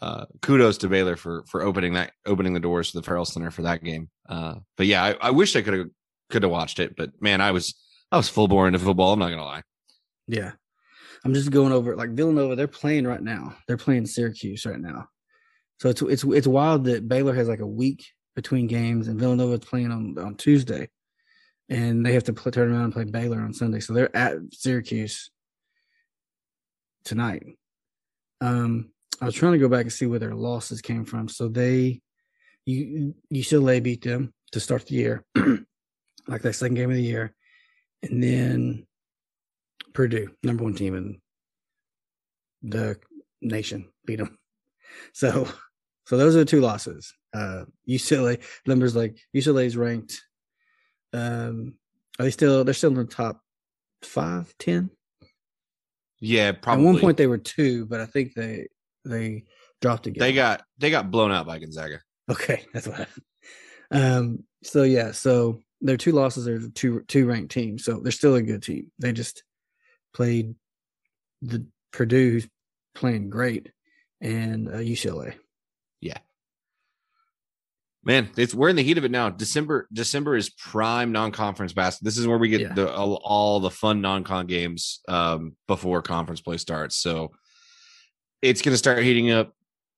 uh, 0.00 0.26
kudos 0.42 0.78
to 0.78 0.88
Baylor 0.88 1.16
for 1.16 1.44
for 1.48 1.62
opening 1.62 1.94
that 1.94 2.12
opening 2.26 2.52
the 2.54 2.60
doors 2.60 2.92
to 2.92 2.98
the 2.98 3.02
Ferrell 3.02 3.24
Center 3.24 3.50
for 3.50 3.62
that 3.62 3.82
game. 3.82 4.08
Uh, 4.28 4.56
but 4.76 4.86
yeah, 4.86 5.02
I, 5.02 5.16
I 5.20 5.30
wish 5.30 5.56
I 5.56 5.62
could 5.62 5.74
have 5.74 5.86
could 6.30 6.42
have 6.44 6.52
watched 6.52 6.78
it, 6.78 6.94
but 6.96 7.10
man, 7.20 7.40
I 7.40 7.50
was 7.50 7.74
I 8.12 8.16
was 8.16 8.28
full 8.28 8.46
bore 8.48 8.66
into 8.68 8.78
football. 8.78 9.12
I'm 9.12 9.18
not 9.18 9.30
gonna 9.30 9.44
lie. 9.44 9.62
Yeah. 10.28 10.52
I'm 11.24 11.34
just 11.34 11.50
going 11.50 11.72
over 11.72 11.96
like 11.96 12.10
Villanova, 12.10 12.54
they're 12.54 12.68
playing 12.68 13.04
right 13.06 13.22
now. 13.22 13.56
They're 13.66 13.76
playing 13.76 14.06
Syracuse 14.06 14.64
right 14.64 14.78
now. 14.78 15.08
So 15.80 15.88
it's 15.88 16.02
it's 16.02 16.24
it's 16.24 16.46
wild 16.46 16.84
that 16.84 17.08
Baylor 17.08 17.34
has 17.34 17.48
like 17.48 17.60
a 17.60 17.66
week 17.66 18.04
between 18.38 18.68
games 18.68 19.08
and 19.08 19.18
Villanova 19.18 19.54
is 19.54 19.64
playing 19.64 19.90
on, 19.90 20.16
on 20.16 20.36
Tuesday. 20.36 20.88
And 21.68 22.06
they 22.06 22.12
have 22.12 22.22
to 22.24 22.32
play, 22.32 22.52
turn 22.52 22.70
around 22.70 22.84
and 22.84 22.92
play 22.92 23.02
Baylor 23.02 23.40
on 23.40 23.52
Sunday. 23.52 23.80
So 23.80 23.92
they're 23.92 24.16
at 24.16 24.36
Syracuse 24.52 25.28
tonight. 27.04 27.42
Um, 28.40 28.92
I 29.20 29.24
was 29.24 29.34
trying 29.34 29.54
to 29.54 29.58
go 29.58 29.68
back 29.68 29.82
and 29.82 29.92
see 29.92 30.06
where 30.06 30.20
their 30.20 30.36
losses 30.36 30.80
came 30.80 31.04
from. 31.04 31.28
So 31.28 31.48
they, 31.48 32.00
you, 32.64 33.16
UCLA 33.34 33.82
beat 33.82 34.02
them 34.02 34.32
to 34.52 34.60
start 34.60 34.86
the 34.86 34.94
year, 34.94 35.24
like 36.28 36.42
that 36.42 36.52
second 36.52 36.76
game 36.76 36.90
of 36.90 36.96
the 36.96 37.02
year, 37.02 37.34
and 38.04 38.22
then 38.22 38.86
Purdue, 39.94 40.30
number 40.44 40.62
one 40.62 40.74
team 40.74 40.94
in 40.94 41.20
the 42.62 43.00
nation, 43.42 43.88
beat 44.06 44.18
them. 44.18 44.38
So, 45.12 45.46
so 46.08 46.16
those 46.16 46.34
are 46.34 46.38
the 46.38 46.44
two 46.46 46.62
losses. 46.62 47.12
Uh, 47.34 47.64
UCLA 47.86 48.42
numbers 48.66 48.96
like 48.96 49.18
UCLA 49.36 49.66
is 49.66 49.76
ranked. 49.76 50.22
Um, 51.12 51.74
are 52.18 52.24
they 52.24 52.30
still? 52.30 52.64
They're 52.64 52.72
still 52.72 52.92
in 52.92 52.96
the 52.96 53.04
top 53.04 53.42
five, 54.02 54.54
ten. 54.58 54.88
Yeah, 56.18 56.52
probably. 56.52 56.86
At 56.86 56.92
one 56.92 57.00
point 57.00 57.18
they 57.18 57.26
were 57.26 57.36
two, 57.36 57.84
but 57.84 58.00
I 58.00 58.06
think 58.06 58.32
they 58.32 58.68
they 59.04 59.44
dropped 59.82 60.06
again. 60.06 60.20
they 60.20 60.32
got 60.32 60.62
they 60.78 60.90
got 60.90 61.10
blown 61.10 61.30
out 61.30 61.46
by 61.46 61.58
Gonzaga. 61.58 62.00
Okay, 62.30 62.64
that's 62.72 62.88
what 62.88 62.96
happened. 62.96 63.24
Um, 63.90 64.44
so 64.62 64.84
yeah, 64.84 65.12
so 65.12 65.60
their 65.82 65.98
two 65.98 66.12
losses 66.12 66.48
are 66.48 66.70
two 66.70 67.02
two 67.02 67.26
ranked 67.26 67.52
teams, 67.52 67.84
so 67.84 68.00
they're 68.00 68.12
still 68.12 68.34
a 68.34 68.40
good 68.42 68.62
team. 68.62 68.90
They 68.98 69.12
just 69.12 69.42
played 70.14 70.54
the 71.42 71.66
Purdue, 71.92 72.30
who's 72.30 72.48
playing 72.94 73.28
great, 73.28 73.70
and 74.22 74.68
uh, 74.68 74.78
UCLA. 74.78 75.34
Yeah. 78.06 78.20
Man, 78.20 78.30
it's 78.36 78.54
we're 78.54 78.68
in 78.68 78.76
the 78.76 78.82
heat 78.82 78.98
of 78.98 79.04
it 79.04 79.10
now. 79.10 79.28
December 79.28 79.88
December 79.92 80.36
is 80.36 80.50
prime 80.50 81.12
non-conference 81.12 81.72
basketball. 81.72 82.06
This 82.06 82.18
is 82.18 82.26
where 82.26 82.38
we 82.38 82.48
get 82.48 82.60
Yeah. 82.60 82.72
the 82.72 82.92
all, 82.92 83.20
all 83.24 83.60
the 83.60 83.70
fun 83.70 84.00
non-con 84.00 84.46
games 84.46 85.00
um, 85.08 85.56
before 85.66 86.00
conference 86.02 86.40
play 86.40 86.56
starts. 86.58 86.96
So 86.96 87.32
it's 88.40 88.62
going 88.62 88.72
to 88.72 88.78
start 88.78 89.02
heating 89.02 89.30
up. 89.30 89.52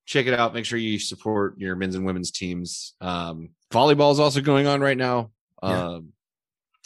Check 0.06 0.26
it 0.26 0.34
out. 0.34 0.54
Make 0.54 0.64
sure 0.64 0.78
you 0.78 0.98
support 0.98 1.58
your 1.58 1.76
men's 1.76 1.94
and 1.94 2.04
women's 2.04 2.30
teams. 2.30 2.94
Um, 3.00 3.50
volleyball 3.70 4.12
is 4.12 4.18
also 4.18 4.40
going 4.40 4.66
on 4.66 4.80
right 4.80 4.96
now. 4.96 5.30
Yeah. 5.62 5.86
Um, 5.88 6.12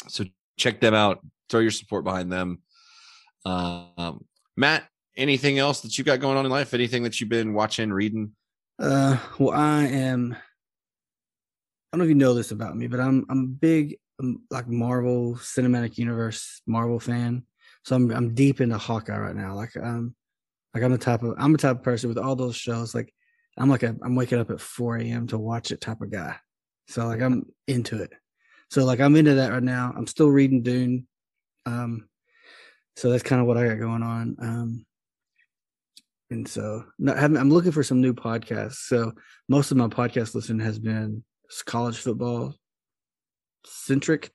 so 0.09 0.25
check 0.59 0.81
them 0.81 0.95
out. 0.95 1.25
Throw 1.49 1.61
your 1.61 1.71
support 1.71 2.05
behind 2.05 2.31
them. 2.31 2.61
Um, 3.47 4.25
Matt, 4.57 4.89
anything 5.17 5.59
else 5.59 5.81
that 5.83 5.97
you've 5.97 6.07
got 6.07 6.21
going 6.21 6.37
on 6.37 6.45
in 6.45 6.51
life? 6.51 6.75
Anything 6.75 7.05
that 7.05 7.21
you've 7.21 7.31
been 7.31 7.55
watching, 7.55 7.93
reading? 7.93 8.33
Uh, 8.79 9.17
well, 9.39 9.53
I 9.57 9.85
am. 9.85 10.37
I 11.95 11.97
don't 11.97 12.01
know 12.01 12.05
if 12.07 12.09
you 12.09 12.17
know 12.17 12.35
this 12.35 12.51
about 12.51 12.77
me, 12.77 12.89
but 12.89 12.99
I'm 12.99 13.25
I'm 13.31 13.39
a 13.39 13.47
big 13.47 13.99
um, 14.21 14.43
like 14.51 14.67
Marvel 14.67 15.37
Cinematic 15.37 15.97
Universe 15.97 16.61
Marvel 16.67 16.99
fan. 16.99 17.45
So 17.85 17.95
I'm 17.95 18.11
I'm 18.11 18.35
deep 18.35 18.61
into 18.61 18.77
Hawkeye 18.77 19.17
right 19.17 19.37
now. 19.37 19.55
Like 19.55 19.77
um, 19.77 20.13
like 20.75 20.83
I'm 20.83 20.91
the 20.91 20.99
type 20.99 21.23
of 21.23 21.37
I'm 21.39 21.53
the 21.53 21.59
type 21.59 21.77
of 21.77 21.83
person 21.85 22.09
with 22.09 22.19
all 22.19 22.35
those 22.35 22.57
shows. 22.57 22.97
Like 22.97 23.15
I'm 23.57 23.71
like 23.71 23.85
a 23.85 23.95
I'm 24.03 24.17
waking 24.17 24.41
up 24.41 24.51
at 24.51 24.61
4 24.61 24.97
a.m. 24.97 25.29
to 25.29 25.39
watch 25.39 25.71
it 25.71 25.81
type 25.81 26.01
of 26.01 26.11
guy. 26.11 26.35
So 26.89 27.07
like 27.07 27.23
I'm 27.23 27.47
into 27.69 28.03
it. 28.03 28.13
So 28.73 28.85
like 28.85 28.99
I'm 28.99 29.15
into 29.15 29.35
that 29.37 29.53
right 29.53 29.63
now. 29.63 29.95
I'm 29.97 30.09
still 30.09 30.31
reading 30.31 30.65
Dune. 30.65 31.07
Um, 31.65 32.09
so 32.97 33.09
that's 33.09 33.23
kind 33.23 33.41
of 33.41 33.47
what 33.47 33.57
I 33.57 33.69
got 33.69 33.79
going 33.79 34.03
on. 34.03 34.37
Um, 34.41 34.87
and 36.29 36.49
so 36.49 36.87
I'm 37.07 37.51
looking 37.51 37.71
for 37.71 37.85
some 37.85 38.01
new 38.01 38.15
podcasts. 38.15 38.89
So 38.89 39.13
most 39.49 39.71
of 39.71 39.77
my 39.77 39.87
podcast 39.87 40.35
listening 40.35 40.67
has 40.67 40.81
been 40.81 41.23
college 41.67 41.99
football 41.99 42.55
centric. 43.67 44.31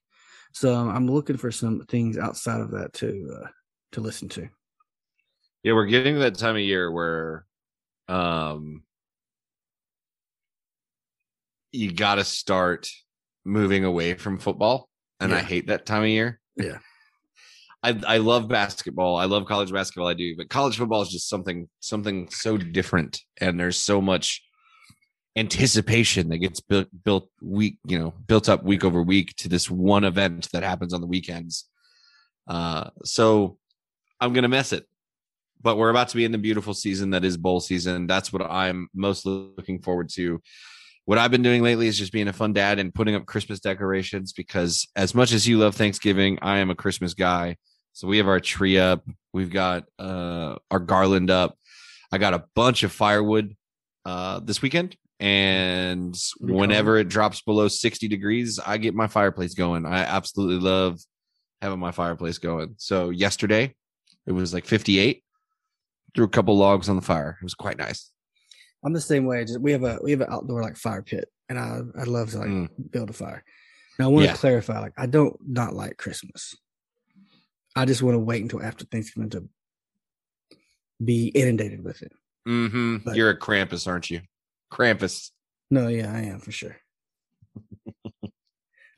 So 0.54 0.74
I'm 0.74 1.08
looking 1.08 1.38
for 1.38 1.52
some 1.52 1.86
things 1.88 2.18
outside 2.18 2.62
of 2.62 2.72
that 2.72 2.94
to 2.94 3.42
uh, 3.44 3.48
to 3.94 4.02
listen 4.02 4.30
to. 4.30 4.50
Yeah, 5.64 5.74
we're 5.74 5.86
getting 5.86 6.16
to 6.16 6.22
that 6.22 6.38
time 6.38 6.56
of 6.56 6.62
year 6.62 6.92
where 6.92 7.46
um 8.08 8.84
you 11.72 11.92
got 11.92 12.16
to 12.16 12.24
start 12.24 12.90
moving 13.46 13.86
away 13.86 14.16
from 14.16 14.40
football 14.40 14.90
and 15.20 15.34
I 15.34 15.40
hate 15.40 15.68
that 15.68 15.86
time 15.86 16.04
of 16.04 16.10
year. 16.10 16.40
Yeah. 16.56 16.80
I 17.84 18.00
I 18.08 18.18
love 18.18 18.50
basketball. 18.50 19.16
I 19.16 19.26
love 19.26 19.46
college 19.46 19.72
basketball 19.72 20.08
I 20.08 20.14
do, 20.14 20.36
but 20.36 20.50
college 20.50 20.78
football 20.78 21.02
is 21.02 21.10
just 21.10 21.30
something 21.30 21.70
something 21.80 22.30
so 22.30 22.58
different 22.58 23.22
and 23.40 23.60
there's 23.60 23.78
so 23.78 24.02
much 24.02 24.44
anticipation 25.40 26.30
that 26.30 26.38
gets 26.38 26.60
built 26.60 26.88
built 27.04 27.30
week, 27.42 27.78
you 27.86 27.98
know, 27.98 28.14
built 28.28 28.50
up 28.50 28.64
week 28.64 28.84
over 28.84 29.02
week 29.02 29.36
to 29.38 29.50
this 29.50 29.70
one 29.70 30.04
event 30.04 30.50
that 30.54 30.64
happens 30.64 30.94
on 30.94 31.02
the 31.02 31.08
weekends. 31.08 31.66
Uh 32.48 32.90
so 33.04 33.58
I'm 34.20 34.34
to 34.34 34.48
miss 34.48 34.74
it 34.74 34.86
but 35.62 35.78
we're 35.78 35.90
about 35.90 36.10
to 36.10 36.16
be 36.16 36.26
in 36.26 36.32
the 36.32 36.38
beautiful 36.38 36.74
season 36.74 37.12
that 37.12 37.26
is 37.26 37.38
bowl 37.38 37.60
season. 37.60 38.08
That's 38.08 38.32
what 38.32 38.42
I'm 38.50 38.88
most 38.94 39.26
looking 39.26 39.82
forward 39.82 40.10
to. 40.14 40.42
What 41.06 41.18
I've 41.18 41.32
been 41.32 41.44
doing 41.44 41.64
lately 41.64 41.88
is 41.88 41.98
just 41.98 42.14
being 42.14 42.28
a 42.28 42.34
fun 42.34 42.54
dad 42.54 42.80
and 42.80 42.94
putting 42.94 43.16
up 43.16 43.26
Christmas 43.26 43.60
decorations 43.60 44.32
because 44.32 44.88
as 44.96 45.16
much 45.16 45.32
as 45.32 45.48
you 45.48 45.58
love 45.58 45.76
Thanksgiving, 45.76 46.40
I 46.42 46.60
am 46.60 46.70
a 46.70 46.76
Christmas 46.76 47.14
guy. 47.14 47.58
So 47.94 48.08
we 48.08 48.18
have 48.18 48.28
our 48.28 48.40
tree 48.40 48.78
up, 48.78 49.04
we've 49.34 49.50
got 49.50 49.86
uh 49.98 50.56
our 50.72 50.80
garland 50.80 51.30
up. 51.30 51.58
I 52.12 52.18
got 52.18 52.34
a 52.34 52.46
bunch 52.56 52.84
of 52.84 52.92
firewood 52.92 53.56
uh 54.10 54.40
this 54.40 54.62
weekend 54.62 54.96
and 55.20 56.18
whenever 56.40 56.98
it 56.98 57.10
drops 57.10 57.42
below 57.42 57.68
60 57.68 58.08
degrees, 58.08 58.58
I 58.66 58.78
get 58.78 58.96
my 58.96 59.08
fireplace 59.08 59.54
going. 59.54 59.86
I 59.86 60.00
absolutely 60.00 60.60
love 60.60 61.00
having 61.62 61.80
my 61.80 61.92
fireplace 61.92 62.38
going. 62.38 62.76
So 62.78 63.10
yesterday 63.10 63.76
it 64.26 64.32
was 64.32 64.54
like 64.54 64.66
58 64.66 65.24
threw 66.16 66.26
a 66.26 66.30
couple 66.30 66.58
logs 66.58 66.88
on 66.90 66.96
the 66.96 67.02
fire. 67.02 67.38
It 67.40 67.44
was 67.44 67.54
quite 67.54 67.78
nice. 67.78 68.12
I'm 68.84 68.94
the 68.94 69.02
same 69.02 69.26
way. 69.26 69.44
Just 69.44 69.60
we 69.60 69.74
have 69.74 69.84
a 69.84 70.00
we 70.02 70.12
have 70.12 70.22
an 70.22 70.32
outdoor 70.32 70.62
like 70.64 70.78
fire 70.78 71.02
pit, 71.04 71.26
and 71.50 71.60
I 71.60 71.82
I 72.02 72.04
love 72.06 72.32
to 72.32 72.38
like 72.40 72.48
Mm. 72.48 72.70
build 72.92 73.10
a 73.10 73.14
fire. 73.14 73.44
Now 74.00 74.06
I 74.06 74.08
want 74.08 74.24
to 74.24 74.32
Yeah. 74.32 74.38
clarify, 74.38 74.80
like 74.80 74.94
I 74.98 75.06
don't 75.06 75.36
not 75.46 75.74
like 75.76 75.98
Christmas. 75.98 76.56
I 77.76 77.84
just 77.86 78.02
want 78.02 78.16
to 78.16 78.20
wait 78.20 78.42
until 78.42 78.64
after 78.64 78.86
Thanksgiving 78.86 79.30
to 79.32 79.50
be 81.04 81.28
inundated 81.28 81.84
with 81.84 82.02
it. 82.02 82.14
Mm-hmm. 82.48 82.98
But- 83.06 83.16
You're 83.16 83.30
a 83.32 83.38
Krampus, 83.40 83.88
aren't 83.88 84.10
you? 84.10 84.22
Krampus. 84.72 85.32
No, 85.72 85.88
yeah, 85.88 86.12
I 86.14 86.22
am 86.22 86.40
for 86.40 86.52
sure. 86.52 86.78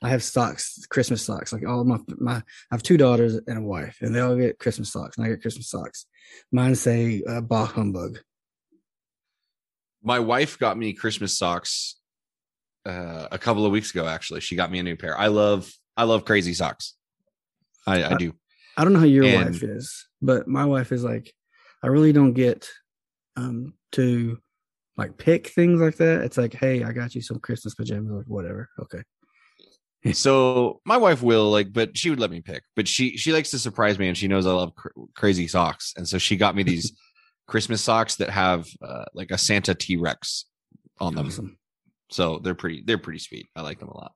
I 0.04 0.08
have 0.08 0.22
socks, 0.24 0.84
Christmas 0.90 1.22
socks. 1.24 1.52
Like 1.52 1.66
all 1.66 1.84
my 1.84 1.98
my, 2.18 2.36
I 2.36 2.42
have 2.72 2.82
two 2.82 2.96
daughters 2.96 3.34
and 3.46 3.58
a 3.58 3.62
wife, 3.62 3.98
and 4.00 4.14
they 4.14 4.20
all 4.20 4.34
get 4.36 4.58
Christmas 4.58 4.90
socks, 4.92 5.16
and 5.16 5.24
I 5.24 5.30
get 5.30 5.42
Christmas 5.42 5.68
socks. 5.70 6.06
Mine 6.50 6.74
say 6.74 7.22
uh, 7.28 7.40
"Bah 7.40 7.66
humbug." 7.66 8.18
My 10.02 10.18
wife 10.18 10.58
got 10.58 10.76
me 10.76 10.92
Christmas 10.92 11.38
socks 11.38 11.96
uh, 12.84 13.28
a 13.30 13.38
couple 13.38 13.64
of 13.64 13.70
weeks 13.70 13.92
ago. 13.92 14.06
Actually, 14.08 14.40
she 14.40 14.56
got 14.56 14.72
me 14.72 14.80
a 14.80 14.82
new 14.82 14.96
pair. 14.96 15.16
I 15.16 15.28
love 15.28 15.70
I 15.96 16.02
love 16.04 16.24
crazy 16.24 16.54
socks. 16.54 16.94
I, 17.86 18.02
I 18.02 18.14
do. 18.16 18.34
I 18.76 18.82
don't 18.82 18.92
know 18.92 18.98
how 19.00 19.04
your 19.04 19.24
And- 19.24 19.52
wife 19.52 19.62
is, 19.62 20.08
but 20.20 20.48
my 20.48 20.64
wife 20.64 20.90
is 20.90 21.04
like, 21.04 21.32
I 21.82 21.86
really 21.88 22.12
don't 22.12 22.32
get 22.32 22.68
um 23.36 23.74
to 23.92 24.38
like 24.96 25.16
pick 25.16 25.48
things 25.48 25.80
like 25.80 25.96
that. 25.96 26.22
It's 26.22 26.36
like, 26.36 26.54
hey, 26.54 26.82
I 26.84 26.92
got 26.92 27.14
you 27.14 27.22
some 27.22 27.38
Christmas 27.38 27.74
pajamas, 27.74 28.12
like 28.12 28.26
whatever. 28.26 28.68
Okay. 28.80 29.02
So 30.14 30.80
my 30.84 30.96
wife 30.96 31.22
will 31.22 31.48
like, 31.52 31.72
but 31.72 31.96
she 31.96 32.10
would 32.10 32.18
let 32.18 32.32
me 32.32 32.40
pick. 32.40 32.64
But 32.74 32.88
she 32.88 33.16
she 33.16 33.32
likes 33.32 33.52
to 33.52 33.58
surprise 33.60 34.00
me, 34.00 34.08
and 34.08 34.18
she 34.18 34.26
knows 34.26 34.46
I 34.46 34.50
love 34.50 34.74
cr- 34.74 34.88
crazy 35.14 35.46
socks, 35.46 35.94
and 35.96 36.08
so 36.08 36.18
she 36.18 36.36
got 36.36 36.56
me 36.56 36.64
these 36.64 36.92
Christmas 37.46 37.82
socks 37.82 38.16
that 38.16 38.28
have 38.28 38.66
uh, 38.84 39.04
like 39.14 39.30
a 39.30 39.38
Santa 39.38 39.76
T 39.76 39.96
Rex 39.96 40.46
on 40.98 41.14
them. 41.14 41.28
Awesome. 41.28 41.56
So 42.10 42.38
they're 42.38 42.56
pretty 42.56 42.82
they're 42.84 42.98
pretty 42.98 43.20
sweet. 43.20 43.46
I 43.54 43.62
like 43.62 43.78
them 43.78 43.90
a 43.90 43.96
lot. 43.96 44.12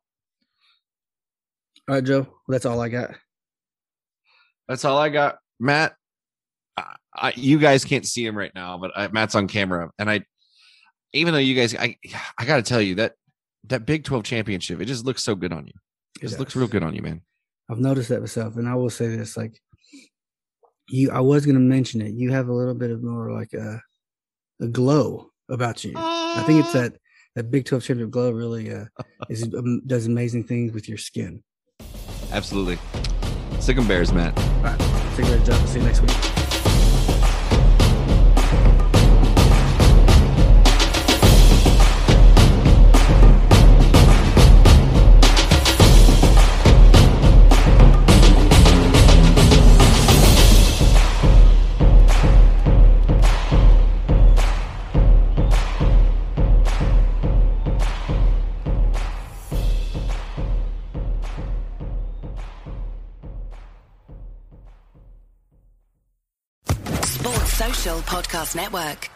All 1.88 1.94
right, 1.94 2.04
Joe. 2.04 2.26
That's 2.48 2.66
all 2.66 2.80
I 2.80 2.88
got. 2.88 3.14
That's 4.66 4.84
all 4.84 4.98
I 4.98 5.08
got, 5.08 5.38
Matt. 5.60 5.94
I, 6.76 6.94
I, 7.14 7.32
you 7.36 7.58
guys 7.58 7.84
can't 7.84 8.06
see 8.06 8.24
him 8.24 8.36
right 8.36 8.52
now, 8.54 8.78
but 8.78 8.92
I, 8.96 9.08
Matt's 9.08 9.34
on 9.34 9.48
camera, 9.48 9.90
and 9.98 10.10
I, 10.10 10.24
even 11.12 11.32
though 11.32 11.40
you 11.40 11.54
guys, 11.54 11.74
I, 11.74 11.96
I 12.38 12.44
got 12.44 12.56
to 12.56 12.62
tell 12.62 12.80
you 12.80 12.96
that 12.96 13.14
that 13.68 13.86
Big 13.86 14.04
Twelve 14.04 14.24
championship, 14.24 14.80
it 14.80 14.84
just 14.86 15.04
looks 15.04 15.22
so 15.22 15.34
good 15.34 15.52
on 15.52 15.66
you. 15.66 15.72
It 16.20 16.28
just 16.28 16.38
looks 16.38 16.56
real 16.56 16.68
good 16.68 16.82
on 16.82 16.94
you, 16.94 17.02
man. 17.02 17.22
I've 17.70 17.78
noticed 17.78 18.10
that 18.10 18.20
myself, 18.20 18.56
and 18.56 18.68
I 18.68 18.74
will 18.74 18.90
say 18.90 19.08
this: 19.08 19.36
like, 19.36 19.58
you, 20.88 21.10
I 21.10 21.20
was 21.20 21.46
going 21.46 21.56
to 21.56 21.60
mention 21.60 22.00
it. 22.00 22.12
You 22.12 22.32
have 22.32 22.48
a 22.48 22.52
little 22.52 22.74
bit 22.74 22.90
of 22.90 23.02
more 23.02 23.32
like 23.32 23.52
a, 23.54 23.80
a 24.60 24.68
glow 24.68 25.30
about 25.48 25.84
you. 25.84 25.92
I 25.96 26.42
think 26.46 26.60
it's 26.64 26.72
that 26.74 26.96
that 27.34 27.50
Big 27.50 27.64
Twelve 27.64 27.82
championship 27.82 28.10
glow 28.10 28.30
really 28.30 28.72
uh, 28.72 28.84
is 29.30 29.42
um, 29.56 29.82
does 29.86 30.06
amazing 30.06 30.44
things 30.44 30.72
with 30.72 30.88
your 30.88 30.98
skin. 30.98 31.42
Absolutely. 32.32 32.78
Sick 33.60 33.76
'em 33.76 33.88
Bears, 33.88 34.12
Matt. 34.12 34.36
All 34.38 34.62
right, 34.64 35.14
take 35.16 35.26
care, 35.26 35.38
Joe. 35.38 35.54
See 35.66 35.78
you 35.78 35.84
next 35.84 36.02
week. 36.02 36.45
Podcast 67.94 68.56
Network. 68.56 69.15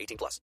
18 0.00 0.16
plus. 0.16 0.40